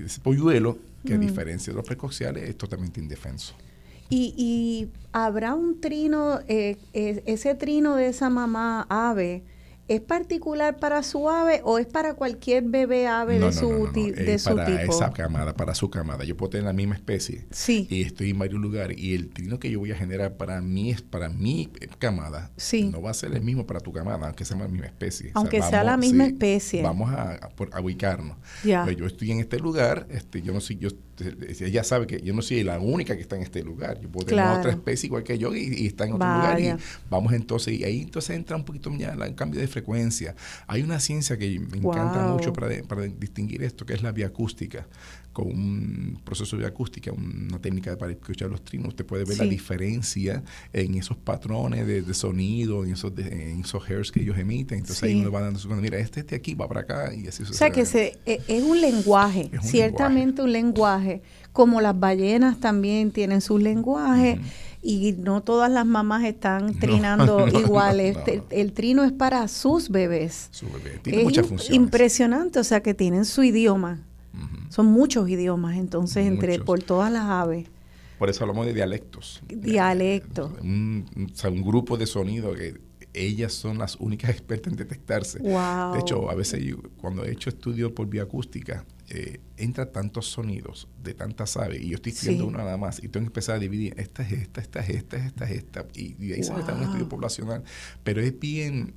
ese 0.05 0.21
polluelo, 0.21 0.77
que 1.05 1.13
a 1.13 1.17
diferencia 1.17 1.71
de 1.71 1.77
los 1.77 1.85
precociales 1.85 2.49
es 2.49 2.57
totalmente 2.57 2.99
indefenso. 2.99 3.53
Y, 4.09 4.33
y 4.37 4.89
habrá 5.13 5.53
un 5.53 5.79
trino, 5.79 6.39
eh, 6.47 6.77
eh, 6.93 7.23
ese 7.25 7.55
trino 7.55 7.95
de 7.95 8.07
esa 8.07 8.29
mamá 8.29 8.85
ave, 8.89 9.43
¿Es 9.89 10.01
particular 10.01 10.77
para 10.77 11.01
su 11.01 11.27
ave 11.29 11.61
o 11.63 11.79
es 11.79 11.87
para 11.87 12.13
cualquier 12.13 12.63
bebé 12.63 13.07
ave 13.07 13.39
de, 13.39 13.51
su, 13.51 13.89
de 13.91 14.37
su 14.37 14.55
para 14.55 14.83
esa 14.83 15.11
camada, 15.11 15.55
para 15.55 15.73
su 15.73 15.89
camada. 15.89 16.23
Yo 16.23 16.37
puedo 16.37 16.51
tener 16.51 16.65
la 16.65 16.73
misma 16.73 16.93
especie 16.93 17.47
sí. 17.49 17.87
y 17.89 18.03
estoy 18.03 18.29
en 18.29 18.37
varios 18.37 18.61
lugares 18.61 18.95
y 18.99 19.15
el 19.15 19.29
trino 19.29 19.57
que 19.57 19.71
yo 19.71 19.79
voy 19.79 19.91
a 19.91 19.95
generar 19.95 20.37
para 20.37 20.61
mí 20.61 20.91
es 20.91 21.01
para 21.01 21.27
mi 21.27 21.71
camada. 21.97 22.51
No 22.91 23.01
va 23.01 23.09
a 23.09 23.13
ser 23.15 23.33
el 23.33 23.41
mismo 23.41 23.65
para 23.65 23.79
tu 23.79 23.91
camada, 23.91 24.27
aunque 24.27 24.45
sea 24.45 24.57
la 24.57 24.67
misma 24.67 24.85
especie. 24.85 25.31
Aunque 25.33 25.59
sea 25.63 25.83
la 25.83 25.97
misma 25.97 26.27
especie. 26.27 26.83
Vamos 26.83 27.09
a, 27.11 27.49
ubicarnos. 27.81 28.37
Pues 28.61 28.95
yo 28.95 29.07
estoy 29.07 29.31
en 29.31 29.39
este 29.39 29.57
lugar, 29.57 30.05
este, 30.11 30.43
yo 30.43 30.53
no 30.53 30.61
sé, 30.61 30.75
yo 30.75 30.89
ella 31.59 31.83
sabe 31.83 32.07
que 32.07 32.21
yo 32.21 32.33
no 32.33 32.41
soy 32.41 32.63
la 32.63 32.79
única 32.79 33.15
que 33.15 33.21
está 33.21 33.35
en 33.35 33.43
este 33.43 33.63
lugar. 33.63 33.99
Yo 33.99 34.09
puedo 34.09 34.25
tener 34.25 34.45
otra 34.45 34.71
especie 34.71 35.07
igual 35.07 35.23
que 35.23 35.37
yo 35.37 35.53
y, 35.55 35.87
está 35.87 36.05
en 36.05 36.13
otro 36.13 36.27
lugar. 36.27 36.59
Y 36.59 36.71
vamos 37.09 37.33
entonces, 37.33 37.79
y 37.79 37.83
ahí 37.83 38.01
entonces 38.01 38.35
entra 38.35 38.55
un 38.55 38.63
poquito 38.63 38.91
ya 38.97 39.15
cambio 39.35 39.59
de 39.59 39.67
frecuencia. 39.67 39.78
Hay 40.67 40.81
una 40.81 40.99
ciencia 40.99 41.37
que 41.37 41.59
me 41.59 41.77
encanta 41.77 42.27
mucho 42.27 42.53
para, 42.53 42.69
para 42.83 43.03
distinguir 43.03 43.63
esto, 43.63 43.85
que 43.85 43.93
es 43.93 44.03
la 44.03 44.11
bioacústica 44.11 44.87
con 45.33 45.47
un 45.47 46.21
proceso 46.23 46.57
de 46.57 46.65
acústica, 46.65 47.11
una 47.11 47.59
técnica 47.59 47.97
para 47.97 48.11
escuchar 48.11 48.49
los 48.49 48.63
trinos, 48.63 48.89
usted 48.89 49.05
puede 49.05 49.25
ver 49.25 49.37
la 49.37 49.45
diferencia 49.45 50.43
en 50.73 50.95
esos 50.95 51.17
patrones 51.17 51.85
de, 51.85 52.13
sonido, 52.13 52.83
en 52.83 52.93
esos, 52.93 53.13
en 53.17 53.61
esos 53.61 53.87
hairs 53.89 54.11
que 54.11 54.21
ellos 54.21 54.37
emiten. 54.37 54.79
Entonces 54.79 55.03
ahí 55.03 55.15
uno 55.15 55.31
va 55.31 55.41
dando 55.41 55.59
su 55.59 55.69
mira, 55.69 55.97
este, 55.99 56.21
este 56.21 56.35
aquí 56.35 56.55
va 56.55 56.67
para 56.67 56.81
acá 56.81 57.13
y 57.13 57.27
así 57.27 57.43
O 57.43 57.53
sea 57.53 57.69
que 57.69 57.85
se, 57.85 58.17
e, 58.25 58.41
es 58.47 58.63
un 58.63 58.81
lenguaje, 58.81 59.51
ciertamente 59.61 60.41
un 60.41 60.51
lenguaje, 60.51 61.21
como 61.53 61.79
las 61.79 61.97
ballenas 61.97 62.59
también 62.59 63.11
tienen 63.11 63.41
sus 63.41 63.61
lenguajes. 63.61 64.39
Y 64.81 65.13
no 65.13 65.41
todas 65.41 65.71
las 65.71 65.85
mamás 65.85 66.23
están 66.23 66.73
trinando 66.79 67.47
iguales. 67.47 68.17
El, 68.49 68.73
trino 68.73 69.03
es 69.03 69.11
para 69.11 69.47
sus 69.47 69.89
bebés. 69.89 70.49
Su 70.51 70.67
bebé. 70.67 70.99
Tiene 71.01 71.23
muchas 71.23 71.47
funciones. 71.47 71.75
Impresionante, 71.75 72.59
o 72.59 72.63
sea 72.63 72.81
que 72.81 72.93
tienen 72.93 73.25
su 73.25 73.43
idioma. 73.43 74.05
Son 74.69 74.85
muchos 74.85 75.27
idiomas, 75.27 75.77
entonces, 75.77 76.27
entre 76.27 76.59
por 76.59 76.81
todas 76.81 77.11
las 77.11 77.23
aves. 77.23 77.67
Por 78.19 78.29
eso 78.29 78.43
hablamos 78.43 78.67
de 78.67 78.73
dialectos. 78.73 79.41
Dialectos. 79.47 80.51
Un, 80.61 81.05
un 81.15 81.61
grupo 81.63 81.97
de 81.97 82.05
sonidos 82.05 82.55
que 82.55 82.79
ellas 83.13 83.53
son 83.53 83.77
las 83.77 83.95
únicas 83.95 84.29
expertas 84.31 84.71
en 84.71 84.77
detectarse. 84.77 85.39
De 85.39 85.99
hecho, 85.99 86.29
a 86.29 86.35
veces 86.35 86.75
cuando 86.97 87.25
he 87.25 87.31
hecho 87.31 87.49
estudios 87.49 87.91
por 87.91 88.07
bioacústica, 88.07 88.85
eh, 89.11 89.41
entra 89.57 89.91
tantos 89.91 90.27
sonidos 90.27 90.87
de 91.01 91.15
tantas 91.15 91.57
aves 91.57 91.81
y 91.81 91.89
yo 91.89 91.95
estoy 91.95 92.11
escribiendo 92.11 92.45
una 92.45 92.59
nada 92.59 92.77
más 92.77 92.99
y 92.99 93.07
tengo 93.07 93.23
que 93.23 93.29
empezar 93.29 93.55
a 93.55 93.59
dividir, 93.59 93.95
esta 93.97 94.21
es 94.21 94.33
esta, 94.33 94.61
esta 94.61 94.79
es 94.81 94.89
esta, 94.89 95.17
esta 95.17 95.45
es 95.45 95.51
esta, 95.51 95.87
y, 95.95 96.31
ahí 96.31 96.43
se 96.43 96.49
sale 96.49 96.73
un 96.73 96.83
estudio 96.83 97.09
poblacional. 97.09 97.63
Pero 98.03 98.21
es 98.21 98.39
bien, 98.39 98.93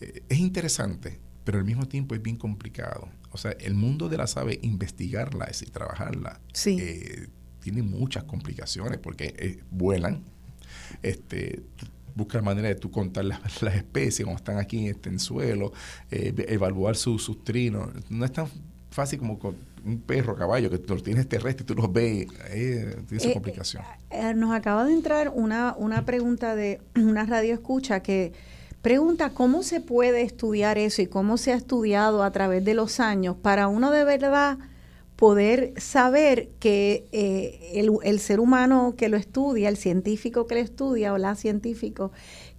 eh, 0.00 0.24
es 0.28 0.38
interesante, 0.38 1.20
pero 1.44 1.58
al 1.58 1.64
mismo 1.64 1.86
tiempo 1.86 2.16
es 2.16 2.22
bien 2.22 2.36
complicado. 2.36 3.08
O 3.30 3.38
sea, 3.38 3.52
el 3.52 3.74
mundo 3.74 4.08
de 4.08 4.16
las 4.16 4.36
aves, 4.36 4.58
investigarla 4.62 5.48
y 5.48 5.66
trabajarla, 5.66 6.40
eh, 6.66 7.28
tiene 7.60 7.82
muchas 7.82 8.24
complicaciones 8.24 8.98
porque 8.98 9.60
vuelan, 9.70 10.24
este, 11.02 11.62
buscar 12.16 12.42
manera 12.42 12.68
de 12.68 12.74
tú 12.74 12.90
contar 12.90 13.24
las, 13.24 13.62
especies 13.62 14.24
como 14.24 14.36
están 14.36 14.58
aquí 14.58 14.88
este, 14.88 15.10
en 15.10 15.20
suelo, 15.20 15.72
eh, 16.10 16.34
evaluar 16.48 16.96
sus 16.96 17.44
trinos. 17.44 17.90
No 18.08 18.24
es 18.24 18.32
tan 18.32 18.48
fácil 18.94 19.18
como 19.18 19.40
con 19.40 19.56
un 19.84 19.98
perro, 19.98 20.36
caballo, 20.36 20.70
que 20.70 20.78
tú 20.78 20.94
los 20.94 21.02
tienes 21.02 21.28
terrestre 21.28 21.64
y 21.64 21.66
tú 21.66 21.74
los 21.74 21.92
ves, 21.92 22.28
eh, 22.50 22.96
tiene 23.08 23.16
esa 23.16 23.28
eh, 23.28 23.32
complicación. 23.32 23.82
nos 24.36 24.54
acaba 24.54 24.84
de 24.84 24.94
entrar 24.94 25.32
una, 25.34 25.74
una 25.76 26.04
pregunta 26.04 26.54
de 26.54 26.80
una 26.94 27.26
radio 27.26 27.54
escucha 27.54 28.00
que 28.00 28.32
pregunta 28.82 29.30
cómo 29.30 29.64
se 29.64 29.80
puede 29.80 30.22
estudiar 30.22 30.78
eso 30.78 31.02
y 31.02 31.06
cómo 31.06 31.38
se 31.38 31.52
ha 31.52 31.56
estudiado 31.56 32.22
a 32.22 32.30
través 32.30 32.64
de 32.64 32.74
los 32.74 33.00
años 33.00 33.34
para 33.36 33.66
uno 33.66 33.90
de 33.90 34.04
verdad 34.04 34.58
poder 35.16 35.72
saber 35.80 36.50
que 36.60 37.06
eh, 37.12 37.80
el, 38.02 38.20
ser 38.20 38.40
humano 38.40 38.94
que 38.96 39.08
lo 39.08 39.16
estudia, 39.16 39.68
el 39.68 39.76
científico 39.76 40.46
que 40.46 40.56
lo 40.56 40.60
estudia 40.60 41.12
o 41.12 41.18
la 41.18 41.34
científico, 41.34 42.12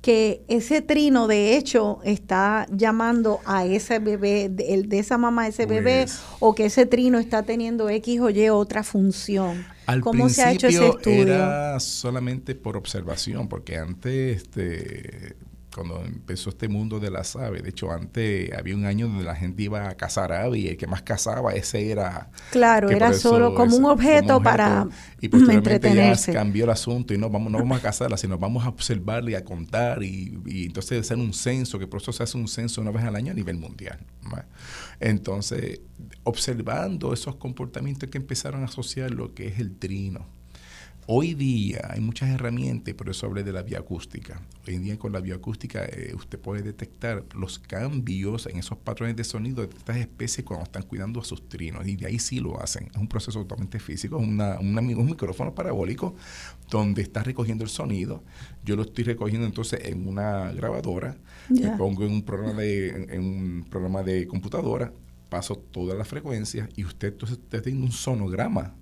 que 0.06 0.44
ese 0.48 0.84
trino 0.84 1.26
de 1.26 1.58
hecho 1.58 1.98
está 2.04 2.68
llamando 2.70 3.40
a 3.44 3.66
ese 3.66 3.98
bebé, 3.98 4.50
de, 4.50 4.84
de 4.84 5.00
esa 5.00 5.18
mamá 5.18 5.46
a 5.46 5.48
ese 5.48 5.66
bebé, 5.66 6.04
pues 6.04 6.22
o 6.40 6.54
que 6.54 6.66
ese 6.66 6.86
trino 6.86 7.18
está 7.18 7.42
teniendo 7.42 7.90
X 7.90 8.20
o 8.20 8.30
Y 8.30 8.50
otra 8.50 8.84
función. 8.84 9.66
¿Cómo 10.02 10.30
se 10.30 10.44
ha 10.44 10.52
hecho 10.52 10.68
ese 10.68 10.90
estudio? 10.90 11.34
Era 11.34 11.80
solamente 11.80 12.54
por 12.54 12.78
observación, 12.78 13.48
porque 13.48 13.78
antes 13.78 14.44
este, 14.44 15.38
cuando 15.76 16.02
empezó 16.06 16.50
este 16.50 16.70
mundo 16.70 17.02
de 17.02 17.12
las 17.12 17.36
aves. 17.36 17.62
De 17.62 17.70
hecho, 17.70 17.92
antes 17.92 18.52
había 18.54 18.76
un 18.76 18.86
año 18.86 19.08
donde 19.08 19.26
la 19.26 19.36
gente 19.36 19.64
iba 19.64 19.90
a 19.90 19.96
cazar 19.96 20.32
aves 20.32 20.62
y 20.62 20.68
el 20.70 20.78
que 20.78 20.88
más 20.88 21.02
cazaba, 21.02 21.54
ese 21.54 21.92
era... 21.92 22.30
Claro, 22.52 22.90
era 22.90 23.12
solo 23.14 23.54
como, 23.54 23.76
un 23.76 23.86
objeto 23.86 24.42
para 24.42 24.88
Y 25.20 25.28
posteriormente 25.28 25.94
ya 25.94 26.34
cambió 26.34 26.64
el 26.64 26.70
asunto 26.70 27.14
y 27.14 27.18
no 27.18 27.30
vamos, 27.30 27.52
no 27.52 27.58
vamos 27.58 27.80
a 27.80 27.82
cazarla, 27.82 28.16
sino 28.16 28.38
vamos 28.38 28.64
a 28.64 28.70
observarla 28.70 29.32
y 29.32 29.36
a 29.36 29.44
contar 29.44 30.02
y, 30.02 30.40
entonces 30.66 31.02
hacer 31.02 31.18
un 31.18 31.34
censo, 31.34 31.78
que 31.78 31.88
por 31.88 32.02
eso 32.02 32.14
se 32.14 32.24
hace 32.24 32.38
un 32.38 32.48
censo 32.48 32.80
una 32.82 32.92
vez 32.92 33.04
al 33.04 33.16
año 33.16 33.32
a 33.32 33.36
nivel 33.36 33.58
mundial. 33.58 34.00
Entonces, 35.02 35.82
observando 36.24 37.14
esos 37.14 37.36
comportamientos 37.36 38.10
que 38.10 38.18
empezaron 38.18 38.62
a 38.62 38.66
asociar 38.66 39.12
lo 39.12 39.34
que 39.34 39.48
es 39.48 39.60
el 39.60 39.76
trino, 39.78 40.26
Hoy 41.08 41.36
día 41.36 41.88
hay 41.92 42.02
muchas 42.02 42.30
herramientas, 42.30 42.96
por 42.96 43.10
eso 43.10 43.28
hablé 43.28 43.44
de 43.44 43.54
la 43.54 43.62
bioacústica. 43.62 44.42
Hoy 44.68 44.74
en 44.74 44.84
día 44.84 44.98
con 44.98 45.12
la 45.12 45.20
bioacústica 45.20 45.86
eh, 45.86 46.16
usted 46.16 46.40
puede 46.40 46.64
detectar 46.64 47.24
los 47.36 47.60
cambios 47.60 48.48
en 48.48 48.58
esos 48.58 48.80
patrones 48.80 49.16
de 49.16 49.24
sonido 49.24 49.62
de 49.62 49.78
estas 49.78 49.98
especies 49.98 50.44
cuando 50.44 50.64
están 50.64 50.82
cuidando 50.82 51.20
a 51.20 51.24
sus 51.24 51.48
trinos. 51.48 51.86
Y 51.88 51.96
de 51.96 52.08
ahí 52.08 52.18
sí 52.18 52.40
lo 52.40 52.60
hacen. 52.60 52.88
Es 52.92 52.98
un 52.98 53.08
proceso 53.08 53.40
totalmente 53.42 53.80
físico, 53.80 54.18
una, 54.18 54.58
un 54.58 55.06
micrófono 55.06 55.54
parabólico 55.54 56.16
donde 56.72 57.04
está 57.04 57.22
recogiendo 57.22 57.64
el 57.64 57.70
sonido. 57.70 58.24
Yo 58.64 58.76
lo 58.76 58.82
estoy 58.82 59.04
recogiendo 59.04 59.46
entonces 59.46 59.82
en 59.84 60.08
una 60.08 60.52
grabadora, 60.54 61.18
me 61.50 61.70
pongo 61.78 62.04
en 62.04 62.14
un 62.14 62.24
programa 62.24 62.62
de, 62.62 62.88
en 63.12 63.24
un 63.24 63.68
programa 63.70 64.02
de 64.02 64.26
computadora, 64.26 64.92
paso 65.30 65.56
todas 65.56 65.96
las 65.96 66.08
frecuencias 66.08 66.68
y 66.76 66.84
usted 66.84 67.10
entonces 67.10 67.38
está 67.38 67.62
teniendo 67.62 67.86
un 67.86 67.92
sonograma 67.92 68.74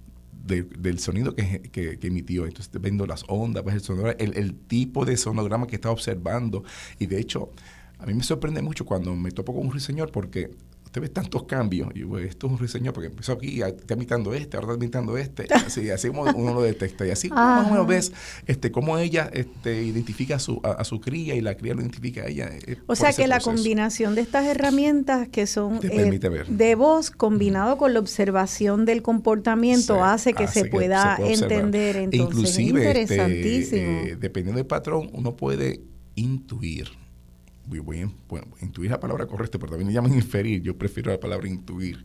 del 0.43 0.99
sonido 0.99 1.35
que, 1.35 1.61
que, 1.61 1.97
emitió. 2.01 2.45
Entonces, 2.45 2.69
viendo 2.81 3.05
las 3.05 3.23
ondas, 3.27 3.63
pues, 3.63 3.89
el, 3.89 4.15
el, 4.19 4.37
el, 4.37 4.53
tipo 4.53 5.05
de 5.05 5.17
sonograma 5.17 5.67
que 5.67 5.75
está 5.75 5.89
observando. 5.89 6.63
Y 6.99 7.05
de 7.05 7.19
hecho, 7.19 7.51
a 7.99 8.05
mí 8.05 8.13
me 8.13 8.23
sorprende 8.23 8.61
mucho 8.61 8.85
cuando 8.85 9.15
me 9.15 9.31
topo 9.31 9.53
con 9.53 9.65
un 9.65 9.71
ruiseñor 9.71 10.11
porque 10.11 10.51
usted 10.93 11.01
ve 11.01 11.09
tantos 11.09 11.43
cambios. 11.43 11.89
Y 11.95 12.03
bueno, 12.03 12.27
esto 12.27 12.45
es 12.45 12.53
un 12.53 12.59
ruiseñor 12.59 12.93
porque 12.93 13.07
empezó 13.07 13.33
aquí, 13.33 13.63
está 13.63 13.95
imitando 13.95 14.31
este, 14.35 14.57
ahora 14.57 14.73
está 14.73 14.85
imitando 14.85 15.17
este. 15.17 15.47
Así, 15.53 15.89
así 15.89 16.09
uno 16.09 16.53
lo 16.53 16.61
detecta. 16.61 17.07
Y 17.07 17.09
así 17.09 17.29
más 17.29 17.65
o 17.65 17.71
menos 17.71 17.87
ves 17.87 18.11
este, 18.45 18.71
cómo 18.71 18.97
ella 18.99 19.29
este, 19.33 19.83
identifica 19.83 20.35
a 20.35 20.39
su, 20.39 20.61
a, 20.63 20.83
su 20.83 20.99
cría 20.99 21.33
y 21.35 21.41
la 21.41 21.55
cría 21.55 21.73
lo 21.73 21.81
identifica 21.81 22.21
a 22.21 22.27
ella. 22.27 22.49
Eh, 22.67 22.77
o 22.85 22.95
sea 22.95 23.11
que 23.11 23.27
la 23.27 23.39
combinación 23.39 24.13
de 24.13 24.21
estas 24.21 24.45
herramientas 24.45 25.29
que 25.29 25.47
son 25.47 25.79
eh, 25.81 26.19
de 26.47 26.75
voz 26.75 27.09
combinado 27.09 27.77
con 27.77 27.93
la 27.93 27.99
observación 27.99 28.85
del 28.85 29.01
comportamiento 29.01 30.03
hace 30.03 30.33
que 30.33 30.47
se 30.47 30.65
pueda 30.65 31.17
entender. 31.19 31.95
Entonces, 31.95 32.59
Inclusive, 32.59 33.01
este, 33.01 33.15
interesantísimo. 33.15 33.81
Eh, 33.81 34.17
dependiendo 34.19 34.59
del 34.59 34.67
patrón, 34.67 35.09
uno 35.13 35.35
puede 35.35 35.81
intuir 36.15 37.02
voy, 37.65 37.99
a, 37.99 38.63
intuir 38.63 38.91
la 38.91 38.99
palabra 38.99 39.25
correcta, 39.25 39.57
pero 39.57 39.71
también 39.71 39.87
le 39.87 39.93
llaman 39.93 40.13
inferir, 40.13 40.61
yo 40.61 40.77
prefiero 40.77 41.11
la 41.11 41.19
palabra 41.19 41.47
intuir. 41.47 42.03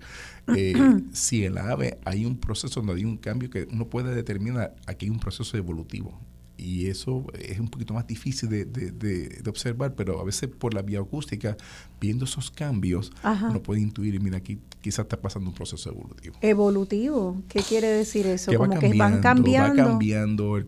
Eh, 0.56 0.74
si 1.12 1.44
el 1.44 1.58
ave 1.58 1.98
hay 2.04 2.24
un 2.24 2.38
proceso 2.38 2.80
donde 2.80 2.94
hay 2.94 3.04
un 3.04 3.16
cambio 3.16 3.50
que 3.50 3.68
uno 3.70 3.88
puede 3.88 4.14
determinar, 4.14 4.76
aquí 4.86 5.06
hay 5.06 5.10
un 5.10 5.20
proceso 5.20 5.56
evolutivo 5.56 6.18
y 6.58 6.88
eso 6.88 7.24
es 7.38 7.60
un 7.60 7.68
poquito 7.68 7.94
más 7.94 8.06
difícil 8.06 8.48
de, 8.48 8.64
de, 8.64 9.42
observar, 9.48 9.94
pero 9.94 10.20
a 10.20 10.24
veces 10.24 10.50
por 10.50 10.74
la 10.74 10.82
vía 10.82 10.98
acústica, 10.98 11.56
viendo 12.00 12.24
esos 12.24 12.50
cambios, 12.50 13.12
uno 13.22 13.62
puede 13.62 13.80
intuir, 13.80 14.16
y 14.16 14.18
mira, 14.18 14.38
aquí 14.38 14.58
quizás 14.80 15.04
está 15.04 15.20
pasando 15.20 15.48
un 15.48 15.54
proceso 15.54 15.88
evolutivo. 15.88 16.36
¿Evolutivo? 16.42 17.42
¿Qué 17.48 17.62
quiere 17.62 17.86
decir 17.86 18.26
eso? 18.26 18.52
Como 18.52 18.78
que 18.78 18.92
van 18.94 19.20
cambiando. 19.20 19.82
Va 19.82 19.88
cambiando 19.88 20.56
el, 20.56 20.66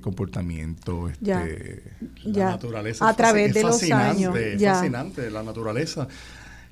comportamiento. 0.00 1.08
Este, 1.08 1.82
La 2.22 2.50
naturaleza. 2.50 3.08
A 3.08 3.16
través 3.16 3.52
de 3.52 3.62
los 3.62 3.82
años. 3.90 4.34
Es 4.36 4.62
fascinante, 4.62 5.28
la 5.30 5.42
naturaleza. 5.42 6.06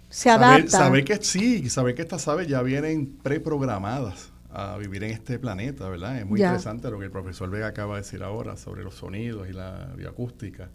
Se 0.09 0.31
adapta. 0.31 0.79
Saber 0.79 1.05
que 1.05 1.17
sí, 1.23 1.69
saber 1.71 1.97
que 1.97 2.03
estas 2.03 2.27
aves 2.29 2.47
ya 2.47 2.63
vienen 2.63 3.19
preprogramadas 3.23 4.30
a 4.53 4.77
vivir 4.79 5.05
en 5.05 5.11
este 5.11 5.39
planeta, 5.39 5.89
¿verdad? 5.89 6.19
Es 6.19 6.27
muy 6.27 6.41
interesante 6.41 6.91
lo 6.91 6.99
que 6.99 7.05
el 7.05 7.11
profesor 7.11 7.51
Vega 7.51 7.69
acaba 7.69 7.97
de 7.97 8.03
decir 8.03 8.23
ahora 8.23 8.57
sobre 8.57 8.83
los 8.83 8.95
sonidos 8.95 9.49
y 9.49 9.53
la 9.53 9.93
bioacústica 9.97 10.69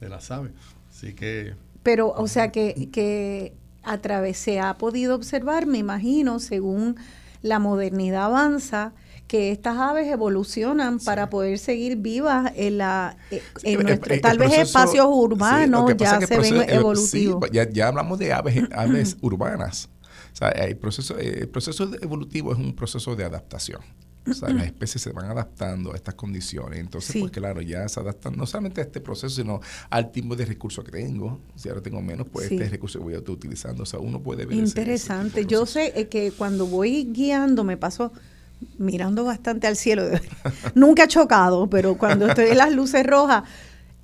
de 0.00 0.08
las 0.08 0.30
aves. 0.30 0.52
Así 0.90 1.14
que... 1.14 1.54
Pero, 1.82 2.12
o 2.12 2.28
sea, 2.28 2.52
que, 2.52 2.88
que 2.92 3.54
a 3.82 3.98
través 3.98 4.36
se 4.36 4.60
ha 4.60 4.74
podido 4.78 5.14
observar, 5.16 5.66
me 5.66 5.78
imagino, 5.78 6.38
según 6.38 6.96
la 7.42 7.58
modernidad 7.58 8.26
avanza, 8.26 8.92
que 9.26 9.50
estas 9.50 9.78
aves 9.78 10.08
evolucionan 10.08 10.98
para 10.98 11.30
poder 11.30 11.58
seguir 11.58 11.96
vivas 11.96 12.52
en 12.54 12.78
la 12.78 13.16
eh, 13.30 13.42
en 13.62 13.82
nuestro, 13.82 14.20
tal 14.20 14.36
vez 14.36 14.52
espacios 14.58 15.06
urbanos 15.08 15.96
ya 15.96 16.20
se 16.20 16.38
ven 16.38 16.68
evolutivos. 16.68 17.50
ya, 17.50 17.68
ya, 17.68 17.88
hablamos 17.88 18.18
de 18.18 18.32
aves, 18.32 18.62
aves 18.74 19.16
urbanas. 19.22 19.88
O 20.32 20.36
sea, 20.36 20.48
el 20.50 20.76
proceso, 20.76 21.18
el 21.18 21.48
proceso 21.48 21.90
evolutivo 22.00 22.52
es 22.52 22.58
un 22.58 22.74
proceso 22.74 23.14
de 23.16 23.24
adaptación. 23.24 23.80
O 24.30 24.34
sea, 24.34 24.50
las 24.50 24.66
especies 24.66 25.02
se 25.02 25.10
van 25.10 25.26
adaptando 25.26 25.92
a 25.92 25.96
estas 25.96 26.14
condiciones. 26.14 26.78
Entonces, 26.78 27.16
pues 27.20 27.32
claro, 27.32 27.60
ya 27.60 27.88
se 27.88 27.98
adaptan 27.98 28.36
no 28.36 28.46
solamente 28.46 28.80
a 28.80 28.84
este 28.84 29.00
proceso, 29.00 29.34
sino 29.34 29.60
al 29.90 30.12
tipo 30.12 30.36
de 30.36 30.44
recursos 30.44 30.84
que 30.84 30.92
tengo. 30.92 31.40
Si 31.56 31.68
ahora 31.68 31.80
tengo 31.80 32.00
menos, 32.00 32.28
pues 32.30 32.50
este 32.50 32.68
recurso 32.68 33.00
que 33.00 33.04
voy 33.04 33.14
a 33.14 33.18
estar 33.18 33.32
utilizando. 33.32 33.82
O 33.82 33.86
sea, 33.86 33.98
uno 33.98 34.20
puede 34.20 34.46
ver. 34.46 34.56
Interesante. 34.56 35.44
Yo 35.44 35.66
sé 35.66 35.92
eh, 35.96 36.06
que 36.06 36.30
cuando 36.30 36.66
voy 36.66 37.04
guiando 37.12 37.64
me 37.64 37.76
paso 37.76 38.12
mirando 38.78 39.24
bastante 39.24 39.66
al 39.66 39.76
cielo. 39.76 40.04
Nunca 40.76 41.04
he 41.04 41.08
chocado, 41.08 41.68
pero 41.68 41.98
cuando 41.98 42.28
estoy 42.28 42.50
en 42.50 42.58
las 42.58 42.72
luces 42.72 43.04
rojas, 43.04 43.42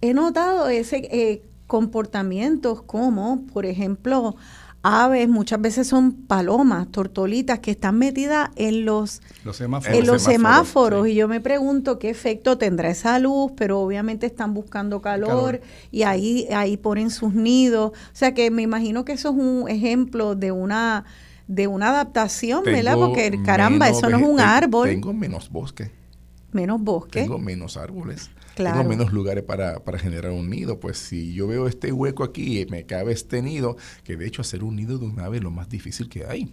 he 0.01 0.15
notado 0.15 0.69
ese 0.69 0.97
eh, 1.13 1.43
comportamientos 1.69 2.83
como, 2.83 3.47
por 3.53 3.67
ejemplo, 3.67 4.35
aves, 4.83 5.29
muchas 5.29 5.61
veces 5.61 5.87
son 5.89 6.13
palomas, 6.13 6.89
tortolitas 6.89 7.59
que 7.59 7.73
están 7.73 7.99
metidas 7.99 8.51
en 8.57 8.85
los, 8.85 9.21
semáforos, 9.53 9.99
en 9.99 10.07
los 10.07 10.23
semáforos, 10.23 11.09
y 11.09 11.15
yo 11.15 11.29
me 11.29 11.41
pregunto 11.41 11.99
qué 11.99 12.11
efecto 12.11 12.59
tendrá 12.59 12.91
esa 12.91 13.19
luz, 13.19 13.53
pero 13.57 13.81
obviamente 13.81 14.27
están 14.27 14.55
buscando 14.55 15.01
calor, 15.01 15.61
y 15.91 16.03
ahí 16.03 16.47
ahí 16.53 16.77
ponen 16.77 17.11
sus 17.11 17.35
nidos, 17.35 17.93
o 17.93 18.17
sea 18.17 18.35
que 18.35 18.51
me 18.51 18.63
imagino 18.63 19.05
que 19.05 19.13
eso 19.13 19.31
es 19.31 19.37
un 19.37 19.69
ejemplo 19.69 20.35
de 20.35 20.53
una 20.53 21.05
de 21.49 21.67
una 21.67 21.89
adaptación, 21.89 22.63
¿verdad? 22.63 22.97
Porque 22.97 23.41
caramba, 23.43 23.89
eso 23.89 24.09
no 24.11 24.19
es 24.19 24.23
un 24.23 24.39
árbol. 24.39 24.91
Tengo 24.91 25.15
menos 25.15 25.51
bosque. 25.51 25.91
Menos 26.53 26.81
bosque. 26.81 27.23
Tengo 27.23 27.39
menos 27.39 27.79
árboles. 27.79 28.31
Tengo 28.65 28.85
menos 28.85 29.13
lugares 29.13 29.45
para, 29.45 29.81
para, 29.81 29.99
generar 29.99 30.33
un 30.33 30.51
nido. 30.51 30.81
Pues 30.81 30.99
si 30.99 31.33
yo 31.35 31.47
veo 31.47 31.67
este 31.67 31.93
hueco 31.93 32.25
aquí 32.25 32.61
y 32.61 32.67
me 32.67 32.85
cabe 32.85 33.13
este 33.13 33.43
nido, 33.43 33.77
que 34.05 34.17
de 34.17 34.27
hecho 34.27 34.43
hacer 34.43 34.65
un 34.65 34.77
nido 34.77 34.99
de 34.99 35.07
un 35.07 35.21
ave 35.21 35.39
es 35.39 35.43
lo 35.43 35.51
más 35.51 35.69
difícil 35.69 36.09
que 36.09 36.27
hay. 36.27 36.53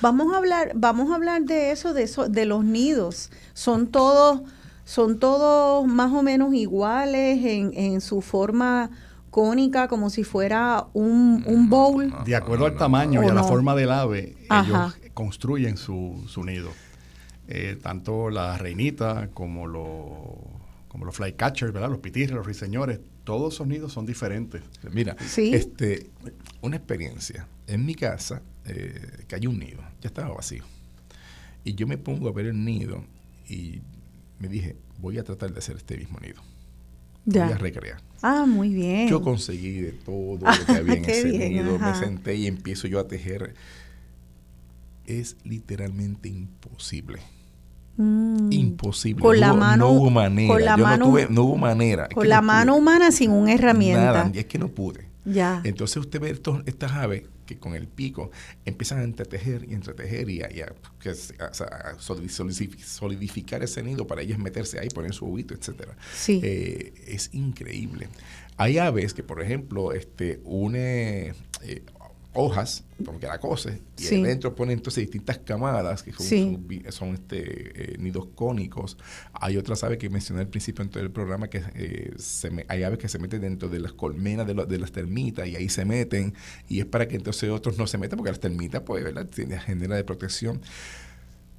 Vamos 0.00 0.32
a 0.32 0.38
hablar, 0.38 0.72
vamos 0.74 1.10
a 1.10 1.14
hablar 1.14 1.42
de 1.42 1.70
eso, 1.70 1.94
de 1.94 2.02
eso, 2.02 2.28
de 2.28 2.44
los 2.44 2.64
nidos. 2.64 3.30
Son 3.54 3.86
todos, 3.86 4.42
son 4.84 5.18
todos 5.18 5.86
más 5.86 6.12
o 6.12 6.22
menos 6.22 6.54
iguales 6.54 7.44
en, 7.44 7.72
en 7.74 8.00
su 8.00 8.20
forma 8.20 8.90
cónica, 9.30 9.88
como 9.88 10.10
si 10.10 10.24
fuera 10.24 10.86
un, 10.92 11.42
un 11.46 11.68
bowl. 11.68 12.12
De 12.24 12.36
acuerdo 12.36 12.66
al 12.66 12.76
tamaño 12.76 13.24
y 13.24 13.26
a 13.26 13.34
la 13.34 13.42
forma 13.42 13.74
del 13.74 13.90
ave, 13.90 14.36
ellos 14.50 14.94
construyen 15.14 15.76
su, 15.76 16.22
su 16.28 16.44
nido. 16.44 16.70
Eh, 17.48 17.78
tanto 17.82 18.30
la 18.30 18.56
reinita 18.56 19.28
como 19.34 19.66
los 19.66 20.61
como 20.92 21.06
los 21.06 21.16
flycatchers, 21.16 21.72
¿verdad? 21.72 21.88
Los 21.88 22.00
pitirres, 22.00 22.32
los 22.32 22.44
ruiseñores, 22.44 23.00
todos 23.24 23.54
esos 23.54 23.66
nidos 23.66 23.94
son 23.94 24.04
diferentes. 24.04 24.62
Mira, 24.92 25.16
este, 25.38 26.10
una 26.60 26.76
experiencia. 26.76 27.48
En 27.66 27.86
mi 27.86 27.94
casa 27.94 28.42
eh, 28.66 29.24
cayó 29.26 29.48
un 29.48 29.58
nido, 29.58 29.80
ya 30.02 30.08
estaba 30.08 30.34
vacío. 30.34 30.64
Y 31.64 31.74
yo 31.74 31.86
me 31.86 31.96
pongo 31.96 32.28
a 32.28 32.32
ver 32.32 32.44
el 32.44 32.62
nido 32.62 33.02
y 33.48 33.80
me 34.38 34.48
dije, 34.48 34.76
voy 34.98 35.16
a 35.16 35.24
tratar 35.24 35.50
de 35.54 35.60
hacer 35.60 35.76
este 35.76 35.96
mismo 35.96 36.18
nido. 36.20 36.42
Voy 37.24 37.40
a 37.40 37.56
recrear. 37.56 38.02
Ah, 38.20 38.44
muy 38.46 38.74
bien. 38.74 39.08
Yo 39.08 39.22
conseguí 39.22 39.80
de 39.80 39.92
todo 39.92 40.40
lo 40.58 40.66
que 40.66 40.72
había 40.72 40.94
en 40.94 41.04
ese 41.06 41.48
nido, 41.48 41.78
me 41.78 41.94
senté 41.94 42.34
y 42.34 42.46
empiezo 42.48 42.86
yo 42.86 43.00
a 43.00 43.08
tejer. 43.08 43.54
Es 45.06 45.38
literalmente 45.42 46.28
imposible. 46.28 47.20
Mm. 47.96 48.52
Imposible. 48.52 49.22
Con 49.22 49.38
la 49.38 49.52
mano, 49.52 49.86
no 49.86 49.90
hubo 49.92 50.10
manera. 50.10 50.54
Con 50.54 50.64
la 50.64 50.76
mano, 50.76 51.04
no, 51.28 51.42
hubo 51.42 51.56
manera. 51.56 52.08
Con 52.08 52.28
la 52.28 52.40
mano 52.40 52.76
humana 52.76 53.12
sin 53.12 53.30
una 53.30 53.52
herramienta. 53.52 54.04
Nada, 54.04 54.30
y 54.32 54.38
es 54.38 54.46
que 54.46 54.58
no 54.58 54.68
pude. 54.68 55.08
Ya. 55.24 55.60
Entonces 55.64 55.98
usted 55.98 56.20
ve 56.20 56.30
estas 56.66 56.92
aves 56.92 57.24
que 57.46 57.58
con 57.58 57.74
el 57.74 57.86
pico 57.86 58.30
empiezan 58.64 59.00
a 59.00 59.02
entretejer 59.04 59.66
y 59.68 59.74
entretejer 59.74 60.28
y 60.30 60.42
a, 60.42 60.72
solidificar 61.98 63.62
ese 63.62 63.82
nido 63.82 64.06
para 64.06 64.22
ellas 64.22 64.38
meterse 64.38 64.78
ahí, 64.78 64.88
poner 64.88 65.12
su 65.12 65.26
huevito, 65.26 65.54
etcétera. 65.54 65.96
Sí. 66.14 66.40
Eh, 66.42 66.94
es 67.06 67.30
increíble. 67.32 68.08
Hay 68.56 68.78
aves 68.78 69.14
que, 69.14 69.22
por 69.22 69.42
ejemplo, 69.42 69.92
este, 69.92 70.40
une 70.44 71.34
eh, 71.62 71.82
hojas, 72.34 72.84
porque 73.04 73.26
la 73.26 73.38
cose, 73.38 73.82
y 73.98 74.06
adentro 74.20 74.54
pone 74.54 74.72
entonces 74.72 75.02
distintas 75.02 75.38
camadas, 75.38 76.02
que 76.02 76.12
son, 76.12 77.14
este, 77.14 77.94
eh, 77.94 77.98
nidos 77.98 78.28
cónicos. 78.34 78.96
Hay 79.34 79.56
otras 79.56 79.84
aves 79.84 79.98
que 79.98 80.08
mencioné 80.08 80.40
al 80.42 80.48
principio 80.48 80.84
en 80.84 80.90
el 80.98 81.10
programa, 81.10 81.48
que 81.48 81.62
eh, 81.74 82.14
hay 82.68 82.82
aves 82.82 82.98
que 82.98 83.08
se 83.08 83.18
meten 83.18 83.42
dentro 83.42 83.68
de 83.68 83.80
las 83.80 83.92
colmenas 83.92 84.46
de, 84.46 84.54
de, 84.54 84.78
las 84.78 84.92
termitas 84.92 85.46
y 85.46 85.56
ahí 85.56 85.68
se 85.68 85.84
meten, 85.84 86.34
y 86.68 86.80
es 86.80 86.86
para 86.86 87.06
que 87.06 87.16
entonces 87.16 87.50
otros 87.50 87.76
no 87.76 87.86
se 87.86 87.98
metan, 87.98 88.16
porque 88.16 88.30
las 88.30 88.40
termitas, 88.40 88.82
pues, 88.82 89.04
¿verdad? 89.04 89.26
Tiene 89.26 89.60
genera 89.60 89.96
de 89.96 90.04
protección. 90.04 90.62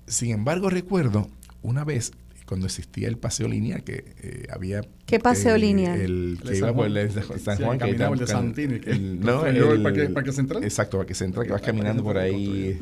Sin 0.08 0.32
embargo, 0.32 0.70
recuerdo 0.70 1.30
una 1.62 1.84
vez 1.84 2.12
cuando 2.54 2.68
existía 2.68 3.08
el 3.08 3.18
paseo 3.18 3.48
lineal 3.48 3.84
que 3.84 4.14
eh, 4.22 4.46
había 4.52 4.82
¿Qué 5.08 5.18
paseo 5.18 5.58
lineal? 5.58 6.00
el 6.00 6.38
que 6.46 6.56
iba 6.56 6.72
por 6.72 6.86
el 6.86 7.12
San 7.40 7.58
Juan 7.58 7.80
que 7.80 7.90
el 7.90 7.98
de 7.98 8.28
Santini 8.28 8.80
el, 8.86 9.20
no 9.20 9.44
el, 9.48 9.82
parque, 9.82 10.08
parque, 10.10 10.32
central. 10.32 10.64
Exacto 10.64 10.98
parque 10.98 11.16
central 11.16 11.48
que 11.48 11.52
vas 11.52 11.64
caminando 11.64 12.04
por 12.04 12.20
ahí. 12.20 12.78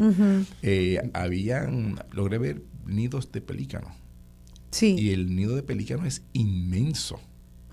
eh, 0.61 1.09
habían 1.13 2.03
logré 2.11 2.37
ver 2.37 2.61
nidos 2.85 3.31
de 3.31 3.39
pelícano. 3.39 3.95
Sí. 4.71 4.93
Y 4.99 5.11
el 5.11 5.37
nido 5.37 5.55
de 5.55 5.63
pelícano 5.63 6.05
es 6.05 6.23
inmenso 6.33 7.21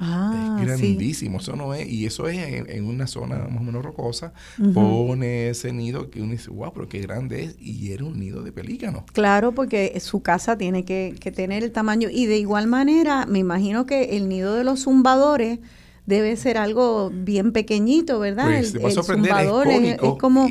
Ah, 0.01 0.59
es 0.61 0.67
grandísimo, 0.67 1.39
eso 1.39 1.57
no 1.57 1.75
es, 1.75 1.89
y 1.89 2.07
eso 2.07 2.29
es 2.29 2.39
en, 2.39 2.85
una 2.85 3.07
zona 3.07 3.49
más 3.51 3.61
o 3.61 3.65
menos 3.65 3.85
rocosa, 3.85 4.33
pone 4.73 5.51
ese 5.51 5.73
nido 5.73 6.11
que 6.11 6.23
uno 6.23 6.33
dice, 6.33 6.51
wow, 6.51 6.73
pero 6.73 6.89
qué 6.89 7.01
grande 7.01 7.45
es, 7.45 7.57
y 7.59 7.93
era 7.93 8.05
un 8.05 8.19
nido 8.19 8.43
de 8.43 8.53
pelícano. 8.53 9.05
Claro, 9.13 9.53
porque 9.53 9.99
su 10.01 10.23
casa 10.23 10.57
tiene 10.57 10.85
que, 10.85 11.15
tener 11.35 11.65
el 11.65 11.73
tamaño, 11.73 12.09
y 12.11 12.27
de 12.27 12.39
igual 12.39 12.69
manera, 12.69 13.27
me 13.27 13.41
imagino 13.41 13.87
que 13.87 14.17
el 14.17 14.29
nido 14.29 14.55
de 14.55 14.65
los 14.65 14.81
zumbadores 14.81 15.59
debe 16.07 16.37
ser 16.37 16.57
algo 16.57 17.11
bien 17.13 17.53
pequeñito, 17.53 18.19
¿verdad? 18.19 18.47
Pues, 18.47 18.75
el, 18.75 19.03
zumbador 19.03 19.67
es, 19.69 19.99
como, 19.99 20.49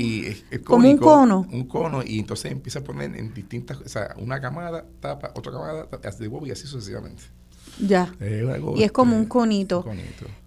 como 0.65 0.89
un 0.89 0.97
cono. 0.97 1.47
Un 1.51 1.67
cono, 1.67 2.03
y 2.05 2.19
entonces 2.19 2.51
empieza 2.51 2.79
a 2.79 2.83
poner 2.83 3.15
en 3.15 3.33
distintas, 3.33 3.79
o 3.79 3.87
sea, 3.87 4.13
una 4.17 4.41
camada, 4.41 4.85
tapa, 4.99 5.31
otra 5.35 5.53
camada, 5.53 5.87
hace 6.03 6.23
de 6.23 6.27
huevo 6.27 6.45
y 6.45 6.51
así 6.51 6.67
sucesivamente. 6.67 7.23
Ya. 7.79 8.13
y 8.75 8.83
es 8.83 8.91
como 8.91 9.15
un 9.15 9.25
conito. 9.25 9.85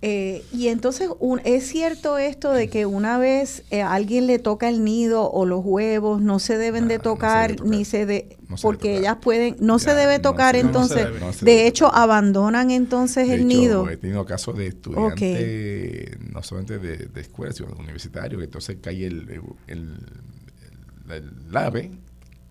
Eh, 0.03 0.43
y 0.53 0.69
entonces, 0.69 1.11
¿es 1.45 1.69
cierto 1.69 2.19
esto 2.19 2.53
de 2.53 2.69
que 2.69 2.87
una 2.87 3.19
vez 3.19 3.65
eh, 3.71 3.83
alguien 3.83 4.27
le 4.27 4.39
toca 4.39 4.69
el 4.69 4.83
nido 4.83 5.31
o 5.31 5.45
los 5.45 5.63
huevos, 5.65 6.23
no 6.23 6.39
se 6.39 6.57
deben 6.57 6.89
de 6.89 6.99
tocar, 6.99 7.63
ni 7.65 7.85
se 7.85 8.07
de... 8.07 8.37
porque 8.63 8.99
ellas 8.99 9.19
pueden... 9.21 9.57
No 9.61 9.79
se 9.79 9.95
debe 9.95 10.19
tocar, 10.19 10.57
entonces... 10.57 11.07
de 11.43 11.67
hecho, 11.67 11.95
abandonan 11.95 12.71
entonces 12.71 13.29
el 13.29 13.47
nido. 13.47 13.89
He 13.89 13.97
tenido 13.97 14.25
casos 14.25 14.57
de 14.57 14.69
estudiantes, 14.69 16.19
no 16.33 16.43
solamente 16.43 16.79
de, 16.79 16.97
de 17.07 17.21
escuelas, 17.21 17.57
sino 17.57 17.71
de 17.71 17.81
universitarios, 17.81 18.39
que 18.41 18.45
entonces 18.47 18.79
cae 18.81 19.07
el, 19.07 19.43
el, 19.67 19.99
el, 21.11 21.57
ave, 21.57 21.93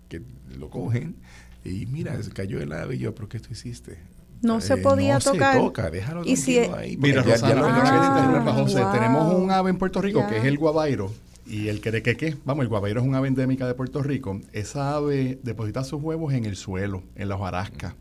que 0.08 0.22
lo 0.56 0.70
cogen, 0.70 1.16
y 1.64 1.86
mira, 1.86 2.18
cayó 2.32 2.60
el 2.60 2.72
ave, 2.72 2.94
y 2.94 2.98
yo, 2.98 3.14
¿pero 3.14 3.28
qué 3.28 3.40
tú 3.40 3.48
hiciste? 3.52 3.98
No 4.42 4.60
se 4.60 4.76
podía 4.76 5.14
no 5.14 5.20
tocar. 5.20 5.54
Se 5.54 5.60
toca, 5.60 5.90
déjalo 5.90 6.24
y 6.24 6.36
si 6.36 6.58
ahí. 6.58 6.96
Mira, 6.96 7.22
Rosana, 7.22 8.52
José, 8.52 8.82
tenemos 8.92 9.34
un 9.34 9.50
ave 9.50 9.70
en 9.70 9.78
Puerto 9.78 10.00
Rico 10.00 10.26
que 10.28 10.38
es 10.38 10.44
el 10.44 10.58
guabairo. 10.58 11.12
Y 11.46 11.68
el 11.68 11.80
querequeque, 11.80 12.36
vamos, 12.44 12.62
el 12.62 12.68
guabairo 12.68 13.00
es 13.00 13.06
un 13.06 13.14
ave 13.14 13.26
endémica 13.26 13.66
de 13.66 13.74
Puerto 13.74 14.02
Rico. 14.02 14.40
Esa 14.52 14.94
ave 14.94 15.40
deposita 15.42 15.82
sus 15.82 16.00
huevos 16.00 16.32
en 16.32 16.44
el 16.44 16.56
suelo, 16.56 17.02
en 17.16 17.28
la 17.28 17.34
hojarasca. 17.34 17.96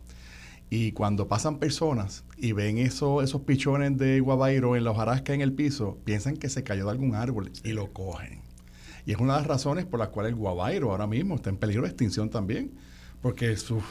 Y 0.70 0.92
cuando 0.92 1.28
pasan 1.28 1.58
personas 1.58 2.24
y 2.38 2.52
ven 2.52 2.78
eso, 2.78 3.24
esos 3.24 3.42
pichones 3.42 3.98
de 3.98 4.20
guabairo 4.20 4.76
en 4.76 4.84
la 4.84 4.92
hojarasca 4.92 5.34
en 5.34 5.42
el 5.42 5.52
piso, 5.52 5.98
piensan 6.06 6.38
que 6.38 6.48
se 6.48 6.64
cayó 6.64 6.86
de 6.86 6.92
algún 6.92 7.16
árbol 7.16 7.52
y 7.64 7.72
lo 7.72 7.92
cogen. 7.92 8.42
Y 9.08 9.14
es 9.14 9.18
una 9.18 9.34
de 9.34 9.40
las 9.40 9.48
razones 9.48 9.86
por 9.86 10.00
las 10.00 10.10
cuales 10.10 10.34
el 10.34 10.36
guabairo 10.36 10.92
ahora 10.92 11.08
mismo 11.08 11.36
está 11.36 11.50
en 11.50 11.58
peligro 11.58 11.84
de 11.84 11.90
extinción 11.90 12.30
también 12.30 12.72
porque 13.22 13.58
sus, 13.58 13.84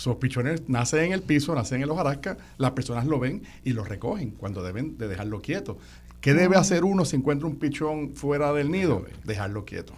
sus 0.00 0.16
pichones 0.16 0.66
nacen 0.66 1.04
en 1.04 1.12
el 1.12 1.20
piso, 1.20 1.54
nacen 1.54 1.82
en 1.82 1.88
los 1.88 1.94
hojarasca, 1.94 2.38
las 2.56 2.70
personas 2.70 3.04
lo 3.04 3.18
ven 3.18 3.42
y 3.64 3.74
lo 3.74 3.84
recogen 3.84 4.30
cuando 4.30 4.62
deben 4.62 4.96
de 4.96 5.08
dejarlo 5.08 5.42
quieto. 5.42 5.76
¿Qué 6.22 6.32
debe 6.32 6.56
ah. 6.56 6.60
hacer 6.60 6.84
uno 6.84 7.04
si 7.04 7.16
encuentra 7.16 7.46
un 7.46 7.56
pichón 7.56 8.14
fuera 8.14 8.50
del 8.54 8.70
nido? 8.70 9.04
Dejarlo 9.24 9.66
quieto 9.66 9.92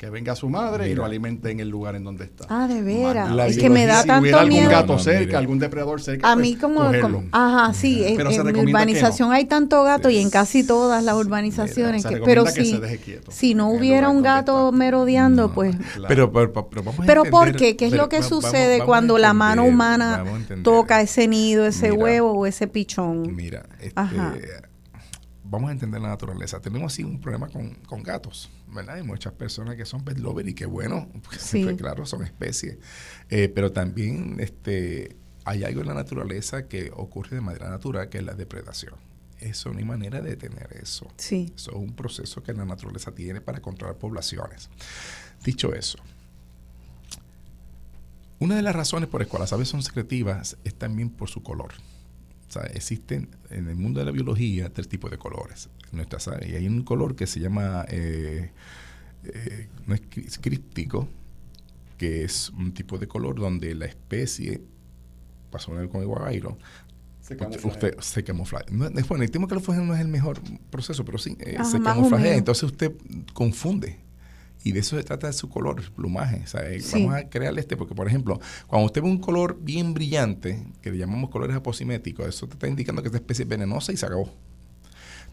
que 0.00 0.08
venga 0.08 0.34
su 0.34 0.48
madre 0.48 0.88
y 0.88 0.94
lo 0.94 1.04
alimente 1.04 1.50
en 1.50 1.60
el 1.60 1.68
lugar 1.68 1.94
en 1.94 2.04
donde 2.04 2.24
está. 2.24 2.46
Ah, 2.48 2.66
de 2.66 2.80
veras. 2.80 3.50
Es 3.50 3.58
que 3.58 3.68
me 3.68 3.84
da 3.84 4.02
tanto 4.02 4.22
miedo. 4.22 4.38
Si 4.40 4.48
hubiera 4.48 4.62
algún 4.62 4.70
gato 4.70 4.98
cerca, 4.98 5.36
algún 5.36 5.58
depredador 5.58 6.00
cerca, 6.00 6.32
A 6.32 6.36
mí 6.36 6.56
pues, 6.58 7.02
como, 7.02 7.24
ajá, 7.30 7.74
sí, 7.74 8.02
en, 8.06 8.16
mi 8.16 8.60
urbanización 8.60 9.30
hay 9.30 9.44
tanto 9.44 9.84
gato 9.84 10.08
y 10.08 10.16
en 10.16 10.30
casi 10.30 10.66
todas 10.66 11.04
las 11.04 11.14
urbanizaciones, 11.16 12.06
que, 12.06 12.16
pero 12.24 12.46
si, 12.46 12.80
si 13.28 13.54
no 13.54 13.68
hubiera 13.68 14.08
un 14.08 14.22
gato 14.22 14.72
merodeando, 14.72 15.52
pues... 15.52 15.76
Pero, 16.08 16.32
pero, 16.32 16.50
pero, 16.70 16.82
vamos 16.82 17.00
a 17.00 17.04
pero 17.04 17.24
¿por 17.24 17.54
qué? 17.54 17.76
¿Qué 17.76 17.84
es 17.84 17.92
lo 17.92 18.08
que 18.08 18.22
sucede 18.22 18.82
cuando 18.82 19.18
la 19.18 19.34
mano 19.34 19.64
humana 19.64 20.24
toca 20.64 21.02
ese 21.02 21.28
nido, 21.28 21.66
ese 21.66 21.92
huevo 21.92 22.32
o 22.32 22.46
ese 22.46 22.68
pichón? 22.68 23.36
Mira, 23.36 23.66
este, 23.78 24.69
vamos 25.50 25.68
a 25.68 25.72
entender 25.72 26.00
la 26.00 26.08
naturaleza. 26.08 26.60
Tenemos 26.60 26.92
así 26.92 27.02
un 27.02 27.20
problema 27.20 27.48
con, 27.48 27.74
con 27.86 28.02
gatos 28.02 28.50
¿verdad? 28.68 28.96
Hay 28.96 29.02
muchas 29.02 29.32
personas 29.32 29.76
que 29.76 29.84
son 29.84 30.04
pet 30.04 30.18
lover 30.18 30.48
y 30.48 30.54
que 30.54 30.66
bueno, 30.66 31.08
pues, 31.24 31.54
claro, 31.76 32.06
son 32.06 32.22
especies. 32.22 32.78
Eh, 33.28 33.50
pero 33.52 33.72
también 33.72 34.36
este, 34.38 35.16
hay 35.44 35.64
algo 35.64 35.80
en 35.80 35.88
la 35.88 35.94
naturaleza 35.94 36.68
que 36.68 36.90
ocurre 36.94 37.36
de 37.36 37.40
manera 37.40 37.68
natural, 37.68 38.08
que 38.08 38.18
es 38.18 38.24
la 38.24 38.34
depredación. 38.34 38.94
Eso 39.40 39.72
no 39.72 39.78
hay 39.78 39.84
manera 39.84 40.20
de 40.20 40.30
detener 40.30 40.76
eso. 40.80 41.10
Sí. 41.16 41.52
Eso 41.54 41.70
es 41.70 41.76
un 41.76 41.94
proceso 41.94 42.42
que 42.42 42.52
la 42.52 42.64
naturaleza 42.64 43.12
tiene 43.12 43.40
para 43.40 43.60
controlar 43.60 43.96
poblaciones. 43.96 44.68
Dicho 45.42 45.74
eso, 45.74 45.98
una 48.38 48.54
de 48.56 48.62
las 48.62 48.76
razones 48.76 49.08
por 49.08 49.20
las 49.20 49.28
cuales 49.28 49.50
las 49.50 49.52
aves 49.54 49.68
son 49.68 49.82
secretivas 49.82 50.56
es 50.64 50.74
también 50.74 51.10
por 51.10 51.28
su 51.28 51.42
color. 51.42 51.72
O 52.50 52.52
sea, 52.52 52.62
existen 52.64 53.28
en 53.50 53.68
el 53.68 53.76
mundo 53.76 54.00
de 54.00 54.06
la 54.06 54.10
biología 54.10 54.70
tres 54.70 54.88
tipos 54.88 55.08
de 55.08 55.18
colores. 55.18 55.70
Nuestras, 55.92 56.28
y 56.48 56.56
hay 56.56 56.66
un 56.66 56.82
color 56.82 57.14
que 57.14 57.28
se 57.28 57.38
llama, 57.38 57.84
eh, 57.88 58.50
eh, 59.22 59.68
no 59.86 59.94
es 59.94 60.38
críptico, 60.40 61.08
que 61.96 62.24
es 62.24 62.50
un 62.50 62.72
tipo 62.72 62.98
de 62.98 63.06
color 63.06 63.38
donde 63.38 63.72
la 63.76 63.86
especie, 63.86 64.60
pasó 65.52 65.70
con 65.88 66.00
el 66.00 66.06
guairo, 66.08 66.58
se 67.20 67.36
camufla. 67.36 67.70
Usted 67.70 68.00
se 68.00 68.24
camufla. 68.24 68.64
No, 68.72 68.90
bueno, 69.08 69.22
el 69.22 69.30
tema 69.30 69.46
que 69.46 69.54
no 69.54 69.94
es 69.94 70.00
el 70.00 70.08
mejor 70.08 70.40
proceso, 70.70 71.04
pero 71.04 71.18
sí, 71.18 71.36
eh, 71.38 71.56
se 71.64 71.80
camufla. 71.80 72.34
Entonces 72.34 72.64
usted 72.64 72.92
confunde 73.32 74.09
Y 74.62 74.72
de 74.72 74.80
eso 74.80 74.96
se 74.96 75.02
trata 75.02 75.26
de 75.26 75.32
su 75.32 75.48
color, 75.48 75.80
el 75.80 75.90
plumaje. 75.90 76.44
Vamos 76.92 77.14
a 77.14 77.28
crear 77.28 77.58
este, 77.58 77.76
porque 77.76 77.94
por 77.94 78.06
ejemplo, 78.06 78.40
cuando 78.66 78.86
usted 78.86 79.02
ve 79.02 79.08
un 79.08 79.18
color 79.18 79.58
bien 79.60 79.94
brillante, 79.94 80.66
que 80.82 80.90
le 80.90 80.98
llamamos 80.98 81.30
colores 81.30 81.56
aposimétricos, 81.56 82.26
eso 82.28 82.46
te 82.46 82.54
está 82.54 82.68
indicando 82.68 83.02
que 83.02 83.08
esta 83.08 83.18
especie 83.18 83.44
es 83.44 83.48
venenosa 83.48 83.92
y 83.92 83.96
se 83.96 84.06
acabó. 84.06 84.30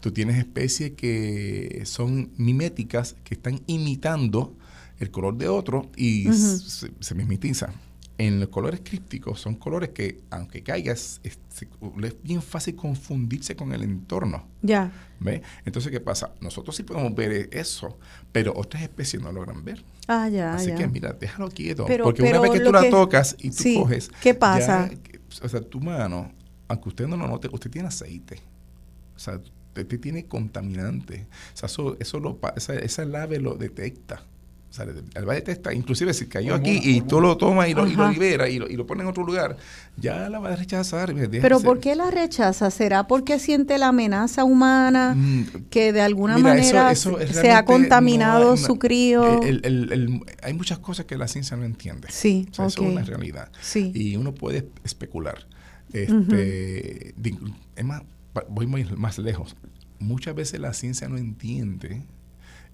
Tú 0.00 0.12
tienes 0.12 0.38
especies 0.38 0.92
que 0.92 1.82
son 1.84 2.32
miméticas, 2.36 3.16
que 3.24 3.34
están 3.34 3.60
imitando 3.66 4.56
el 4.98 5.10
color 5.10 5.36
de 5.36 5.48
otro 5.48 5.90
y 5.96 6.32
se, 6.32 6.90
se 6.98 7.14
mimetizan 7.14 7.87
en 8.18 8.40
los 8.40 8.48
colores 8.48 8.80
crípticos 8.82 9.40
son 9.40 9.54
colores 9.54 9.90
que, 9.90 10.20
aunque 10.30 10.64
caigas, 10.64 11.20
es, 11.22 11.38
bien 12.22 12.42
fácil 12.42 12.74
confundirse 12.74 13.54
con 13.54 13.72
el 13.72 13.82
entorno. 13.82 14.44
Ya. 14.60 14.90
¿Ve? 15.20 15.40
Entonces, 15.64 15.92
¿qué 15.92 16.00
pasa? 16.00 16.34
Nosotros 16.40 16.74
sí 16.74 16.82
podemos 16.82 17.14
ver 17.14 17.48
eso, 17.52 17.96
pero 18.32 18.52
otras 18.56 18.82
especies 18.82 19.22
no 19.22 19.30
logran 19.30 19.64
ver. 19.64 19.84
Ah, 20.08 20.28
ya. 20.28 20.54
Así 20.54 20.74
que, 20.74 20.88
mira, 20.88 21.12
déjalo 21.12 21.48
quieto. 21.48 21.86
porque 22.02 22.22
una 22.22 22.40
vez 22.40 22.50
que 22.50 22.60
tú 22.60 22.72
la 22.72 22.90
tocas 22.90 23.36
y 23.38 23.50
tú 23.50 23.82
coges. 23.82 24.10
¿Qué 24.20 24.34
pasa? 24.34 24.90
o 25.40 25.48
sea, 25.48 25.60
tu 25.60 25.80
mano, 25.80 26.32
aunque 26.66 26.88
usted 26.88 27.06
no 27.06 27.16
lo 27.16 27.28
note, 27.28 27.48
usted 27.52 27.70
tiene 27.70 27.86
aceite. 27.86 28.40
O 29.14 29.18
sea, 29.18 29.40
usted 29.76 30.00
tiene 30.00 30.26
contaminante. 30.26 31.28
O 31.54 31.56
sea, 31.56 31.68
eso, 31.68 31.96
eso 32.00 32.18
lo, 32.18 32.40
esa, 32.56 32.74
esa 32.74 33.04
lave 33.04 33.38
lo 33.38 33.54
detecta. 33.54 34.24
O 34.70 34.72
sea, 34.72 34.84
el 35.14 35.24
valle 35.24 35.40
testa, 35.40 35.72
inclusive 35.72 36.12
si 36.12 36.26
cayó 36.26 36.54
aquí 36.54 36.78
y 36.82 37.00
tú 37.00 37.22
lo 37.22 37.38
tomas 37.38 37.68
y 37.68 37.74
lo, 37.74 37.86
y 37.86 37.94
lo 37.94 38.10
libera 38.10 38.50
y 38.50 38.58
lo, 38.58 38.68
y 38.68 38.76
lo 38.76 38.86
pones 38.86 39.02
en 39.02 39.08
otro 39.08 39.24
lugar, 39.24 39.56
ya 39.96 40.28
la 40.28 40.40
va 40.40 40.52
a 40.52 40.56
rechazar. 40.56 41.14
Pero 41.14 41.60
¿por 41.60 41.80
qué 41.80 41.96
la 41.96 42.10
rechaza? 42.10 42.70
¿Será 42.70 43.06
porque 43.06 43.38
siente 43.38 43.78
la 43.78 43.88
amenaza 43.88 44.44
humana 44.44 45.14
mm, 45.16 45.68
que 45.70 45.94
de 45.94 46.02
alguna 46.02 46.36
manera 46.36 46.94
se 46.94 47.50
ha 47.50 47.64
contaminado 47.64 48.58
su 48.58 48.78
crío? 48.78 49.40
hay 50.42 50.54
muchas 50.54 50.78
cosas 50.80 51.06
que 51.06 51.16
la 51.16 51.28
ciencia 51.28 51.56
no 51.56 51.64
entiende. 51.64 52.08
Sí, 52.10 52.46
Eso 52.52 52.66
es 52.66 52.76
una 52.76 53.02
realidad. 53.02 53.50
Sí. 53.62 53.90
Y 53.94 54.16
uno 54.16 54.34
puede 54.34 54.68
especular. 54.84 55.46
Este, 55.94 57.14
Es 57.74 57.84
más, 57.84 58.02
voy 58.50 58.66
más 58.66 59.18
lejos. 59.18 59.56
Muchas 59.98 60.34
veces 60.34 60.60
la 60.60 60.74
ciencia 60.74 61.08
no 61.08 61.16
entiende 61.16 62.06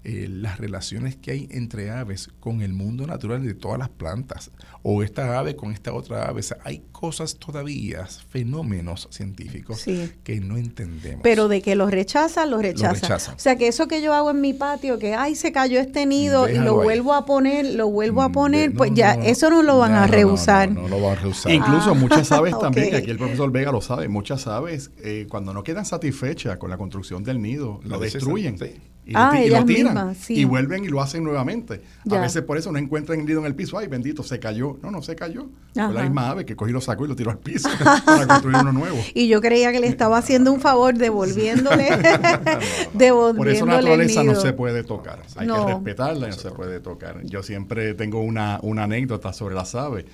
eh, 0.05 0.27
las 0.29 0.59
relaciones 0.59 1.15
que 1.15 1.31
hay 1.31 1.47
entre 1.49 1.89
aves 1.89 2.29
con 2.39 2.61
el 2.61 2.73
mundo 2.73 3.07
natural 3.07 3.43
de 3.43 3.55
todas 3.55 3.79
las 3.79 3.89
plantas, 3.89 4.51
o 4.83 5.01
esta 5.01 5.39
ave 5.39 5.55
con 5.55 5.71
esta 5.71 5.93
otra 5.93 6.27
ave. 6.29 6.41
hay 6.63 6.83
cosas 7.05 7.35
todavía, 7.35 8.07
fenómenos 8.07 9.07
científicos 9.11 9.85
que 10.23 10.39
no 10.39 10.57
entendemos. 10.57 11.21
Pero 11.21 11.47
de 11.47 11.61
que 11.61 11.75
los 11.75 11.91
rechazan, 11.91 12.49
los 12.49 12.63
rechazan. 12.63 13.35
O 13.35 13.39
sea, 13.39 13.57
que 13.57 13.67
eso 13.67 13.87
que 13.87 14.01
yo 14.01 14.11
hago 14.15 14.31
en 14.31 14.41
mi 14.41 14.53
patio, 14.53 14.97
que 14.97 15.13
ay, 15.13 15.35
se 15.35 15.51
cayó 15.51 15.79
este 15.79 16.07
nido 16.07 16.49
y 16.49 16.57
lo 16.57 16.73
vuelvo 16.81 17.13
a 17.13 17.27
poner, 17.27 17.75
lo 17.75 17.91
vuelvo 17.91 18.23
a 18.23 18.29
mm, 18.29 18.31
poner, 18.31 18.73
pues 18.73 18.91
ya, 18.95 19.13
eso 19.13 19.51
no 19.51 19.61
lo 19.61 19.77
van 19.77 19.93
a 19.93 20.07
rehusar. 20.07 20.71
No, 20.71 20.87
lo 20.87 20.99
van 20.99 21.11
a 21.15 21.21
rehusar. 21.21 21.51
Incluso 21.51 21.91
ah, 21.91 21.93
muchas 21.93 22.31
aves 22.31 22.57
también, 22.59 22.89
que 22.89 22.95
aquí 22.95 23.11
el 23.11 23.19
profesor 23.19 23.51
Vega 23.51 23.71
lo 23.71 23.81
sabe, 23.81 24.07
muchas 24.07 24.47
aves, 24.47 24.89
eh, 25.03 25.27
cuando 25.29 25.53
no 25.53 25.63
quedan 25.63 25.85
satisfechas 25.85 26.57
con 26.57 26.71
la 26.71 26.77
construcción 26.77 27.23
del 27.23 27.39
nido, 27.39 27.81
lo, 27.83 27.99
destruyen 27.99 28.57
y, 29.05 29.13
ah, 29.13 29.39
lo, 29.47 29.65
tiran 29.65 30.15
y 30.29 30.45
vuelven 30.45 30.83
y 30.83 30.87
lo 30.87 30.99
hacen 30.99 31.23
nuevamente. 31.23 31.83
A 32.09 32.19
veces 32.19 32.41
por 32.41 32.57
eso 32.57 32.71
no 32.71 32.79
encuentran 32.79 33.19
el 33.19 33.25
nido 33.25 33.39
en 33.41 33.45
el 33.45 33.53
piso. 33.53 33.77
Ay, 33.77 33.87
bendito, 33.87 34.23
se 34.23 34.39
cayó. 34.39 34.79
No, 34.81 34.89
no 34.89 35.03
se 35.03 35.15
cayó. 35.15 35.47
Fue 35.73 35.93
la 35.93 36.01
misma 36.01 36.29
ave 36.29 36.45
que 36.45 36.55
cogí 36.55 36.71
lo 36.71 36.81
sacó 36.81 36.94
y 37.03 37.07
lo 37.07 37.15
tiró 37.15 37.31
al 37.31 37.39
piso 37.39 37.69
para 38.05 38.27
construir 38.27 38.57
uno 38.61 38.71
nuevo. 38.71 38.97
Y 39.13 39.27
yo 39.27 39.41
creía 39.41 39.71
que 39.71 39.79
le 39.79 39.87
estaba 39.87 40.17
haciendo 40.17 40.51
un 40.51 40.61
favor 40.61 40.95
devolviéndole. 40.95 41.89
por 43.35 43.47
eso 43.49 43.65
la 43.65 43.75
naturaleza 43.75 44.23
no 44.23 44.35
se 44.35 44.53
puede 44.53 44.83
tocar. 44.83 45.19
Hay 45.35 45.47
que 45.47 45.65
respetarla 45.65 46.27
y 46.27 46.31
no 46.31 46.37
se 46.37 46.51
puede 46.51 46.79
tocar. 46.79 47.23
Yo 47.23 47.43
siempre 47.43 47.93
tengo 47.93 48.21
una, 48.21 48.59
una 48.61 48.83
anécdota 48.83 49.33
sobre 49.33 49.55
las 49.55 49.75
aves. 49.75 50.05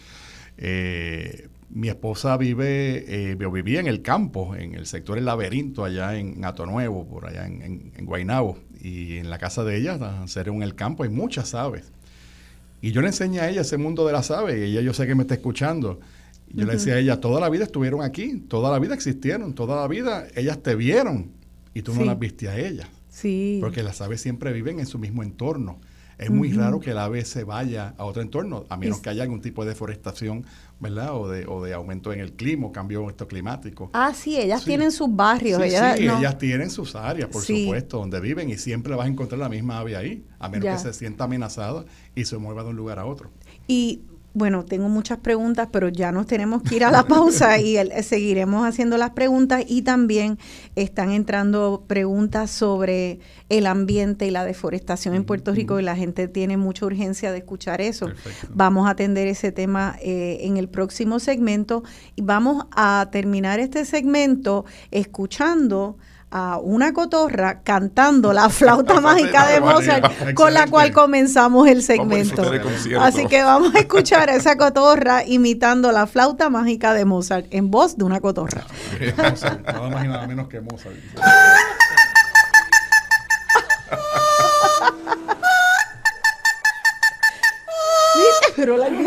Eh, 0.57 1.49
mi 1.69 1.87
esposa 1.87 2.35
vive, 2.37 3.31
eh, 3.31 3.35
vivía 3.35 3.79
en 3.79 3.87
el 3.87 4.01
campo, 4.01 4.55
en 4.55 4.75
el 4.75 4.85
sector 4.85 5.17
El 5.17 5.25
Laberinto, 5.25 5.85
allá 5.85 6.17
en 6.17 6.43
Ato 6.43 6.65
Nuevo, 6.65 7.07
por 7.07 7.27
allá 7.27 7.45
en, 7.45 7.61
en, 7.61 7.91
en 7.95 8.05
Guaynabo 8.05 8.57
y 8.81 9.17
en 9.17 9.29
la 9.29 9.37
casa 9.37 9.63
de 9.63 9.77
ella, 9.77 9.97
en 10.35 10.63
el 10.63 10.75
campo, 10.75 11.03
hay 11.03 11.09
muchas 11.09 11.53
aves. 11.53 11.91
Y 12.81 12.91
yo 12.91 13.01
le 13.01 13.07
enseñé 13.07 13.41
a 13.41 13.49
ella 13.49 13.61
ese 13.61 13.77
mundo 13.77 14.07
de 14.07 14.13
las 14.13 14.31
aves, 14.31 14.57
y 14.57 14.71
ella 14.71 14.81
yo 14.81 14.93
sé 14.93 15.05
que 15.05 15.15
me 15.15 15.21
está 15.21 15.35
escuchando. 15.35 15.99
Yo 16.53 16.65
le 16.65 16.73
decía 16.73 16.93
a 16.93 16.99
ella, 16.99 17.19
toda 17.19 17.39
la 17.39 17.49
vida 17.49 17.63
estuvieron 17.63 18.01
aquí, 18.01 18.39
toda 18.47 18.71
la 18.71 18.79
vida 18.79 18.93
existieron, 18.93 19.53
toda 19.53 19.75
la 19.75 19.87
vida 19.87 20.27
ellas 20.35 20.61
te 20.61 20.75
vieron 20.75 21.31
y 21.73 21.81
tú 21.81 21.93
no 21.93 22.05
las 22.05 22.19
viste 22.19 22.49
a 22.49 22.57
ellas. 22.57 22.87
Sí. 23.09 23.59
Porque 23.61 23.83
las 23.83 24.01
aves 24.01 24.21
siempre 24.21 24.53
viven 24.53 24.79
en 24.79 24.85
su 24.85 24.97
mismo 24.99 25.23
entorno. 25.23 25.79
Es 26.21 26.29
muy 26.29 26.53
raro 26.53 26.79
que 26.79 26.91
el 26.91 26.99
ave 26.99 27.25
se 27.25 27.43
vaya 27.43 27.95
a 27.97 28.05
otro 28.05 28.21
entorno, 28.21 28.65
a 28.69 28.77
menos 28.77 28.99
que 28.99 29.09
haya 29.09 29.23
algún 29.23 29.41
tipo 29.41 29.63
de 29.63 29.69
deforestación, 29.69 30.45
¿verdad? 30.79 31.15
O 31.15 31.27
de, 31.27 31.47
o 31.47 31.63
de 31.63 31.73
aumento 31.73 32.13
en 32.13 32.19
el 32.19 32.33
clima, 32.33 32.71
cambio 32.71 33.09
esto 33.09 33.27
climático. 33.27 33.89
Ah, 33.93 34.13
sí, 34.13 34.37
ellas 34.37 34.63
tienen 34.63 34.91
sus 34.91 35.13
barrios. 35.15 35.59
Sí, 35.59 35.69
ellas, 35.69 35.97
sí, 35.97 36.03
ellas 36.03 36.37
tienen 36.37 36.69
sus 36.69 36.95
áreas, 36.95 37.27
por 37.29 37.41
supuesto, 37.41 37.97
donde 37.97 38.19
viven 38.19 38.51
y 38.51 38.57
siempre 38.59 38.93
vas 38.93 39.07
a 39.07 39.09
encontrar 39.09 39.39
la 39.39 39.49
misma 39.49 39.79
ave 39.79 39.95
ahí, 39.95 40.23
a 40.37 40.47
menos 40.47 40.83
que 40.83 40.91
se 40.91 40.93
sienta 40.93 41.23
amenazada 41.23 41.85
y 42.13 42.25
se 42.25 42.37
mueva 42.37 42.63
de 42.63 42.69
un 42.69 42.75
lugar 42.75 42.99
a 42.99 43.05
otro. 43.05 43.31
Y 43.67 44.03
bueno, 44.33 44.63
tengo 44.63 44.87
muchas 44.87 45.19
preguntas, 45.19 45.67
pero 45.71 45.89
ya 45.89 46.11
nos 46.11 46.25
tenemos 46.25 46.63
que 46.63 46.75
ir 46.75 46.85
a 46.85 46.91
la 46.91 47.03
pausa 47.07 47.59
y 47.59 47.77
seguiremos 48.03 48.65
haciendo 48.65 48.97
las 48.97 49.11
preguntas 49.11 49.63
y 49.67 49.81
también 49.81 50.37
están 50.75 51.11
entrando 51.11 51.83
preguntas 51.87 52.49
sobre 52.49 53.19
el 53.49 53.67
ambiente 53.67 54.25
y 54.25 54.31
la 54.31 54.45
deforestación 54.45 55.15
en 55.15 55.25
Puerto 55.25 55.53
Rico 55.53 55.79
y 55.79 55.83
la 55.83 55.95
gente 55.95 56.27
tiene 56.27 56.55
mucha 56.55 56.85
urgencia 56.85 57.31
de 57.31 57.39
escuchar 57.39 57.81
eso. 57.81 58.07
Vamos 58.49 58.87
a 58.87 58.91
atender 58.91 59.27
ese 59.27 59.51
tema 59.51 59.97
eh, 60.01 60.39
en 60.41 60.57
el 60.57 60.69
próximo 60.69 61.19
segmento 61.19 61.83
y 62.15 62.21
vamos 62.21 62.65
a 62.71 63.09
terminar 63.11 63.59
este 63.59 63.83
segmento 63.85 64.65
escuchando 64.91 65.97
a 66.31 66.59
una 66.59 66.93
cotorra 66.93 67.61
cantando 67.61 68.31
la 68.31 68.49
flauta 68.49 69.01
mágica 69.01 69.47
de 69.47 69.59
Mozart 69.59 70.33
con 70.33 70.53
la 70.53 70.67
cual 70.67 70.91
comenzamos 70.93 71.67
el 71.67 71.83
segmento. 71.83 72.43
Así 72.99 73.27
que 73.27 73.43
vamos 73.43 73.75
a 73.75 73.79
escuchar 73.79 74.29
a 74.29 74.35
esa 74.35 74.55
cotorra 74.55 75.25
imitando 75.25 75.91
la 75.91 76.07
flauta 76.07 76.49
mágica 76.49 76.93
de 76.93 77.05
Mozart 77.05 77.47
en 77.51 77.69
voz 77.69 77.97
de 77.97 78.05
una 78.05 78.21
cotorra. 78.21 78.65
nada 79.17 79.89
más 79.89 80.05
y 80.05 80.07
nada 80.07 80.25
menos 80.27 80.47
que 80.47 80.61
Mozart. 80.61 80.95
Pero 88.55 88.77
la 88.77 88.89
Me 88.89 88.99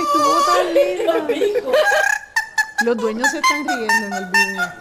estuvo 0.00 0.40
tan 0.46 0.74
lindo. 1.26 1.72
Los 2.84 2.96
dueños 2.96 3.28
se 3.30 3.38
están 3.38 3.66
riendo 3.66 4.06
en 4.06 4.12
el 4.12 4.26
video. 4.26 4.72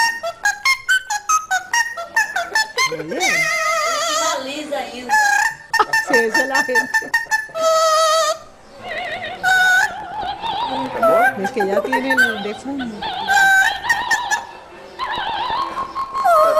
lisa 4.45 4.77
ainda. 4.77 5.15
Sí, 6.07 6.13
esa 6.13 6.41
es 6.41 6.47
la 6.47 6.63
gente. 6.63 7.11
Es 11.39 11.51
que 11.51 11.67
ya 11.67 11.81
tiene 11.81 12.11
el 12.11 12.43
de 12.43 12.55
fondo. 12.55 12.99
Tá 12.99 13.09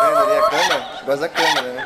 vendo 0.02 0.20
ali 0.20 0.38
a 0.38 0.42
câmera? 0.50 0.78
Gosta 1.06 1.22
da 1.22 1.30
câmera, 1.30 1.74
né? 1.74 1.86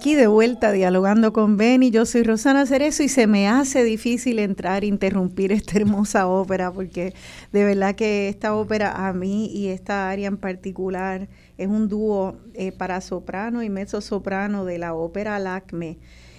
Aquí 0.00 0.14
de 0.14 0.28
vuelta 0.28 0.72
dialogando 0.72 1.34
con 1.34 1.58
Benny, 1.58 1.90
yo 1.90 2.06
soy 2.06 2.22
Rosana 2.22 2.64
Cerezo 2.64 3.02
y 3.02 3.10
se 3.10 3.26
me 3.26 3.48
hace 3.48 3.84
difícil 3.84 4.38
entrar 4.38 4.82
e 4.82 4.86
interrumpir 4.86 5.52
esta 5.52 5.76
hermosa 5.76 6.26
ópera 6.26 6.72
porque 6.72 7.12
de 7.52 7.64
verdad 7.66 7.94
que 7.96 8.30
esta 8.30 8.54
ópera 8.54 9.06
a 9.06 9.12
mí 9.12 9.50
y 9.52 9.68
esta 9.68 10.08
área 10.08 10.28
en 10.28 10.38
particular 10.38 11.28
es 11.58 11.68
un 11.68 11.90
dúo 11.90 12.38
eh, 12.54 12.72
para 12.72 13.02
soprano 13.02 13.62
y 13.62 13.68
mezzo 13.68 14.00
soprano 14.00 14.64
de 14.64 14.78
la 14.78 14.94
ópera 14.94 15.38
Lacme, 15.38 15.98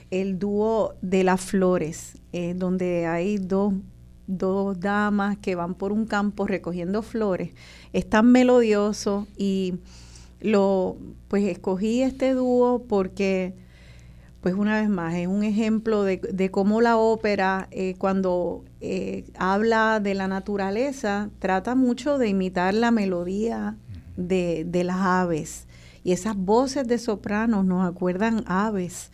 el 0.09 0.39
dúo 0.39 0.95
de 1.03 1.23
las 1.23 1.39
flores, 1.39 2.17
eh, 2.33 2.55
donde 2.55 3.05
hay 3.05 3.37
dos, 3.37 3.75
dos 4.25 4.79
damas 4.79 5.37
que 5.37 5.53
van 5.53 5.75
por 5.75 5.91
un 5.91 6.07
campo 6.07 6.47
recogiendo 6.47 7.03
flores. 7.03 7.51
Es 7.93 8.09
tan 8.09 8.31
melodioso 8.31 9.27
y 9.37 9.75
lo 10.41 10.97
pues 11.27 11.43
escogí 11.45 12.01
este 12.01 12.33
dúo 12.33 12.83
porque 12.87 13.53
pues 14.41 14.55
una 14.55 14.81
vez 14.81 14.89
más 14.89 15.13
es 15.15 15.27
un 15.27 15.43
ejemplo 15.43 16.03
de, 16.03 16.49
cómo 16.51 16.81
la 16.81 16.97
ópera 16.97 17.67
eh, 17.69 17.93
cuando 17.99 18.65
eh, 18.81 19.25
habla 19.37 19.99
de 19.99 20.15
la 20.15 20.27
naturaleza 20.27 21.29
trata 21.37 21.75
mucho 21.75 22.17
de 22.17 22.29
imitar 22.29 22.73
la 22.73 22.89
melodía 22.89 23.77
de, 24.17 24.67
las 24.83 24.97
aves. 24.97 25.67
Y 26.03 26.11
esas 26.11 26.35
voces 26.35 26.87
de 26.87 26.97
sopranos 26.97 27.65
nos 27.65 27.87
acuerdan 27.87 28.43
aves. 28.47 29.11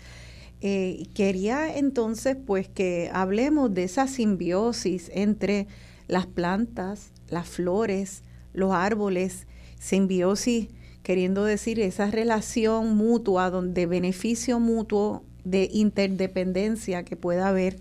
Eh, 0.62 1.08
quería 1.14 1.78
entonces 1.78 2.38
pues 2.38 2.70
que 2.70 3.12
hablemos 3.14 3.74
de 3.74 3.84
esa 3.84 4.08
simbiosis 4.08 5.12
entre 5.14 5.68
las 6.08 6.26
plantas 6.26 7.12
las 7.30 7.48
flores 7.48 8.24
los 8.54 8.74
árboles 8.74 9.46
simbiosis 9.78 10.70
queriendo 11.08 11.45
decir 11.45 11.80
esa 11.80 12.12
relación 12.12 12.97
mutua, 12.97 13.49
de 13.49 13.86
beneficio 13.86 14.60
mutuo, 14.60 15.24
de 15.45 15.70
interdependencia 15.72 17.03
que 17.03 17.16
pueda 17.16 17.47
haber 17.47 17.80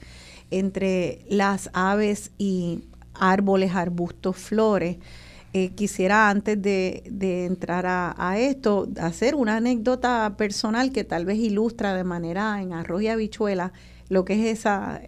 entre 0.53 1.24
las 1.29 1.68
aves 1.72 2.31
y 2.39 2.85
árboles, 3.14 3.74
arbustos, 3.74 4.37
flores. 4.37 4.99
Eh, 5.55 5.70
quisiera 5.70 6.31
antes 6.31 6.62
de, 6.62 7.03
entrar 7.47 7.87
a, 7.89 8.39
esto 8.39 8.87
hacer 9.01 9.35
una 9.35 9.57
anécdota 9.57 10.37
personal 10.39 10.93
que 10.93 11.03
tal 11.03 11.24
vez 11.24 11.39
ilustra 11.39 11.95
de 11.95 12.05
manera 12.05 12.62
en 12.62 12.74
arroz 12.74 13.03
y 13.03 13.09
habichuela 13.09 13.72
lo 14.09 14.24
que 14.24 14.35
es 14.35 14.61
esa, 14.61 15.03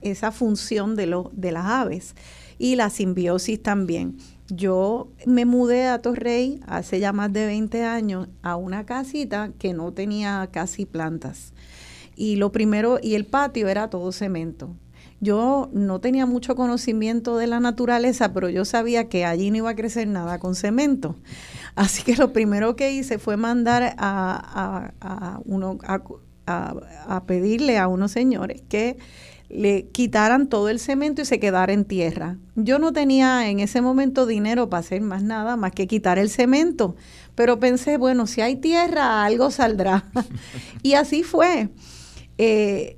esa 0.00 0.32
función 0.32 0.96
de, 0.96 1.04
lo, 1.04 1.30
de 1.34 1.52
las 1.52 1.66
aves 1.66 2.14
y 2.58 2.76
la 2.76 2.88
simbiosis 2.88 3.62
también. 3.62 4.16
Yo 4.54 5.08
me 5.24 5.46
mudé 5.46 5.86
a 5.86 6.02
Torrey 6.02 6.60
hace 6.66 7.00
ya 7.00 7.14
más 7.14 7.32
de 7.32 7.46
20 7.46 7.84
años 7.84 8.28
a 8.42 8.56
una 8.56 8.84
casita 8.84 9.50
que 9.58 9.72
no 9.72 9.94
tenía 9.94 10.46
casi 10.52 10.84
plantas. 10.84 11.54
Y 12.16 12.36
lo 12.36 12.52
primero, 12.52 12.98
y 13.02 13.14
el 13.14 13.24
patio 13.24 13.68
era 13.68 13.88
todo 13.88 14.12
cemento. 14.12 14.76
Yo 15.20 15.70
no 15.72 16.02
tenía 16.02 16.26
mucho 16.26 16.54
conocimiento 16.54 17.38
de 17.38 17.46
la 17.46 17.60
naturaleza, 17.60 18.34
pero 18.34 18.50
yo 18.50 18.66
sabía 18.66 19.08
que 19.08 19.24
allí 19.24 19.50
no 19.50 19.56
iba 19.56 19.70
a 19.70 19.76
crecer 19.76 20.06
nada 20.06 20.38
con 20.38 20.54
cemento. 20.54 21.16
Así 21.74 22.02
que 22.02 22.14
lo 22.16 22.34
primero 22.34 22.76
que 22.76 22.92
hice 22.92 23.18
fue 23.18 23.38
mandar 23.38 23.94
a, 23.96 24.92
a, 25.00 25.32
a 27.06 27.24
pedirle 27.24 27.78
a 27.78 27.88
unos 27.88 28.12
señores 28.12 28.60
que 28.68 28.98
le 29.52 29.88
quitaran 29.88 30.48
todo 30.48 30.70
el 30.70 30.80
cemento 30.80 31.22
y 31.22 31.24
se 31.26 31.38
quedara 31.38 31.72
en 31.74 31.84
tierra. 31.84 32.38
Yo 32.56 32.78
no 32.78 32.92
tenía 32.92 33.48
en 33.48 33.60
ese 33.60 33.82
momento 33.82 34.24
dinero 34.24 34.70
para 34.70 34.80
hacer 34.80 35.02
más 35.02 35.22
nada 35.22 35.56
más 35.56 35.72
que 35.72 35.86
quitar 35.86 36.18
el 36.18 36.30
cemento, 36.30 36.96
pero 37.34 37.60
pensé, 37.60 37.98
bueno, 37.98 38.26
si 38.26 38.40
hay 38.40 38.56
tierra, 38.56 39.24
algo 39.24 39.50
saldrá. 39.50 40.10
y 40.82 40.94
así 40.94 41.22
fue. 41.22 41.68
Eh, 42.38 42.96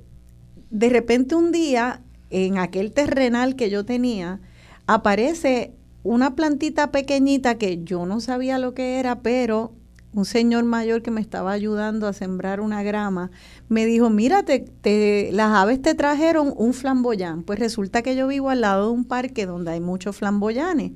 de 0.69 0.89
repente 0.89 1.35
un 1.35 1.51
día, 1.51 2.01
en 2.29 2.57
aquel 2.57 2.93
terrenal 2.93 3.57
que 3.57 3.69
yo 3.69 3.85
tenía, 3.85 4.39
aparece 4.87 5.73
una 6.03 6.35
plantita 6.35 6.91
pequeñita 6.91 7.57
que 7.57 7.83
yo 7.83 8.05
no 8.05 8.21
sabía 8.21 8.59
lo 8.59 8.73
que 8.73 8.99
era, 8.99 9.21
pero 9.21 9.73
un 10.15 10.23
señor 10.23 10.63
mayor 10.63 11.01
que 11.01 11.11
me 11.11 11.19
estaba 11.19 11.51
ayudando 11.51 12.07
a 12.07 12.13
sembrar 12.13 12.61
una 12.61 12.83
grama, 12.83 13.31
me 13.67 13.85
dijo, 13.85 14.09
mírate, 14.09 14.65
las 15.33 15.51
aves 15.51 15.81
te 15.81 15.93
trajeron 15.93 16.53
un 16.55 16.73
flamboyán. 16.73 17.43
Pues 17.43 17.59
resulta 17.59 18.01
que 18.01 18.15
yo 18.15 18.27
vivo 18.27 18.49
al 18.49 18.61
lado 18.61 18.87
de 18.87 18.93
un 18.93 19.03
parque 19.03 19.45
donde 19.45 19.71
hay 19.71 19.81
muchos 19.81 20.15
flamboyanes. 20.15 20.93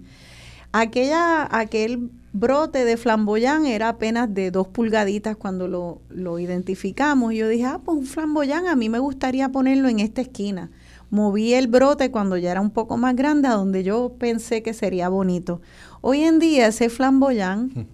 Aquella, 0.71 1.47
aquel 1.51 2.11
brote 2.31 2.85
de 2.85 2.95
flamboyán 2.95 3.65
era 3.65 3.89
apenas 3.89 4.33
de 4.33 4.51
dos 4.51 4.67
pulgaditas 4.69 5.35
cuando 5.35 5.67
lo, 5.67 6.01
lo 6.09 6.39
identificamos. 6.39 7.33
Y 7.33 7.37
yo 7.37 7.49
dije, 7.49 7.65
ah, 7.65 7.81
pues 7.83 7.97
un 7.97 8.05
flamboyán, 8.05 8.67
a 8.67 8.75
mí 8.77 8.87
me 8.87 8.99
gustaría 8.99 9.49
ponerlo 9.49 9.89
en 9.89 9.99
esta 9.99 10.21
esquina. 10.21 10.71
Moví 11.09 11.55
el 11.55 11.67
brote 11.67 12.09
cuando 12.09 12.37
ya 12.37 12.51
era 12.51 12.61
un 12.61 12.69
poco 12.69 12.95
más 12.95 13.15
grande, 13.15 13.49
a 13.49 13.53
donde 13.55 13.83
yo 13.83 14.13
pensé 14.17 14.63
que 14.63 14.73
sería 14.73 15.09
bonito. 15.09 15.59
Hoy 16.01 16.21
en 16.21 16.39
día 16.39 16.67
ese 16.67 16.89
flamboyán 16.89 17.89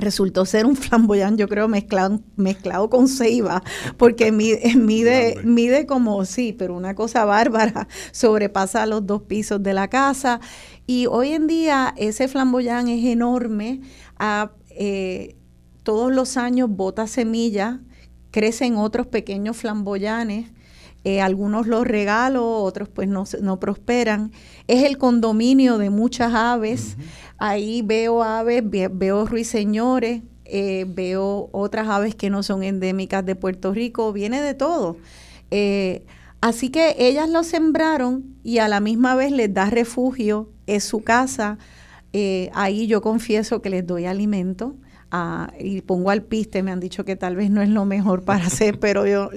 resultó 0.00 0.44
ser 0.46 0.66
un 0.66 0.76
flamboyán, 0.76 1.36
yo 1.36 1.48
creo, 1.48 1.68
mezclado, 1.68 2.20
mezclado 2.36 2.90
con 2.90 3.08
ceiba, 3.08 3.62
porque 3.96 4.32
mide, 4.32 4.74
mide, 4.76 5.36
mide 5.44 5.86
como, 5.86 6.24
sí, 6.24 6.52
pero 6.52 6.74
una 6.74 6.94
cosa 6.94 7.24
bárbara, 7.24 7.88
sobrepasa 8.12 8.86
los 8.86 9.06
dos 9.06 9.22
pisos 9.22 9.62
de 9.62 9.74
la 9.74 9.88
casa. 9.88 10.40
Y 10.86 11.06
hoy 11.06 11.32
en 11.32 11.46
día 11.46 11.94
ese 11.96 12.26
flamboyán 12.26 12.88
es 12.88 13.04
enorme, 13.04 13.80
eh, 14.70 15.36
todos 15.82 16.12
los 16.12 16.36
años 16.36 16.68
bota 16.70 17.06
semillas, 17.06 17.78
crecen 18.30 18.76
otros 18.76 19.06
pequeños 19.06 19.56
flamboyanes, 19.56 20.50
eh, 21.02 21.22
algunos 21.22 21.66
los 21.66 21.86
regalo, 21.86 22.62
otros 22.62 22.88
pues 22.88 23.08
no, 23.08 23.24
no 23.40 23.58
prosperan. 23.58 24.32
Es 24.66 24.84
el 24.84 24.98
condominio 24.98 25.78
de 25.78 25.88
muchas 25.88 26.34
aves. 26.34 26.96
Ahí 27.38 27.80
veo 27.82 28.22
aves, 28.22 28.62
veo 28.64 29.24
ruiseñores, 29.24 30.22
eh, 30.44 30.84
veo 30.86 31.48
otras 31.52 31.88
aves 31.88 32.14
que 32.14 32.28
no 32.28 32.42
son 32.42 32.62
endémicas 32.62 33.24
de 33.24 33.34
Puerto 33.34 33.72
Rico, 33.72 34.12
viene 34.12 34.42
de 34.42 34.52
todo. 34.52 34.98
Eh, 35.50 36.04
así 36.42 36.68
que 36.68 36.96
ellas 36.98 37.30
lo 37.30 37.44
sembraron 37.44 38.36
y 38.44 38.58
a 38.58 38.68
la 38.68 38.80
misma 38.80 39.14
vez 39.14 39.32
les 39.32 39.52
da 39.52 39.70
refugio, 39.70 40.50
es 40.66 40.84
su 40.84 41.02
casa. 41.02 41.56
ahí 42.54 42.86
yo 42.88 43.00
confieso 43.00 43.62
que 43.62 43.70
les 43.70 43.86
doy 43.86 44.04
alimento 44.04 44.74
y 45.58 45.80
pongo 45.82 46.10
al 46.10 46.22
piste, 46.22 46.62
me 46.62 46.70
han 46.70 46.80
dicho 46.80 47.04
que 47.04 47.16
tal 47.16 47.34
vez 47.36 47.50
no 47.50 47.62
es 47.62 47.68
lo 47.68 47.84
mejor 47.84 48.22
para 48.22 48.46
hacer, 48.46 48.78
pero 48.80 49.06
yo, 49.06 49.30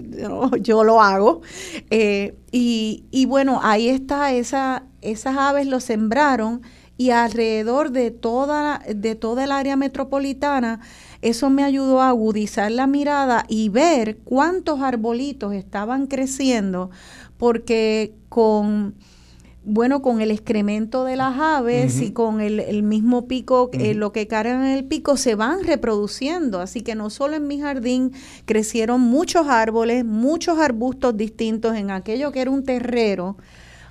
yo, 0.62 0.84
lo 0.84 1.02
hago. 1.02 1.42
Eh, 1.90 2.36
y, 2.52 3.26
bueno, 3.28 3.60
ahí 3.64 3.90
está, 3.90 4.34
esa, 4.34 4.84
esas 5.02 5.38
aves 5.38 5.68
lo 5.68 5.80
sembraron 5.80 6.62
y 6.96 7.10
alrededor 7.10 7.92
de 7.92 8.12
toda, 8.12 8.82
de 8.88 9.16
toda 9.16 9.46
el 9.46 9.52
área 9.52 9.76
metropolitana, 9.76 10.80
eso 11.22 11.50
me 11.50 11.64
ayudó 11.64 12.02
a 12.02 12.10
agudizar 12.10 12.72
la 12.72 12.86
mirada 12.86 13.46
y 13.48 13.70
ver 13.70 14.18
cuántos 14.18 14.82
arbolitos 14.82 15.54
estaban 15.54 16.06
creciendo, 16.06 16.92
porque 17.38 18.14
con 18.30 18.94
bueno, 19.66 20.02
con 20.02 20.20
el 20.20 20.32
excremento 20.32 21.06
de 21.06 21.16
las 21.16 21.40
aves 21.40 22.02
y 22.02 22.12
con 22.12 22.42
el, 22.42 22.84
mismo 22.84 23.28
pico, 23.28 23.70
eh, 23.74 23.94
lo 23.94 24.12
que 24.12 24.28
cargan 24.28 24.66
en 24.66 24.78
el 24.78 24.84
pico, 24.84 25.16
se 25.16 25.36
van 25.36 25.64
reproduciendo. 25.64 26.60
Así 26.60 26.82
que 26.82 26.96
no 26.96 27.10
solo 27.10 27.36
en 27.36 27.48
mi 27.48 27.60
jardín 27.60 28.12
crecieron 28.46 29.02
muchos 29.02 29.48
árboles, 29.48 30.04
muchos 30.04 30.60
arbustos 30.60 31.16
distintos 31.16 31.76
en 31.76 31.92
aquello 31.92 32.32
que 32.32 32.42
era 32.42 32.52
un 32.52 32.64
terrero. 32.64 33.38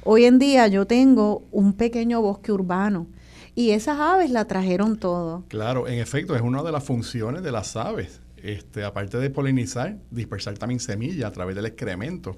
Hoy 0.05 0.25
en 0.25 0.39
día 0.39 0.66
yo 0.66 0.87
tengo 0.87 1.45
un 1.53 1.73
pequeño 1.73 2.20
bosque 2.20 2.53
urbano. 2.53 3.07
Y 3.55 3.70
esas 3.70 3.99
aves 3.99 4.31
la 4.31 4.47
trajeron 4.47 4.99
todo. 4.99 5.45
Claro, 5.49 5.87
en 5.87 5.99
efecto, 5.99 6.35
es 6.35 6.43
una 6.43 6.62
de 6.62 6.73
las 6.73 6.85
funciones 6.85 7.43
de 7.43 7.53
las 7.53 7.77
aves. 7.77 8.20
Este, 8.37 8.83
aparte 8.83 9.18
de 9.18 9.31
polinizar, 9.31 9.99
dispersar 10.11 10.59
también 10.59 10.81
semillas 10.81 11.27
a 11.27 11.33
través 11.33 11.55
del 11.55 11.66
excremento. 11.66 12.37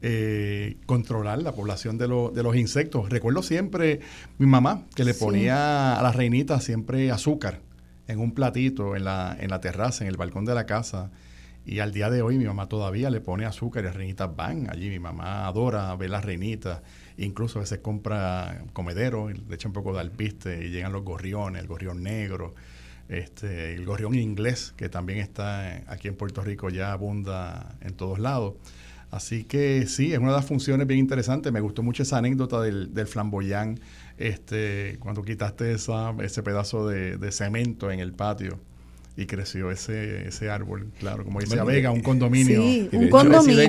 Eh, 0.00 0.76
controlar 0.86 1.42
la 1.42 1.50
población 1.50 1.98
de, 1.98 2.06
de, 2.06 2.42
los 2.44 2.54
insectos. 2.54 3.10
Recuerdo 3.10 3.42
siempre 3.42 3.98
mi 4.38 4.46
mamá 4.46 4.84
que 4.94 5.02
le 5.02 5.12
ponía 5.12 5.98
a 5.98 6.02
las 6.04 6.14
reinitas 6.14 6.62
siempre 6.62 7.10
azúcar 7.10 7.62
en 8.06 8.20
un 8.20 8.32
platito 8.32 8.94
en 8.94 9.04
la, 9.04 9.36
en 9.40 9.50
la 9.50 9.60
terraza, 9.60 10.04
en 10.04 10.08
el 10.08 10.16
balcón 10.16 10.44
de 10.44 10.54
la 10.54 10.66
casa. 10.66 11.10
Y 11.66 11.80
al 11.80 11.92
día 11.92 12.10
de 12.10 12.22
hoy 12.22 12.38
mi 12.38 12.46
mamá 12.46 12.66
todavía 12.66 13.10
le 13.10 13.20
pone 13.20 13.44
azúcar 13.44 13.82
y 13.82 13.86
las 13.86 13.96
reinitas 13.96 14.34
van 14.34 14.70
allí. 14.70 14.88
Mi 14.88 15.00
mamá 15.00 15.46
adora 15.46 15.94
ver 15.96 16.10
las 16.10 16.24
reinitas. 16.24 16.80
Incluso 17.16 17.58
a 17.58 17.62
veces 17.62 17.80
compra 17.80 18.64
comedero, 18.72 19.28
le 19.28 19.54
echa 19.54 19.68
un 19.68 19.74
poco 19.74 19.92
de 19.92 20.00
alpiste 20.00 20.64
y 20.64 20.70
llegan 20.70 20.92
los 20.92 21.02
gorriones, 21.02 21.60
el 21.60 21.68
gorrión 21.68 22.04
negro, 22.04 22.54
este, 23.08 23.74
el 23.74 23.84
gorrión 23.84 24.14
inglés, 24.14 24.72
que 24.76 24.88
también 24.88 25.18
está 25.18 25.82
aquí 25.88 26.08
en 26.08 26.14
Puerto 26.14 26.42
Rico, 26.42 26.70
ya 26.70 26.92
abunda 26.92 27.76
en 27.80 27.94
todos 27.94 28.18
lados. 28.18 28.54
Así 29.10 29.44
que 29.44 29.86
sí, 29.86 30.12
es 30.12 30.18
una 30.18 30.28
de 30.28 30.36
las 30.36 30.46
funciones 30.46 30.86
bien 30.86 31.00
interesantes. 31.00 31.52
Me 31.52 31.60
gustó 31.60 31.82
mucho 31.82 32.02
esa 32.02 32.18
anécdota 32.18 32.60
del, 32.60 32.92
del 32.92 33.06
flamboyán, 33.06 33.80
este, 34.18 34.98
cuando 35.00 35.22
quitaste 35.22 35.72
esa, 35.72 36.14
ese 36.20 36.42
pedazo 36.42 36.86
de, 36.86 37.32
cemento 37.32 37.90
en 37.90 38.00
el 38.00 38.12
patio. 38.12 38.60
Y 39.18 39.26
creció 39.26 39.72
ese, 39.72 40.28
ese 40.28 40.48
árbol, 40.48 40.92
claro, 41.00 41.24
como 41.24 41.40
dice 41.40 41.60
Vega, 41.64 41.90
un 41.90 42.02
condominio. 42.02 42.62
Sí, 42.62 42.88
un 42.92 43.08
condominio. 43.08 43.68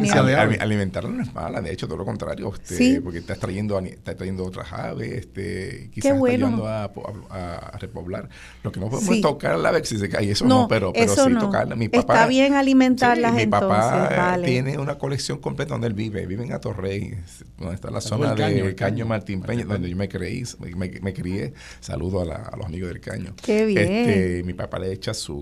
alimentarlo 0.59 1.09
no 1.09 1.23
es 1.23 1.33
mala, 1.33 1.59
de 1.59 1.73
hecho, 1.73 1.87
todo 1.87 1.97
lo 1.97 2.05
contrario, 2.05 2.53
este, 2.53 3.01
porque 3.01 3.17
está 3.17 3.33
trayendo, 3.33 3.79
está 3.79 4.15
trayendo 4.15 4.45
otras 4.45 4.71
aves, 4.71 5.11
este, 5.11 5.89
quizás 5.91 6.11
está 6.13 6.27
ayudando 6.27 6.67
a, 6.67 6.91
a, 7.31 7.77
repoblar. 7.79 8.29
Lo 8.61 8.71
que 8.71 8.79
no 8.79 8.91
podemos 8.91 9.21
tocar 9.21 9.57
la 9.57 9.69
ave 9.69 9.83
si 9.85 9.97
se 9.97 10.07
cae, 10.07 10.29
eso 10.29 10.45
no, 10.45 10.67
pero, 10.67 10.93
pero 10.93 11.15
sí 11.15 11.33
tocarla. 11.39 11.75
Mi 11.75 11.89
papá, 11.89 12.13
está 12.13 12.27
bien 12.27 12.53
alimentarlas 12.53 13.33
mi 13.33 13.41
entonces, 13.41 13.69
papá 13.69 14.37
tiene 14.45 14.77
una 14.77 14.99
colección 14.99 15.39
completa 15.39 15.73
donde 15.73 15.87
él 15.87 15.95
vive, 15.95 16.27
vive 16.27 16.43
en 16.43 16.53
Atorrey, 16.53 17.17
donde 17.57 17.73
está 17.73 17.89
la 17.89 18.01
zona 18.01 18.35
de 18.35 18.75
Caño, 18.75 19.07
Martín 19.07 19.41
Peña, 19.41 19.65
donde 19.65 19.89
yo 19.89 19.95
me 19.95 20.07
creí, 20.07 20.43
me, 20.75 21.11
crié. 21.11 21.55
Saludo 21.79 22.21
a, 22.21 22.35
a, 22.35 22.55
los 22.55 22.67
amigos 22.67 22.89
del 22.89 23.01
Caño. 23.01 23.33
Qué 23.41 23.65
bien. 23.65 23.91
Este, 23.91 24.43
mi 24.43 24.53
papá 24.53 24.77
le 24.77 24.91
echa 24.91 25.15
su 25.15 25.38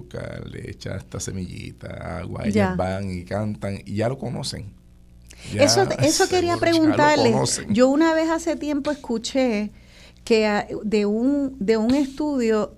le 0.52 0.70
echa 0.70 0.96
esta 0.96 1.20
semillita, 1.20 2.20
agua, 2.20 2.44
ellas 2.46 2.76
van 2.78 3.10
y 3.10 3.24
cantan 3.24 3.80
y 3.86 3.96
ya 3.96 4.10
lo 4.10 4.18
conocen. 4.18 4.74
eso, 5.54 5.88
eso 6.00 6.28
quería 6.28 6.58
preguntarle. 6.58 7.34
Yo 7.70 7.90
una 7.90 8.14
vez 8.14 8.30
hace 8.30 8.56
tiempo 8.56 8.92
escuché 8.92 9.72
que 10.24 10.66
de 10.84 11.06
un, 11.06 11.56
de 11.60 11.78
un 11.78 11.96
estudio 11.96 12.76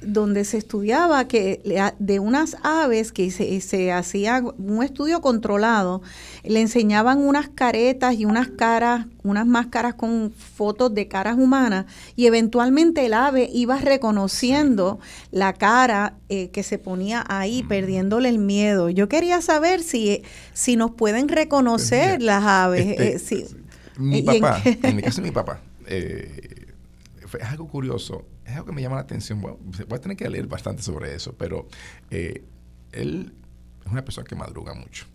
donde 0.00 0.44
se 0.44 0.58
estudiaba 0.58 1.26
que 1.26 1.60
de 1.98 2.20
unas 2.20 2.56
aves 2.62 3.10
que 3.10 3.30
se, 3.30 3.60
se 3.60 3.90
hacía 3.90 4.42
un 4.58 4.82
estudio 4.82 5.20
controlado, 5.20 6.02
le 6.44 6.60
enseñaban 6.60 7.18
unas 7.18 7.48
caretas 7.48 8.14
y 8.14 8.24
unas 8.24 8.48
caras, 8.48 9.06
unas 9.24 9.46
máscaras 9.46 9.94
con 9.94 10.32
fotos 10.32 10.94
de 10.94 11.08
caras 11.08 11.36
humanas 11.36 11.86
y 12.14 12.26
eventualmente 12.26 13.06
el 13.06 13.14
ave 13.14 13.48
iba 13.52 13.78
reconociendo 13.78 15.00
la 15.32 15.52
cara 15.52 16.14
eh, 16.28 16.50
que 16.50 16.62
se 16.62 16.78
ponía 16.78 17.24
ahí, 17.28 17.64
perdiéndole 17.64 18.28
el 18.28 18.38
miedo. 18.38 18.90
Yo 18.90 19.08
quería 19.08 19.40
saber 19.42 19.82
si, 19.82 20.22
si 20.52 20.76
nos 20.76 20.92
pueden 20.92 21.28
reconocer 21.28 22.16
pues 22.16 22.24
las 22.24 22.44
aves. 22.44 23.00
Este, 23.00 23.38
eh, 23.40 23.46
mi 23.98 24.22
papá, 24.22 24.62
en, 24.64 24.98
el 24.98 25.02
caso 25.02 25.20
de 25.20 25.26
mi 25.26 25.32
papá, 25.32 25.60
eh, 25.86 26.68
fue 27.26 27.40
algo 27.42 27.66
curioso 27.66 28.24
es 28.48 28.54
algo 28.54 28.66
que 28.66 28.72
me 28.72 28.82
llama 28.82 28.96
la 28.96 29.02
atención. 29.02 29.40
Bueno, 29.40 29.58
voy 29.60 29.96
a 29.96 30.00
tener 30.00 30.16
que 30.16 30.28
leer 30.28 30.46
bastante 30.46 30.82
sobre 30.82 31.14
eso, 31.14 31.34
pero 31.36 31.68
eh, 32.10 32.44
él 32.92 33.34
es 33.84 33.92
una 33.92 34.04
persona 34.04 34.26
que 34.26 34.34
madruga 34.34 34.74
mucho. 34.74 35.06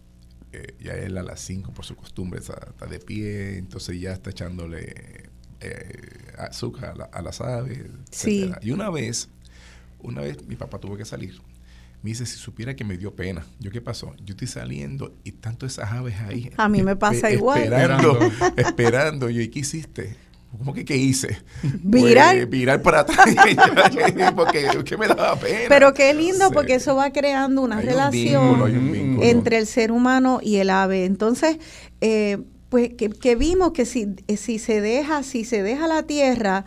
Eh, 0.52 0.76
ya 0.80 0.94
él 0.94 1.18
a 1.18 1.24
las 1.24 1.40
5 1.42 1.74
por 1.74 1.84
su 1.84 1.96
costumbre 1.96 2.40
está, 2.40 2.86
de 2.86 3.00
pie, 3.00 3.58
entonces 3.58 4.00
ya 4.00 4.14
está 4.14 4.30
echándole 4.30 5.32
eh, 5.62 6.34
azúcar 6.38 7.10
a, 7.12 7.22
las 7.22 7.42
aves. 7.42 7.80
Sí. 8.12 8.52
Y 8.62 8.72
una 8.72 8.92
vez, 8.92 9.30
una 10.00 10.22
vez 10.22 10.46
mi 10.46 10.56
papá 10.56 10.80
tuvo 10.80 10.96
que 10.96 11.06
salir. 11.06 11.42
Me 12.04 12.10
dice, 12.10 12.26
si 12.26 12.38
supiera 12.38 12.76
que 12.76 12.84
me 12.84 12.98
dio 12.98 13.16
pena. 13.16 13.46
¿Yo 13.60 13.72
qué 13.72 13.82
pasó? 13.82 14.14
Yo 14.18 14.34
estoy 14.34 14.48
saliendo 14.48 15.16
y 15.24 15.32
tanto 15.32 15.66
esas 15.66 15.92
aves 15.92 16.20
ahí. 16.20 16.52
A 16.58 16.70
mí 16.70 16.84
me 16.84 16.96
pasa 16.96 17.32
igual. 17.32 17.64
Esperando, 17.64 18.20
esperando. 18.58 19.30
Yo, 19.30 19.42
¿y 19.42 19.48
qué 19.48 19.60
hiciste? 19.60 20.18
¿Cómo 20.58 20.74
que 20.74 20.86
qué 20.86 20.98
hice? 20.98 21.38
Virar. 21.64 22.36
Pues, 22.36 22.50
virar 22.50 22.82
para 22.82 23.02
atrás. 23.02 23.26
porque 24.36 24.98
me 24.98 25.08
daba 25.08 25.36
pena. 25.36 25.66
Pero 25.68 25.94
qué 25.94 26.14
lindo, 26.14 26.52
porque 26.52 26.76
eso 26.76 26.96
va 26.96 27.12
creando 27.12 27.62
una 27.62 27.82
relación 27.82 29.22
entre 29.22 29.58
el 29.58 29.68
ser 29.68 29.92
humano 29.92 30.40
y 30.42 30.58
el 30.58 30.70
ave. 30.70 31.06
Entonces, 31.06 31.58
eh, 32.02 32.38
pues 32.70 32.92
que, 32.96 33.36
vimos 33.36 33.72
que 33.72 33.86
si, 33.86 34.16
si 34.38 34.60
se 34.60 34.82
deja, 34.82 35.24
si 35.24 35.44
se 35.44 35.64
deja 35.64 35.88
la 35.88 36.04
tierra, 36.04 36.66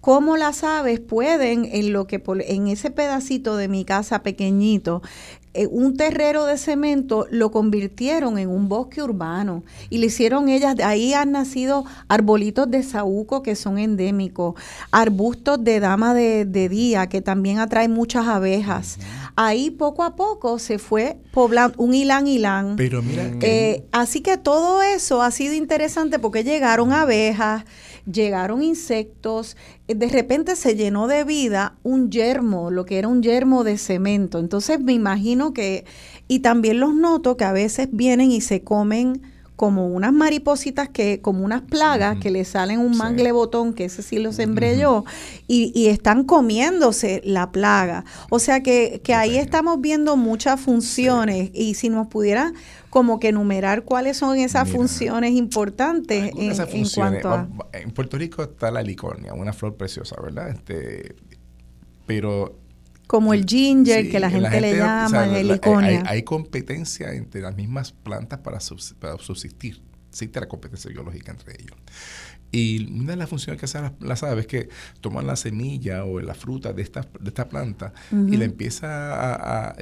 cómo 0.00 0.36
las 0.36 0.64
aves 0.64 1.00
pueden, 1.00 1.64
en 1.64 1.92
lo 1.92 2.06
que 2.06 2.22
en 2.46 2.68
ese 2.68 2.90
pedacito 2.90 3.56
de 3.56 3.68
mi 3.68 3.84
casa 3.84 4.22
pequeñito, 4.22 5.02
eh, 5.02 5.47
un 5.66 5.96
terrero 5.96 6.44
de 6.44 6.58
cemento 6.58 7.26
lo 7.30 7.50
convirtieron 7.50 8.38
en 8.38 8.48
un 8.48 8.68
bosque 8.68 9.02
urbano 9.02 9.64
y 9.90 9.98
le 9.98 10.06
hicieron 10.06 10.48
ellas, 10.48 10.76
de 10.76 10.84
ahí 10.84 11.14
han 11.14 11.32
nacido 11.32 11.84
arbolitos 12.08 12.70
de 12.70 12.82
saúco 12.82 13.42
que 13.42 13.56
son 13.56 13.78
endémicos, 13.78 14.54
arbustos 14.90 15.62
de 15.64 15.80
dama 15.80 16.14
de, 16.14 16.68
día 16.68 17.08
que 17.08 17.22
también 17.22 17.58
atraen 17.58 17.92
muchas 17.92 18.26
abejas. 18.26 18.98
Ahí 19.36 19.70
poco 19.70 20.02
a 20.02 20.16
poco 20.16 20.58
se 20.58 20.78
fue 20.78 21.16
poblando 21.32 21.74
un 21.78 21.94
hilán 21.94 22.26
hilán. 22.26 22.76
Pero 22.76 23.02
mira 23.02 23.30
eh, 23.40 23.84
así 23.92 24.20
que 24.20 24.36
todo 24.36 24.82
eso 24.82 25.22
ha 25.22 25.30
sido 25.30 25.54
interesante 25.54 26.18
porque 26.18 26.44
llegaron 26.44 26.92
abejas, 26.92 27.64
llegaron 28.10 28.62
insectos, 28.62 29.56
eh, 29.86 29.94
de 29.94 30.08
repente 30.08 30.56
se 30.56 30.74
llenó 30.76 31.06
de 31.08 31.24
vida 31.24 31.76
un 31.82 32.10
yermo, 32.10 32.70
lo 32.70 32.84
que 32.84 32.98
era 32.98 33.08
un 33.08 33.22
yermo 33.22 33.64
de 33.64 33.78
cemento. 33.78 34.38
Entonces 34.38 34.80
me 34.80 34.92
imagino 34.92 35.52
que, 35.52 35.84
y 36.28 36.40
también 36.40 36.80
los 36.80 36.94
noto 36.94 37.36
que 37.36 37.44
a 37.44 37.52
veces 37.52 37.88
vienen 37.92 38.30
y 38.30 38.40
se 38.40 38.62
comen 38.62 39.22
como 39.58 39.88
unas 39.88 40.12
maripositas 40.12 40.88
que, 40.88 41.20
como 41.20 41.44
unas 41.44 41.62
plagas 41.62 42.18
que 42.20 42.30
le 42.30 42.44
salen 42.44 42.78
un 42.78 42.96
mangle 42.96 43.32
botón, 43.32 43.74
que 43.74 43.86
ese 43.86 44.04
sí 44.04 44.20
lo 44.20 44.32
sembré 44.32 44.78
yo, 44.78 45.04
y, 45.48 45.88
están 45.88 46.22
comiéndose 46.22 47.22
la 47.24 47.50
plaga. 47.50 48.04
O 48.30 48.38
sea 48.38 48.62
que, 48.62 49.00
que 49.02 49.14
ahí 49.14 49.36
estamos 49.36 49.80
viendo 49.80 50.16
muchas 50.16 50.60
funciones 50.60 51.50
y 51.54 51.74
si 51.74 51.88
nos 51.88 52.06
pudiera 52.06 52.52
como 52.90 53.20
que 53.20 53.28
enumerar 53.28 53.84
cuáles 53.84 54.16
son 54.16 54.38
esas 54.38 54.68
funciones 54.68 55.32
importantes 55.32 56.32
en, 56.36 56.88
cuanto 56.94 57.30
a... 57.30 57.48
En 57.72 57.90
Puerto 57.90 58.16
Rico 58.18 58.42
está 58.42 58.70
la 58.70 58.82
licornia, 58.82 59.34
una 59.34 59.52
flor 59.52 59.76
preciosa, 59.76 60.16
¿verdad? 60.22 60.50
Este, 60.50 61.14
pero 62.06 62.58
como 63.08 63.32
el 63.32 63.46
ginger, 63.46 64.10
que 64.10 64.20
la 64.20 64.28
gente, 64.28 64.60
le 64.60 64.76
llama, 64.76 65.24
el 65.38 65.50
hay, 65.62 66.02
hay, 66.04 66.22
competencia 66.24 67.14
entre 67.14 67.40
las 67.40 67.56
mismas 67.56 67.92
plantas 67.92 68.40
para, 68.40 68.58
para 69.00 69.18
subsistir. 69.18 69.82
Existe 70.10 70.38
la 70.38 70.46
competencia 70.46 70.90
biológica 70.90 71.32
entre 71.32 71.54
ellos. 71.54 71.76
Y 72.50 72.90
una 72.92 73.12
de 73.12 73.16
las 73.16 73.28
funciones 73.28 73.60
que 73.60 73.66
hacen 73.66 73.92
las, 74.00 74.22
aves 74.22 74.40
es 74.40 74.46
que 74.46 74.68
toman 75.00 75.26
la 75.26 75.36
semilla 75.36 76.04
o 76.04 76.20
la 76.20 76.34
fruta 76.34 76.72
de 76.72 76.82
esta, 76.82 77.02
de 77.20 77.28
esta 77.28 77.48
planta 77.48 77.92
y 78.10 78.36
la 78.36 78.44
empieza 78.44 79.68
a, 79.68 79.76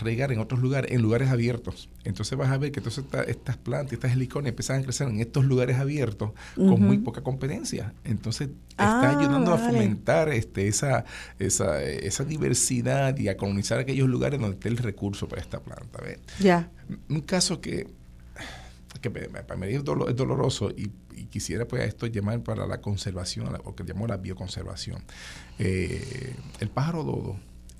regar 0.00 0.32
en 0.32 0.38
otros 0.38 0.60
lugares, 0.60 0.92
en 0.92 1.00
lugares 1.00 1.30
abiertos. 1.30 1.88
Entonces 2.04 2.36
vas 2.36 2.50
a 2.50 2.58
ver 2.58 2.72
que 2.72 2.80
todas 2.80 3.00
estas 3.26 3.56
plantas, 3.56 3.94
estas 3.94 4.12
helicones 4.12 4.50
empiezan 4.50 4.80
a 4.80 4.82
crecer 4.82 5.08
en 5.08 5.20
estos 5.20 5.44
lugares 5.46 5.78
abiertos 5.78 6.32
con 6.54 6.82
muy 6.82 6.98
poca 6.98 7.22
competencia. 7.22 7.94
Entonces 8.04 8.50
está 8.68 9.10
ah, 9.10 9.18
ayudando 9.18 9.54
a 9.54 9.58
fomentar 9.58 10.28
este, 10.28 10.68
esa, 10.68 11.04
esa, 11.38 11.82
esa 11.82 12.24
diversidad 12.24 13.16
y 13.16 13.28
a 13.28 13.36
colonizar 13.36 13.78
aquellos 13.78 14.08
lugares 14.08 14.40
donde 14.40 14.56
esté 14.56 14.68
el 14.68 14.76
recurso 14.76 15.26
para 15.26 15.40
esta 15.40 15.60
planta. 15.60 16.00
Ya. 16.38 16.70
Un 17.08 17.22
caso 17.22 17.60
que 17.60 17.86
que 19.00 19.10
para 19.10 19.56
mí 19.56 19.66
es, 19.68 19.84
doloroso 19.84 20.70
y, 20.70 20.90
quisiera 21.30 21.66
pues 21.66 21.84
esto 21.84 22.06
llamar 22.06 22.42
para 22.42 22.66
la 22.66 22.80
conservación, 22.80 23.48
o 23.64 23.74
que 23.74 23.84
llamó 23.84 24.06
la 24.06 24.16
bioconservación. 24.16 25.02
Eh, 25.58 26.34
el 26.60 26.68
pájaro 26.68 27.04
dodo 27.04 27.36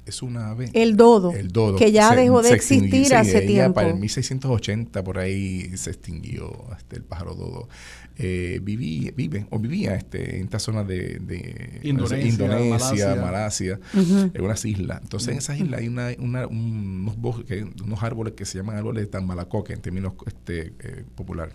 es 0.06 0.22
una 0.22 0.50
ave. 0.50 0.70
El 0.74 0.96
dodo. 0.96 1.32
El 1.32 1.48
dodo. 1.48 1.76
Que 1.76 1.92
ya 1.92 2.14
dejó 2.14 2.42
de 2.42 2.50
existir 2.50 3.14
hace 3.14 3.42
tiempo. 3.42 3.74
Para 3.74 3.88
el 3.88 3.96
1680 3.96 5.02
por 5.02 5.18
ahí 5.18 5.76
se 5.76 5.90
extinguió 5.90 6.52
este, 6.76 6.96
el 6.96 7.04
pájaro 7.04 7.34
dodo. 7.34 7.68
Eh, 8.16 8.60
viví, 8.62 9.12
vive 9.16 9.46
o 9.50 9.58
vivía 9.58 9.96
este, 9.96 10.36
en 10.36 10.44
esta 10.44 10.60
zona 10.60 10.84
de, 10.84 11.80
Indonesia, 11.82 13.16
Malasia, 13.16 13.80
en 13.92 14.40
unas 14.40 14.64
islas. 14.64 15.00
Entonces 15.02 15.30
en 15.30 15.38
esas 15.38 15.58
islas 15.58 15.80
hay 15.80 15.88
una, 15.88 16.46
unos, 16.46 17.16
bosques, 17.16 17.64
unos 17.82 18.02
árboles 18.02 18.34
que 18.34 18.44
se 18.44 18.58
llaman 18.58 18.76
árboles 18.76 19.04
de 19.04 19.10
tambalacoque 19.10 19.72
en 19.72 19.80
términos 19.80 20.12
este, 20.26 20.74
eh, 20.78 21.04
popular. 21.14 21.50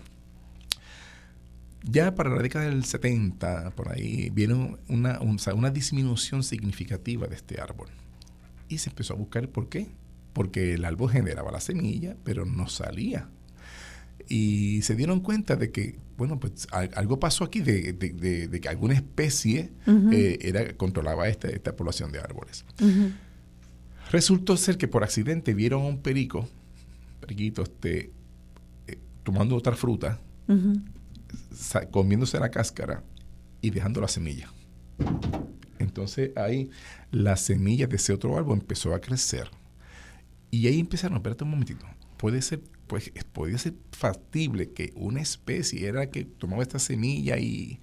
Ya 1.82 2.14
para 2.14 2.30
la 2.30 2.42
década 2.42 2.66
del 2.66 2.84
70, 2.84 3.70
por 3.70 3.92
ahí, 3.92 4.30
vieron 4.30 4.78
una, 4.88 5.18
una 5.20 5.70
disminución 5.70 6.42
significativa 6.42 7.26
de 7.26 7.36
este 7.36 7.60
árbol. 7.60 7.88
Y 8.68 8.78
se 8.78 8.90
empezó 8.90 9.14
a 9.14 9.16
buscar 9.16 9.48
por 9.48 9.68
qué. 9.68 9.88
Porque 10.32 10.74
el 10.74 10.84
árbol 10.84 11.10
generaba 11.10 11.50
la 11.50 11.60
semilla, 11.60 12.16
pero 12.22 12.46
no 12.46 12.68
salía 12.68 13.28
y 14.30 14.82
se 14.82 14.94
dieron 14.94 15.20
cuenta 15.20 15.56
de 15.56 15.72
que, 15.72 15.98
bueno, 16.16 16.38
pues 16.38 16.68
algo 16.70 17.18
pasó 17.18 17.42
aquí 17.42 17.60
de, 17.60 17.98
que 17.98 18.68
alguna 18.68 18.94
especie 18.94 19.72
eh, 20.12 20.38
era, 20.40 20.72
controlaba 20.74 21.28
esta, 21.28 21.48
esta 21.48 21.74
población 21.74 22.12
de 22.12 22.20
árboles. 22.20 22.64
Resultó 24.12 24.56
ser 24.56 24.78
que 24.78 24.86
por 24.86 25.02
accidente 25.02 25.52
vieron 25.52 25.82
a 25.82 25.86
un 25.86 25.98
perico, 25.98 26.48
periquito, 27.20 27.62
este, 27.62 28.12
eh, 28.86 28.98
tomando 29.24 29.56
otra 29.56 29.74
fruta, 29.74 30.20
comiéndose 31.90 32.38
la 32.38 32.50
cáscara 32.50 33.02
y 33.60 33.70
dejando 33.70 34.00
la 34.00 34.08
semilla. 34.08 34.50
Entonces 35.78 36.36
ahí 36.36 36.70
la 37.10 37.36
semilla 37.36 37.86
de 37.86 37.96
ese 37.96 38.12
otro 38.12 38.36
árbol 38.36 38.58
empezó 38.58 38.94
a 38.94 39.00
crecer. 39.00 39.50
Y 40.50 40.66
ahí 40.66 40.80
empezaron, 40.80 41.16
espérate 41.16 41.44
un 41.44 41.50
momentito, 41.50 41.86
puede 42.16 42.42
ser 42.42 42.60
pues 42.90 43.12
podía 43.32 43.56
ser 43.56 43.74
factible 43.92 44.72
que 44.72 44.92
una 44.96 45.20
especie 45.20 45.86
era 45.86 46.10
que 46.10 46.24
tomaba 46.24 46.62
esta 46.62 46.80
semilla 46.80 47.38
y, 47.38 47.78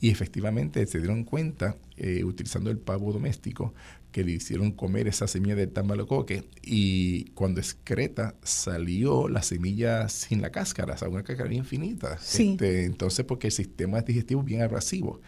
Y 0.00 0.10
efectivamente 0.10 0.84
se 0.86 0.98
dieron 0.98 1.22
cuenta, 1.22 1.76
eh, 1.96 2.24
utilizando 2.24 2.70
el 2.70 2.78
pavo 2.78 3.12
doméstico, 3.12 3.72
que 4.18 4.24
le 4.24 4.32
hicieron 4.32 4.72
comer 4.72 5.06
esa 5.06 5.28
semilla 5.28 5.54
de 5.54 5.68
tambalocoque 5.68 6.42
y 6.60 7.26
cuando 7.34 7.60
excreta 7.60 8.34
salió 8.42 9.28
la 9.28 9.44
semilla 9.44 10.08
sin 10.08 10.42
la 10.42 10.50
cáscara, 10.50 10.94
o 10.94 10.98
sea, 10.98 11.08
una 11.08 11.22
cáscara 11.22 11.54
infinita. 11.54 12.14
Este, 12.16 12.84
entonces, 12.84 13.24
porque 13.24 13.46
el 13.46 13.52
sistema 13.52 14.00
digestivo 14.00 14.40
es 14.40 14.46
bien 14.46 14.62
abrasivo. 14.62 15.20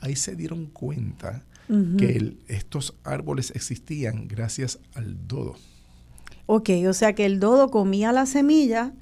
Ahí 0.00 0.16
se 0.16 0.34
dieron 0.34 0.64
cuenta 0.64 1.44
que 1.98 2.38
estos 2.46 2.94
árboles 3.04 3.52
existían 3.54 4.26
gracias 4.28 4.78
al 4.94 5.28
dodo. 5.28 5.56
Ok, 6.46 6.70
o 6.88 6.94
sea 6.94 7.14
que 7.14 7.26
el 7.26 7.40
dodo 7.40 7.70
comía 7.70 8.12
la 8.12 8.24
semilla 8.24 8.94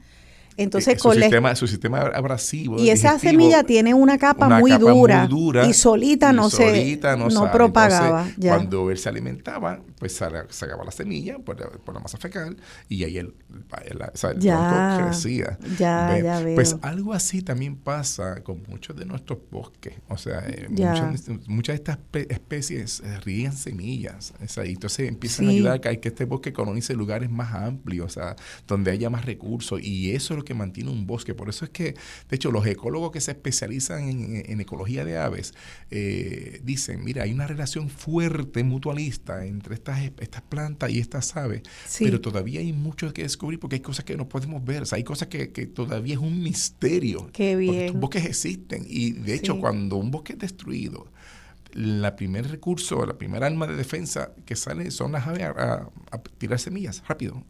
entonces, 0.57 0.95
eh, 0.95 0.99
su, 0.99 1.13
sistema, 1.13 1.55
su 1.55 1.67
sistema 1.67 2.01
abrasivo. 2.01 2.79
Y 2.79 2.91
esa 2.91 3.19
semilla 3.19 3.63
tiene 3.65 3.93
una 3.95 4.19
capa, 4.19 4.49
muy, 4.59 4.73
dura, 4.73 5.29
y 5.69 5.73
solita 5.73 6.33
no 6.33 6.51
se 6.51 6.99
no, 7.33 7.51
propagaba. 7.53 8.27
Cuando 8.41 8.91
él 8.91 8.99
se 8.99 9.09
alimentaba, 9.09 9.81
pues 9.99 10.13
sacaba 10.15 10.85
la 10.85 10.91
semilla 10.91 11.39
por 11.39 11.59
la, 11.59 12.01
masa 12.01 12.19
fecal 12.19 12.57
y 12.89 13.05
ahí 13.05 13.19
el, 13.19 13.35
el, 13.85 14.39
ya, 14.39 15.01
crecía. 15.03 15.59
Ya, 15.79 16.19
ya 16.23 16.41
veo. 16.41 16.55
Pues 16.55 16.77
algo 16.83 17.13
así 17.13 17.43
también 17.43 17.77
pasa 17.77 18.43
con 18.43 18.63
muchos 18.69 18.97
de 18.97 19.05
nuestros 19.05 19.39
bosques. 19.51 19.95
O 20.09 20.17
sea, 20.17 20.45
eh, 20.47 20.67
muchas, 20.69 21.29
muchas, 21.47 21.75
de 21.75 21.77
estas 21.77 21.99
especies 22.29 23.01
eh, 23.01 23.21
ríen 23.25 23.53
semillas. 23.53 24.35
y 24.65 24.71
entonces 24.71 25.09
empiezan 25.09 25.47
a 25.47 25.51
ayudar 25.51 25.75
a 25.75 25.97
que 25.97 26.09
este 26.09 26.25
bosque 26.25 26.53
colonice 26.53 26.95
lugares 26.95 27.31
más 27.31 27.55
amplios, 27.55 28.07
o 28.07 28.11
sea, 28.11 28.37
donde 28.67 28.91
haya 28.91 29.11
más 29.11 29.25
recursos. 29.25 29.81
Y 29.83 30.13
eso 30.13 30.35
es 30.35 30.39
lo 30.39 30.45
que 30.47 30.55
mantiene 30.55 30.91
un 30.91 31.07
bosque. 31.07 31.35
Por 31.35 31.51
eso 31.51 31.67
es 31.67 31.71
que, 31.71 31.95
de 32.29 32.37
hecho, 32.37 32.51
los 32.51 32.67
ecólogos 32.67 33.11
que 33.13 33.21
se 33.21 33.33
especializan 33.33 34.09
en, 34.09 34.61
ecología 34.61 35.05
de 35.05 35.19
aves 35.19 35.53
eh, 35.91 36.61
dicen, 36.65 37.05
mira, 37.05 37.25
hay 37.25 37.33
una 37.33 37.47
relación 37.47 37.91
fuerte 37.91 38.65
mutualista 38.65 39.45
entre 39.45 39.75
estas, 39.75 40.01
estas 40.19 40.41
plantas 40.43 40.91
y 40.91 40.99
estas 40.99 41.37
aves, 41.37 41.63
pero 41.99 42.21
todavía 42.21 42.61
hay 42.61 42.73
mucho 42.73 43.13
que 43.13 43.23
descubrir 43.23 43.61
porque 43.61 43.77
hay 43.77 43.83
cosas 43.83 44.05
que 44.07 44.17
no 44.17 44.29
podemos 44.29 44.65
ver, 44.65 44.85
hay 44.93 45.05
cosas 45.05 45.29
que, 45.29 45.47
todavía 45.67 46.15
es 46.15 46.21
un 46.21 46.43
misterio. 46.43 47.29
Qué 47.33 47.57
bien. 47.57 47.93
Los 47.93 48.01
bosques 48.01 48.25
existen 48.25 48.87
y, 48.89 49.13
de 49.13 49.35
hecho, 49.35 49.59
cuando 49.61 49.97
un 49.97 50.11
bosque 50.11 50.33
es 50.33 50.39
destruido, 50.39 51.07
la 51.73 52.17
primer 52.17 52.49
recurso, 52.49 53.05
la 53.05 53.19
primera 53.19 53.47
arma 53.47 53.67
de 53.67 53.77
defensa 53.77 54.33
que 54.47 54.57
sale 54.57 54.91
son 54.91 55.13
las 55.13 55.27
aves 55.27 55.45
a 55.45 55.91
tirar 56.39 56.59
semillas 56.59 57.03
rápido 57.07 57.45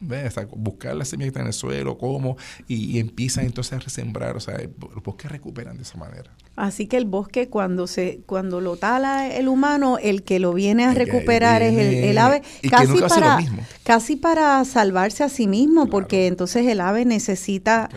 buscar 0.00 0.94
las 0.96 1.08
semillas 1.08 1.26
que 1.26 1.28
están 1.28 1.42
en 1.42 1.48
el 1.48 1.52
suelo, 1.52 1.98
cómo, 1.98 2.36
y, 2.66 2.98
empiezan 2.98 3.44
entonces 3.44 3.72
a 3.72 3.78
resembrar, 3.78 4.36
o 4.36 4.40
sea, 4.40 4.58
los 4.58 5.02
bosques 5.02 5.30
recuperan 5.30 5.76
de 5.76 5.82
esa 5.82 5.98
manera. 5.98 6.32
Así 6.56 6.86
que 6.86 6.96
el 6.96 7.04
bosque 7.04 7.48
cuando 7.48 7.86
se 7.86 8.20
cuando 8.26 8.60
lo 8.60 8.76
tala 8.76 9.28
el 9.28 9.46
humano, 9.46 9.98
el 9.98 10.24
que 10.24 10.40
lo 10.40 10.52
viene 10.52 10.84
a 10.84 10.92
recuperar 10.92 11.62
es 11.62 11.76
el, 11.78 12.18
ave, 12.18 12.42
casi 12.68 12.98
para 13.00 13.38
casi 13.84 14.16
para 14.16 14.64
salvarse 14.64 15.22
a 15.22 15.28
sí 15.28 15.46
mismo, 15.46 15.88
porque 15.88 16.26
entonces 16.26 16.66
el 16.66 16.80
ave 16.80 17.04
necesita 17.04 17.88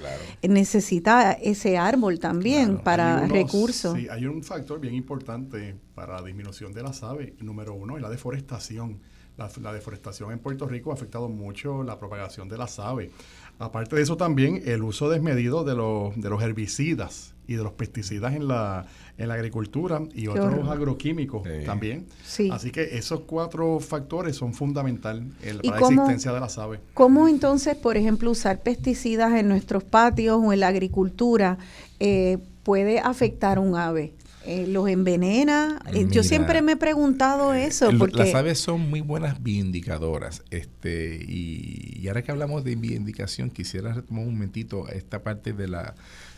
necesita 0.44 1.32
ese 1.32 1.78
árbol 1.78 2.20
también 2.20 2.78
para 2.78 3.28
recursos. 3.28 3.98
Sí, 3.98 4.08
hay 4.10 4.26
un 4.26 4.44
factor 4.44 4.80
bien 4.80 4.94
importante 4.94 5.76
para 5.96 6.20
la 6.20 6.28
disminución 6.28 6.72
de 6.72 6.84
las 6.84 7.02
aves. 7.02 7.34
Número 7.40 7.74
uno 7.74 7.96
es 7.96 8.02
la 8.02 8.10
deforestación 8.10 9.00
la, 9.38 9.74
deforestación 9.74 10.32
en 10.32 10.40
Puerto 10.40 10.68
Rico 10.68 10.92
ha 10.92 10.94
afectado 10.94 11.30
mucho 11.30 11.84
la 11.84 11.98
propagación 11.98 12.50
de 12.50 12.58
las 12.58 12.80
aves. 12.80 13.12
Aparte 13.60 13.96
de 13.96 14.02
eso 14.02 14.18
también 14.18 14.64
el 14.66 14.84
uso 14.84 15.10
desmedido 15.10 15.64
de 15.64 15.76
los, 15.76 16.20
de 16.20 16.30
los 16.30 16.42
herbicidas 16.42 17.34
y 17.48 17.56
de 17.56 17.64
los 17.64 17.74
pesticidas 17.74 18.34
en 18.34 18.48
la, 18.48 18.86
en 19.18 19.28
la 19.28 19.36
agricultura 19.36 20.02
y 20.16 20.28
otros 20.28 20.68
agroquímicos 20.70 21.44
también. 21.66 22.08
Así 22.52 22.72
que 22.72 22.98
esos 22.98 23.22
cuatro 23.22 23.80
factores 23.80 24.36
son 24.36 24.54
fundamentales 24.54 25.26
para 25.64 25.80
la 25.80 25.88
existencia 25.88 26.32
de 26.32 26.40
las 26.40 26.58
aves. 26.58 26.80
¿Cómo 26.94 27.28
entonces, 27.28 27.76
por 27.76 27.98
ejemplo, 27.98 28.32
usar 28.32 28.62
pesticidas 28.62 29.34
en 29.34 29.48
nuestros 29.48 29.84
patios 29.84 30.42
o 30.44 30.54
en 30.54 30.60
la 30.60 30.68
agricultura 30.68 31.58
eh, 32.00 32.38
puede 32.64 33.00
afectar 33.00 33.60
un 33.60 33.76
ave? 33.76 34.14
Eh, 34.46 34.66
los 34.68 34.90
envenena. 34.90 35.80
Eh, 35.94 36.08
yo 36.10 36.24
siempre 36.24 36.62
me 36.62 36.74
he 36.74 36.78
preguntado 36.78 37.54
eso. 37.54 37.90
Porque... 37.98 38.18
Las 38.18 38.36
aves 38.36 38.60
son 38.60 38.90
muy 38.90 39.02
buenas 39.02 39.42
bioindicadoras. 39.44 40.44
Este, 40.50 41.24
y, 41.28 42.08
ahora 42.08 42.24
que 42.24 42.32
hablamos 42.32 42.64
de 42.64 42.76
bioindicación, 42.76 43.52
quisiera 43.52 43.94
retomar 43.94 44.26
un 44.26 44.34
momentito 44.34 44.88
esta 44.90 45.22
parte 45.24 45.54
de, 45.54 45.68
la, 45.68 45.96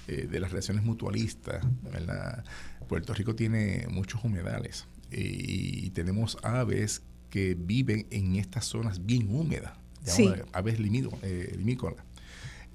eh, 0.07 0.27
de 0.30 0.39
las 0.39 0.51
relaciones 0.51 0.84
mutualistas. 0.84 1.65
Puerto 2.89 3.13
Rico 3.13 3.35
tiene 3.35 3.88
muchos 3.89 4.23
humedales 4.23 4.85
y, 5.09 5.89
tenemos 5.91 6.38
aves 6.43 7.01
que 7.30 7.55
viven 7.57 8.07
en 8.11 8.35
estas 8.35 8.65
zonas 8.65 9.05
bien 9.05 9.34
húmedas. 9.34 9.73
Aves 10.51 10.80
limícolas. 10.80 12.03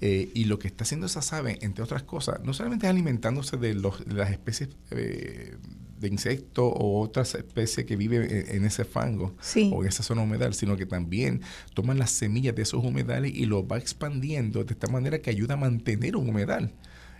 Eh, 0.01 0.31
y 0.33 0.45
lo 0.45 0.59
que 0.59 0.67
está 0.67 0.83
haciendo 0.83 1.07
esa 1.07 1.37
ave, 1.37 1.59
entre 1.61 1.83
otras 1.83 2.03
cosas, 2.03 2.41
no 2.43 2.53
solamente 2.53 2.85
es 2.85 2.89
alimentándose 2.89 3.57
de, 3.57 3.73
los, 3.73 4.05
las 4.07 4.31
especies 4.31 4.69
eh, 4.91 5.57
de 5.99 6.07
insectos 6.07 6.71
o 6.73 7.01
otras 7.01 7.35
especies 7.35 7.85
que 7.85 7.97
viven 7.97 8.25
en, 8.31 8.63
ese 8.63 8.85
fango 8.85 9.35
o 9.71 9.83
en 9.83 9.89
esa 9.89 10.01
zona 10.03 10.21
humedal, 10.21 10.53
sino 10.53 10.77
que 10.77 10.85
también 10.85 11.41
toman 11.73 11.99
las 11.99 12.11
semillas 12.11 12.55
de 12.55 12.61
esos 12.61 12.83
humedales 12.83 13.33
y 13.35 13.45
los 13.45 13.63
va 13.63 13.77
expandiendo 13.77 14.63
de 14.63 14.73
esta 14.73 14.87
manera 14.87 15.19
que 15.19 15.29
ayuda 15.29 15.55
a 15.55 15.57
mantener 15.57 16.15
un 16.15 16.29
humedal 16.29 16.71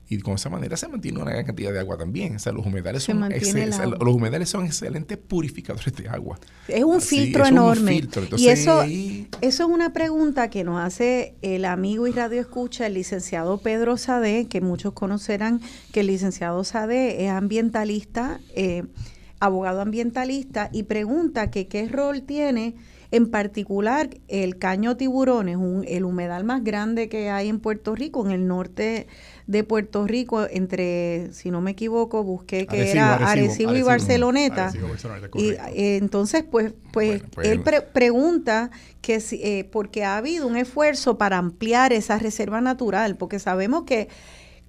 y 0.10 0.19
con 0.22 0.36
esa 0.36 0.49
manera 0.49 0.76
se 0.76 0.88
mantiene 0.88 1.22
una 1.22 1.31
gran 1.31 1.45
cantidad 1.45 1.72
de 1.72 1.80
agua 1.80 1.95
también. 1.95 2.36
O 2.36 2.40
sea, 2.40 2.52
los 2.52 2.65
humedales, 2.65 3.03
son, 3.03 3.19
los 3.19 4.15
humedales 4.15 4.49
son 4.49 4.65
excelentes 4.65 5.19
purificadores 5.19 5.95
de 5.95 6.10
agua. 6.10 6.40
Es 6.68 6.84
un 6.84 6.99
filtro 6.99 7.45
enorme. 7.45 8.02
y 8.36 8.48
eso, 8.48 8.81
eso 8.84 9.30
es 9.41 9.60
una 9.60 9.94
pregunta 9.94 10.49
que 10.49 10.64
nos 10.64 10.81
hace 10.81 11.36
el 11.44 11.64
amigo 11.64 12.07
y 12.07 12.11
radio 12.11 12.41
escucha, 12.41 12.88
el 12.88 12.95
licenciado 12.95 13.60
Pedro 13.60 13.98
Sade, 13.98 14.48
que 14.48 14.61
muchos 14.61 14.94
conocerán 14.94 15.61
que 15.91 15.99
el 15.99 16.07
licenciado 16.07 16.64
Sade 16.64 17.26
es 17.26 17.30
ambientalista, 17.30 18.40
eh, 18.56 18.86
abogado 19.40 19.81
ambientalista, 19.81 20.72
y 20.73 20.84
pregunta 20.84 21.52
que 21.52 21.68
qué 21.68 21.88
rol 21.88 22.23
tiene 22.23 22.76
en 23.11 23.31
particular 23.31 24.10
el 24.27 24.57
caño 24.57 24.95
tiburón, 24.95 25.49
es 25.49 25.57
un, 25.57 25.84
el 25.88 26.06
humedal 26.06 26.44
más 26.44 26.64
grande 26.64 27.10
que 27.10 27.30
hay 27.30 27.49
en 27.49 27.60
Puerto 27.60 27.95
Rico, 27.95 28.26
en 28.26 28.31
el 28.31 28.48
norte 28.48 29.07
de 29.48 29.64
Puerto 29.64 30.06
Rico, 30.06 30.45
entre, 30.48 31.34
si 31.34 31.49
no 31.49 31.60
me 31.60 31.72
equivoco, 31.72 32.23
busqué 32.23 32.68
que 32.68 32.91
era 32.91 33.15
Arecibo, 33.15 33.76
y 33.76 33.81
Barceloneta. 33.81 34.72
y 35.34 35.49
eh, 35.49 35.98
entonces, 35.98 36.44
pues, 36.44 36.73
pues, 36.94 37.23
pues 37.34 37.48
él 37.48 37.64
pregunta 37.91 38.69
que 39.02 39.19
si, 39.19 39.41
eh, 39.41 39.68
porque 39.72 40.03
ha 40.03 40.18
habido 40.18 40.45
un 40.45 40.56
esfuerzo 40.56 41.18
para 41.18 41.38
ampliar 41.38 41.94
esa 41.94 42.19
reserva 42.19 42.61
natural, 42.61 43.18
porque 43.18 43.40
sabemos 43.40 43.86
que 43.86 44.07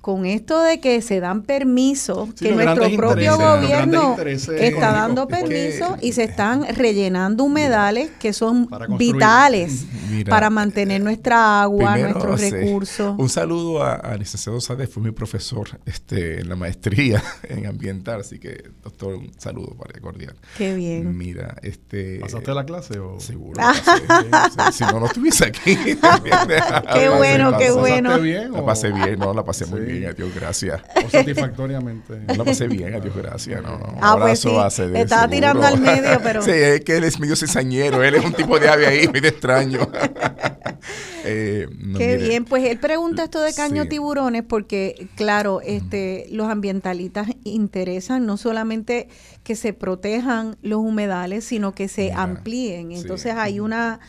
con 0.00 0.24
esto 0.24 0.62
de 0.62 0.80
que 0.80 1.02
se 1.02 1.20
dan 1.20 1.42
permisos, 1.42 2.32
que 2.32 2.52
nuestro 2.52 2.90
propio 2.96 3.36
gobierno 3.36 4.16
está 4.18 4.92
dando 4.92 5.28
permisos 5.28 5.98
y 6.00 6.12
se 6.12 6.24
están 6.24 6.64
rellenando 6.74 7.44
humedales 7.44 8.10
que 8.18 8.32
son 8.32 8.68
vitales 8.96 9.84
para 10.28 10.48
mantener 10.48 11.02
nuestra 11.02 11.62
agua, 11.62 11.98
nuestros 11.98 12.40
recursos. 12.40 13.14
Un 13.18 13.28
saludo 13.28 13.82
a, 13.82 14.16
licenciado 14.16 14.60
Sade, 14.60 14.86
fue 14.86 15.02
mi 15.02 15.10
profesor 15.10 15.68
este, 15.84 16.40
en 16.40 16.48
la 16.48 16.56
maestría 16.56 17.22
en 17.42 17.66
ambiental, 17.66 18.20
así 18.20 18.38
que 18.38 18.70
doctor, 18.82 19.16
un 19.16 19.30
saludo 19.38 19.74
para 19.76 20.00
cordial. 20.00 20.34
Qué 20.56 20.74
bien. 20.74 21.16
Mira, 21.16 21.56
este... 21.62 22.20
¿Pasaste 22.20 22.54
la 22.54 22.64
clase 22.64 22.98
o...? 22.98 23.20
Seguro. 23.20 23.60
si, 24.72 24.84
no, 24.84 25.00
no 25.00 25.06
estuviese 25.06 25.44
aquí. 25.44 25.76
qué 25.76 27.08
bueno, 27.10 27.58
qué 27.58 27.70
bueno. 27.70 28.18
Bien, 28.18 28.50
la 28.50 28.64
pasé 28.64 28.92
bien, 28.92 29.18
no, 29.18 29.34
la 29.34 29.44
pasé 29.44 29.66
muy 29.66 29.80
bien 29.80 29.89
bien, 29.90 30.10
adiós, 30.10 30.34
gracias. 30.34 30.80
satisfactoriamente. 31.10 32.20
No 32.20 32.34
la 32.34 32.44
pasé 32.44 32.68
bien, 32.68 32.94
adiós, 32.94 33.14
gracias. 33.14 33.62
No, 33.62 33.78
no. 33.78 33.98
Ah, 34.00 34.16
pues 34.18 34.40
sí. 34.40 34.50
Estaba 34.94 35.28
tirando 35.28 35.66
al 35.66 35.80
medio, 35.80 36.20
pero. 36.22 36.42
sí, 36.42 36.50
es 36.52 36.80
que 36.82 36.96
él 36.96 37.04
es 37.04 37.18
medio 37.18 37.36
cizañero, 37.36 38.02
él 38.02 38.14
es 38.14 38.24
un 38.24 38.32
tipo 38.32 38.58
de 38.58 38.68
ave 38.68 38.86
ahí, 38.86 39.08
medio 39.08 39.28
extraño. 39.28 39.80
eh, 41.24 41.68
Qué 41.96 42.16
bien, 42.16 42.44
pues 42.44 42.64
él 42.64 42.78
pregunta 42.78 43.24
esto 43.24 43.40
de 43.40 43.52
caño 43.52 43.86
tiburones 43.86 44.42
porque, 44.42 45.08
claro, 45.16 45.60
este, 45.60 46.26
los 46.30 46.48
ambientalistas 46.48 47.28
interesan 47.44 48.26
no 48.26 48.36
solamente 48.36 49.08
que 49.42 49.56
se 49.56 49.72
protejan 49.72 50.56
los 50.62 50.78
humedales, 50.78 51.44
sino 51.44 51.74
que 51.74 51.88
se 51.88 52.12
amplíen. 52.12 52.92
Entonces 52.92 53.34
hay 53.34 53.60
una 53.60 54.00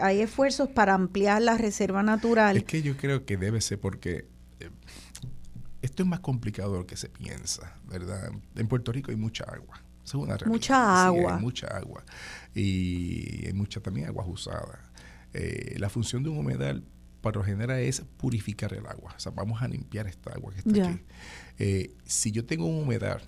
hay 0.00 0.20
esfuerzos 0.20 0.68
para 0.68 0.94
ampliar 0.94 1.42
la 1.42 1.56
reserva 1.56 2.02
natural. 2.02 2.56
Es 2.56 2.64
que 2.64 2.82
yo 2.82 2.96
creo 2.96 3.24
que 3.24 3.36
debe 3.36 3.60
ser 3.60 3.78
porque 3.78 4.26
esto 5.82 6.02
es 6.02 6.08
más 6.08 6.20
complicado 6.20 6.72
de 6.72 6.78
lo 6.80 6.86
que 6.86 6.96
se 6.96 7.08
piensa, 7.08 7.76
¿verdad? 7.88 8.30
En 8.56 8.68
Puerto 8.68 8.92
Rico 8.92 9.10
hay 9.10 9.16
mucha 9.16 9.44
agua. 9.44 9.80
Es 10.04 10.14
una 10.14 10.36
Mucha 10.46 11.06
agua. 11.06 11.36
hay 11.36 11.42
mucha 11.42 11.66
agua. 11.68 12.02
Y 12.54 13.46
hay 13.46 13.52
mucha 13.52 13.80
también 13.80 14.06
agua 14.08 14.26
usada. 14.26 14.90
Eh, 15.34 15.76
la 15.78 15.88
función 15.90 16.22
de 16.22 16.30
un 16.30 16.38
humedal, 16.38 16.82
para 17.20 17.38
lo 17.38 17.44
general, 17.44 17.78
es 17.80 18.00
purificar 18.16 18.72
el 18.72 18.86
agua. 18.86 19.12
O 19.16 19.20
sea, 19.20 19.32
vamos 19.32 19.60
a 19.62 19.68
limpiar 19.68 20.06
esta 20.06 20.30
agua 20.32 20.52
que 20.52 20.58
está 20.60 20.88
aquí. 20.90 21.00
Eh, 21.58 21.94
si 22.04 22.32
yo 22.32 22.44
tengo 22.46 22.66
un 22.66 22.82
humedal 22.84 23.20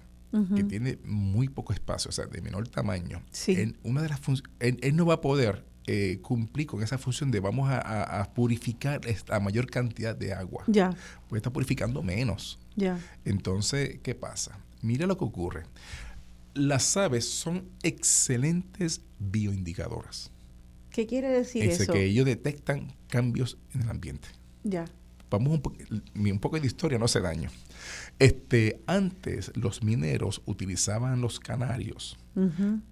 que 0.55 0.63
tiene 0.63 0.97
muy 1.05 1.49
poco 1.49 1.73
espacio, 1.73 2.09
o 2.09 2.13
sea, 2.13 2.25
de 2.27 2.41
menor 2.41 2.69
tamaño, 2.69 3.21
Sí. 3.33 3.53
en 3.61 3.77
una 3.83 4.01
de 4.01 4.09
las 4.11 4.21
él, 4.61 4.79
él 4.81 4.95
no 4.95 5.05
va 5.05 5.15
a 5.15 5.21
poder 5.21 5.65
eh, 5.87 6.19
cumplir 6.23 6.67
con 6.67 6.83
esa 6.83 6.99
función 6.99 7.31
de 7.31 7.41
vamos 7.41 7.69
a, 7.71 7.79
a- 7.81 8.21
a 8.23 8.33
purificar 8.35 9.05
esta 9.07 9.41
mayor 9.41 9.69
cantidad 9.71 10.15
de 10.15 10.33
agua. 10.33 10.65
Ya, 10.67 10.91
Porque 11.29 11.39
está 11.39 11.53
purificando 11.53 12.03
menos. 12.03 12.59
ya. 12.77 12.99
Entonces, 13.25 13.99
¿qué 14.03 14.15
pasa? 14.15 14.59
Mira 14.83 15.07
lo 15.07 15.17
que 15.19 15.25
ocurre. 15.25 15.63
Las 16.55 16.97
aves 16.97 17.29
son 17.29 17.65
excelentes 17.83 19.01
bioindicadoras. 19.19 20.31
¿Qué 20.91 21.07
quiere 21.07 21.29
decir 21.29 21.63
Es 21.65 21.81
eso? 21.81 21.93
que 21.93 22.05
ellos 22.05 22.27
detectan 22.27 22.93
cambios 23.09 23.57
en 23.75 23.83
el 23.83 23.89
ambiente. 23.91 24.29
Ya. 24.65 24.85
Vamos 25.31 25.53
un, 25.53 25.63
po- 25.63 25.73
un 26.17 26.39
poco 26.41 26.59
de 26.59 26.67
historia, 26.67 26.99
no 26.99 27.05
hace 27.05 27.21
daño. 27.21 27.51
Este, 28.19 28.81
antes 28.87 29.53
los 29.57 29.83
mineros 29.85 30.43
utilizaban 30.47 31.21
los 31.21 31.39
canarios, 31.39 32.19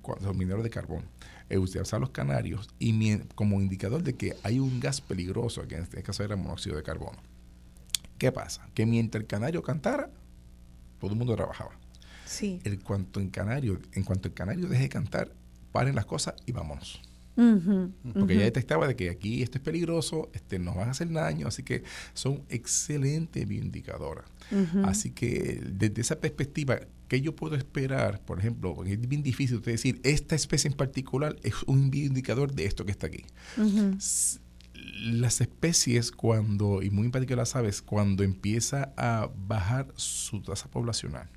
cuando- 0.02 0.26
los 0.26 0.36
mineros 0.36 0.62
de 0.62 0.70
carbón, 0.70 1.02
eh, 1.48 1.58
utilizaban 1.58 2.02
los 2.02 2.10
canarios 2.10 2.68
y 2.78 3.18
como 3.34 3.60
indicador 3.60 4.02
de 4.02 4.14
que 4.14 4.36
hay 4.42 4.58
un 4.58 4.80
gas 4.80 5.00
peligroso, 5.00 5.66
que 5.66 5.76
en 5.76 5.82
este 5.82 6.02
caso 6.02 6.22
era 6.22 6.36
monóxido 6.36 6.76
de 6.76 6.82
carbono. 6.82 7.18
¿Qué 8.18 8.32
pasa? 8.32 8.68
Que 8.74 8.84
mientras 8.84 9.22
el 9.22 9.26
canario 9.26 9.62
cantara, 9.62 10.10
todo 11.00 11.12
el 11.12 11.16
mundo 11.16 11.36
trabajaba. 11.36 11.70
Sí. 12.26 12.60
En 12.64 12.76
cuanto 12.78 13.20
en 13.20 13.30
canario, 13.30 13.80
en 13.92 14.02
cuanto 14.02 14.28
el 14.28 14.34
canario 14.34 14.66
deje 14.68 14.84
de 14.84 14.88
cantar, 14.88 15.32
paren 15.72 15.94
las 15.94 16.04
cosas 16.04 16.34
y 16.44 16.52
vámonos. 16.52 17.00
Porque 18.14 18.36
ya 18.36 18.42
detectaba 18.42 18.88
de 18.88 18.96
que 18.96 19.10
aquí 19.10 19.42
esto 19.42 19.58
es 19.58 19.64
peligroso, 19.64 20.28
este, 20.34 20.58
nos 20.58 20.74
van 20.74 20.88
a 20.88 20.90
hacer 20.90 21.08
daño, 21.12 21.46
así 21.46 21.62
que 21.62 21.84
son 22.12 22.42
excelentes 22.48 23.46
bioindicadoras. 23.46 24.24
Así 24.82 25.12
que 25.12 25.62
desde 25.64 26.00
esa 26.00 26.16
perspectiva, 26.16 26.80
¿qué 27.08 27.20
yo 27.20 27.34
puedo 27.34 27.56
esperar? 27.56 28.20
Por 28.24 28.38
ejemplo, 28.38 28.74
porque 28.74 28.92
es 28.92 29.08
bien 29.08 29.22
difícil 29.22 29.56
usted 29.56 29.72
decir, 29.72 30.00
esta 30.04 30.34
especie 30.34 30.70
en 30.70 30.76
particular 30.76 31.36
es 31.42 31.54
un 31.66 31.90
bioindicador 31.90 32.52
de 32.52 32.66
esto 32.66 32.84
que 32.84 32.92
está 32.92 33.08
aquí. 33.08 33.24
Las 35.00 35.40
especies 35.40 36.12
cuando, 36.12 36.82
y 36.82 36.90
muy 36.90 37.06
en 37.06 37.10
particular 37.10 37.38
las 37.38 37.56
aves, 37.56 37.82
cuando 37.82 38.22
empieza 38.22 38.92
a 38.96 39.30
bajar 39.46 39.92
su 39.96 40.42
tasa 40.42 40.70
poblacional, 40.70 41.28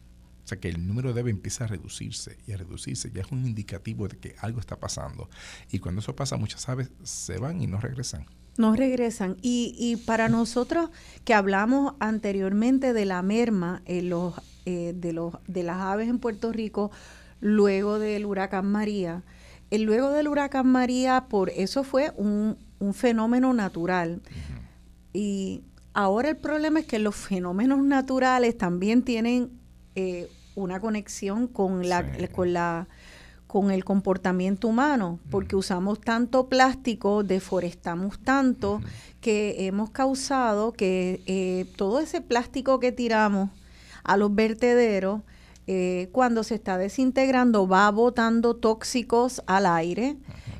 o 0.43 0.47
sea 0.47 0.59
que 0.59 0.69
el 0.69 0.85
número 0.85 1.13
de 1.13 1.21
aves 1.21 1.31
empieza 1.31 1.63
a 1.63 1.67
reducirse 1.67 2.37
y 2.45 2.51
a 2.51 2.57
reducirse, 2.57 3.11
ya 3.13 3.21
es 3.21 3.31
un 3.31 3.45
indicativo 3.45 4.07
de 4.07 4.17
que 4.17 4.35
algo 4.39 4.59
está 4.59 4.79
pasando. 4.79 5.29
Y 5.71 5.79
cuando 5.79 6.01
eso 6.01 6.15
pasa, 6.15 6.37
muchas 6.37 6.67
aves 6.69 6.91
se 7.03 7.37
van 7.37 7.61
y 7.61 7.67
no 7.67 7.79
regresan. 7.79 8.25
No 8.57 8.75
regresan. 8.75 9.37
Y, 9.41 9.73
y 9.77 9.95
para 9.97 10.29
nosotros 10.29 10.89
que 11.23 11.33
hablamos 11.33 11.93
anteriormente 11.99 12.93
de 12.93 13.05
la 13.05 13.21
merma 13.21 13.81
en 13.85 14.09
los, 14.09 14.35
eh, 14.65 14.93
de, 14.95 15.13
los, 15.13 15.35
de 15.47 15.63
las 15.63 15.77
aves 15.77 16.09
en 16.09 16.19
Puerto 16.19 16.51
Rico 16.51 16.91
luego 17.39 17.97
del 17.97 18.25
huracán 18.25 18.71
María, 18.71 19.23
el 19.71 19.83
luego 19.83 20.09
del 20.11 20.27
huracán 20.27 20.67
María, 20.67 21.25
por 21.29 21.49
eso 21.49 21.83
fue 21.83 22.11
un, 22.17 22.57
un 22.79 22.93
fenómeno 22.93 23.53
natural. 23.53 24.21
Y 25.13 25.63
ahora 25.93 26.29
el 26.29 26.37
problema 26.37 26.81
es 26.81 26.85
que 26.85 26.99
los 26.99 27.15
fenómenos 27.15 27.79
naturales 27.83 28.57
también 28.57 29.01
tienen 29.03 29.49
eh, 29.95 30.29
una 30.55 30.79
conexión 30.81 31.47
con 31.47 31.87
la, 31.87 32.03
Sí. 32.17 32.27
con 32.27 32.53
la 32.53 32.87
con 33.51 33.69
el 33.69 33.83
comportamiento 33.83 34.69
humano, 34.69 35.19
porque 35.29 35.57
usamos 35.57 35.99
tanto 35.99 36.47
plástico, 36.47 37.21
deforestamos 37.21 38.17
tanto, 38.17 38.79
que 39.19 39.67
hemos 39.67 39.89
causado 39.89 40.71
que 40.71 41.21
eh, 41.25 41.65
todo 41.75 41.99
ese 41.99 42.21
plástico 42.21 42.79
que 42.79 42.93
tiramos 42.93 43.49
a 44.05 44.15
los 44.15 44.33
vertederos, 44.33 45.19
eh, 45.67 46.07
cuando 46.13 46.43
se 46.43 46.55
está 46.55 46.77
desintegrando, 46.77 47.67
va 47.67 47.91
botando 47.91 48.55
tóxicos 48.55 49.43
al 49.47 49.65
aire 49.65 50.15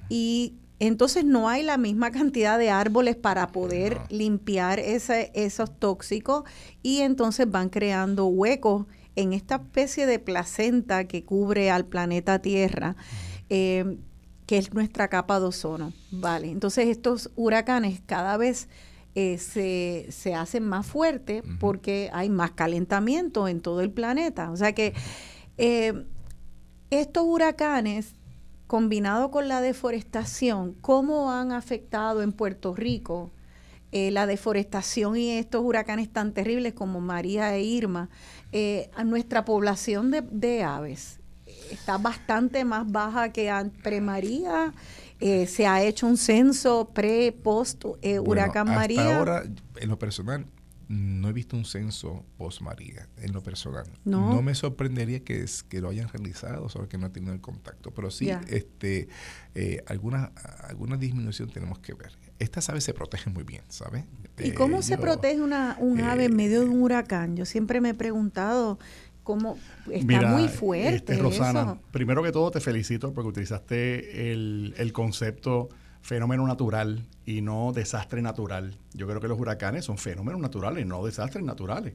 y 0.09 0.55
entonces 0.79 1.23
no 1.23 1.47
hay 1.47 1.63
la 1.63 1.77
misma 1.77 2.11
cantidad 2.11 2.59
de 2.59 2.71
árboles 2.71 3.15
para 3.15 3.47
poder 3.53 3.95
No. 3.95 4.01
limpiar 4.09 4.79
ese- 4.79 5.31
esos 5.33 5.71
tóxicos 5.79 6.43
y 6.83 6.99
entonces 6.99 7.49
van 7.49 7.69
creando 7.69 8.25
huecos 8.25 8.85
en 9.15 9.33
esta 9.33 9.55
especie 9.55 10.05
de 10.05 10.19
placenta 10.19 11.05
que 11.05 11.23
cubre 11.23 11.71
al 11.71 11.85
planeta 11.85 12.39
Tierra, 12.39 12.95
eh, 13.49 13.97
que 14.45 14.57
es 14.57 14.73
nuestra 14.73 15.07
capa 15.07 15.39
de 15.39 15.47
ozono. 15.47 15.93
Vale, 16.11 16.49
entonces 16.49 16.87
estos 16.87 17.31
huracanes 17.35 18.01
cada 18.05 18.37
vez 18.37 18.67
eh, 19.13 19.37
se, 19.37 20.07
se 20.09 20.35
hacen 20.35 20.63
más 20.63 20.85
fuertes 20.85 21.43
porque 21.59 22.09
hay 22.13 22.29
más 22.29 22.51
calentamiento 22.51 23.47
en 23.47 23.59
todo 23.59 23.81
el 23.81 23.91
planeta. 23.91 24.51
O 24.51 24.57
sea 24.57 24.73
que 24.73 24.93
eh, 25.57 26.05
estos 26.89 27.23
huracanes, 27.25 28.15
combinado 28.67 29.29
con 29.29 29.47
la 29.47 29.59
deforestación, 29.59 30.73
¿cómo 30.79 31.31
han 31.31 31.51
afectado 31.51 32.21
en 32.21 32.31
Puerto 32.31 32.73
Rico 32.73 33.31
eh, 33.91 34.11
la 34.11 34.25
deforestación 34.25 35.17
y 35.17 35.31
estos 35.31 35.61
huracanes 35.65 36.09
tan 36.09 36.33
terribles 36.33 36.73
como 36.73 37.01
María 37.01 37.53
e 37.53 37.63
Irma 37.63 38.09
eh, 38.51 38.89
a 38.95 39.03
nuestra 39.03 39.45
población 39.45 40.11
de, 40.11 40.21
de 40.21 40.63
aves? 40.63 41.19
Está 41.71 41.97
bastante 41.97 42.65
más 42.65 42.89
baja 42.91 43.31
que 43.31 43.49
pre-María. 43.83 44.73
Eh, 45.19 45.45
se 45.47 45.67
ha 45.67 45.83
hecho 45.83 46.07
un 46.07 46.17
censo 46.17 46.89
pre, 46.93 47.31
post 47.31 47.83
eh, 48.01 48.17
Bueno, 48.17 48.23
huracán 48.31 48.67
hasta 48.69 48.79
María. 48.79 49.17
ahora, 49.17 49.43
en 49.77 49.89
lo 49.89 49.99
personal, 49.99 50.45
no 50.87 51.29
he 51.29 51.33
visto 51.33 51.55
un 51.55 51.63
censo 51.63 52.25
post-María, 52.37 53.07
en 53.17 53.31
lo 53.31 53.41
personal. 53.41 53.85
No. 54.03 54.41
me 54.41 54.55
sorprendería 54.55 55.23
que, 55.23 55.41
es- 55.43 55.63
que 55.63 55.79
lo 55.79 55.89
hayan 55.89 56.09
realizado, 56.09 56.67
solo 56.67 56.89
que 56.89 56.97
no 56.97 57.07
he 57.07 57.09
tenido 57.11 57.33
el 57.33 57.39
contacto. 57.39 57.91
Pero 57.91 58.11
sí, 58.11 58.29
este, 58.49 59.07
eh, 59.55 59.83
alguna, 59.87 60.31
alguna 60.67 60.97
disminución 60.97 61.49
tenemos 61.49 61.79
que 61.79 61.93
ver. 61.93 62.11
Estas 62.41 62.69
aves 62.69 62.83
se 62.83 62.93
protegen 62.93 63.33
muy 63.33 63.43
bien, 63.43 63.63
¿sabes? 63.69 64.05
¿Y 64.39 64.51
cómo 64.51 64.81
se 64.81 64.97
protege 64.97 65.41
una, 65.41 65.77
un 65.79 66.01
ave 66.01 66.25
en 66.25 66.31
eh, 66.31 66.35
medio 66.35 66.61
de 66.61 66.69
un 66.69 66.81
huracán? 66.81 67.35
Yo 67.35 67.45
siempre 67.45 67.81
me 67.81 67.89
he 67.89 67.93
preguntado 67.93 68.79
cómo 69.23 69.57
está 69.91 70.05
Mira, 70.05 70.31
muy 70.31 70.47
fuerte 70.47 71.13
este, 71.13 71.17
Rosana, 71.17 71.61
eso. 71.61 71.79
primero 71.91 72.23
que 72.23 72.31
todo 72.31 72.49
te 72.49 72.59
felicito 72.59 73.13
porque 73.13 73.29
utilizaste 73.29 74.31
el, 74.31 74.73
el 74.77 74.91
concepto 74.93 75.69
fenómeno 76.01 76.47
natural 76.47 77.05
y 77.25 77.41
no 77.41 77.71
desastre 77.73 78.21
natural. 78.21 78.77
Yo 78.93 79.07
creo 79.07 79.21
que 79.21 79.27
los 79.27 79.39
huracanes 79.39 79.85
son 79.85 79.97
fenómenos 79.97 80.41
naturales, 80.41 80.85
no 80.85 81.05
desastres 81.05 81.43
naturales. 81.43 81.93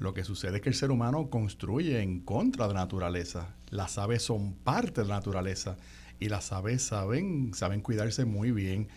Lo 0.00 0.12
que 0.12 0.24
sucede 0.24 0.56
es 0.56 0.62
que 0.62 0.68
el 0.68 0.74
ser 0.74 0.90
humano 0.90 1.30
construye 1.30 2.02
en 2.02 2.20
contra 2.20 2.66
de 2.66 2.74
la 2.74 2.80
naturaleza. 2.80 3.54
Las 3.70 3.98
aves 3.98 4.22
son 4.22 4.54
parte 4.54 5.02
de 5.02 5.08
la 5.08 5.14
naturaleza 5.14 5.76
y 6.18 6.28
las 6.28 6.52
aves 6.52 6.82
saben, 6.82 7.52
saben 7.54 7.80
cuidarse 7.80 8.24
muy 8.24 8.50
bien. 8.50 8.88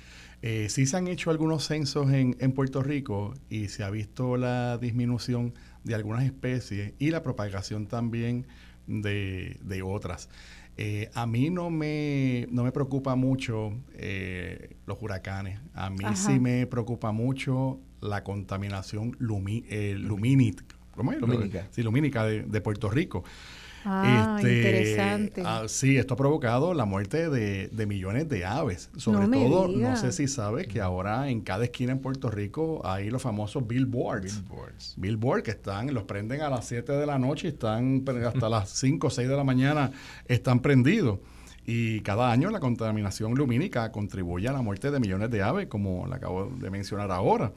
Eh, 0.42 0.68
sí 0.70 0.86
se 0.86 0.98
han 0.98 1.08
hecho 1.08 1.32
algunos 1.32 1.66
censos 1.66 2.12
en, 2.12 2.36
en 2.40 2.54
Puerto 2.54 2.82
Rico 2.82 3.34
y 3.50 3.68
se 3.68 3.84
ha 3.84 3.90
visto 3.90 4.38
la 4.38 4.78
disminución 4.78 5.54
de 5.84 5.96
algunas 5.96 6.24
especies 6.24 6.94
y 7.00 7.12
la 7.12 7.24
propagación 7.24 7.88
también 7.88 8.48
de, 8.88 9.58
de 9.62 9.82
otras. 9.82 10.30
Eh, 10.78 11.10
a 11.14 11.28
mí 11.28 11.50
no 11.50 11.70
me, 11.70 12.48
no 12.52 12.64
me 12.64 12.72
preocupa 12.72 13.16
mucho 13.16 13.74
eh, 13.96 14.78
los 14.86 14.98
huracanes. 15.02 15.60
A 15.74 15.90
mí 15.90 16.06
Ajá. 16.06 16.16
sí 16.16 16.40
me 16.40 16.66
preocupa 16.68 17.12
mucho 17.12 17.82
la 18.00 18.24
contaminación 18.24 19.16
lumi, 19.20 19.66
eh, 19.70 19.96
lumínica. 19.98 20.64
¿Cómo 20.96 21.12
es? 21.12 21.20
Lumínica. 21.20 21.68
Sí, 21.72 21.84
lumínica 21.84 22.24
de, 22.26 22.44
de 22.44 22.62
Puerto 22.62 22.90
Rico. 22.90 23.26
Ah, 23.86 24.36
Este, 24.40 24.58
interesante. 24.58 25.44
ah, 25.46 25.64
sí, 25.68 25.98
esto 25.98 26.14
ha 26.14 26.18
provocado 26.18 26.74
la 26.74 26.86
muerte 26.86 27.30
de, 27.30 27.68
de 27.70 27.86
millones 27.86 28.28
de 28.30 28.46
aves. 28.46 28.90
Sobre 28.98 29.28
No 29.28 29.32
todo, 29.32 29.68
diga. 29.70 29.92
no 29.92 29.96
sé 29.98 30.12
si 30.12 30.28
sabes 30.28 30.68
que 30.68 30.82
ahora 30.82 31.30
en 31.30 31.42
cada 31.42 31.64
esquina 31.64 31.92
en 31.94 32.00
Puerto 32.00 32.30
Rico 32.30 32.82
hay 32.86 33.10
los 33.10 33.22
famosos 33.22 33.66
billboards. 33.68 34.44
Billboards. 34.44 34.94
Billboard 34.98 35.44
que 35.44 35.52
están, 35.52 35.94
los 35.94 36.04
prenden 36.04 36.42
a 36.42 36.50
las 36.50 36.66
7 36.68 36.92
de 36.94 37.06
la 37.06 37.18
noche 37.20 37.48
y 37.48 37.52
están 37.52 38.04
hasta 38.26 38.50
las 38.50 38.70
5 38.70 39.08
o 39.08 39.10
6 39.10 39.28
de 39.30 39.36
la 39.38 39.44
mañana 39.44 39.92
están 40.28 40.60
prendidos. 40.60 41.20
Y 41.72 42.00
cada 42.02 42.32
año 42.32 42.50
la 42.50 42.60
contaminación 42.60 43.36
lumínica 43.36 43.92
contribuye 43.92 44.48
a 44.48 44.52
la 44.52 44.62
muerte 44.64 44.90
de 44.90 45.00
millones 45.00 45.30
de 45.30 45.44
aves, 45.44 45.68
como 45.68 46.08
la 46.08 46.16
acabo 46.16 46.48
de 46.60 46.70
mencionar 46.72 47.12
ahora. 47.12 47.52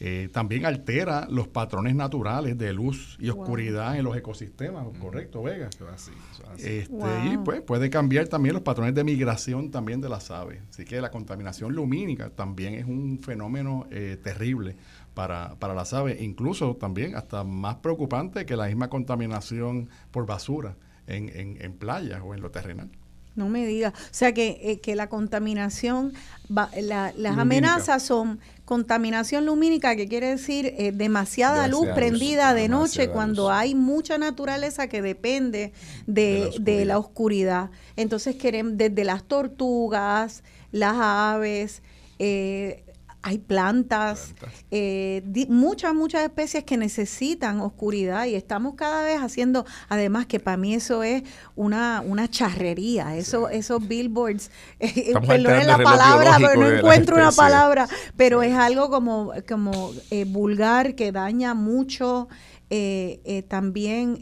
Eh, 0.00 0.28
también 0.32 0.64
altera 0.64 1.26
los 1.28 1.48
patrones 1.48 1.94
naturales 1.96 2.56
de 2.56 2.72
luz 2.72 3.16
y 3.20 3.30
Wow. 3.30 3.40
oscuridad 3.40 3.96
en 3.96 4.04
los 4.04 4.16
ecosistemas, 4.16 4.86
¿correcto, 5.00 5.42
Vega? 5.42 5.68
Eso 5.68 5.88
es 5.88 5.94
así, 5.94 6.12
eso 6.32 6.42
es 6.44 6.48
así. 6.50 6.68
Este, 6.68 6.94
Wow. 6.94 7.32
Y 7.32 7.38
pues 7.38 7.60
puede 7.62 7.90
cambiar 7.90 8.28
también 8.28 8.54
los 8.54 8.62
patrones 8.62 8.94
de 8.94 9.02
migración 9.02 9.70
también 9.72 10.00
de 10.00 10.08
las 10.08 10.30
aves. 10.30 10.60
Así 10.70 10.84
que 10.84 11.00
la 11.00 11.10
contaminación 11.10 11.74
lumínica 11.74 12.30
también 12.30 12.74
es 12.74 12.84
un 12.84 13.18
fenómeno 13.22 13.86
eh, 13.90 14.16
terrible 14.22 14.76
para, 15.14 15.56
para 15.58 15.74
las 15.74 15.92
aves, 15.92 16.20
incluso 16.20 16.76
también 16.76 17.16
hasta 17.16 17.42
más 17.42 17.76
preocupante 17.76 18.46
que 18.46 18.54
la 18.56 18.66
misma 18.66 18.88
contaminación 18.88 19.88
por 20.12 20.26
basura 20.26 20.76
en, 21.08 21.28
en, 21.30 21.58
en 21.60 21.72
playas 21.72 22.20
o 22.24 22.34
en 22.34 22.40
lo 22.40 22.52
terrenal. 22.52 22.88
No 23.34 23.48
me 23.48 23.64
diga. 23.66 23.90
O 23.96 24.08
sea 24.12 24.32
que, 24.34 24.58
eh, 24.62 24.80
que 24.80 24.96
la 24.96 25.08
contaminación, 25.08 26.12
las 26.48 27.38
amenazas 27.38 28.02
son 28.02 28.40
contaminación 28.68 29.46
lumínica, 29.46 29.96
que 29.96 30.08
quiere 30.08 30.26
decir 30.26 30.74
eh, 30.76 30.92
demasiada, 30.92 31.68
luz 31.68 31.88
prendida 31.94 32.52
de 32.52 32.68
noche 32.68 33.08
cuando 33.08 33.50
hay 33.50 33.74
mucha 33.74 34.18
naturaleza 34.18 34.88
que 34.88 35.00
depende 35.00 35.72
de, 36.06 36.84
la, 36.84 36.98
oscuridad. 36.98 37.70
Entonces 37.96 38.36
queremos 38.36 38.76
desde 38.76 39.04
las 39.04 39.24
tortugas, 39.24 40.42
las 40.70 40.96
aves, 40.98 41.80
eh, 42.18 42.84
hay 43.22 43.38
plantas, 43.38 44.34
eh, 44.70 45.22
muchas, 45.48 45.94
muchas 45.94 46.22
especies 46.22 46.64
que 46.64 46.76
necesitan 46.76 47.60
oscuridad 47.60 48.26
y 48.26 48.34
estamos 48.34 48.74
cada 48.74 49.02
vez 49.02 49.20
haciendo, 49.20 49.66
además 49.88 50.26
que 50.26 50.38
para 50.40 50.56
mí 50.56 50.74
eso 50.74 51.02
es 51.02 51.24
una, 51.56 52.02
una 52.06 52.28
charrería, 52.28 53.16
eso, 53.16 53.48
esos 53.48 53.86
billboards, 53.86 54.50
eh, 54.80 55.14
perdón 55.26 55.66
la 55.66 55.78
palabra, 55.78 56.36
pero 56.38 56.60
no 56.60 56.68
encuentro 56.68 57.16
una 57.16 57.32
palabra, 57.32 57.88
pero 58.16 58.42
es 58.42 58.54
algo 58.54 58.88
como, 58.88 59.32
como 59.48 59.92
eh, 60.10 60.24
vulgar 60.24 60.94
que 60.94 61.10
daña 61.10 61.54
mucho 61.54 62.28
eh, 62.70 63.20
eh, 63.24 63.42
también 63.42 64.18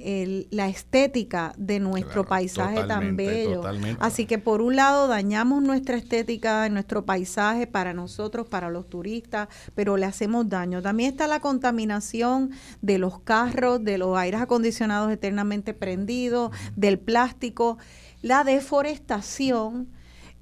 la 0.50 0.68
estética 0.68 1.52
de 1.56 1.80
nuestro 1.80 2.24
paisaje 2.24 2.84
tan 2.84 3.16
bello. 3.16 3.62
Así 3.98 4.26
que 4.26 4.38
por 4.38 4.62
un 4.62 4.76
lado 4.76 5.08
dañamos 5.08 5.62
nuestra 5.62 5.96
estética, 5.96 6.68
nuestro 6.68 7.04
paisaje 7.04 7.66
para 7.66 7.92
nosotros, 7.92 8.48
para 8.48 8.70
los 8.70 8.88
turistas, 8.88 9.48
pero 9.74 9.96
le 9.96 10.06
hacemos 10.06 10.48
daño. 10.48 10.80
También 10.80 11.10
está 11.10 11.26
la 11.26 11.40
contaminación 11.40 12.50
de 12.82 12.98
los 12.98 13.18
carros, 13.18 13.82
de 13.82 13.98
los 13.98 14.16
aires 14.16 14.40
acondicionados 14.40 15.10
eternamente 15.10 15.74
prendidos, 15.74 16.52
del 16.76 16.98
plástico, 17.00 17.78
la 18.22 18.44
deforestación. 18.44 19.88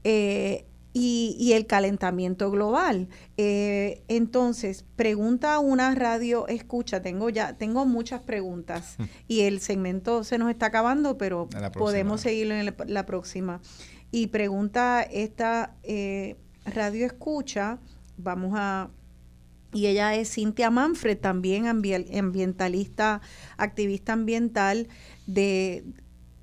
Eh, 0.05 0.67
y, 0.97 1.53
el 1.53 1.67
calentamiento 1.67 2.51
global. 2.51 3.09
Eh, 3.37 4.03
entonces, 4.07 4.85
pregunta 4.95 5.59
una 5.59 5.95
radio 5.95 6.47
escucha, 6.47 7.03
tengo 7.03 7.29
ya, 7.31 7.57
tengo 7.57 7.85
muchas 7.85 8.23
preguntas 8.23 8.97
y 9.27 9.41
el 9.41 9.61
segmento 9.61 10.23
se 10.23 10.39
nos 10.39 10.51
está 10.51 10.67
acabando, 10.67 11.19
pero 11.19 11.49
podemos 11.75 12.21
seguirlo 12.21 12.55
en 12.55 12.73
la, 12.87 13.07
próxima. 13.07 13.61
Y 14.13 14.29
pregunta 14.29 15.03
esta 15.03 15.75
eh, 15.83 16.37
radio 16.65 17.05
escucha, 17.05 17.81
vamos 18.17 18.53
a 18.55 18.89
y 19.73 19.89
ella 19.89 20.15
es 20.15 20.33
Cintia 20.33 20.71
Manfred, 20.71 21.19
también 21.19 21.67
ambientalista, 21.67 23.21
activista 23.57 24.13
ambiental 24.13 24.87
de 25.27 25.85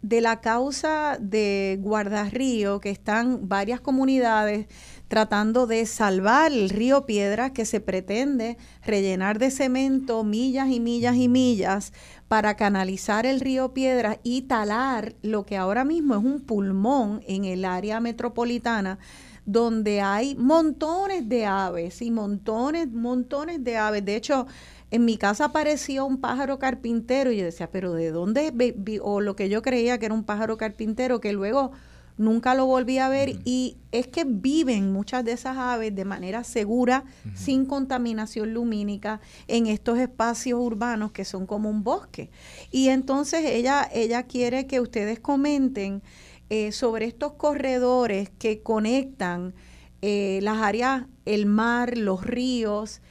de 0.01 0.21
la 0.21 0.41
causa 0.41 1.17
de 1.19 1.77
Guardarrío, 1.81 2.79
que 2.79 2.89
están 2.89 3.47
varias 3.47 3.81
comunidades 3.81 4.67
tratando 5.07 5.67
de 5.67 5.85
salvar 5.85 6.51
el 6.51 6.69
río 6.69 7.05
Piedras 7.05 7.51
que 7.51 7.65
se 7.65 7.81
pretende 7.81 8.57
rellenar 8.83 9.39
de 9.39 9.51
cemento 9.51 10.23
millas 10.23 10.69
y 10.69 10.79
millas 10.79 11.17
y 11.17 11.27
millas 11.27 11.93
para 12.27 12.55
canalizar 12.55 13.25
el 13.25 13.41
río 13.41 13.73
Piedras 13.73 14.19
y 14.23 14.43
talar 14.43 15.15
lo 15.21 15.45
que 15.45 15.57
ahora 15.57 15.83
mismo 15.83 16.15
es 16.15 16.23
un 16.23 16.39
pulmón 16.41 17.21
en 17.27 17.45
el 17.45 17.65
área 17.65 17.99
metropolitana 17.99 18.99
donde 19.45 20.01
hay 20.01 20.35
montones 20.35 21.27
de 21.27 21.45
aves 21.45 22.01
y 22.01 22.11
montones, 22.11 22.87
montones 22.91 23.63
de 23.63 23.75
aves. 23.75 24.05
De 24.05 24.15
hecho, 24.15 24.45
en 24.91 25.05
mi 25.05 25.17
casa 25.17 25.45
apareció 25.45 26.05
un 26.05 26.19
pájaro 26.19 26.59
carpintero 26.59 27.31
y 27.31 27.37
yo 27.37 27.45
decía, 27.45 27.71
pero 27.71 27.93
¿de 27.93 28.11
dónde? 28.11 28.53
O 29.01 29.21
lo 29.21 29.35
que 29.37 29.47
yo 29.47 29.61
creía 29.61 29.97
que 29.97 30.05
era 30.05 30.13
un 30.13 30.25
pájaro 30.25 30.57
carpintero 30.57 31.21
que 31.21 31.31
luego 31.31 31.71
nunca 32.17 32.55
lo 32.55 32.65
volví 32.65 32.97
a 32.97 33.07
ver 33.07 33.39
y 33.45 33.77
es 33.93 34.07
que 34.07 34.25
viven 34.25 34.91
muchas 34.91 35.23
de 35.23 35.31
esas 35.31 35.57
aves 35.57 35.95
de 35.95 36.03
manera 36.03 36.43
segura, 36.43 37.05
sin 37.33 37.65
contaminación 37.65 38.53
lumínica, 38.53 39.21
en 39.47 39.67
estos 39.67 39.97
espacios 39.97 40.59
urbanos 40.59 41.13
que 41.13 41.23
son 41.23 41.47
como 41.47 41.69
un 41.69 41.83
bosque. 41.83 42.29
Y 42.69 42.89
entonces 42.89 43.45
ella, 43.45 43.89
ella 43.93 44.23
quiere 44.23 44.67
que 44.67 44.81
ustedes 44.81 45.21
comenten 45.21 46.03
eh, 46.49 46.73
sobre 46.73 47.05
estos 47.05 47.33
corredores 47.33 48.29
que 48.29 48.61
conectan 48.61 49.53
eh, 50.01 50.39
las 50.41 50.57
áreas, 50.57 51.05
el 51.23 51.45
mar, 51.45 51.97
los 51.97 52.25
ríos, 52.25 53.01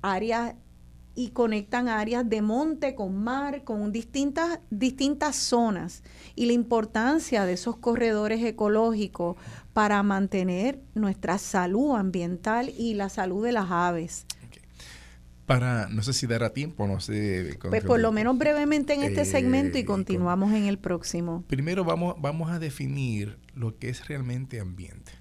áreas 0.00 0.54
y 1.14 1.30
conectan 1.30 1.88
áreas 1.88 2.28
de 2.28 2.42
monte 2.42 2.94
con 2.94 3.22
mar, 3.22 3.64
con 3.64 3.92
distintas, 3.92 4.60
distintas 4.70 5.36
zonas 5.36 6.02
y 6.34 6.46
la 6.46 6.52
importancia 6.52 7.44
de 7.44 7.52
esos 7.52 7.76
corredores 7.76 8.42
ecológicos 8.42 9.36
para 9.72 10.02
mantener 10.02 10.80
nuestra 10.94 11.38
salud 11.38 11.96
ambiental 11.96 12.70
y 12.76 12.94
la 12.94 13.08
salud 13.08 13.44
de 13.44 13.52
las 13.52 13.70
aves. 13.70 14.26
Para, 15.46 15.88
no 15.88 16.02
sé 16.02 16.14
si 16.14 16.26
dará 16.26 16.54
tiempo, 16.54 16.86
no 16.88 17.00
sé. 17.00 17.58
Pues 17.68 17.84
por 17.84 18.00
lo 18.00 18.12
menos 18.12 18.38
brevemente 18.38 18.94
en 18.94 19.02
este 19.02 19.22
eh, 19.22 19.26
segmento 19.26 19.76
y 19.76 19.84
continuamos 19.84 20.52
en 20.54 20.64
el 20.64 20.78
próximo. 20.78 21.44
Primero 21.48 21.84
vamos, 21.84 22.14
vamos 22.18 22.50
a 22.50 22.58
definir 22.58 23.38
lo 23.54 23.78
que 23.78 23.90
es 23.90 24.08
realmente 24.08 24.58
ambiente. 24.58 25.12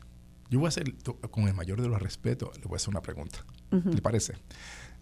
Yo 0.49 0.59
voy 0.59 0.67
a 0.67 0.69
hacer, 0.69 0.93
con 1.29 1.47
el 1.47 1.53
mayor 1.53 1.81
de 1.81 1.89
los 1.89 2.01
respetos, 2.01 2.57
le 2.57 2.63
voy 2.65 2.75
a 2.75 2.77
hacer 2.77 2.89
una 2.89 3.01
pregunta. 3.01 3.45
¿Le 3.71 4.01
parece? 4.01 4.35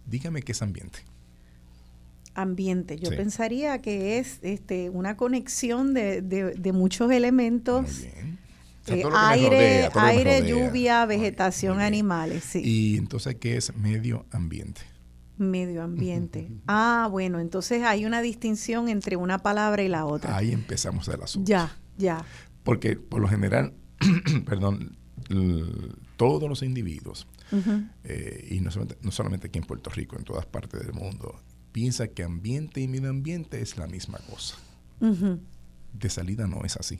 Dígame 0.05 0.41
qué 0.41 0.51
es 0.51 0.61
ambiente. 0.61 0.99
Ambiente, 2.33 2.97
yo 2.97 3.09
pensaría 3.09 3.81
que 3.81 4.17
es 4.17 4.39
este, 4.41 4.89
una 4.89 5.17
conexión 5.17 5.93
de, 5.93 6.21
de, 6.21 6.71
muchos 6.71 7.11
elementos. 7.11 8.03
Eh, 8.87 9.03
aire, 9.13 9.89
aire 9.93 10.47
lluvia, 10.47 11.05
vegetación, 11.05 11.81
animales. 11.81 12.55
Y 12.55 12.97
entonces, 12.97 13.35
¿qué 13.35 13.57
es 13.57 13.75
medio 13.75 14.25
ambiente? 14.31 14.81
Medio 15.37 15.83
ambiente. 15.83 16.49
ah, 16.67 17.09
bueno, 17.11 17.39
entonces 17.39 17.83
hay 17.83 18.05
una 18.05 18.21
distinción 18.21 18.87
entre 18.87 19.17
una 19.17 19.39
palabra 19.39 19.83
y 19.83 19.89
la 19.89 20.05
otra. 20.05 20.37
Ahí 20.37 20.53
empezamos 20.53 21.09
el 21.09 21.21
asunto. 21.21 21.49
Ya, 21.49 21.77
ya. 21.97 22.23
Porque 22.63 22.95
por 22.95 23.21
lo 23.21 23.27
general, 23.27 23.73
perdón, 24.45 24.97
todos 26.21 26.47
los 26.47 26.61
individuos 26.61 27.25
eh, 28.03 28.47
y 28.51 28.59
no 28.59 28.69
solamente, 28.69 29.01
no 29.01 29.09
solamente 29.09 29.47
aquí 29.47 29.57
en 29.57 29.65
Puerto 29.65 29.89
Rico, 29.89 30.17
en 30.19 30.23
todas 30.23 30.45
partes 30.45 30.79
del 30.79 30.93
mundo, 30.93 31.41
piensa 31.71 32.09
que 32.09 32.21
ambiente 32.21 32.79
y 32.79 32.87
medio 32.87 33.09
ambiente 33.09 33.59
es 33.59 33.75
la 33.75 33.87
misma 33.87 34.19
cosa. 34.29 34.55
De 34.99 36.09
salida 36.11 36.45
no 36.45 36.63
es 36.63 36.77
así. 36.77 36.99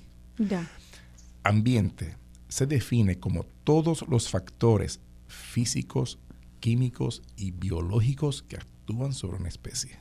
Ambiente 1.44 2.16
se 2.48 2.66
define 2.66 3.20
como 3.20 3.44
todos 3.64 4.04
los 4.10 4.28
factores 4.28 5.02
físicos, 5.28 6.18
químicos 6.60 7.22
y 7.38 7.52
biológicos 7.52 8.42
que 8.42 8.56
actúan 8.56 9.14
sobre 9.14 9.38
una 9.38 9.50
especie. 9.50 10.00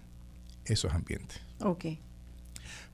Eso 0.65 0.89
es 0.89 0.95
ambiente. 0.95 1.35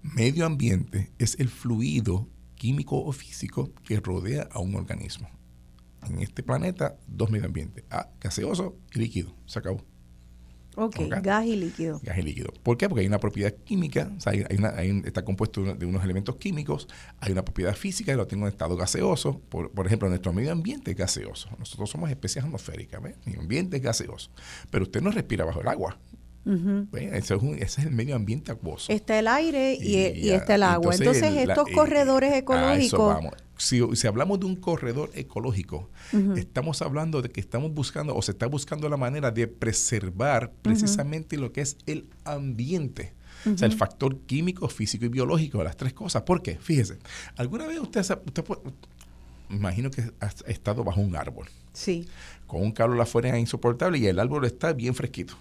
Medio 0.02 0.44
ambiente 0.44 1.12
es 1.20 1.38
el 1.38 1.50
fluido 1.50 2.26
químico 2.56 2.96
o 2.96 3.12
físico 3.12 3.70
que 3.84 4.00
rodea 4.00 4.48
a 4.50 4.58
un 4.58 4.74
organismo 4.74 5.35
en 6.08 6.20
este 6.20 6.42
planeta 6.42 6.96
dos 7.06 7.30
medio 7.30 7.46
ambientes, 7.46 7.84
ah, 7.90 8.08
gaseoso 8.20 8.76
y 8.94 9.00
líquido. 9.00 9.34
Se 9.46 9.58
acabó. 9.58 9.84
Ok, 10.78 10.96
gas 11.22 11.46
y 11.46 11.56
líquido. 11.56 12.00
Gas 12.02 12.18
y 12.18 12.22
líquido. 12.22 12.52
¿Por 12.62 12.76
qué? 12.76 12.86
Porque 12.86 13.00
hay 13.00 13.06
una 13.06 13.18
propiedad 13.18 13.52
química, 13.64 14.12
o 14.14 14.20
sea, 14.20 14.32
hay, 14.32 15.02
está 15.06 15.24
compuesto 15.24 15.74
de 15.74 15.86
unos 15.86 16.04
elementos 16.04 16.36
químicos, 16.36 16.86
hay 17.18 17.32
una 17.32 17.42
propiedad 17.42 17.74
física, 17.74 18.12
y 18.12 18.16
lo 18.16 18.26
tengo 18.26 18.46
en 18.46 18.52
estado 18.52 18.76
gaseoso. 18.76 19.40
Por, 19.48 19.86
ejemplo, 19.86 20.08
nuestro 20.10 20.34
medio 20.34 20.52
ambiente 20.52 20.90
es 20.90 20.96
gaseoso. 20.96 21.48
Nosotros 21.58 21.88
somos 21.88 22.10
especies 22.10 22.44
atmosféricas, 22.44 23.02
¿ves? 23.02 23.16
Mi 23.24 23.36
ambiente 23.36 23.78
es 23.78 23.82
gaseoso. 23.82 24.30
Pero 24.70 24.84
usted 24.84 25.00
no 25.00 25.10
respira 25.10 25.46
bajo 25.46 25.62
el 25.62 25.68
agua. 25.68 25.98
Ese, 26.92 27.38
es 27.58 27.78
el 27.78 27.90
medio 27.90 28.16
ambiente 28.16 28.52
acuoso. 28.52 28.92
Está 28.92 29.18
el 29.18 29.28
aire 29.28 29.74
y, 29.74 30.30
está 30.30 30.54
el 30.54 30.62
agua. 30.62 30.94
Entonces, 30.94 31.34
estos 31.36 31.68
corredores 31.74 32.32
ecológicos 32.34 33.18
si, 33.58 34.06
hablamos 34.06 34.40
de 34.40 34.46
un 34.46 34.56
corredor 34.56 35.10
ecológico, 35.14 35.88
estamos 36.36 36.82
hablando 36.82 37.22
de 37.22 37.30
que 37.30 37.40
estamos 37.40 37.72
buscando 37.72 38.14
o 38.14 38.22
se 38.22 38.32
está 38.32 38.46
buscando 38.46 38.88
la 38.88 38.96
manera 38.96 39.30
de 39.30 39.48
preservar 39.48 40.52
precisamente 40.62 41.36
lo 41.36 41.52
que 41.52 41.62
es 41.62 41.76
el 41.86 42.08
ambiente. 42.24 43.14
O 43.50 43.56
sea, 43.56 43.68
el 43.68 43.74
factor 43.74 44.18
químico, 44.20 44.68
físico 44.68 45.04
y 45.04 45.08
biológico, 45.08 45.62
las 45.62 45.76
tres 45.76 45.92
cosas. 45.92 46.22
¿Por 46.22 46.42
qué? 46.42 46.56
Fíjese, 46.56 46.98
¿alguna 47.36 47.66
vez 47.66 47.78
usted, 47.78 48.00
usted 48.00 48.44
imagino 49.50 49.90
que 49.90 50.10
ha 50.20 50.26
estado 50.50 50.82
bajo 50.82 51.00
un 51.00 51.14
árbol? 51.14 51.46
Sí. 51.72 52.08
Con 52.46 52.62
un 52.62 52.72
calor 52.72 53.00
afuera 53.00 53.38
insoportable 53.38 53.98
y 53.98 54.06
el 54.06 54.18
árbol 54.18 54.44
está 54.46 54.72
bien 54.72 54.94
fresquito. 54.94 55.36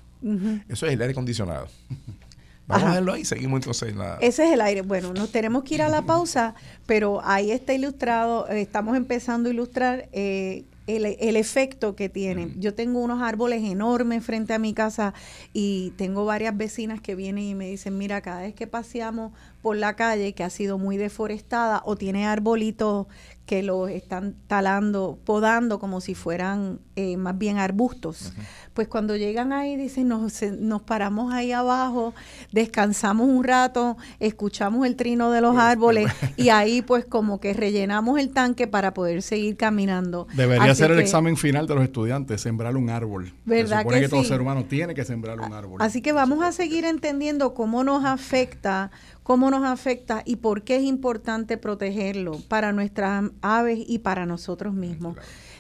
Eso 0.67 0.85
es 0.85 0.93
el 0.93 1.01
aire 1.01 1.11
acondicionado. 1.11 1.67
Vamos 2.67 2.89
a 2.89 2.93
verlo 2.95 3.13
ahí, 3.13 3.25
seguimos 3.25 3.59
entonces 3.59 3.95
la... 3.95 4.17
Ese 4.21 4.45
es 4.45 4.53
el 4.53 4.61
aire. 4.61 4.81
Bueno, 4.81 5.13
nos 5.13 5.31
tenemos 5.31 5.63
que 5.63 5.75
ir 5.75 5.81
a 5.83 5.89
la 5.89 6.01
pausa, 6.01 6.55
pero 6.87 7.21
ahí 7.23 7.51
está 7.51 7.73
ilustrado, 7.73 8.47
estamos 8.47 8.97
empezando 8.97 9.49
a 9.49 9.53
ilustrar 9.53 10.09
eh, 10.13 10.65
el, 10.87 11.05
el, 11.05 11.35
efecto 11.35 11.95
que 11.95 12.09
tiene. 12.09 12.53
Yo 12.57 12.73
tengo 12.73 13.01
unos 13.01 13.21
árboles 13.21 13.63
enormes 13.63 14.23
frente 14.23 14.53
a 14.55 14.59
mi 14.59 14.73
casa 14.73 15.13
y 15.53 15.91
tengo 15.97 16.25
varias 16.25 16.57
vecinas 16.57 17.01
que 17.01 17.13
vienen 17.13 17.43
y 17.43 17.53
me 17.53 17.69
dicen, 17.69 17.99
mira, 17.99 18.21
cada 18.21 18.41
vez 18.41 18.55
que 18.55 18.65
paseamos 18.65 19.31
por 19.65 19.77
la 19.77 19.95
calle 19.95 20.33
que 20.33 20.43
ha 20.43 20.51
sido 20.51 20.77
muy 20.77 20.95
deforestada 20.95 21.81
o 21.85 21.95
tiene 21.95 22.27
arbolitos 22.27 23.07
que 23.47 23.63
lo 23.63 23.87
están 23.87 24.35
talando, 24.47 25.19
podando 25.23 25.79
como 25.79 26.01
si 26.01 26.13
fueran 26.13 26.79
eh, 26.95 27.17
más 27.17 27.35
bien 27.37 27.57
arbustos. 27.57 28.33
Pues 28.73 28.87
cuando 28.87 29.15
llegan 29.15 29.53
ahí, 29.53 29.75
dicen, 29.75 30.07
nos, 30.07 30.41
nos 30.59 30.81
paramos 30.83 31.31
ahí 31.33 31.51
abajo, 31.51 32.13
descansamos 32.51 33.27
un 33.27 33.43
rato, 33.43 33.97
escuchamos 34.19 34.85
el 34.85 34.95
trino 34.95 35.31
de 35.31 35.41
los 35.41 35.57
árboles 35.57 36.11
y 36.37 36.49
ahí 36.49 36.81
pues 36.81 37.05
como 37.05 37.39
que 37.39 37.53
rellenamos 37.53 38.19
el 38.19 38.31
tanque 38.33 38.67
para 38.67 38.93
poder 38.93 39.21
seguir 39.21 39.57
caminando. 39.57 40.27
Debería 40.33 40.71
Así 40.71 40.81
ser 40.81 40.91
el 40.91 40.97
que- 40.97 41.03
examen 41.03 41.37
final 41.37 41.67
de 41.67 41.75
los 41.75 41.83
estudiantes, 41.83 42.41
sembrar 42.41 42.75
un 42.75 42.89
árbol. 42.89 43.31
¿Verdad 43.45 43.77
Se 43.77 43.83
supone 43.83 43.97
que 43.97 44.03
que, 44.05 44.09
todo 44.09 44.21
sí? 44.23 44.27
ser 44.29 44.41
humano 44.41 44.65
tiene 44.65 44.93
que 44.95 45.05
sembrar 45.05 45.39
un 45.39 45.53
árbol. 45.53 45.81
Así 45.81 46.01
que 46.01 46.13
vamos 46.13 46.43
a 46.43 46.51
seguir 46.51 46.85
entendiendo 46.85 47.53
cómo 47.53 47.83
nos 47.83 48.05
afecta, 48.05 48.89
cómo 49.25 49.49
nos 49.49 49.65
afecta 49.65 50.21
y 50.23 50.35
por 50.35 50.61
qué 50.61 50.75
es 50.75 50.83
importante 50.83 51.57
protegerlo 51.57 52.39
para 52.47 52.71
nuestras 52.73 53.31
aves 53.41 53.79
y 53.87 53.97
para 53.97 54.27
nosotros 54.27 54.75
mismos. 54.75 55.17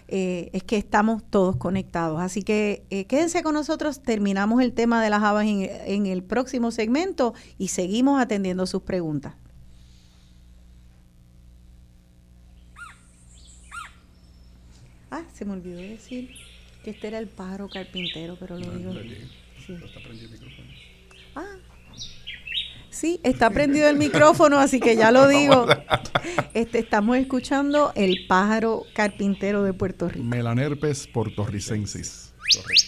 Eh, 0.07 0.51
es 0.53 0.61
que 0.61 0.77
estamos 0.77 1.23
todos 1.27 1.55
conectados. 1.55 2.21
Así 2.21 2.43
que 2.43 2.83
eh, 2.91 3.05
quédense 3.05 3.41
con 3.41 3.55
nosotros, 3.55 4.03
terminamos 4.03 4.61
el 4.61 4.71
tema 4.71 5.03
de 5.03 5.09
las 5.09 5.23
aves 5.23 5.47
en, 5.47 5.61
en 5.63 6.05
el 6.05 6.21
próximo 6.21 6.69
segmento 6.69 7.33
y 7.57 7.69
seguimos 7.69 8.21
atendiendo 8.21 8.67
sus 8.67 8.83
preguntas. 8.83 9.33
Ah, 15.09 15.23
se 15.33 15.43
me 15.43 15.53
olvidó 15.53 15.79
decir 15.79 16.29
que 16.83 16.91
este 16.91 17.07
era 17.07 17.17
el 17.17 17.29
pájaro 17.29 17.67
carpintero, 17.67 18.37
pero 18.39 18.59
lo 18.59 18.69
digo. 18.77 18.93
Sí. 19.65 19.73
Ah. 19.73 20.44
Sí, 22.95 23.19
está 23.23 23.49
prendido 23.49 23.89
el 23.89 23.97
micrófono, 23.97 24.57
así 24.57 24.79
que 24.79 24.95
ya 24.95 25.11
lo 25.11 25.27
digo. 25.27 25.67
Este, 26.53 26.79
estamos 26.79 27.17
escuchando 27.17 27.91
el 27.93 28.25
pájaro 28.25 28.83
carpintero 28.93 29.63
de 29.63 29.73
Puerto 29.73 30.07
Rico. 30.07 30.23
Melanerpes 30.23 31.05
portorricensis. 31.07 32.33
Correcto. 32.55 32.84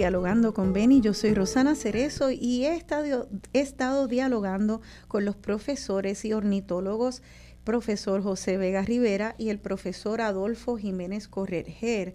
Dialogando 0.00 0.54
con 0.54 0.72
Beni, 0.72 1.02
yo 1.02 1.12
soy 1.12 1.34
Rosana 1.34 1.74
Cerezo 1.74 2.30
y 2.30 2.64
he 2.64 2.74
estado, 2.74 3.28
he 3.52 3.60
estado 3.60 4.08
dialogando 4.08 4.80
con 5.08 5.26
los 5.26 5.36
profesores 5.36 6.24
y 6.24 6.32
ornitólogos, 6.32 7.20
profesor 7.64 8.22
José 8.22 8.56
Vega 8.56 8.80
Rivera 8.80 9.34
y 9.36 9.50
el 9.50 9.58
profesor 9.58 10.22
Adolfo 10.22 10.78
Jiménez 10.78 11.28
Correger. 11.28 12.14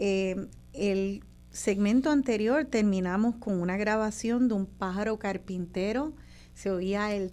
Eh, 0.00 0.48
el 0.72 1.22
segmento 1.50 2.10
anterior 2.10 2.64
terminamos 2.64 3.36
con 3.36 3.60
una 3.60 3.76
grabación 3.76 4.48
de 4.48 4.54
un 4.54 4.66
pájaro 4.66 5.20
carpintero, 5.20 6.14
se 6.54 6.72
oía 6.72 7.14
el, 7.14 7.30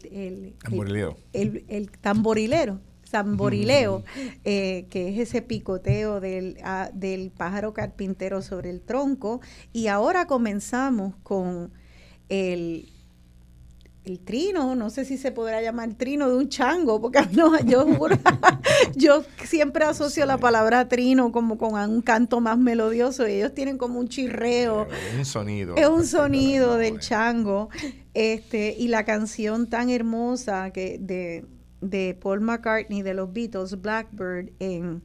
el, 1.34 1.66
el 1.68 1.90
tamborilero, 1.90 2.82
tamborileo, 3.10 4.04
eh, 4.44 4.88
que 4.90 5.10
es 5.10 5.20
ese 5.20 5.42
picoteo 5.42 6.20
del, 6.20 6.58
ah, 6.64 6.90
del 6.94 7.32
pájaro 7.32 7.74
carpintero 7.74 8.42
sobre 8.42 8.70
el 8.70 8.82
tronco. 8.82 9.42
Y 9.74 9.88
ahora 9.88 10.28
comenzamos 10.28 11.16
con 11.24 11.72
el, 12.30 12.90
el 14.08 14.20
trino, 14.20 14.76
no 14.76 14.90
sé 14.90 15.06
si 15.06 15.18
se 15.18 15.32
podrá 15.32 15.62
llamar 15.62 15.94
trino 15.96 16.30
de 16.30 16.38
un 16.38 16.50
chango, 16.50 17.02
porque 17.02 17.20
no, 17.34 17.60
yo, 17.62 17.86
yo 18.96 19.24
siempre 19.44 19.86
asocio 19.86 20.26
la 20.26 20.38
palabra 20.38 20.88
trino 20.88 21.32
como 21.32 21.58
con 21.58 21.74
un 21.90 22.02
canto 22.02 22.40
más 22.40 22.58
melodioso 22.58 23.28
y 23.28 23.34
ellos 23.34 23.54
tienen 23.54 23.78
como 23.78 24.00
un 24.00 24.08
chirreo. 24.08 24.88
Es 24.90 25.18
un 25.18 25.26
sonido. 25.26 25.76
Es 25.76 25.88
un 25.88 26.06
sonido 26.06 26.78
del 26.78 27.00
chango. 27.00 27.70
Este, 28.14 28.76
y 28.78 28.88
la 28.88 29.06
canción 29.06 29.68
tan 29.68 29.90
hermosa 29.90 30.72
que 30.72 30.98
de, 31.00 31.46
de 31.82 32.18
Paul 32.22 32.42
McCartney 32.42 33.02
de 33.02 33.14
los 33.14 33.32
Beatles, 33.34 33.82
Blackbird, 33.82 34.50
en, 34.60 35.02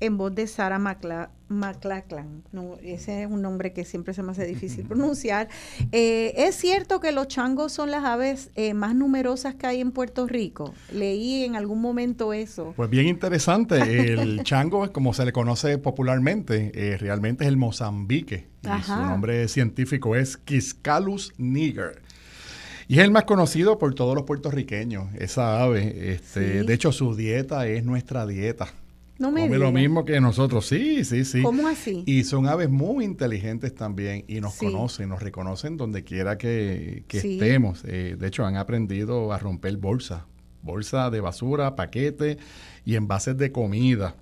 en 0.00 0.16
voz 0.16 0.34
de 0.34 0.46
Sarah 0.46 0.78
McLa- 0.78 1.30
McLachlan. 1.48 2.44
No, 2.52 2.76
ese 2.82 3.22
es 3.22 3.30
un 3.30 3.42
nombre 3.42 3.72
que 3.72 3.84
siempre 3.84 4.14
se 4.14 4.22
me 4.22 4.32
hace 4.32 4.44
difícil 4.46 4.84
pronunciar. 4.86 5.48
Eh, 5.92 6.34
es 6.36 6.54
cierto 6.56 7.00
que 7.00 7.10
los 7.10 7.26
changos 7.28 7.72
son 7.72 7.90
las 7.90 8.04
aves 8.04 8.50
eh, 8.54 8.74
más 8.74 8.94
numerosas 8.94 9.54
que 9.54 9.66
hay 9.66 9.80
en 9.80 9.90
Puerto 9.92 10.26
Rico. 10.26 10.72
Leí 10.92 11.44
en 11.44 11.56
algún 11.56 11.80
momento 11.80 12.32
eso. 12.32 12.74
Pues 12.76 12.88
bien 12.90 13.06
interesante. 13.08 14.12
El 14.12 14.42
chango, 14.44 14.92
como 14.92 15.14
se 15.14 15.24
le 15.24 15.32
conoce 15.32 15.78
popularmente, 15.78 16.70
eh, 16.74 16.96
realmente 16.98 17.44
es 17.44 17.48
el 17.48 17.56
Mozambique. 17.56 18.46
Y 18.62 18.82
su 18.82 18.94
nombre 18.94 19.48
científico 19.48 20.14
es 20.16 20.36
Quiscalus 20.36 21.32
niger. 21.38 22.02
Y 22.88 22.94
es 22.98 23.04
el 23.04 23.10
más 23.10 23.24
conocido 23.24 23.78
por 23.78 23.94
todos 23.94 24.14
los 24.14 24.24
puertorriqueños, 24.24 25.08
esa 25.18 25.62
ave. 25.62 26.12
Este, 26.12 26.60
Sí. 26.62 26.66
De 26.66 26.74
hecho, 26.74 26.90
su 26.90 27.14
dieta 27.14 27.66
es 27.66 27.84
nuestra 27.84 28.26
dieta. 28.26 28.68
No 29.18 29.30
me 29.32 29.42
Come 29.42 29.58
lo 29.58 29.72
mismo 29.72 30.04
que 30.04 30.20
nosotros, 30.20 30.66
sí, 30.66 31.04
sí, 31.04 31.24
sí. 31.24 31.42
¿Cómo 31.42 31.66
así? 31.66 32.04
Y 32.06 32.22
son 32.24 32.46
aves 32.46 32.70
muy 32.70 33.04
inteligentes 33.04 33.74
también 33.74 34.24
y 34.28 34.40
nos 34.40 34.54
Sí. 34.54 34.66
conocen, 34.66 35.08
nos 35.08 35.20
reconocen 35.20 35.76
donde 35.76 36.04
quiera 36.04 36.38
que, 36.38 37.02
que 37.08 37.20
Sí. 37.20 37.34
estemos. 37.34 37.82
Eh, 37.84 38.16
de 38.18 38.26
hecho, 38.28 38.46
han 38.46 38.56
aprendido 38.56 39.32
a 39.32 39.38
romper 39.38 39.76
bolsas, 39.76 40.22
bolsa 40.62 41.10
de 41.10 41.20
basura, 41.20 41.74
paquete 41.74 42.38
y 42.84 42.94
envases 42.94 43.36
de 43.36 43.50
comida. 43.50 44.14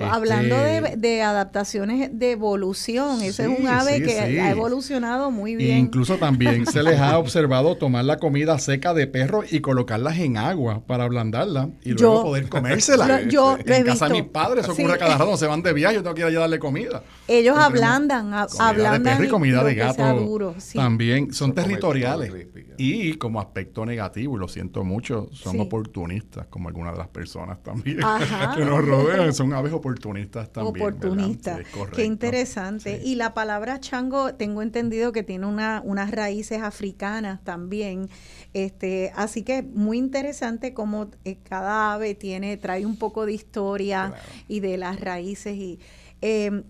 Hablando 0.00 0.54
Este, 0.54 0.90
de, 0.90 0.96
de 0.96 1.22
adaptaciones 1.22 2.10
de 2.18 2.30
evolución, 2.30 3.22
ese 3.22 3.42
es 3.52 3.58
un 3.58 3.66
ave 3.66 3.96
sí, 3.96 4.02
que 4.04 4.10
sí. 4.10 4.38
ha 4.38 4.50
evolucionado 4.50 5.30
muy 5.32 5.56
bien. 5.56 5.78
Incluso 5.78 6.16
también 6.16 6.64
se 6.66 6.82
les 6.82 6.98
ha 7.00 7.18
observado 7.18 7.76
tomar 7.76 8.04
la 8.04 8.18
comida 8.18 8.58
seca 8.60 8.94
de 8.94 9.06
perro 9.08 9.42
y 9.50 9.60
colocarlas 9.60 10.18
en 10.18 10.36
agua 10.36 10.82
para 10.86 11.04
ablandarla 11.04 11.70
y 11.82 11.90
luego 11.92 12.14
Yo- 12.18 12.22
poder 12.22 12.48
comérsela. 12.48 13.06
Lo- 13.22 13.28
yo 13.28 13.58
lo 13.64 13.74
he 13.74 13.78
en 13.78 13.84
casa 13.84 14.06
de 14.06 14.12
mis 14.14 14.22
padres, 14.24 14.64
eso 14.64 14.74
Sí. 14.74 14.82
ocurre 14.82 14.98
cada 14.98 15.18
rato, 15.18 15.36
se 15.36 15.46
van 15.46 15.62
de 15.62 15.72
viaje, 15.72 15.96
yo 15.96 16.02
tengo 16.02 16.14
que 16.14 16.20
ir 16.20 16.26
allá 16.28 16.38
a 16.38 16.40
darle 16.42 16.58
comida. 16.60 17.02
Ellos 17.26 17.56
Entonces, 17.56 17.82
ablandan, 17.82 18.34
a- 18.34 18.46
Comida 18.46 18.64
de 18.72 18.86
ablandan 18.86 19.14
perro 19.16 19.24
y 19.24 19.28
comida 19.28 19.64
de 19.64 19.74
gato 19.74 19.94
sea 19.94 20.12
duro, 20.12 20.54
sí. 20.58 20.78
también 20.78 21.32
son 21.34 21.52
territoriales 21.54 22.32
y 22.78 23.14
como 23.14 23.40
aspecto 23.40 23.84
negativo, 23.84 24.36
y 24.36 24.40
lo 24.40 24.48
siento 24.48 24.84
mucho, 24.84 25.28
son 25.32 25.52
Sí. 25.54 25.60
oportunistas, 25.60 26.46
como 26.46 26.68
algunas 26.68 26.92
de 26.92 26.98
las 26.98 27.08
personas 27.08 27.62
también 27.62 28.02
Ajá. 28.02 28.54
que 28.56 28.64
nos 28.64 28.84
rodean, 28.84 29.34
son 29.34 29.52
aves 29.52 29.72
oportunistas 29.80 30.52
también. 30.52 30.72
¿verdad? 30.74 30.88
oportunista. 30.98 31.56
Sí, 31.56 31.62
es 31.62 31.68
correcto. 31.68 31.96
Qué 31.96 32.04
interesante. 32.04 33.00
Sí. 33.00 33.08
Y 33.08 33.14
la 33.16 33.34
palabra 33.34 33.80
chango, 33.80 34.34
tengo 34.34 34.62
entendido 34.62 35.12
que 35.12 35.22
tiene 35.22 35.46
una, 35.46 35.82
unas 35.84 36.10
raíces 36.10 36.62
africanas 36.62 37.42
también. 37.44 38.08
Este, 38.52 39.12
así 39.14 39.42
que 39.42 39.62
muy 39.62 39.98
interesante 39.98 40.74
cómo 40.74 41.10
eh, 41.24 41.36
cada 41.42 41.92
ave 41.94 42.14
tiene, 42.14 42.56
trae 42.56 42.86
un 42.86 42.96
poco 42.96 43.26
de 43.26 43.32
historia 43.32 44.08
Claro. 44.10 44.22
y 44.48 44.60
de 44.60 44.76
las 44.76 45.00
raíces. 45.00 45.56
Y 45.56 45.78
eh, 46.22 46.62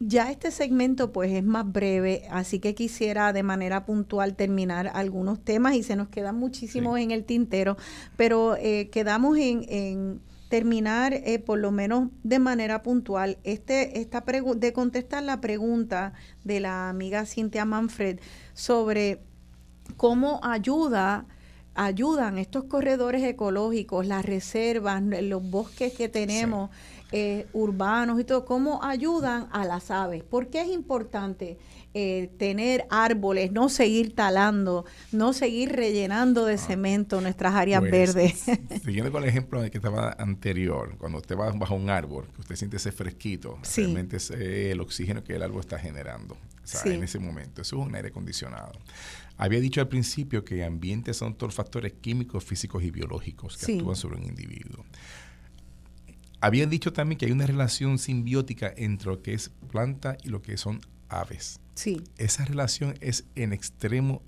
ya 0.00 0.30
este 0.30 0.50
segmento 0.52 1.10
pues 1.12 1.32
es 1.32 1.42
más 1.42 1.70
breve, 1.70 2.22
así 2.30 2.60
que 2.60 2.74
quisiera 2.74 3.32
de 3.32 3.42
manera 3.42 3.84
puntual 3.84 4.36
terminar 4.36 4.90
algunos 4.94 5.42
temas 5.44 5.74
y 5.74 5.82
se 5.82 5.96
nos 5.96 6.08
quedan 6.08 6.36
muchísimos 6.36 6.96
Sí. 6.96 7.02
en 7.02 7.10
el 7.10 7.24
tintero, 7.24 7.76
pero 8.16 8.54
eh, 8.56 8.90
quedamos 8.92 9.36
en, 9.38 9.64
en 9.68 10.20
terminar 10.48 11.12
eh, 11.12 11.38
por 11.38 11.58
lo 11.58 11.70
menos 11.70 12.08
de 12.22 12.38
manera 12.38 12.82
puntual 12.82 13.38
este 13.44 14.00
esta 14.00 14.22
de 14.22 14.72
contestar 14.72 15.22
la 15.22 15.40
pregunta 15.40 16.14
de 16.44 16.60
la 16.60 16.88
amiga 16.88 17.26
Cintia 17.26 17.64
Manfred 17.64 18.18
sobre 18.54 19.20
cómo 19.96 20.40
ayuda 20.42 21.26
ayudan 21.78 22.38
estos 22.38 22.64
corredores 22.64 23.22
ecológicos, 23.22 24.04
las 24.04 24.24
reservas, 24.24 25.00
los 25.00 25.48
bosques 25.48 25.94
que 25.94 26.08
tenemos 26.08 26.70
eh, 27.12 27.46
urbanos 27.52 28.20
y 28.20 28.24
todo, 28.24 28.44
cómo 28.44 28.82
ayudan 28.82 29.46
a 29.52 29.64
las 29.64 29.92
aves. 29.92 30.24
¿Por 30.24 30.48
qué 30.48 30.62
es 30.62 30.68
importante 30.68 31.56
eh, 31.94 32.30
tener 32.38 32.86
árboles, 32.90 33.50
no 33.50 33.68
seguir 33.68 34.14
talando, 34.14 34.84
no 35.10 35.32
seguir 35.32 35.72
rellenando 35.72 36.44
de 36.44 36.58
cemento 36.58 37.20
nuestras 37.20 37.54
áreas 37.54 37.80
Pues, 37.80 37.90
verdes? 37.90 38.44
Siguiendo 38.84 39.10
con 39.10 39.22
el 39.22 39.28
ejemplo 39.30 39.60
que 39.70 39.78
estaba 39.78 40.12
anterior, 40.18 40.96
cuando 40.98 41.18
usted 41.18 41.36
va 41.36 41.50
bajo 41.52 41.74
un 41.74 41.88
árbol, 41.90 42.26
que 42.34 42.42
usted 42.42 42.56
siente 42.56 42.76
ese 42.76 42.92
fresquito, 42.92 43.58
Sí. 43.62 43.82
realmente 43.82 44.18
es 44.18 44.30
eh, 44.30 44.70
el 44.72 44.80
oxígeno 44.80 45.24
que 45.24 45.34
el 45.34 45.42
árbol 45.42 45.60
está 45.60 45.78
generando 45.78 46.34
o 46.34 46.66
sea, 46.70 46.82
Sí. 46.82 46.90
en 46.90 47.02
ese 47.02 47.18
momento. 47.18 47.62
Eso 47.62 47.80
es 47.80 47.86
un 47.86 47.94
aire 47.94 48.08
acondicionado. 48.08 48.72
Había 49.38 49.58
dicho 49.60 49.80
al 49.80 49.88
principio 49.88 50.44
que 50.44 50.62
ambientes 50.64 51.16
son 51.16 51.34
todos 51.34 51.54
factores 51.54 51.94
químicos, 51.94 52.44
físicos 52.44 52.82
y 52.82 52.90
biológicos 52.90 53.56
que 53.56 53.64
Sí. 53.66 53.78
actúan 53.78 53.96
sobre 53.96 54.16
un 54.18 54.24
individuo. 54.24 54.84
Había 56.40 56.66
dicho 56.66 56.92
también 56.92 57.18
que 57.18 57.26
hay 57.26 57.32
una 57.32 57.46
relación 57.46 57.98
simbiótica 57.98 58.72
entre 58.76 59.08
lo 59.10 59.22
que 59.22 59.32
es 59.34 59.50
planta 59.70 60.16
y 60.22 60.28
lo 60.28 60.42
que 60.42 60.56
son 60.56 60.80
aves 61.08 61.58
sí, 61.78 62.02
esa 62.16 62.44
relación 62.44 62.94
es 63.00 63.24
en 63.36 63.52
extremo 63.52 64.20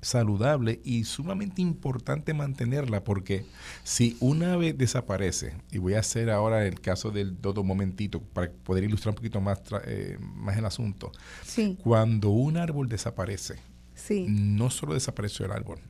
saludable 0.00 0.80
y 0.82 1.04
sumamente 1.04 1.60
importante 1.60 2.32
mantenerla 2.32 3.04
porque 3.04 3.44
si 3.84 4.16
una 4.20 4.54
ave 4.54 4.72
desaparece, 4.72 5.56
y 5.70 5.76
voy 5.76 5.92
a 5.92 6.00
hacer 6.00 6.30
ahora 6.30 6.64
el 6.66 6.80
caso 6.80 7.10
del 7.10 7.38
dodo 7.42 7.60
un 7.60 7.66
momentito 7.66 8.22
para 8.22 8.50
poder 8.50 8.84
ilustrar 8.84 9.10
un 9.12 9.16
poquito 9.16 9.42
más, 9.42 9.60
eh, 9.84 10.16
más 10.20 10.56
el 10.56 10.64
asunto, 10.64 11.12
sí, 11.44 11.76
cuando 11.82 12.30
un 12.30 12.56
árbol 12.56 12.88
desaparece, 12.88 13.56
sí, 13.94 14.24
no 14.26 14.70
solo 14.70 14.94
desapareció 14.94 15.44
el 15.44 15.52
árbol, 15.52 15.80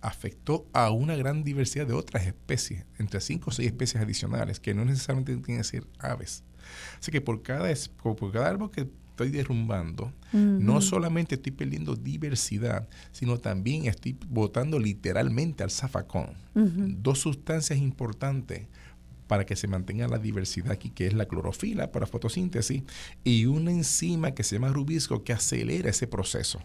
afectó 0.00 0.68
a 0.72 0.90
una 0.90 1.16
gran 1.16 1.42
diversidad 1.42 1.88
de 1.88 1.94
otras 1.94 2.24
especies, 2.24 2.84
entre 3.00 3.20
cinco 3.20 3.50
o 3.50 3.52
seis 3.52 3.66
especies 3.66 4.00
adicionales, 4.00 4.60
que 4.60 4.74
no 4.74 4.84
necesariamente 4.84 5.36
tienen 5.38 5.62
que 5.62 5.68
ser 5.68 5.86
aves. 5.98 6.44
Así 7.00 7.10
que 7.10 7.20
por 7.20 7.42
cada, 7.42 7.68
por 8.02 8.32
cada 8.32 8.48
árbol 8.48 8.70
que 8.70 8.88
estoy 9.12 9.30
derrumbando, 9.30 10.12
no 10.32 10.80
solamente 10.80 11.34
estoy 11.36 11.52
perdiendo 11.52 11.94
diversidad, 11.94 12.88
sino 13.12 13.38
también 13.38 13.86
estoy 13.86 14.16
botando 14.28 14.78
literalmente 14.78 15.62
al 15.62 15.70
zafacón 15.70 16.30
dos 16.54 17.20
sustancias 17.20 17.78
importantes 17.78 18.66
para 19.26 19.46
que 19.46 19.56
se 19.56 19.68
mantenga 19.68 20.08
la 20.08 20.18
diversidad 20.18 20.72
aquí, 20.72 20.90
que 20.90 21.06
es 21.06 21.14
la 21.14 21.26
clorofila 21.26 21.92
para 21.92 22.06
fotosíntesis 22.06 22.82
y 23.24 23.46
una 23.46 23.70
enzima 23.70 24.32
que 24.32 24.42
se 24.42 24.56
llama 24.56 24.68
rubisco 24.68 25.24
que 25.24 25.32
acelera 25.32 25.90
ese 25.90 26.06
proceso. 26.06 26.60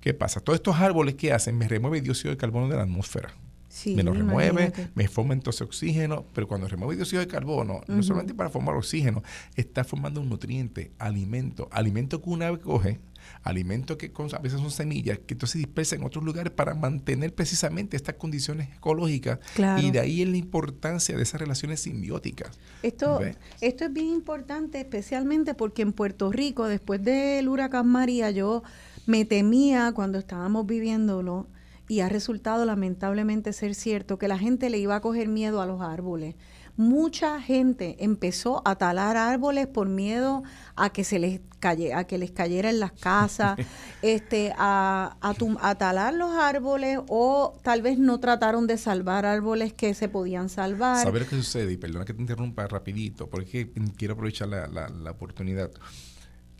¿Qué 0.00 0.14
pasa? 0.14 0.40
Todos 0.40 0.58
estos 0.58 0.76
árboles 0.76 1.16
que 1.16 1.32
hacen 1.32 1.58
me 1.58 1.68
remueve 1.68 2.00
dióxido 2.00 2.30
de 2.30 2.38
carbono 2.38 2.68
de 2.68 2.76
la 2.76 2.84
atmósfera. 2.84 3.34
Sí, 3.70 3.94
me 3.94 4.02
lo 4.02 4.12
remueve, 4.12 4.64
imagínate. 4.64 4.90
me 4.96 5.06
forma 5.06 5.32
entonces 5.32 5.62
oxígeno, 5.62 6.26
pero 6.34 6.48
cuando 6.48 6.66
remueve 6.66 6.96
dióxido 6.96 7.20
de 7.20 7.28
carbono, 7.28 7.80
no 7.86 8.02
solamente 8.02 8.34
para 8.34 8.50
formar 8.50 8.74
oxígeno, 8.74 9.22
está 9.54 9.84
formando 9.84 10.20
un 10.20 10.28
nutriente, 10.28 10.90
alimento, 10.98 11.68
alimento 11.70 12.20
que 12.20 12.30
una 12.30 12.48
ave 12.48 12.58
coge, 12.58 12.98
alimento 13.44 13.96
que 13.96 14.10
con- 14.12 14.34
a 14.34 14.38
veces 14.38 14.60
son 14.60 14.72
semillas, 14.72 15.20
que 15.24 15.34
entonces 15.34 15.58
dispersa 15.58 15.94
en 15.94 16.02
otros 16.02 16.24
lugares 16.24 16.52
para 16.52 16.74
mantener 16.74 17.32
precisamente 17.34 17.96
estas 17.96 18.16
condiciones 18.16 18.68
ecológicas. 18.76 19.38
Claro. 19.54 19.80
Y 19.80 19.92
de 19.92 20.00
ahí 20.00 20.22
es 20.22 20.28
la 20.28 20.36
importancia 20.36 21.16
de 21.16 21.22
esas 21.22 21.40
relaciones 21.40 21.80
simbióticas. 21.80 22.58
Esto, 22.82 23.20
¿Ves? 23.20 23.36
esto 23.60 23.84
es 23.84 23.92
bien 23.92 24.08
importante, 24.08 24.80
especialmente 24.80 25.54
porque 25.54 25.82
en 25.82 25.92
Puerto 25.92 26.32
Rico, 26.32 26.66
después 26.66 27.04
del 27.04 27.48
huracán 27.48 27.86
María, 27.86 28.32
yo 28.32 28.64
me 29.06 29.24
temía 29.24 29.92
cuando 29.92 30.18
estábamos 30.18 30.66
viviéndolo, 30.66 31.46
y 31.90 32.00
ha 32.02 32.08
resultado 32.08 32.64
lamentablemente 32.64 33.52
ser 33.52 33.74
cierto, 33.74 34.16
que 34.16 34.28
la 34.28 34.38
gente 34.38 34.70
le 34.70 34.78
iba 34.78 34.94
a 34.94 35.00
coger 35.00 35.26
miedo 35.28 35.60
a 35.60 35.66
los 35.66 35.80
árboles. 35.82 36.36
Mucha 36.76 37.42
gente 37.42 37.96
empezó 38.04 38.62
a 38.64 38.76
talar 38.76 39.16
árboles 39.16 39.66
por 39.66 39.88
miedo 39.88 40.44
a 40.76 40.90
que 40.90 41.02
se 41.02 41.18
les 41.18 41.40
caye, 41.58 41.92
a 41.92 42.04
que 42.04 42.16
les 42.16 42.30
cayera 42.30 42.70
en 42.70 42.78
las 42.78 42.92
casas, 42.92 43.58
este, 44.02 44.52
a, 44.56 45.16
a, 45.20 45.34
tum- 45.34 45.58
a 45.60 45.74
talar 45.74 46.14
los 46.14 46.30
árboles 46.30 47.00
o 47.08 47.58
tal 47.62 47.82
vez 47.82 47.98
no 47.98 48.20
trataron 48.20 48.68
de 48.68 48.78
salvar 48.78 49.26
árboles 49.26 49.72
que 49.72 49.92
se 49.92 50.08
podían 50.08 50.48
salvar. 50.48 51.02
Saber 51.04 51.26
qué 51.26 51.34
sucede, 51.34 51.72
y 51.72 51.76
perdona 51.76 52.04
que 52.04 52.14
te 52.14 52.20
interrumpa 52.22 52.68
rapidito, 52.68 53.28
porque 53.28 53.72
quiero 53.96 54.14
aprovechar 54.14 54.46
la, 54.48 54.68
la- 54.68 54.88
la 54.88 55.10
oportunidad. 55.10 55.72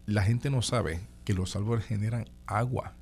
La 0.06 0.22
gente 0.24 0.50
no 0.50 0.60
sabe 0.60 1.00
que 1.24 1.34
los 1.34 1.54
árboles 1.54 1.84
generan 1.84 2.28
agua, 2.46 2.94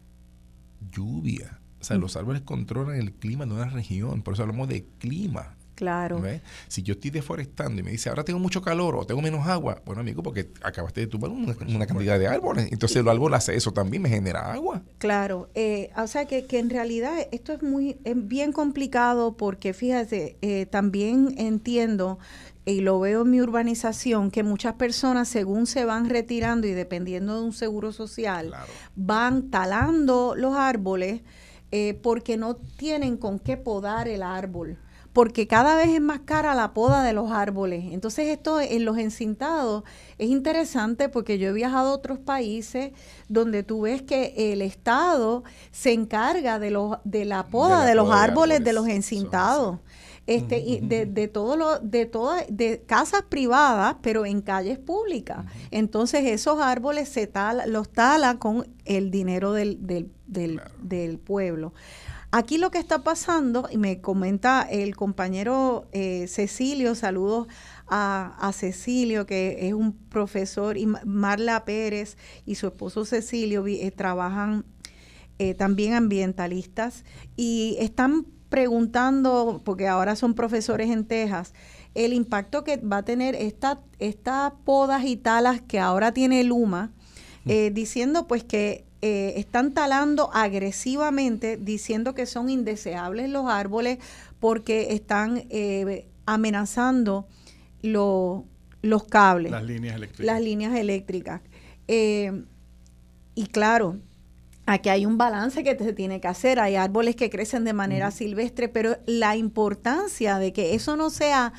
lluvia. 0.93 1.59
O 1.81 1.85
sea, 1.85 1.97
los 1.97 2.17
árboles 2.17 2.43
controlan 2.43 2.97
el 2.97 3.13
clima 3.13 3.47
de 3.47 3.53
una 3.53 3.67
región, 3.67 4.23
por 4.23 4.35
eso 4.35 4.43
hablamos 4.43 4.69
de 4.69 4.85
clima. 4.99 5.55
Claro. 5.77 6.21
¿ves? 6.21 6.43
Si 6.67 6.83
yo 6.83 6.95
estoy 6.95 7.13
deforestando 7.13 7.81
y 7.81 7.85
me 7.85 7.93
dice, 7.93 8.09
ahora 8.09 8.25
tengo 8.25 8.41
mucho 8.41 8.61
calor 8.61 8.97
o 8.97 9.07
tengo 9.07 9.23
menos 9.23 9.47
agua, 9.47 9.81
bueno, 9.87 10.01
amigo, 10.01 10.25
porque 10.25 10.51
acabaste 10.61 11.03
de 11.03 11.07
tumbar 11.07 11.31
una, 11.31 11.55
una 11.69 11.87
cantidad 11.87 12.19
de 12.19 12.27
árboles. 12.27 12.73
Entonces 12.73 12.97
el 12.97 13.09
árbol 13.09 13.33
hace 13.35 13.55
eso 13.55 13.73
también, 13.73 14.03
me 14.03 14.09
genera 14.09 14.53
agua. 14.53 14.83
Claro, 14.99 15.51
eh, 15.55 15.91
o 15.97 16.09
sea 16.09 16.25
que, 16.25 16.47
que 16.47 16.59
en 16.59 16.71
realidad 16.71 17.15
esto 17.31 17.53
es 17.53 17.63
muy 17.63 17.97
es 18.03 18.17
bien 18.27 18.51
complicado 18.51 19.37
porque 19.37 19.73
fíjate, 19.73 20.37
eh, 20.43 20.67
también 20.67 21.37
entiendo 21.39 22.19
y 22.65 22.81
lo 22.81 22.99
veo 22.99 23.23
en 23.23 23.31
mi 23.31 23.41
urbanización 23.41 24.33
que 24.33 24.43
muchas 24.43 24.75
personas 24.75 25.29
según 25.29 25.67
se 25.69 25.85
van 25.85 26.11
retirando 26.11 26.67
y 26.67 26.73
dependiendo 26.73 27.39
de 27.39 27.47
un 27.47 27.53
seguro 27.53 27.93
social 27.93 28.49
Claro. 28.49 28.73
van 28.97 29.49
talando 29.51 30.35
los 30.37 30.57
árboles 30.57 31.21
eh, 31.71 31.99
porque 32.03 32.37
no 32.37 32.57
tienen 32.57 33.17
con 33.17 33.39
qué 33.39 33.57
podar 33.57 34.09
el 34.09 34.23
árbol. 34.23 34.79
Porque 35.13 35.47
cada 35.49 35.75
vez 35.75 35.89
es 35.89 36.01
más 36.01 36.21
cara 36.21 36.55
la 36.55 36.75
poda 36.75 37.03
de 37.03 37.13
los 37.13 37.33
árboles. 37.33 37.87
Entonces 37.93 38.29
esto 38.29 38.61
en 38.61 38.85
los 38.85 38.99
encintados 38.99 39.83
es 40.17 40.29
interesante 40.29 41.09
porque 41.09 41.39
yo 41.39 41.49
he 41.49 41.53
viajado 41.53 41.91
a 41.91 41.95
otros 41.95 42.19
países 42.19 42.93
donde 43.29 43.63
tú 43.63 43.83
ves 43.83 44.03
que 44.03 44.53
el 44.53 44.63
Estado 44.63 45.45
se 45.73 45.93
encarga 45.93 46.59
de, 46.59 46.71
los, 46.71 46.99
de 47.05 47.25
la 47.25 47.47
poda 47.47 47.81
la 47.81 47.85
de, 47.87 47.95
los 47.95 48.09
de 48.09 48.15
árboles 48.15 48.63
de 48.63 48.73
los 48.73 48.87
Eso 48.87 49.81
Este, 50.29 50.59
y 50.61 50.81
de, 50.81 51.07
de 51.07 51.27
todo 51.27 51.57
lo, 51.57 51.79
de 51.79 52.05
todas, 52.05 52.45
de 52.51 52.83
casas 52.87 53.23
privadas, 53.29 53.97
pero 54.03 54.27
en 54.27 54.43
calles 54.43 54.79
públicas. 54.79 55.47
Entonces 55.71 56.25
esos 56.27 56.61
árboles 56.61 57.09
se 57.09 57.27
tala, 57.27 57.67
los 57.67 57.89
tala 57.91 58.39
con 58.39 58.67
el 58.85 59.11
dinero 59.11 59.55
del, 59.55 59.87
del, 59.87 60.11
del, 60.27 60.57
Claro. 60.57 60.71
del 60.83 61.19
pueblo. 61.19 61.73
Aquí 62.31 62.59
lo 62.59 62.71
que 62.71 62.79
está 62.79 63.03
pasando, 63.03 63.69
y 63.73 63.79
me 63.79 64.03
comenta 64.03 64.61
el 64.71 64.95
compañero 64.97 65.87
eh, 65.93 66.27
Cecilio, 66.29 66.95
saludos 66.95 67.47
a, 67.87 68.37
a 68.47 68.53
Cecilio, 68.53 69.25
que 69.25 69.67
es 69.67 69.73
un 69.73 69.95
profesor, 69.95 70.77
y 70.77 70.85
Ma- 70.85 71.01
Marla 71.07 71.65
Pérez 71.65 72.19
y 72.45 72.57
su 72.57 72.67
esposo 72.67 73.07
Cecilio 73.07 73.67
eh, 73.67 73.91
trabajan 73.97 74.67
eh, 75.39 75.55
también 75.55 75.95
ambientalistas 75.95 77.05
y 77.35 77.77
están 77.81 78.27
preguntando, 78.49 79.61
porque 79.65 79.89
ahora 79.89 80.17
son 80.17 80.35
profesores 80.35 80.91
en 80.91 81.05
Texas, 81.05 81.53
el 81.95 82.13
impacto 82.13 82.65
que 82.65 82.77
va 82.77 82.99
a 82.99 83.03
tener 83.03 83.35
esta, 83.35 83.81
estas 83.99 84.53
podas 84.65 85.05
y 85.05 85.17
talas 85.17 85.61
que 85.61 85.79
ahora 85.79 86.13
tiene 86.13 86.45
Luma, 86.45 86.93
eh, 87.47 87.71
diciendo 87.73 88.27
pues 88.27 88.45
que 88.45 88.85
eh, 89.01 89.35
están 89.37 89.73
talando 89.73 90.31
agresivamente, 90.33 91.57
diciendo 91.57 92.15
que 92.15 92.27
son 92.27 92.51
indeseables 92.51 93.31
los 93.31 93.49
árboles 93.49 93.99
porque 94.39 94.93
están 94.93 95.45
eh, 95.51 96.07
amenazando 96.27 97.27
los 97.83 98.45
cables. 99.09 99.53
Las 99.53 99.65
líneas 99.65 99.97
eléctricas. 99.97 100.27
Las 100.27 100.43
líneas 100.43 100.77
eléctricas. 100.77 101.41
y 101.89 103.47
claro, 103.47 103.99
aquí 104.69 104.91
hay 104.91 105.07
un 105.07 105.19
balance 105.19 105.65
que 105.65 105.77
se 105.77 105.93
tiene 105.93 106.21
que 106.21 106.29
hacer. 106.29 106.61
Hay 106.61 106.77
árboles 106.77 107.17
que 107.17 107.31
crecen 107.31 107.65
de 107.65 107.73
manera 107.73 108.11
silvestre, 108.11 108.69
pero 108.69 108.99
la 109.07 109.37
importancia 109.37 110.39
de 110.39 110.53
que 110.53 110.75
eso 110.75 110.97
no 110.97 111.11
sea 111.11 111.53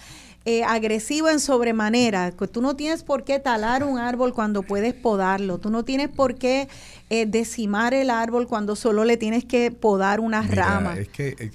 eh, 0.46 0.64
agresivo 0.64 1.30
en 1.30 1.40
sobremanera, 1.40 2.32
que 2.32 2.48
tú 2.48 2.62
no 2.62 2.76
tienes 2.76 3.04
por 3.04 3.24
qué 3.24 3.40
talar 3.40 3.84
un 3.84 3.98
árbol 3.98 4.34
cuando 4.34 4.62
puedes 4.62 4.94
podarlo, 4.94 5.58
tú 5.58 5.70
no 5.70 5.84
tienes 5.84 6.10
por 6.10 6.36
qué 6.36 6.70
eh, 7.10 7.26
decimar 7.26 7.94
el 7.94 8.10
árbol 8.10 8.48
cuando 8.48 8.76
solo 8.76 9.04
le 9.06 9.18
tienes 9.18 9.44
que 9.44 9.72
podar 9.72 10.20
unas 10.20 10.50
ramas. 10.50 10.98
Es 11.00 11.10
que 11.10 11.52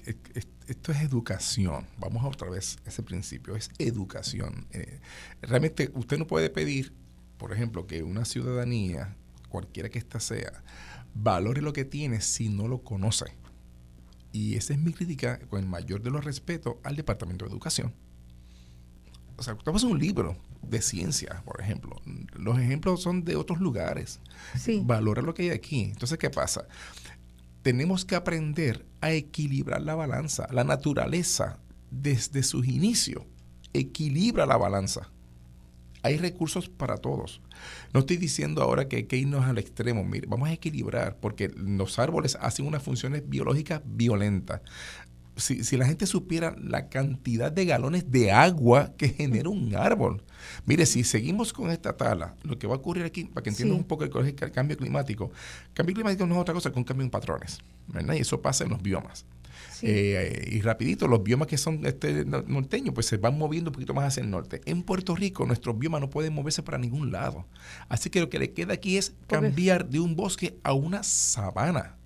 esto 0.67 0.93
es 0.93 1.01
educación. 1.03 1.87
Vamos 1.99 2.25
a 2.25 2.29
otra 2.29 2.51
vez 2.51 2.79
ese 2.85 3.03
principio, 3.03 3.55
es 3.55 3.71
educación. 3.79 4.67
Eh, 4.73 4.99
realmente 5.41 5.91
usted 5.95 6.19
no 6.19 6.27
puede 6.27 6.51
pedir, 6.51 6.93
por 7.39 7.53
ejemplo, 7.53 7.87
que 7.87 8.03
una 8.03 8.25
ciudadanía, 8.25 9.17
cualquiera 9.49 9.89
que 9.89 9.99
ésta 9.99 10.21
sea, 10.21 10.63
valore 11.15 11.63
lo 11.63 11.73
que 11.73 11.85
tiene 11.85 12.21
si 12.21 12.49
no 12.49 12.69
lo 12.69 12.83
conoce. 12.83 13.27
Y 14.33 14.57
esa 14.57 14.73
es 14.73 14.81
mi 14.81 14.93
crítica, 14.93 15.39
con 15.49 15.61
el 15.61 15.67
mayor 15.67 16.03
de 16.03 16.11
los 16.11 16.25
respetos, 16.25 16.77
al 16.83 16.97
Departamento 16.97 17.45
de 17.45 17.53
Educación. 17.53 17.95
O 19.37 19.43
sea, 19.43 19.55
estamos 19.55 19.83
en 19.85 19.91
un 19.91 19.99
libro 19.99 20.37
de 20.63 20.83
ciencia, 20.83 21.43
por 21.45 21.61
ejemplo. 21.61 22.01
Los 22.35 22.59
ejemplos 22.59 23.03
son 23.03 23.25
de 23.25 23.37
otros 23.37 23.61
lugares. 23.61 24.21
Sí. 24.59 24.83
Valora 24.85 25.23
lo 25.23 25.35
que 25.35 25.43
hay 25.43 25.51
aquí. 25.51 25.85
Entonces, 25.85 26.19
¿qué 26.19 26.31
pasa? 26.31 26.67
Tenemos 27.63 28.05
que 28.05 28.17
aprender 28.17 28.85
a 29.01 29.13
equilibrar 29.13 29.83
la 29.83 29.95
balanza. 29.95 30.47
La 30.51 30.65
naturaleza, 30.65 31.59
desde 31.91 32.43
sus 32.43 32.67
inicios, 32.67 33.25
equilibra 33.73 34.47
la 34.47 34.57
balanza 34.57 35.11
hay 36.05 36.19
recursos 36.19 36.69
para 36.69 36.99
todos. 36.99 37.41
No 37.93 38.01
estoy 38.01 38.17
diciendo 38.17 38.63
ahora 38.63 38.89
que 38.89 38.97
hay 38.97 39.05
que 39.05 39.17
irnos 39.17 39.45
al 39.45 39.59
extremo, 39.59 40.05
mire, 40.05 40.27
vamos 40.29 40.49
a 40.49 40.53
equilibrar, 40.53 41.17
porque 41.21 41.49
los 41.57 41.99
árboles 41.99 42.37
hacen 42.41 42.67
unas 42.67 42.83
funciones 42.83 43.29
biológicas 43.29 43.83
violentas. 43.85 44.61
Si, 45.37 45.65
si, 45.65 45.77
la 45.77 45.87
gente 45.87 46.07
supiera 46.07 46.55
la 46.63 46.89
cantidad 46.89 47.51
de 47.51 47.65
galones 47.65 48.09
de 48.09 48.31
agua 48.31 48.93
que 48.97 49.09
genera 49.09 49.49
un 49.49 49.75
árbol. 49.75 50.23
Mire, 50.65 50.87
si 50.87 51.03
seguimos 51.03 51.53
con 51.53 51.73
esta 51.73 51.97
tala, 51.97 52.37
lo 52.45 52.57
que 52.57 52.69
va 52.69 52.75
a 52.75 52.79
ocurrir 52.79 53.05
aquí, 53.05 53.25
para 53.25 53.43
que 53.43 53.51
entiendan 53.51 53.79
un 53.79 53.85
poco 53.85 54.05
el, 54.05 54.35
cambio 54.53 54.77
climático, 54.77 55.33
cambio 55.73 55.95
climático 55.95 56.25
no 56.25 56.37
es 56.37 56.41
otra 56.41 56.55
cosa 56.55 56.71
que 56.71 56.79
un 56.79 56.85
cambio 56.85 57.05
en 57.05 57.11
patrones, 57.11 57.59
¿verdad? 57.89 58.15
Y 58.15 58.19
eso 58.19 58.41
pasa 58.41 58.63
en 58.63 58.71
los 58.71 58.81
biomas. 58.81 59.27
Eh, 59.83 60.49
y 60.53 60.61
rapidito, 60.61 61.09
los 61.09 61.23
biomas 61.23 61.49
que 61.49 61.59
son 61.59 61.85
este, 61.85 62.25
norteños, 62.25 62.95
pues 62.95 63.07
se 63.07 63.17
van 63.17 63.37
moviendo 63.37 63.71
un 63.71 63.75
poquito 63.75 63.95
más 63.95 64.07
hacia 64.07 64.23
el 64.23 64.31
norte. 64.31 64.61
En 64.65 64.83
Puerto 64.83 65.15
Rico, 65.15 65.47
nuestros 65.47 65.79
biomas 65.79 66.01
no 66.01 66.11
pueden 66.11 66.33
moverse 66.33 66.63
para 66.63 66.79
ningún 66.79 67.13
lado. 67.13 67.47
Así 67.89 68.11
que 68.11 68.21
lo 68.21 68.31
que 68.31 68.39
le 68.39 68.53
queda 68.53 68.75
aquí 68.75 68.97
es 68.97 69.15
cambiar 69.27 69.89
de 69.89 70.01
un 70.01 70.17
bosque 70.17 70.59
a 70.63 70.73
una 70.73 71.03
sabana. 71.03 71.97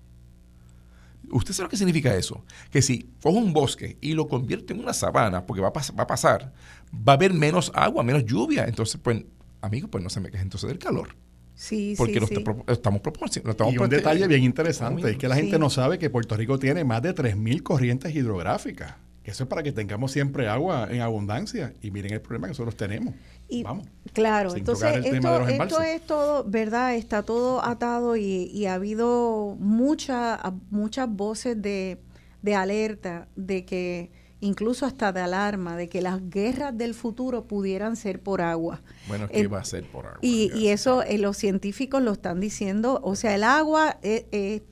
¿Usted 1.31 1.53
sabe 1.53 1.65
lo 1.65 1.69
que 1.69 1.77
significa 1.77 2.15
eso? 2.15 2.43
Que 2.71 2.81
si 2.81 3.09
coge 3.21 3.37
un 3.37 3.53
bosque 3.53 3.97
y 4.01 4.13
lo 4.13 4.27
convierte 4.27 4.73
en 4.73 4.79
una 4.79 4.93
sabana, 4.93 5.45
porque 5.45 5.61
va 5.61 5.67
a, 5.67 5.71
va 5.71 6.03
a 6.03 6.07
pasar, 6.07 6.51
va 6.93 7.13
a 7.13 7.15
haber 7.15 7.33
menos 7.33 7.71
agua, 7.75 8.03
menos 8.03 8.25
lluvia. 8.25 8.65
Entonces, 8.65 8.99
pues, 9.01 9.23
amigo, 9.61 9.87
pues 9.87 10.03
no 10.03 10.09
se 10.09 10.19
me 10.19 10.31
queje 10.31 10.43
entonces 10.43 10.67
del 10.67 10.79
calor. 10.79 11.15
Sí, 11.59 11.93
porque 11.97 12.21
sí, 12.21 12.41
estamos 12.67 13.01
proporcionando. 13.01 13.69
Y 13.69 13.77
un 13.77 13.89
detalle 13.89 14.25
bien 14.27 14.43
interesante 14.43 15.11
es 15.11 15.17
que 15.17 15.27
la 15.27 15.35
gente 15.35 15.59
no 15.59 15.69
sabe 15.69 15.99
que 15.99 16.09
Puerto 16.09 16.37
Rico 16.37 16.57
tiene 16.57 16.85
más 16.85 17.01
de 17.01 17.13
3.000 17.13 17.63
corrientes 17.63 18.15
hidrográficas. 18.15 18.95
Eso 19.25 19.43
es 19.43 19.49
para 19.49 19.61
que 19.61 19.73
tengamos 19.73 20.13
siempre 20.13 20.47
agua 20.47 20.87
en 20.89 21.01
abundancia. 21.01 21.73
Y 21.81 21.91
miren 21.91 22.13
el 22.13 22.21
problema 22.21 22.47
que 22.47 22.51
nosotros 22.51 22.77
tenemos. 22.77 23.13
Y, 23.49 23.63
Vamos. 23.63 23.87
Claro, 24.13 24.55
entonces 24.55 25.05
esto, 25.05 25.81
es 25.81 26.01
todo, 26.07 26.45
¿verdad? 26.45 26.95
Está 26.95 27.23
todo 27.23 27.61
atado 27.61 28.15
y, 28.15 28.65
ha 28.65 28.75
habido 28.75 29.57
muchas 29.59 30.39
muchas 30.71 31.09
voces 31.09 31.61
de, 31.61 31.99
de 32.41 32.55
alerta 32.55 33.27
de 33.35 33.65
que 33.65 34.11
incluso 34.41 34.85
hasta 34.85 35.11
de 35.11 35.21
alarma 35.21 35.75
de 35.75 35.89
que 35.89 36.01
las 36.01 36.29
guerras 36.29 36.77
del 36.77 36.93
futuro 36.93 37.45
pudieran 37.45 37.95
ser 37.95 38.21
por 38.21 38.41
agua. 38.41 38.81
Bueno, 39.07 39.27
¿qué 39.27 39.47
va 39.47 39.59
a 39.59 39.65
ser 39.65 39.85
por 39.85 40.05
agua? 40.05 40.19
Y, 40.21 40.51
y 40.55 40.69
eso 40.69 41.03
eh, 41.03 41.17
los 41.17 41.37
científicos 41.37 42.01
lo 42.01 42.13
están 42.13 42.39
diciendo, 42.39 42.99
o 43.03 43.15
sea, 43.15 43.35
el 43.35 43.43
agua 43.43 43.97
eh, 44.01 44.27
eh, 44.31 44.63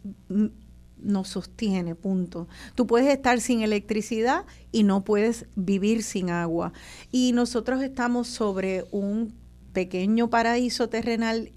nos 0.98 1.30
sostiene, 1.30 1.96
punto. 1.96 2.48
Tú 2.76 2.88
puedes 2.88 3.10
estar 3.10 3.40
sin 3.42 3.62
electricidad 3.62 4.46
y 4.72 4.84
no 4.84 5.04
puedes 5.04 5.46
vivir 5.56 6.04
sin 6.04 6.30
agua. 6.30 6.74
Y 7.12 7.34
nosotros 7.34 7.82
estamos 7.82 8.28
sobre 8.28 8.86
un 8.92 9.34
pequeño 9.74 10.30
paraíso 10.30 10.90
terrenal 10.90 11.52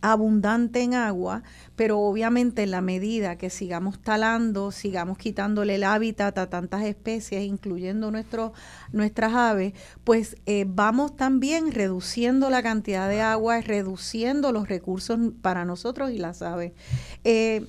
abundante 0.00 0.80
en 0.80 0.94
agua, 0.94 1.42
pero 1.78 2.00
obviamente 2.00 2.64
en 2.64 2.72
la 2.72 2.80
medida 2.80 3.38
que 3.38 3.50
sigamos 3.50 4.02
talando, 4.02 4.72
sigamos 4.72 5.16
quitándole 5.16 5.76
el 5.76 5.84
hábitat 5.84 6.36
a 6.36 6.50
tantas 6.50 6.82
especies, 6.82 7.44
incluyendo 7.44 8.10
nuestro, 8.10 8.52
nuestras 8.90 9.32
aves, 9.32 9.74
pues 10.02 10.36
eh, 10.46 10.64
vamos 10.66 11.16
también 11.16 11.70
reduciendo 11.70 12.50
la 12.50 12.64
cantidad 12.64 13.08
de 13.08 13.20
agua, 13.20 13.60
reduciendo 13.60 14.50
los 14.50 14.68
recursos 14.68 15.20
para 15.40 15.64
nosotros 15.64 16.10
y 16.10 16.18
las 16.18 16.42
aves. 16.42 16.72
Eh, 17.22 17.64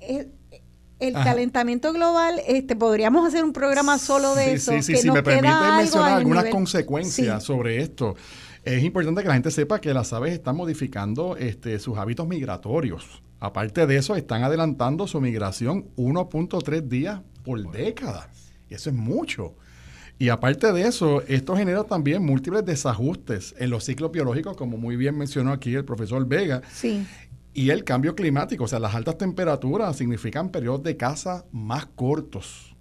el 0.00 1.14
calentamiento 1.14 1.92
global, 1.92 2.40
este, 2.48 2.74
podríamos 2.74 3.28
hacer 3.28 3.44
un 3.44 3.52
programa 3.52 3.96
solo 3.98 4.34
de 4.34 4.54
eso. 4.54 4.72
Sí, 4.72 4.82
sí, 4.82 4.96
sí, 4.96 5.10
me 5.12 5.22
permite 5.22 5.54
mencionar 5.76 6.14
algunas 6.14 6.46
consecuencias 6.46 7.44
sobre 7.44 7.80
esto. 7.80 8.16
Es 8.64 8.84
importante 8.84 9.22
que 9.22 9.28
la 9.28 9.34
gente 9.34 9.50
sepa 9.50 9.80
que 9.80 9.92
las 9.92 10.12
aves 10.12 10.32
están 10.32 10.56
modificando 10.56 11.36
este, 11.36 11.78
sus 11.80 11.98
hábitos 11.98 12.28
migratorios. 12.28 13.22
Aparte 13.40 13.88
de 13.88 13.96
eso, 13.96 14.14
están 14.14 14.44
adelantando 14.44 15.08
su 15.08 15.20
migración 15.20 15.88
1.3 15.96 16.82
días 16.82 17.22
por 17.42 17.60
década. 17.72 18.30
Y 18.70 18.74
eso 18.74 18.90
es 18.90 18.94
mucho. 18.94 19.56
Y 20.16 20.28
aparte 20.28 20.72
de 20.72 20.82
eso, 20.82 21.22
esto 21.22 21.56
genera 21.56 21.82
también 21.82 22.24
múltiples 22.24 22.64
desajustes 22.64 23.52
en 23.58 23.70
los 23.70 23.82
ciclos 23.82 24.12
biológicos, 24.12 24.56
como 24.56 24.76
muy 24.76 24.94
bien 24.94 25.18
mencionó 25.18 25.50
aquí 25.50 25.74
el 25.74 25.84
profesor 25.84 26.24
Vega. 26.28 26.62
Sí. 26.72 27.04
Y 27.54 27.70
el 27.70 27.82
cambio 27.82 28.14
climático, 28.14 28.62
o 28.62 28.68
sea, 28.68 28.78
las 28.78 28.94
altas 28.94 29.18
temperaturas 29.18 29.96
significan 29.96 30.50
periodos 30.50 30.84
de 30.84 30.96
caza 30.96 31.44
más 31.50 31.86
cortos. 31.86 32.71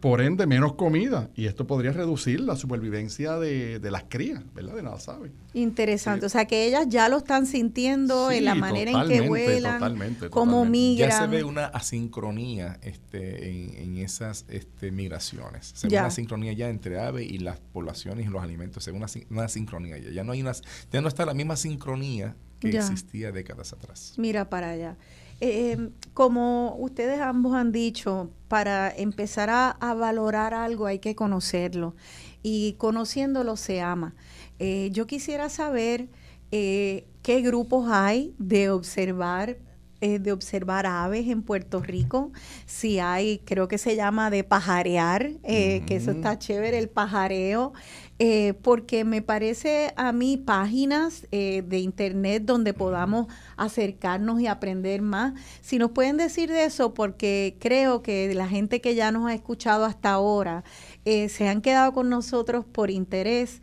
Por 0.00 0.20
ende, 0.20 0.46
menos 0.46 0.74
comida. 0.74 1.30
Y 1.34 1.46
esto 1.46 1.66
podría 1.66 1.92
reducir 1.92 2.40
la 2.40 2.56
supervivencia 2.56 3.38
de, 3.38 3.80
las 3.90 4.04
crías, 4.04 4.42
¿verdad? 4.54 4.76
De 4.76 4.82
nada 4.82 5.00
sabe. 5.00 5.32
Interesante. 5.52 6.26
O 6.26 6.28
sea, 6.28 6.46
que 6.46 6.66
ellas 6.66 6.86
ya 6.88 7.08
lo 7.08 7.18
están 7.18 7.46
sintiendo 7.46 8.30
en 8.30 8.44
la 8.44 8.54
manera 8.54 8.90
en 9.02 9.08
que 9.08 9.20
vuelan, 9.22 9.80
totalmente, 9.80 10.30
cómo 10.30 10.64
migran. 10.64 11.10
Ya 11.10 11.18
se 11.18 11.26
ve 11.26 11.44
una 11.44 11.66
asincronía 11.66 12.78
este, 12.82 13.82
en, 13.82 13.96
esas 13.98 14.46
este, 14.48 14.92
migraciones. 14.92 15.72
Se 15.74 15.88
ve 15.88 15.98
una 15.98 16.06
asincronía 16.06 16.52
ya 16.52 16.68
entre 16.68 17.00
aves 17.00 17.28
y 17.28 17.38
las 17.38 17.58
poblaciones 17.58 18.26
y 18.26 18.28
los 18.28 18.42
alimentos. 18.42 18.84
Se 18.84 18.92
ve 18.92 18.96
una, 18.96 19.06
una 19.30 19.44
asincronía 19.44 19.98
ya. 19.98 20.10
Ya 20.10 20.24
no, 20.24 20.32
hay 20.32 20.42
una, 20.42 20.52
ya 20.92 21.00
no 21.00 21.08
está 21.08 21.26
la 21.26 21.34
misma 21.34 21.56
sincronía 21.56 22.36
que 22.60 22.76
existía 22.76 23.32
décadas 23.32 23.72
atrás. 23.72 24.14
Mira 24.16 24.48
para 24.48 24.70
allá. 24.70 24.96
Eh, 25.44 25.90
como 26.14 26.76
ustedes 26.78 27.20
ambos 27.20 27.56
han 27.56 27.72
dicho, 27.72 28.30
para 28.46 28.94
empezar 28.94 29.50
a, 29.50 29.94
valorar 29.94 30.54
algo 30.54 30.86
hay 30.86 31.00
que 31.00 31.16
conocerlo 31.16 31.96
y 32.44 32.74
conociéndolo 32.74 33.56
se 33.56 33.80
ama. 33.80 34.14
Eh, 34.60 34.90
yo 34.92 35.08
quisiera 35.08 35.48
saber 35.48 36.08
eh, 36.52 37.08
qué 37.22 37.40
grupos 37.40 37.88
hay 37.90 38.36
de 38.38 38.70
observar 38.70 39.58
de 40.00 40.32
observar 40.32 40.84
aves 40.84 41.28
en 41.28 41.42
Puerto 41.42 41.80
Rico. 41.80 42.32
Si 42.66 42.98
hay, 42.98 43.38
creo 43.44 43.68
que 43.68 43.78
se 43.78 43.94
llama 43.94 44.30
de 44.30 44.42
pajarear, 44.42 45.34
que 45.44 45.84
eso 45.90 46.10
está 46.10 46.40
chévere, 46.40 46.76
el 46.78 46.88
pajareo. 46.88 47.72
Eh, 48.18 48.54
porque 48.62 49.04
me 49.04 49.20
parece 49.20 49.92
a 49.96 50.12
mí 50.12 50.36
páginas 50.36 51.26
eh, 51.32 51.64
de 51.66 51.78
internet 51.78 52.44
donde 52.44 52.72
podamos 52.74 53.26
acercarnos 53.56 54.40
y 54.40 54.46
aprender 54.46 55.02
más. 55.02 55.32
Si 55.60 55.78
nos 55.78 55.90
pueden 55.90 56.18
decir 56.18 56.50
de 56.50 56.64
eso, 56.64 56.94
porque 56.94 57.56
creo 57.58 58.02
que 58.02 58.32
la 58.34 58.46
gente 58.46 58.80
que 58.80 58.94
ya 58.94 59.10
nos 59.10 59.28
ha 59.28 59.34
escuchado 59.34 59.84
hasta 59.84 60.10
ahora 60.10 60.62
eh, 61.04 61.28
se 61.30 61.48
han 61.48 61.62
quedado 61.62 61.92
con 61.92 62.10
nosotros 62.10 62.64
por 62.64 62.90
interés. 62.90 63.60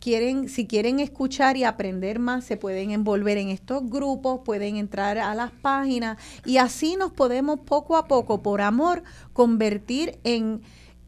Quieren, 0.00 0.48
si 0.48 0.66
quieren 0.66 0.98
escuchar 0.98 1.58
y 1.58 1.64
aprender 1.64 2.18
más, 2.18 2.44
se 2.44 2.56
pueden 2.56 2.90
envolver 2.90 3.36
en 3.36 3.50
estos 3.50 3.88
grupos, 3.88 4.40
pueden 4.44 4.76
entrar 4.76 5.18
a 5.18 5.34
las 5.34 5.50
páginas 5.50 6.16
y 6.46 6.56
así 6.56 6.96
nos 6.96 7.12
podemos 7.12 7.60
poco 7.60 7.98
a 7.98 8.08
poco, 8.08 8.42
por 8.42 8.62
amor, 8.62 9.02
convertir 9.34 10.18
en 10.24 10.62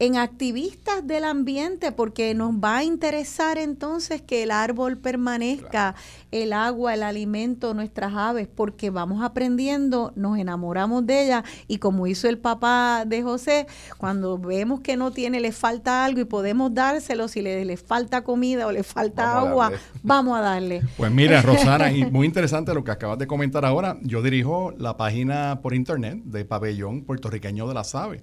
en 0.05 0.17
activistas 0.17 1.07
del 1.07 1.23
ambiente, 1.23 1.93
porque 1.93 2.33
nos 2.33 2.51
va 2.55 2.79
a 2.79 2.83
interesar 2.83 3.57
entonces 3.57 4.21
que 4.21 4.43
el 4.43 4.51
árbol 4.51 4.97
permanezca, 4.97 5.95
el 6.31 6.51
agua, 6.51 6.93
el 6.93 7.03
alimento, 7.03 7.73
nuestras 7.73 8.13
aves, 8.13 8.49
porque 8.53 8.89
vamos 8.89 9.23
aprendiendo, 9.23 10.11
nos 10.17 10.37
enamoramos 10.37 11.05
de 11.05 11.23
ella 11.23 11.45
y 11.69 11.77
como 11.77 12.05
hizo 12.05 12.27
el 12.27 12.37
papá 12.37 13.05
de 13.07 13.23
José, 13.23 13.65
cuando 13.97 14.37
vemos 14.37 14.81
que 14.81 14.97
no 14.97 15.11
tiene, 15.11 15.39
le 15.39 15.53
falta 15.53 16.03
algo 16.03 16.19
y 16.19 16.25
podemos 16.25 16.73
dárselo, 16.73 17.29
si 17.29 17.41
le, 17.41 17.63
le 17.63 17.77
falta 17.77 18.25
comida 18.25 18.67
o 18.67 18.73
le 18.73 18.83
falta 18.83 19.39
agua, 19.39 19.71
vamos 20.01 20.37
a 20.37 20.41
darle. 20.41 20.81
Pues 20.97 21.11
mira, 21.11 21.41
Rosana, 21.41 21.91
y 21.91 22.09
muy 22.11 22.27
interesante 22.27 22.73
lo 22.73 22.83
que 22.83 22.91
acabas 22.91 23.17
de 23.17 23.27
comentar 23.27 23.65
ahora. 23.65 23.97
Yo 24.01 24.21
dirijo 24.21 24.73
la 24.77 24.95
página 24.95 25.59
por 25.61 25.73
internet 25.73 26.19
de 26.25 26.45
Pabellón 26.45 27.03
Puertorriqueño 27.03 27.67
de 27.67 27.73
las 27.73 27.95
Aves. 27.95 28.21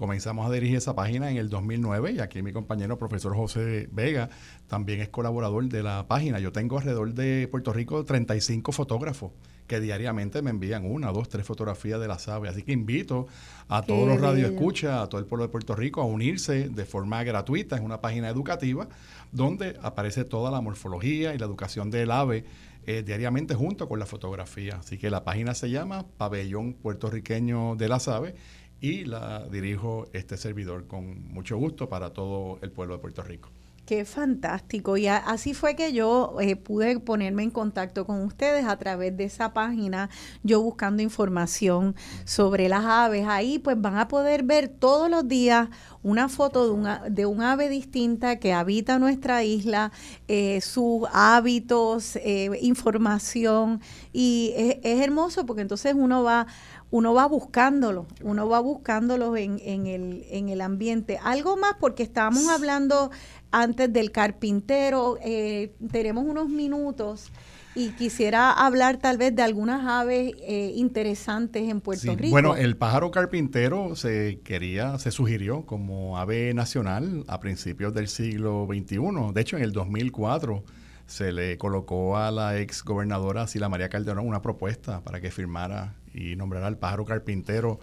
Comenzamos 0.00 0.48
a 0.48 0.50
dirigir 0.50 0.78
esa 0.78 0.94
página 0.94 1.30
en 1.30 1.36
el 1.36 1.50
2009 1.50 2.12
y 2.12 2.20
aquí 2.20 2.40
mi 2.40 2.54
compañero 2.54 2.96
profesor 2.96 3.36
José 3.36 3.86
Vega 3.92 4.30
también 4.66 5.02
es 5.02 5.10
colaborador 5.10 5.68
de 5.68 5.82
la 5.82 6.08
página. 6.08 6.38
Yo 6.38 6.52
tengo 6.52 6.78
alrededor 6.78 7.12
de 7.12 7.46
Puerto 7.50 7.70
Rico 7.74 8.02
35 8.02 8.72
fotógrafos 8.72 9.32
que 9.66 9.78
diariamente 9.78 10.40
me 10.40 10.48
envían 10.48 10.90
una, 10.90 11.12
dos, 11.12 11.28
tres 11.28 11.44
fotografías 11.44 12.00
de 12.00 12.08
las 12.08 12.28
aves. 12.28 12.52
Así 12.52 12.62
que 12.62 12.72
invito 12.72 13.26
a 13.68 13.82
todos 13.82 14.08
los 14.08 14.18
radioescuchas, 14.18 15.02
a 15.02 15.06
todo 15.10 15.20
el 15.20 15.26
pueblo 15.26 15.44
de 15.44 15.52
Puerto 15.52 15.76
Rico 15.76 16.00
a 16.00 16.06
unirse 16.06 16.70
de 16.70 16.84
forma 16.86 17.22
gratuita. 17.22 17.76
Es 17.76 17.82
una 17.82 18.00
página 18.00 18.30
educativa 18.30 18.88
donde 19.32 19.76
aparece 19.82 20.24
toda 20.24 20.50
la 20.50 20.62
morfología 20.62 21.34
y 21.34 21.38
la 21.38 21.44
educación 21.44 21.90
del 21.90 22.10
ave 22.10 22.46
eh, 22.86 23.02
diariamente 23.02 23.54
junto 23.54 23.86
con 23.86 23.98
la 23.98 24.06
fotografía. 24.06 24.76
Así 24.80 24.96
que 24.96 25.10
la 25.10 25.24
página 25.24 25.54
se 25.54 25.68
llama 25.68 26.06
Pabellón 26.16 26.72
Puertorriqueño 26.72 27.76
de 27.76 27.88
las 27.88 28.08
Aves 28.08 28.32
y 28.80 29.04
la 29.04 29.46
dirijo 29.48 30.06
este 30.12 30.36
servidor 30.36 30.86
con 30.86 31.32
mucho 31.32 31.56
gusto 31.56 31.88
para 31.88 32.12
todo 32.12 32.58
el 32.62 32.70
pueblo 32.70 32.94
de 32.94 33.00
Puerto 33.00 33.22
Rico. 33.22 33.50
Qué 33.90 34.04
fantástico. 34.04 34.96
Y 34.96 35.08
así 35.08 35.52
fue 35.52 35.74
que 35.74 35.92
yo 35.92 36.36
eh, 36.40 36.54
pude 36.54 37.00
ponerme 37.00 37.42
en 37.42 37.50
contacto 37.50 38.06
con 38.06 38.22
ustedes 38.22 38.64
a 38.64 38.76
través 38.78 39.16
de 39.16 39.24
esa 39.24 39.52
página, 39.52 40.08
yo 40.44 40.62
buscando 40.62 41.02
información 41.02 41.96
sobre 42.24 42.68
las 42.68 42.84
aves. 42.84 43.26
Ahí 43.26 43.58
pues 43.58 43.80
van 43.80 43.98
a 43.98 44.06
poder 44.06 44.44
ver 44.44 44.68
todos 44.68 45.10
los 45.10 45.26
días 45.26 45.70
una 46.04 46.28
foto 46.28 46.66
de, 46.66 46.70
una, 46.70 47.02
de 47.10 47.26
un 47.26 47.42
ave 47.42 47.68
distinta 47.68 48.38
que 48.38 48.52
habita 48.52 49.00
nuestra 49.00 49.42
isla, 49.42 49.90
eh, 50.28 50.60
sus 50.60 51.08
hábitos, 51.12 52.14
eh, 52.14 52.50
información. 52.62 53.80
Y 54.12 54.52
es, 54.54 54.76
es 54.84 55.00
hermoso 55.00 55.44
porque 55.46 55.62
entonces 55.62 55.94
uno 55.96 56.22
va 56.22 56.46
uno 56.90 57.14
va 57.14 57.26
buscándolo, 57.26 58.06
uno 58.22 58.48
va 58.48 58.60
buscándolo 58.60 59.36
en, 59.36 59.60
en, 59.62 59.86
el, 59.86 60.24
en 60.30 60.48
el 60.48 60.60
ambiente. 60.60 61.18
Algo 61.22 61.56
más, 61.56 61.74
porque 61.78 62.02
estábamos 62.02 62.48
hablando 62.48 63.10
antes 63.52 63.92
del 63.92 64.10
carpintero, 64.10 65.18
eh, 65.22 65.72
tenemos 65.90 66.24
unos 66.24 66.48
minutos 66.48 67.30
y 67.74 67.90
quisiera 67.90 68.52
hablar 68.52 68.98
tal 68.98 69.16
vez 69.16 69.34
de 69.34 69.42
algunas 69.42 69.86
aves 69.86 70.34
eh, 70.40 70.72
interesantes 70.74 71.68
en 71.68 71.80
Puerto 71.80 72.16
Rico. 72.16 72.30
Bueno, 72.30 72.56
el 72.56 72.76
pájaro 72.76 73.12
carpintero 73.12 73.94
se 73.94 74.40
quería, 74.42 74.98
se 74.98 75.12
sugirió 75.12 75.66
como 75.66 76.18
ave 76.18 76.52
nacional 76.54 77.24
a 77.28 77.38
principios 77.38 77.94
del 77.94 78.08
siglo 78.08 78.66
XXI. 78.68 79.32
De 79.32 79.40
hecho, 79.40 79.56
en 79.56 79.62
el 79.62 79.72
2004 79.72 80.64
se 81.06 81.32
le 81.32 81.58
colocó 81.58 82.16
a 82.16 82.30
la 82.30 82.58
ex 82.58 82.84
gobernadora 82.84 83.46
Sila 83.46 83.68
María 83.68 83.88
Calderón 83.88 84.26
una 84.26 84.42
propuesta 84.42 85.02
para 85.02 85.20
que 85.20 85.30
firmara 85.30 85.94
y 86.12 86.36
nombrará 86.36 86.66
al 86.66 86.78
pájaro 86.78 87.04
carpintero 87.04 87.80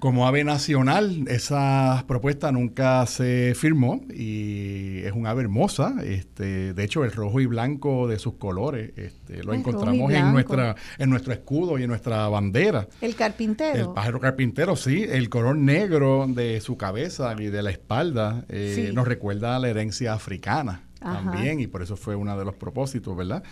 como 0.00 0.26
ave 0.26 0.44
nacional. 0.44 1.24
Esa 1.28 2.04
propuesta 2.06 2.52
nunca 2.52 3.04
se 3.06 3.54
firmó 3.56 4.02
y 4.12 5.00
es 5.04 5.12
un 5.12 5.26
ave 5.26 5.42
hermosa. 5.42 5.96
Este, 6.04 6.74
de 6.74 6.84
hecho, 6.84 7.04
el 7.04 7.12
rojo 7.12 7.40
y 7.40 7.46
blanco 7.46 8.08
de 8.08 8.18
sus 8.18 8.34
colores 8.34 8.92
este, 8.96 9.42
lo 9.42 9.54
encontramos 9.54 10.12
en 10.12 10.32
nuestra 10.32 10.76
en 10.98 11.10
nuestro 11.10 11.32
escudo 11.32 11.78
y 11.78 11.82
en 11.82 11.88
nuestra 11.88 12.28
bandera. 12.28 12.88
El 13.00 13.14
carpintero. 13.14 13.78
El 13.78 13.94
pájaro 13.94 14.20
carpintero, 14.20 14.76
sí. 14.76 15.04
El 15.08 15.28
color 15.28 15.56
negro 15.56 16.26
de 16.28 16.60
su 16.60 16.76
cabeza 16.76 17.34
y 17.38 17.46
de 17.46 17.62
la 17.62 17.70
espalda 17.70 18.44
eh, 18.48 18.90
nos 18.94 19.06
recuerda 19.08 19.56
a 19.56 19.58
la 19.58 19.68
herencia 19.68 20.12
africana 20.12 20.82
también 21.00 21.60
y 21.60 21.66
por 21.66 21.82
eso 21.82 21.96
fue 21.96 22.16
uno 22.16 22.36
de 22.36 22.44
los 22.44 22.54
propósitos, 22.54 23.16
¿verdad? 23.16 23.42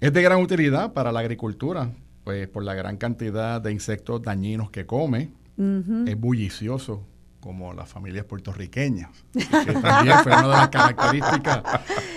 Es 0.00 0.12
de 0.12 0.22
gran 0.22 0.40
utilidad 0.40 0.92
para 0.92 1.12
la 1.12 1.20
agricultura 1.20 1.90
pues 2.24 2.48
por 2.48 2.64
la 2.64 2.74
gran 2.74 2.96
cantidad 2.96 3.60
de 3.60 3.72
insectos 3.72 4.22
dañinos 4.22 4.70
que 4.70 4.86
come, 4.86 5.30
es 6.06 6.18
bullicioso 6.18 7.06
como 7.40 7.72
las 7.72 7.88
familias 7.88 8.26
puertorriqueñas. 8.26 9.10
Que 9.32 9.72
también 9.72 10.18
fue 10.22 10.32
una 10.32 10.42
de 10.42 10.48
las 10.48 10.68
características 10.68 11.62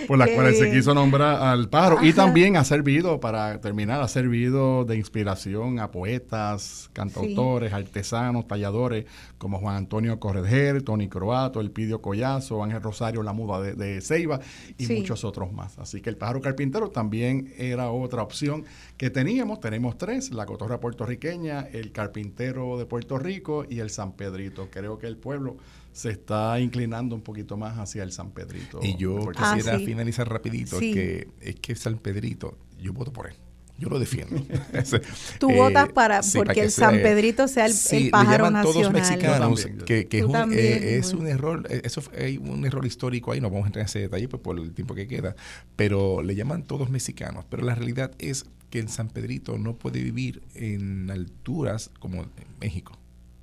por 0.07 0.17
las 0.17 0.29
cuales 0.29 0.59
se 0.59 0.71
quiso 0.71 0.93
nombrar 0.93 1.41
al 1.41 1.69
pájaro. 1.69 2.03
Y 2.03 2.13
también 2.13 2.57
ha 2.57 2.63
servido, 2.63 3.19
para 3.19 3.59
terminar, 3.61 4.01
ha 4.01 4.07
servido 4.07 4.85
de 4.85 4.97
inspiración 4.97 5.79
a 5.79 5.91
poetas, 5.91 6.89
cantautores, 6.93 7.73
artesanos, 7.73 8.47
talladores, 8.47 9.05
como 9.37 9.59
Juan 9.59 9.75
Antonio 9.75 10.19
Correger, 10.19 10.83
Tony 10.83 11.07
Croato, 11.07 11.61
Elpidio 11.61 12.01
Collazo, 12.01 12.63
Ángel 12.63 12.81
Rosario, 12.81 13.23
La 13.23 13.33
Muda 13.33 13.61
de, 13.61 14.01
Ceiba 14.01 14.39
y 14.77 14.87
muchos 14.87 15.23
otros 15.23 15.51
más. 15.53 15.79
Así 15.79 16.01
que 16.01 16.09
el 16.09 16.17
pájaro 16.17 16.41
carpintero 16.41 16.89
también 16.89 17.53
era 17.57 17.91
otra 17.91 18.23
opción 18.23 18.65
que 18.97 19.09
teníamos. 19.09 19.59
Tenemos 19.59 19.97
tres, 19.97 20.31
la 20.31 20.45
cotorra 20.45 20.79
puertorriqueña, 20.79 21.61
el 21.71 21.91
carpintero 21.91 22.77
de 22.77 22.85
Puerto 22.85 23.17
Rico 23.19 23.65
y 23.69 23.79
el 23.79 23.89
San 23.89 24.13
Pedrito. 24.13 24.67
Creo 24.69 24.97
que 24.97 25.12
el 25.13 25.19
pueblo 25.19 25.57
se 25.91 26.09
está 26.09 26.59
inclinando 26.59 27.15
un 27.15 27.21
poquito 27.21 27.55
más 27.55 27.77
hacia 27.77 28.03
el 28.03 28.11
San 28.11 28.31
Pedrito. 28.31 28.79
Y 28.81 28.97
yo 28.97 29.31
quisiera 29.31 29.75
ah, 29.75 29.79
finalizar 29.79 30.27
rapidito, 30.27 30.79
que 30.79 31.27
es 31.39 31.55
que 31.55 31.75
San 31.75 31.97
Pedrito, 31.99 32.57
yo 32.79 32.93
voto 32.93 33.13
por 33.13 33.27
él. 33.27 33.35
Yo 33.77 33.89
lo 33.89 33.99
defiendo. 33.99 34.35
Tú 35.39 35.51
votas 35.51 35.89
eh, 35.89 35.93
para 35.93 36.21
porque 36.35 36.61
el 36.61 36.71
San 36.71 36.95
Pedrito 36.95 37.47
sea 37.47 37.65
el, 37.65 37.73
sí, 37.73 38.09
pájaro 38.09 38.45
le 38.45 38.49
llaman 38.51 38.63
todos 38.63 38.91
mexicanos, 38.91 39.67
que, 39.85 40.07
que 40.07 40.19
es, 40.19 40.25
un, 40.25 40.53
eh, 40.53 40.97
es 40.97 41.13
un, 41.13 41.27
error, 41.27 41.65
eh, 41.69 41.81
eso 41.83 42.01
hay 42.17 42.37
un 42.37 42.65
error 42.65 42.85
histórico 42.85 43.31
ahí, 43.31 43.41
no 43.41 43.49
vamos 43.49 43.65
a 43.65 43.67
entrar 43.67 43.81
en 43.81 43.87
ese 43.87 43.99
detalle 43.99 44.27
pues, 44.27 44.41
por 44.41 44.59
el 44.59 44.73
tiempo 44.73 44.93
que 44.93 45.07
queda, 45.07 45.35
pero 45.75 46.21
le 46.21 46.35
llaman 46.35 46.63
todos 46.63 46.89
mexicanos, 46.91 47.45
pero 47.49 47.63
la 47.63 47.73
realidad 47.73 48.11
es 48.19 48.45
que 48.69 48.79
el 48.79 48.89
San 48.89 49.09
Pedrito 49.09 49.57
no 49.57 49.75
puede 49.75 50.01
vivir 50.03 50.43
en 50.53 51.09
alturas 51.09 51.91
como 51.99 52.25
México. 52.61 52.97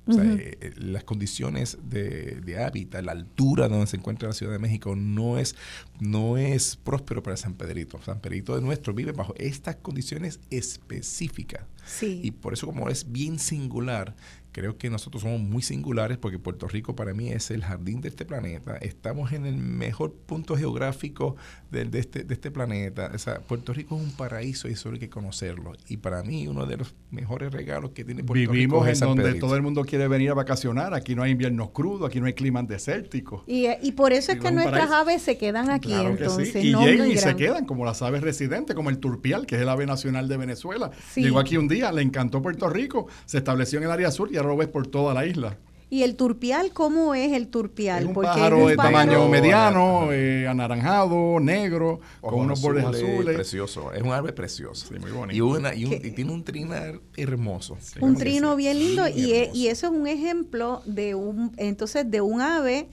O 0.07 0.13
sea, 0.13 0.23
eh, 0.23 0.57
eh, 0.59 0.71
las 0.77 1.03
condiciones 1.03 1.77
de, 1.83 2.41
de, 2.41 2.63
hábitat, 2.63 3.03
la 3.03 3.11
altura 3.11 3.67
donde 3.67 3.85
se 3.85 3.97
encuentra 3.97 4.29
la 4.29 4.33
Ciudad 4.33 4.51
de 4.51 4.59
México 4.59 4.95
no 4.95 5.37
es, 5.37 5.55
no 5.99 6.37
es 6.37 6.75
próspero 6.75 7.21
para 7.21 7.37
San 7.37 7.53
Pedrito. 7.53 7.99
San 8.03 8.19
Pedrito 8.19 8.55
de 8.55 8.61
nuestro 8.61 8.93
vive 8.93 9.11
bajo 9.11 9.35
estas 9.37 9.75
condiciones 9.75 10.39
específicas. 10.49 11.65
Y 12.01 12.31
por 12.31 12.53
eso 12.53 12.67
como 12.67 12.89
es 12.89 13.11
bien 13.11 13.37
singular, 13.37 14.15
Creo 14.51 14.77
que 14.77 14.89
nosotros 14.89 15.23
somos 15.23 15.39
muy 15.39 15.61
singulares 15.61 16.17
porque 16.17 16.39
Puerto 16.39 16.67
Rico 16.67 16.95
para 16.95 17.13
mí 17.13 17.29
es 17.29 17.51
el 17.51 17.63
jardín 17.63 18.01
de 18.01 18.09
este 18.09 18.25
planeta. 18.25 18.77
Estamos 18.77 19.31
en 19.31 19.45
el 19.45 19.57
mejor 19.57 20.13
punto 20.13 20.55
geográfico 20.55 21.35
de, 21.71 21.87
este, 21.93 22.23
de 22.23 22.33
este 22.33 22.51
planeta. 22.51 23.11
O 23.13 23.17
sea, 23.17 23.39
Puerto 23.39 23.73
Rico 23.73 23.95
es 23.95 24.01
un 24.01 24.11
paraíso 24.11 24.67
y 24.67 24.73
eso 24.73 24.89
hay 24.91 24.99
que 24.99 25.09
conocerlo. 25.09 25.73
Y 25.87 25.97
para 25.97 26.23
mí 26.23 26.47
uno 26.47 26.65
de 26.65 26.77
los 26.77 26.93
mejores 27.11 27.51
regalos 27.51 27.91
que 27.91 28.03
tiene 28.03 28.23
Puerto 28.23 28.51
Rico 28.51 28.85
es 28.85 29.01
en 29.01 29.07
donde 29.07 29.33
todo 29.35 29.55
el 29.55 29.61
mundo 29.61 29.83
quiere 29.83 30.07
venir 30.07 30.31
a 30.31 30.33
vacacionar. 30.33 30.93
Aquí 30.93 31.15
no 31.15 31.23
hay 31.23 31.31
inviernos 31.31 31.71
crudos, 31.71 32.09
aquí 32.09 32.19
no 32.19 32.25
hay 32.25 32.33
clima 32.33 32.61
desértico. 32.63 33.43
Y, 33.47 33.67
y 33.81 33.91
por 33.93 34.13
eso 34.13 34.31
es 34.31 34.39
que 34.39 34.51
nuestras 34.51 34.91
aves 34.91 35.21
se 35.21 35.37
quedan 35.37 35.69
aquí 35.69 35.93
entonces. 35.93 36.55
Y 36.55 36.75
llegan 36.75 37.09
y 37.09 37.17
se 37.17 37.35
quedan 37.35 37.65
como 37.65 37.85
las 37.85 38.01
aves 38.01 38.21
residentes, 38.21 38.75
como 38.75 38.89
el 38.89 38.99
turpial, 38.99 39.45
que 39.45 39.55
es 39.55 39.61
el 39.61 39.69
ave 39.69 39.85
nacional 39.85 40.27
de 40.27 40.37
Venezuela. 40.37 40.91
Llegó 41.15 41.39
aquí 41.39 41.57
un 41.57 41.67
día, 41.67 41.91
le 41.91 42.01
encantó 42.01 42.41
Puerto 42.41 42.69
Rico, 42.69 43.07
se 43.25 43.37
estableció 43.37 43.79
en 43.79 43.85
el 43.85 43.91
área 43.91 44.11
sur 44.11 44.29
y 44.31 44.37
lo 44.49 44.57
ves 44.57 44.67
por 44.67 44.87
toda 44.87 45.13
la 45.13 45.25
isla. 45.25 45.57
¿Y 45.91 46.03
el 46.03 46.15
turpial 46.15 46.71
cómo 46.71 47.13
es 47.13 47.33
el 47.33 47.49
turpial? 47.49 48.03
Es 48.03 48.07
un 48.07 48.13
pájaro 48.13 48.67
de 48.67 48.77
tamaño 48.77 49.27
mediano, 49.27 50.13
eh, 50.13 50.47
anaranjado, 50.47 51.41
negro, 51.41 51.99
con 52.21 52.35
unos 52.39 52.61
bordes 52.61 52.85
azules. 52.85 53.35
Precioso, 53.35 53.91
es 53.91 54.01
un 54.01 54.13
ave 54.13 54.31
precioso. 54.31 54.87
Sí, 54.87 54.93
muy 54.97 55.11
bonito. 55.11 55.35
Y, 55.35 55.41
una, 55.41 55.75
y, 55.75 56.11
tiene 56.11 56.31
un 56.31 56.45
trinar 56.45 57.01
hermoso. 57.17 57.77
un 57.99 58.15
trino 58.15 58.55
bien 58.55 58.79
lindo 58.79 59.05
y, 59.09 59.49
y, 59.53 59.67
eso 59.67 59.87
es 59.87 59.91
un 59.91 60.07
ejemplo 60.07 60.81
de 60.85 61.13
un, 61.13 61.51
entonces, 61.57 62.09
de 62.09 62.21
un 62.21 62.39
ave 62.39 62.87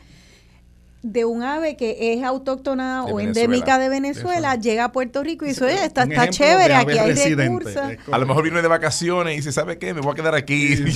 de 1.02 1.24
un 1.24 1.42
ave 1.42 1.76
que 1.76 2.12
es 2.12 2.24
autóctona 2.24 3.04
o 3.04 3.20
endémica 3.20 3.78
de 3.78 3.88
Venezuela, 3.88 4.56
llega 4.56 4.84
a 4.84 4.92
Puerto 4.92 5.22
Rico 5.22 5.44
y 5.44 5.48
dice, 5.48 5.64
oye, 5.64 5.84
está, 5.84 6.02
está 6.02 6.28
chévere, 6.28 6.74
aquí 6.74 6.98
hay 6.98 7.34
recursos. 7.34 7.82
A 8.10 8.18
lo 8.18 8.26
mejor 8.26 8.42
viene 8.42 8.62
de 8.62 8.68
vacaciones 8.68 9.34
y 9.34 9.36
dice, 9.36 9.52
¿sabe 9.52 9.78
qué? 9.78 9.94
Me 9.94 10.00
voy 10.00 10.12
a 10.12 10.14
quedar 10.14 10.34
aquí. 10.34 10.74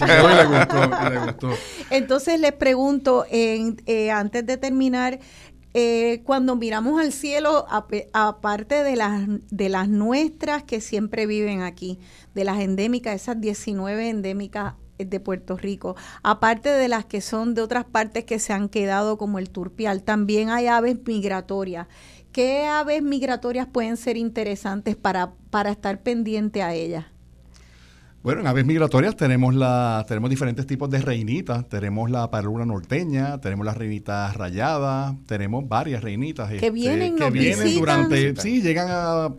Entonces 1.90 2.40
les 2.40 2.52
pregunto, 2.52 3.24
eh, 3.30 4.10
antes 4.10 4.44
de 4.44 4.56
terminar, 4.56 5.20
eh, 5.74 6.20
cuando 6.24 6.56
miramos 6.56 7.00
al 7.00 7.12
cielo, 7.12 7.66
aparte 8.12 8.82
de 8.82 8.96
las, 8.96 9.22
de 9.50 9.68
las 9.68 9.88
nuestras 9.88 10.64
que 10.64 10.80
siempre 10.80 11.26
viven 11.26 11.62
aquí, 11.62 11.98
de 12.34 12.44
las 12.44 12.60
endémicas, 12.60 13.14
esas 13.14 13.40
19 13.40 14.08
endémicas 14.08 14.74
de 15.08 15.20
Puerto 15.20 15.56
Rico. 15.56 15.96
Aparte 16.22 16.68
de 16.68 16.88
las 16.88 17.04
que 17.04 17.20
son 17.20 17.54
de 17.54 17.62
otras 17.62 17.84
partes 17.84 18.24
que 18.24 18.38
se 18.38 18.52
han 18.52 18.68
quedado 18.68 19.18
como 19.18 19.38
el 19.38 19.50
turpial, 19.50 20.02
también 20.02 20.50
hay 20.50 20.66
aves 20.66 20.96
migratorias. 21.06 21.86
¿Qué 22.32 22.66
aves 22.66 23.02
migratorias 23.02 23.66
pueden 23.66 23.96
ser 23.96 24.16
interesantes 24.16 24.96
para, 24.96 25.32
para 25.50 25.70
estar 25.70 26.02
pendiente 26.02 26.62
a 26.62 26.74
ellas? 26.74 27.04
Bueno, 28.22 28.40
en 28.40 28.46
aves 28.46 28.64
migratorias 28.64 29.16
tenemos 29.16 29.52
la, 29.52 30.04
tenemos 30.06 30.30
diferentes 30.30 30.64
tipos 30.64 30.88
de 30.88 31.00
reinitas. 31.00 31.68
Tenemos 31.68 32.08
la 32.08 32.30
parlura 32.30 32.64
norteña, 32.64 33.40
tenemos 33.40 33.66
las 33.66 33.76
reinitas 33.76 34.36
rayadas, 34.36 35.16
tenemos 35.26 35.68
varias 35.68 36.04
reinitas. 36.04 36.48
Que 36.52 36.70
vienen, 36.70 37.16
que 37.16 37.24
nos 37.24 37.32
vienen 37.32 37.64
visitan. 37.64 38.08
durante, 38.08 38.40
sí, 38.40 38.62
llegan 38.62 38.86
a, 38.90 39.34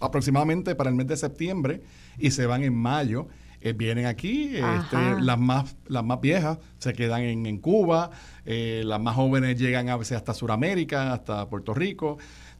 aproximadamente 0.00 0.74
para 0.74 0.90
el 0.90 0.96
mes 0.96 1.06
de 1.06 1.16
septiembre 1.16 1.82
y 2.18 2.32
se 2.32 2.46
van 2.46 2.64
en 2.64 2.74
mayo. 2.74 3.28
Eh, 3.60 3.72
vienen 3.72 4.06
aquí, 4.06 4.54
este, 4.54 4.62
Ajá. 4.62 5.18
las 5.20 5.38
más 5.38 5.76
las 5.88 6.04
más 6.04 6.20
viejas 6.20 6.58
se 6.78 6.92
quedan 6.92 7.22
en, 7.22 7.46
en 7.46 7.58
Cuba, 7.58 8.10
eh, 8.44 8.82
las 8.84 9.00
más 9.00 9.16
jóvenes 9.16 9.58
llegan 9.58 9.88
a 9.88 9.96
veces 9.96 10.16
hasta 10.16 10.32
Sudamérica, 10.32 11.12
hasta 11.12 11.48
Puerto 11.48 11.74
Rico. 11.74 12.18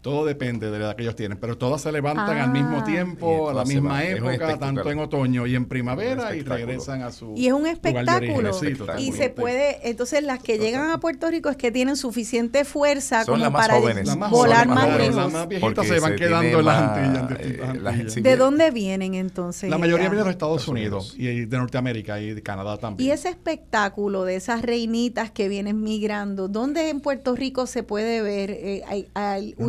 Todo 0.08 0.24
depende 0.24 0.70
de 0.70 0.78
la 0.78 0.84
edad 0.86 0.96
que 0.96 1.02
ellos 1.02 1.16
tienen, 1.16 1.36
pero 1.38 1.58
todas 1.58 1.82
se 1.82 1.92
levantan 1.92 2.38
al 2.38 2.50
mismo 2.50 2.78
Ah. 2.78 2.84
Y 2.86 2.90
tiempo, 2.92 3.50
a 3.50 3.52
la 3.54 3.64
misma 3.64 4.04
época, 4.04 4.58
tanto 4.58 4.90
en 4.90 4.98
otoño 5.00 5.46
y 5.46 5.54
en 5.54 5.66
primavera, 5.66 6.34
y 6.34 6.40
regresan 6.40 7.02
a 7.02 7.10
su 7.12 7.34
Y 7.36 7.46
es 7.48 7.52
un 7.52 7.66
espectáculo. 7.66 8.52
Sí, 8.54 8.72
y 8.98 9.12
se 9.12 9.28
puede, 9.28 9.86
entonces 9.88 10.22
las 10.22 10.42
que 10.42 10.58
llegan 10.58 10.90
a 10.90 10.98
Puerto 10.98 11.30
Rico 11.30 11.50
es 11.50 11.56
que 11.58 11.70
tienen 11.70 11.96
suficiente 11.96 12.64
fuerza 12.64 13.24
Son 13.24 13.34
como 13.34 13.44
las 13.44 13.52
más 13.52 13.66
para 13.68 13.78
jóvenes. 13.80 14.06
Las 14.06 14.16
más 14.16 14.30
volar 14.30 14.66
jóvenes, 14.68 14.84
más 14.88 14.98
lejos. 14.98 15.16
Las 15.16 15.32
más 15.32 15.48
viejitas 15.48 15.86
se 15.86 16.00
van 16.00 16.10
se 16.12 16.16
quedando 16.16 16.58
en 16.60 16.64
las 16.64 16.82
Antillas, 16.82 17.40
en 17.40 17.60
eh, 17.60 17.88
Antillas. 17.88 18.14
¿De 18.22 18.36
dónde 18.36 18.70
vienen 18.70 19.14
entonces? 19.14 19.68
La 19.68 19.76
mayoría 19.76 20.08
viene 20.08 20.16
de 20.20 20.24
los 20.24 20.30
Estados 20.30 20.48
Estados 20.62 20.68
Unidos, 20.68 21.14
y 21.18 21.44
de 21.44 21.58
Norteamérica 21.58 22.20
y 22.20 22.32
de 22.32 22.42
Canadá 22.42 22.76
Y 22.76 22.78
también. 22.78 23.12
ese 23.12 23.28
espectáculo 23.28 24.24
de 24.24 24.36
esas 24.36 24.62
reinitas 24.62 25.30
que 25.30 25.48
vienen 25.48 25.82
migrando, 25.82 26.48
¿dónde 26.48 26.88
en 26.88 27.00
Puerto 27.00 27.34
Rico 27.34 27.66
se 27.66 27.82
puede 27.82 28.22
ver? 28.22 28.50
Eh, 28.52 28.82
hay- 28.88 29.08
hay- 29.14 29.54
No, 29.58 29.66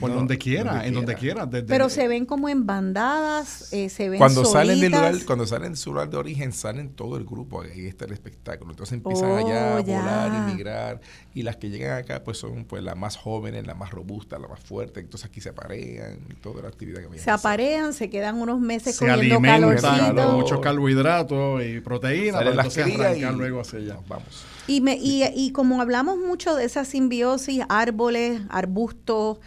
por 0.00 0.10
No, 0.10 0.16
donde 0.16 0.38
quiera, 0.38 0.72
donde 0.72 0.88
en 0.88 0.94
donde 0.94 1.14
quiera. 1.14 1.42
quiera. 1.42 1.46
desde- 1.46 1.66
pero 1.68 1.88
se 1.88 2.08
ven 2.08 2.26
como 2.26 2.48
en 2.48 2.66
bandadas, 2.66 3.72
eh, 3.72 3.88
se 3.88 4.08
ven 4.08 4.18
Cuando 4.18 4.44
salen 4.44 4.80
del 4.80 4.92
lugar, 4.92 5.14
cuando 5.26 5.46
salen 5.46 5.72
de 5.72 5.76
su 5.76 5.92
lugar 5.92 6.10
de 6.10 6.16
origen, 6.16 6.52
salen 6.52 6.90
todo 6.90 7.16
el 7.16 7.24
grupo, 7.24 7.62
ahí 7.62 7.86
está 7.86 8.04
el 8.04 8.12
espectáculo. 8.12 8.70
Entonces 8.72 8.94
empiezan 8.94 9.30
Oh, 9.30 9.36
allá 9.36 9.76
a 9.76 9.80
ya. 9.80 9.98
volar 9.98 10.32
y 10.50 10.52
migrar. 10.52 11.00
Y 11.34 11.42
las 11.42 11.56
que 11.56 11.70
llegan 11.70 11.98
acá, 11.98 12.24
pues 12.24 12.38
son 12.38 12.64
pues 12.64 12.82
las 12.82 12.96
más 12.96 13.16
jóvenes, 13.16 13.66
las 13.66 13.76
más 13.76 13.90
robustas, 13.90 14.40
las 14.40 14.50
más 14.50 14.60
fuertes. 14.60 15.02
Entonces 15.04 15.28
aquí 15.28 15.40
se 15.40 15.50
aparean 15.50 16.18
y 16.30 16.34
toda 16.34 16.62
la 16.62 16.68
actividad 16.68 17.00
que 17.08 17.18
se 17.18 17.30
aparean, 17.30 17.92
se 17.92 18.10
quedan 18.10 18.36
unos 18.40 18.60
meses 18.60 18.96
se 18.96 19.08
alimentan 19.10 19.60
calorcito. 19.60 20.32
muchos 20.32 20.60
carbohidratos 20.60 21.62
y 21.64 21.80
proteínas 21.80 22.36
para 22.42 22.54
las 22.54 22.76
entonces 22.76 23.00
arrancar 23.00 23.34
y 23.34 23.36
luego 23.36 23.60
hacia 23.60 23.78
allá. 23.78 23.98
vamos. 24.08 24.44
Y, 24.66 24.80
me, 24.82 24.96
y, 24.96 25.24
y 25.34 25.52
como 25.52 25.80
hablamos 25.80 26.18
mucho 26.18 26.54
de 26.54 26.64
esa 26.64 26.84
simbiosis, 26.84 27.62
árboles, 27.68 28.40
arbustos 28.50 29.38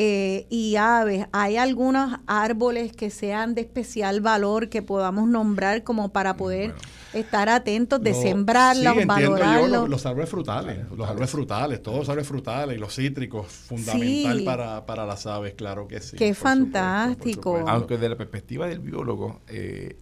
eh, 0.00 0.46
y 0.48 0.76
aves, 0.76 1.26
¿hay 1.32 1.56
algunos 1.56 2.20
árboles 2.28 2.92
que 2.92 3.10
sean 3.10 3.56
de 3.56 3.62
especial 3.62 4.20
valor 4.20 4.68
que 4.68 4.80
podamos 4.80 5.28
nombrar 5.28 5.82
como 5.82 6.10
para 6.12 6.36
poder 6.36 6.70
bueno. 6.74 6.82
estar 7.12 7.48
atentos 7.48 8.00
de 8.00 8.10
Lo- 8.12 8.22
sembrarlos, 8.22 8.94
sí, 8.94 9.00
entiendo 9.00 9.38
yo, 9.38 9.40
valorarlos? 9.40 9.70
los, 9.80 9.88
los 9.90 10.06
árboles 10.06 10.30
frutales, 10.30 10.78
los 10.96 11.08
árboles 11.08 11.30
frutales, 11.30 11.82
todos 11.82 11.98
los 11.98 12.08
árboles 12.10 12.28
frutales 12.28 12.76
y 12.76 12.80
los 12.80 12.94
cítricos, 12.94 13.48
fundamental 13.48 14.38
Sí. 14.38 14.44
para, 14.44 14.86
para 14.86 15.04
las 15.04 15.26
aves, 15.26 15.54
claro 15.54 15.88
que 15.88 16.00
sí. 16.00 16.16
Qué 16.16 16.32
supuesto, 16.32 16.48
fantástico. 16.64 17.42
supuesto. 17.42 17.68
Aunque 17.68 17.94
desde 17.94 18.08
la 18.10 18.16
perspectiva 18.16 18.68
del 18.68 18.78
biólogo, 18.78 19.40
eh, 19.48 19.96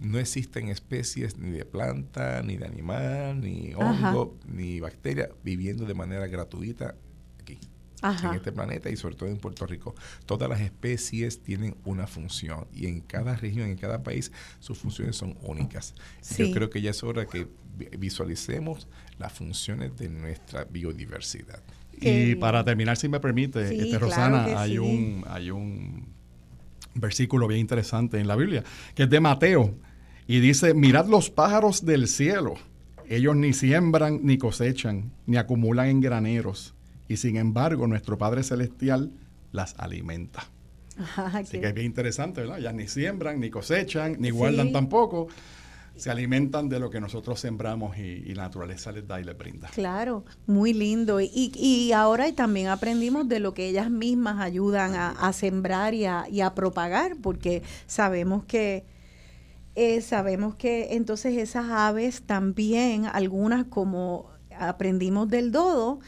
no 0.00 0.18
existen 0.18 0.68
especies 0.68 1.36
ni 1.36 1.50
de 1.50 1.66
planta, 1.66 2.42
ni 2.42 2.56
de 2.56 2.64
animal, 2.64 3.40
ni 3.42 3.72
Ajá. 3.78 4.12
hongo, 4.16 4.34
ni 4.46 4.80
bacteria 4.80 5.28
viviendo 5.44 5.84
de 5.84 5.92
manera 5.92 6.26
gratuita 6.26 6.94
aquí. 7.38 7.58
Ajá. 8.02 8.28
en 8.30 8.34
este 8.36 8.52
planeta 8.52 8.90
y 8.90 8.96
sobre 8.96 9.14
todo 9.16 9.28
en 9.28 9.38
Puerto 9.38 9.66
Rico. 9.66 9.94
Todas 10.26 10.48
las 10.48 10.60
especies 10.60 11.42
tienen 11.42 11.76
una 11.84 12.06
función 12.06 12.66
y 12.74 12.86
en 12.86 13.00
cada 13.00 13.36
región, 13.36 13.68
en 13.68 13.76
cada 13.76 14.02
país, 14.02 14.30
sus 14.60 14.78
funciones 14.78 15.16
son 15.16 15.36
únicas. 15.42 15.94
Sí. 16.20 16.46
Yo 16.48 16.54
creo 16.54 16.70
que 16.70 16.82
ya 16.82 16.90
es 16.90 17.02
hora 17.02 17.26
que 17.26 17.48
vi- 17.78 17.88
visualicemos 17.98 18.86
las 19.18 19.32
funciones 19.32 19.96
de 19.96 20.08
nuestra 20.10 20.64
biodiversidad. 20.64 21.62
Qué 21.98 22.28
Y 22.30 22.34
para 22.34 22.62
terminar, 22.64 22.98
si 22.98 23.08
me 23.08 23.20
permite, 23.20 23.68
Sí, 23.70 23.80
este, 23.80 23.98
Rosana, 23.98 24.60
hay 24.60 24.72
sí. 24.72 24.78
un 24.78 25.24
hay 25.28 25.50
un 25.50 26.06
versículo 26.94 27.46
bien 27.48 27.60
interesante 27.60 28.18
en 28.20 28.26
la 28.28 28.36
Biblia, 28.36 28.62
que 28.94 29.04
es 29.04 29.10
de 29.10 29.20
Mateo, 29.20 29.74
y 30.26 30.40
dice, 30.40 30.74
mirad 30.74 31.06
los 31.06 31.30
pájaros 31.30 31.84
del 31.86 32.08
cielo, 32.08 32.54
ellos 33.08 33.36
ni 33.36 33.52
siembran 33.52 34.20
ni 34.22 34.38
cosechan, 34.38 35.12
ni 35.26 35.36
acumulan 35.36 35.88
en 35.88 36.00
graneros, 36.00 36.74
y 37.08 37.16
sin 37.16 37.36
embargo 37.36 37.86
nuestro 37.86 38.18
Padre 38.18 38.42
Celestial 38.42 39.10
las 39.52 39.74
alimenta. 39.78 40.44
Ajá, 40.98 41.26
Así 41.38 41.58
que 41.60 41.68
es 41.68 41.74
bien 41.74 41.86
interesante, 41.86 42.40
¿verdad? 42.40 42.58
Ya 42.58 42.72
ni 42.72 42.88
siembran, 42.88 43.38
ni 43.40 43.50
cosechan, 43.50 44.16
ni 44.18 44.28
Sí. 44.28 44.32
guardan 44.32 44.72
tampoco, 44.72 45.28
se 45.94 46.10
alimentan 46.10 46.68
de 46.68 46.78
lo 46.80 46.90
que 46.90 47.00
nosotros 47.00 47.38
sembramos 47.40 47.96
y, 47.98 48.02
y 48.02 48.34
la 48.34 48.44
naturaleza 48.44 48.92
les 48.92 49.06
da 49.06 49.20
y 49.20 49.24
les 49.24 49.36
brinda. 49.36 49.68
Claro, 49.68 50.24
muy 50.46 50.72
lindo. 50.74 51.20
Y, 51.20 51.52
y 51.54 51.92
ahora 51.92 52.30
también 52.34 52.68
aprendimos 52.68 53.28
de 53.28 53.40
lo 53.40 53.54
que 53.54 53.68
ellas 53.68 53.90
mismas 53.90 54.40
ayudan 54.40 54.94
a, 54.94 55.10
a 55.10 55.32
sembrar 55.32 55.94
y 55.94 56.04
a, 56.06 56.26
y 56.30 56.40
a 56.40 56.54
propagar, 56.54 57.16
porque 57.22 57.62
sabemos 57.86 58.44
que 58.44 58.84
eh, 59.74 60.00
sabemos 60.00 60.54
que 60.54 60.94
entonces 60.94 61.36
esas 61.36 61.66
aves 61.70 62.22
también, 62.22 63.04
algunas 63.06 63.66
como 63.66 64.30
aprendimos 64.58 65.28
del 65.28 65.52
dodo, 65.52 65.98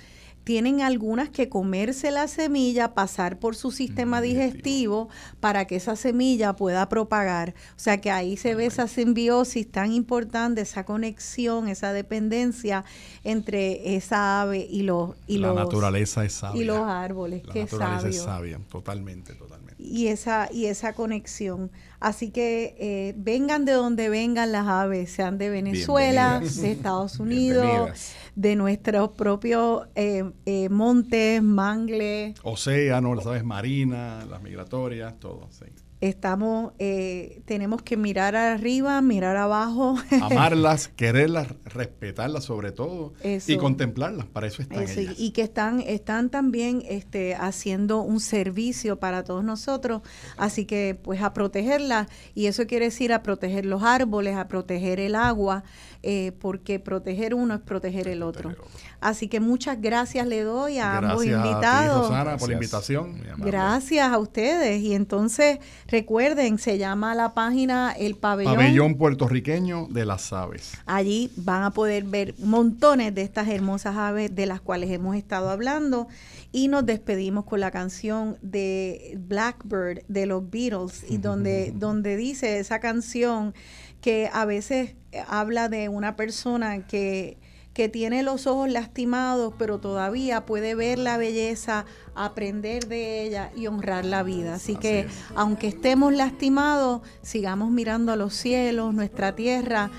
tienen 0.48 0.80
algunas 0.80 1.28
que 1.28 1.50
comerse 1.50 2.10
la 2.10 2.26
semilla, 2.26 2.94
pasar 2.94 3.38
por 3.38 3.54
su 3.54 3.70
sistema 3.70 4.20
Mm, 4.20 4.22
digestivo 4.22 5.10
para 5.40 5.66
que 5.66 5.76
esa 5.76 5.94
semilla 5.94 6.56
pueda 6.56 6.88
propagar. 6.88 7.50
O 7.76 7.78
sea 7.78 8.00
que 8.00 8.10
ahí 8.10 8.38
se 8.38 8.54
ve 8.54 8.64
esa 8.64 8.88
simbiosis 8.88 9.70
tan 9.70 9.92
importante, 9.92 10.62
esa 10.62 10.86
conexión, 10.86 11.68
esa 11.68 11.92
dependencia 11.92 12.86
entre 13.24 13.94
esa 13.96 14.40
ave 14.40 14.66
y 14.70 14.84
los 14.84 15.16
y 15.26 15.36
la 15.36 15.48
los 15.48 15.56
naturaleza 15.56 16.24
es 16.24 16.32
sabia. 16.32 16.62
y 16.62 16.64
los 16.64 16.80
árboles. 16.80 17.44
La 17.46 17.52
Qué 17.52 17.64
naturaleza 17.64 18.08
es 18.08 18.22
sabia, 18.22 18.58
totalmente, 18.70 19.34
totalmente. 19.34 19.74
y 19.82 20.06
esa 20.06 20.48
y 20.50 20.64
esa 20.64 20.94
conexión. 20.94 21.70
Así 22.00 22.30
que 22.30 22.76
eh, 22.78 23.12
vengan 23.18 23.64
de 23.64 23.72
donde 23.72 24.08
vengan 24.08 24.52
las 24.52 24.66
aves, 24.68 25.10
sean 25.10 25.36
de 25.36 25.50
Venezuela, 25.50 26.40
de 26.40 26.70
Estados 26.72 27.18
Unidos. 27.18 27.90
De 28.38 28.54
nuestros 28.54 29.08
propios 29.10 29.88
eh, 29.96 30.22
eh, 30.46 30.68
montes, 30.68 31.42
mangles. 31.42 32.38
Océano, 32.44 33.16
las 33.16 33.26
aves 33.26 33.42
marinas, 33.42 34.28
las 34.28 34.40
migratorias, 34.40 35.18
todo. 35.18 35.48
sí. 35.50 35.64
Estamos, 36.00 36.74
eh, 36.78 37.42
tenemos 37.44 37.82
que 37.82 37.96
mirar 37.96 38.36
arriba, 38.36 39.00
mirar 39.02 39.36
abajo. 39.36 39.96
Amarlas, 40.22 40.86
quererlas, 40.86 41.48
respetarlas 41.64 42.44
sobre 42.44 42.70
todo 42.70 43.14
Eso. 43.20 43.50
y 43.50 43.56
contemplarlas. 43.56 44.26
Para 44.26 44.46
eso 44.46 44.62
están 44.62 44.84
Eso, 44.84 45.00
ellas. 45.00 45.16
y 45.18 45.32
que 45.32 45.42
están, 45.42 45.80
están 45.80 46.30
también 46.30 46.84
este, 46.88 47.34
haciendo 47.34 48.02
un 48.02 48.20
servicio 48.20 49.00
para 49.00 49.24
todos 49.24 49.42
nosotros, 49.42 50.02
así 50.36 50.66
que 50.66 50.96
pues 51.02 51.20
a 51.20 51.32
protegerlas, 51.32 52.06
y 52.32 52.46
eso 52.46 52.68
quiere 52.68 52.84
decir 52.84 53.12
a 53.12 53.24
proteger 53.24 53.66
los 53.66 53.82
árboles, 53.82 54.36
a 54.36 54.46
proteger 54.46 55.00
el 55.00 55.16
agua, 55.16 55.64
eh, 56.02 56.32
porque 56.40 56.78
proteger 56.78 57.34
uno 57.34 57.54
es 57.54 57.60
proteger 57.60 58.06
el 58.06 58.22
otro. 58.22 58.54
Así 59.00 59.28
que 59.28 59.40
muchas 59.40 59.80
gracias 59.80 60.26
le 60.26 60.42
doy 60.42 60.78
a 60.78 60.98
ambos 60.98 61.24
Gracias 61.24 61.38
a 61.38 61.42
ti, 61.42 61.48
invitados. 61.48 62.08
Rosana, 62.08 62.36
por 62.36 62.48
la 62.48 62.58
Gracias. 62.58 62.90
invitación. 62.90 63.20
Gracias 63.38 64.12
a 64.12 64.18
ustedes. 64.18 64.80
Y 64.80 64.94
entonces, 64.94 65.58
recuerden, 65.88 66.58
se 66.58 66.78
llama 66.78 67.14
la 67.14 67.34
página 67.34 67.92
El 67.92 68.14
Pabellón. 68.14 68.54
Pabellón 68.54 68.94
puertorriqueño 68.96 69.88
de 69.90 70.04
las 70.04 70.32
aves. 70.32 70.72
Allí 70.86 71.32
van 71.36 71.64
a 71.64 71.72
poder 71.72 72.04
ver 72.04 72.34
montones 72.38 73.14
de 73.14 73.22
estas 73.22 73.48
hermosas 73.48 73.96
aves 73.96 74.34
de 74.34 74.46
las 74.46 74.60
cuales 74.60 74.90
hemos 74.90 75.16
estado 75.16 75.50
hablando. 75.50 76.08
Y 76.50 76.68
nos 76.68 76.86
despedimos 76.86 77.44
con 77.44 77.60
la 77.60 77.70
canción 77.70 78.38
de 78.40 79.18
Blackbird 79.18 80.02
de 80.08 80.26
los 80.26 80.48
Beatles, 80.48 81.04
y 81.08 81.18
donde, 81.18 81.72
donde 81.76 82.16
dice 82.16 82.58
esa 82.58 82.80
canción 82.80 83.54
que 84.00 84.30
a 84.32 84.44
veces 84.44 84.94
eh, 85.12 85.22
habla 85.28 85.68
de 85.68 85.88
una 85.88 86.16
persona 86.16 86.86
que, 86.86 87.38
que 87.74 87.88
tiene 87.88 88.22
los 88.22 88.46
ojos 88.46 88.68
lastimados, 88.68 89.54
pero 89.58 89.78
todavía 89.78 90.46
puede 90.46 90.74
ver 90.74 90.98
la 90.98 91.16
belleza, 91.16 91.84
aprender 92.14 92.88
de 92.88 93.22
ella 93.22 93.52
y 93.56 93.66
honrar 93.66 94.04
la 94.04 94.22
vida. 94.22 94.54
Así, 94.54 94.72
Así 94.72 94.80
que 94.80 95.00
es. 95.00 95.06
aunque 95.34 95.68
estemos 95.68 96.12
lastimados, 96.12 97.02
sigamos 97.22 97.70
mirando 97.70 98.12
a 98.12 98.16
los 98.16 98.34
cielos, 98.34 98.94
nuestra 98.94 99.36
tierra, 99.36 99.90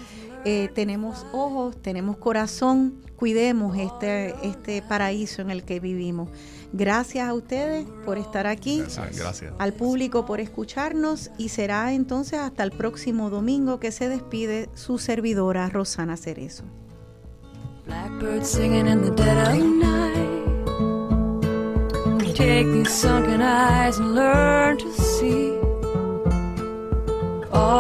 eh, 0.45 0.69
tenemos 0.73 1.25
ojos, 1.33 1.81
tenemos 1.81 2.17
corazón, 2.17 3.01
cuidemos 3.17 3.77
este, 3.77 4.33
este 4.43 4.81
paraíso 4.81 5.41
en 5.41 5.49
el 5.51 5.63
que 5.63 5.79
vivimos. 5.79 6.29
Gracias 6.71 7.27
a 7.27 7.33
ustedes 7.33 7.87
por 8.05 8.17
estar 8.17 8.45
aquí. 8.45 8.83
Gracias. 9.15 9.53
Al 9.57 9.73
público 9.73 10.25
por 10.25 10.39
escucharnos 10.39 11.31
y 11.37 11.49
será 11.49 11.93
entonces 11.93 12.39
hasta 12.39 12.63
el 12.63 12.71
próximo 12.71 13.29
domingo 13.29 13.79
que 13.79 13.91
se 13.91 14.07
despide 14.07 14.69
su 14.75 14.99
servidora 14.99 15.67
Rosana 15.69 16.15
Cerezo. 16.15 16.63
Blackbird 17.85 18.43
singing 18.45 18.87
in 18.87 19.01
the 19.01 19.09
dead 19.11 19.37
of 19.47 19.57
night. 19.57 20.29
Take 22.35 22.71
these 22.71 22.89
sunken 22.89 23.41
eyes 23.41 23.97
and 23.97 24.13
learn 24.13 24.77
to 24.77 24.91
see. 24.93 25.57
All 27.51 27.79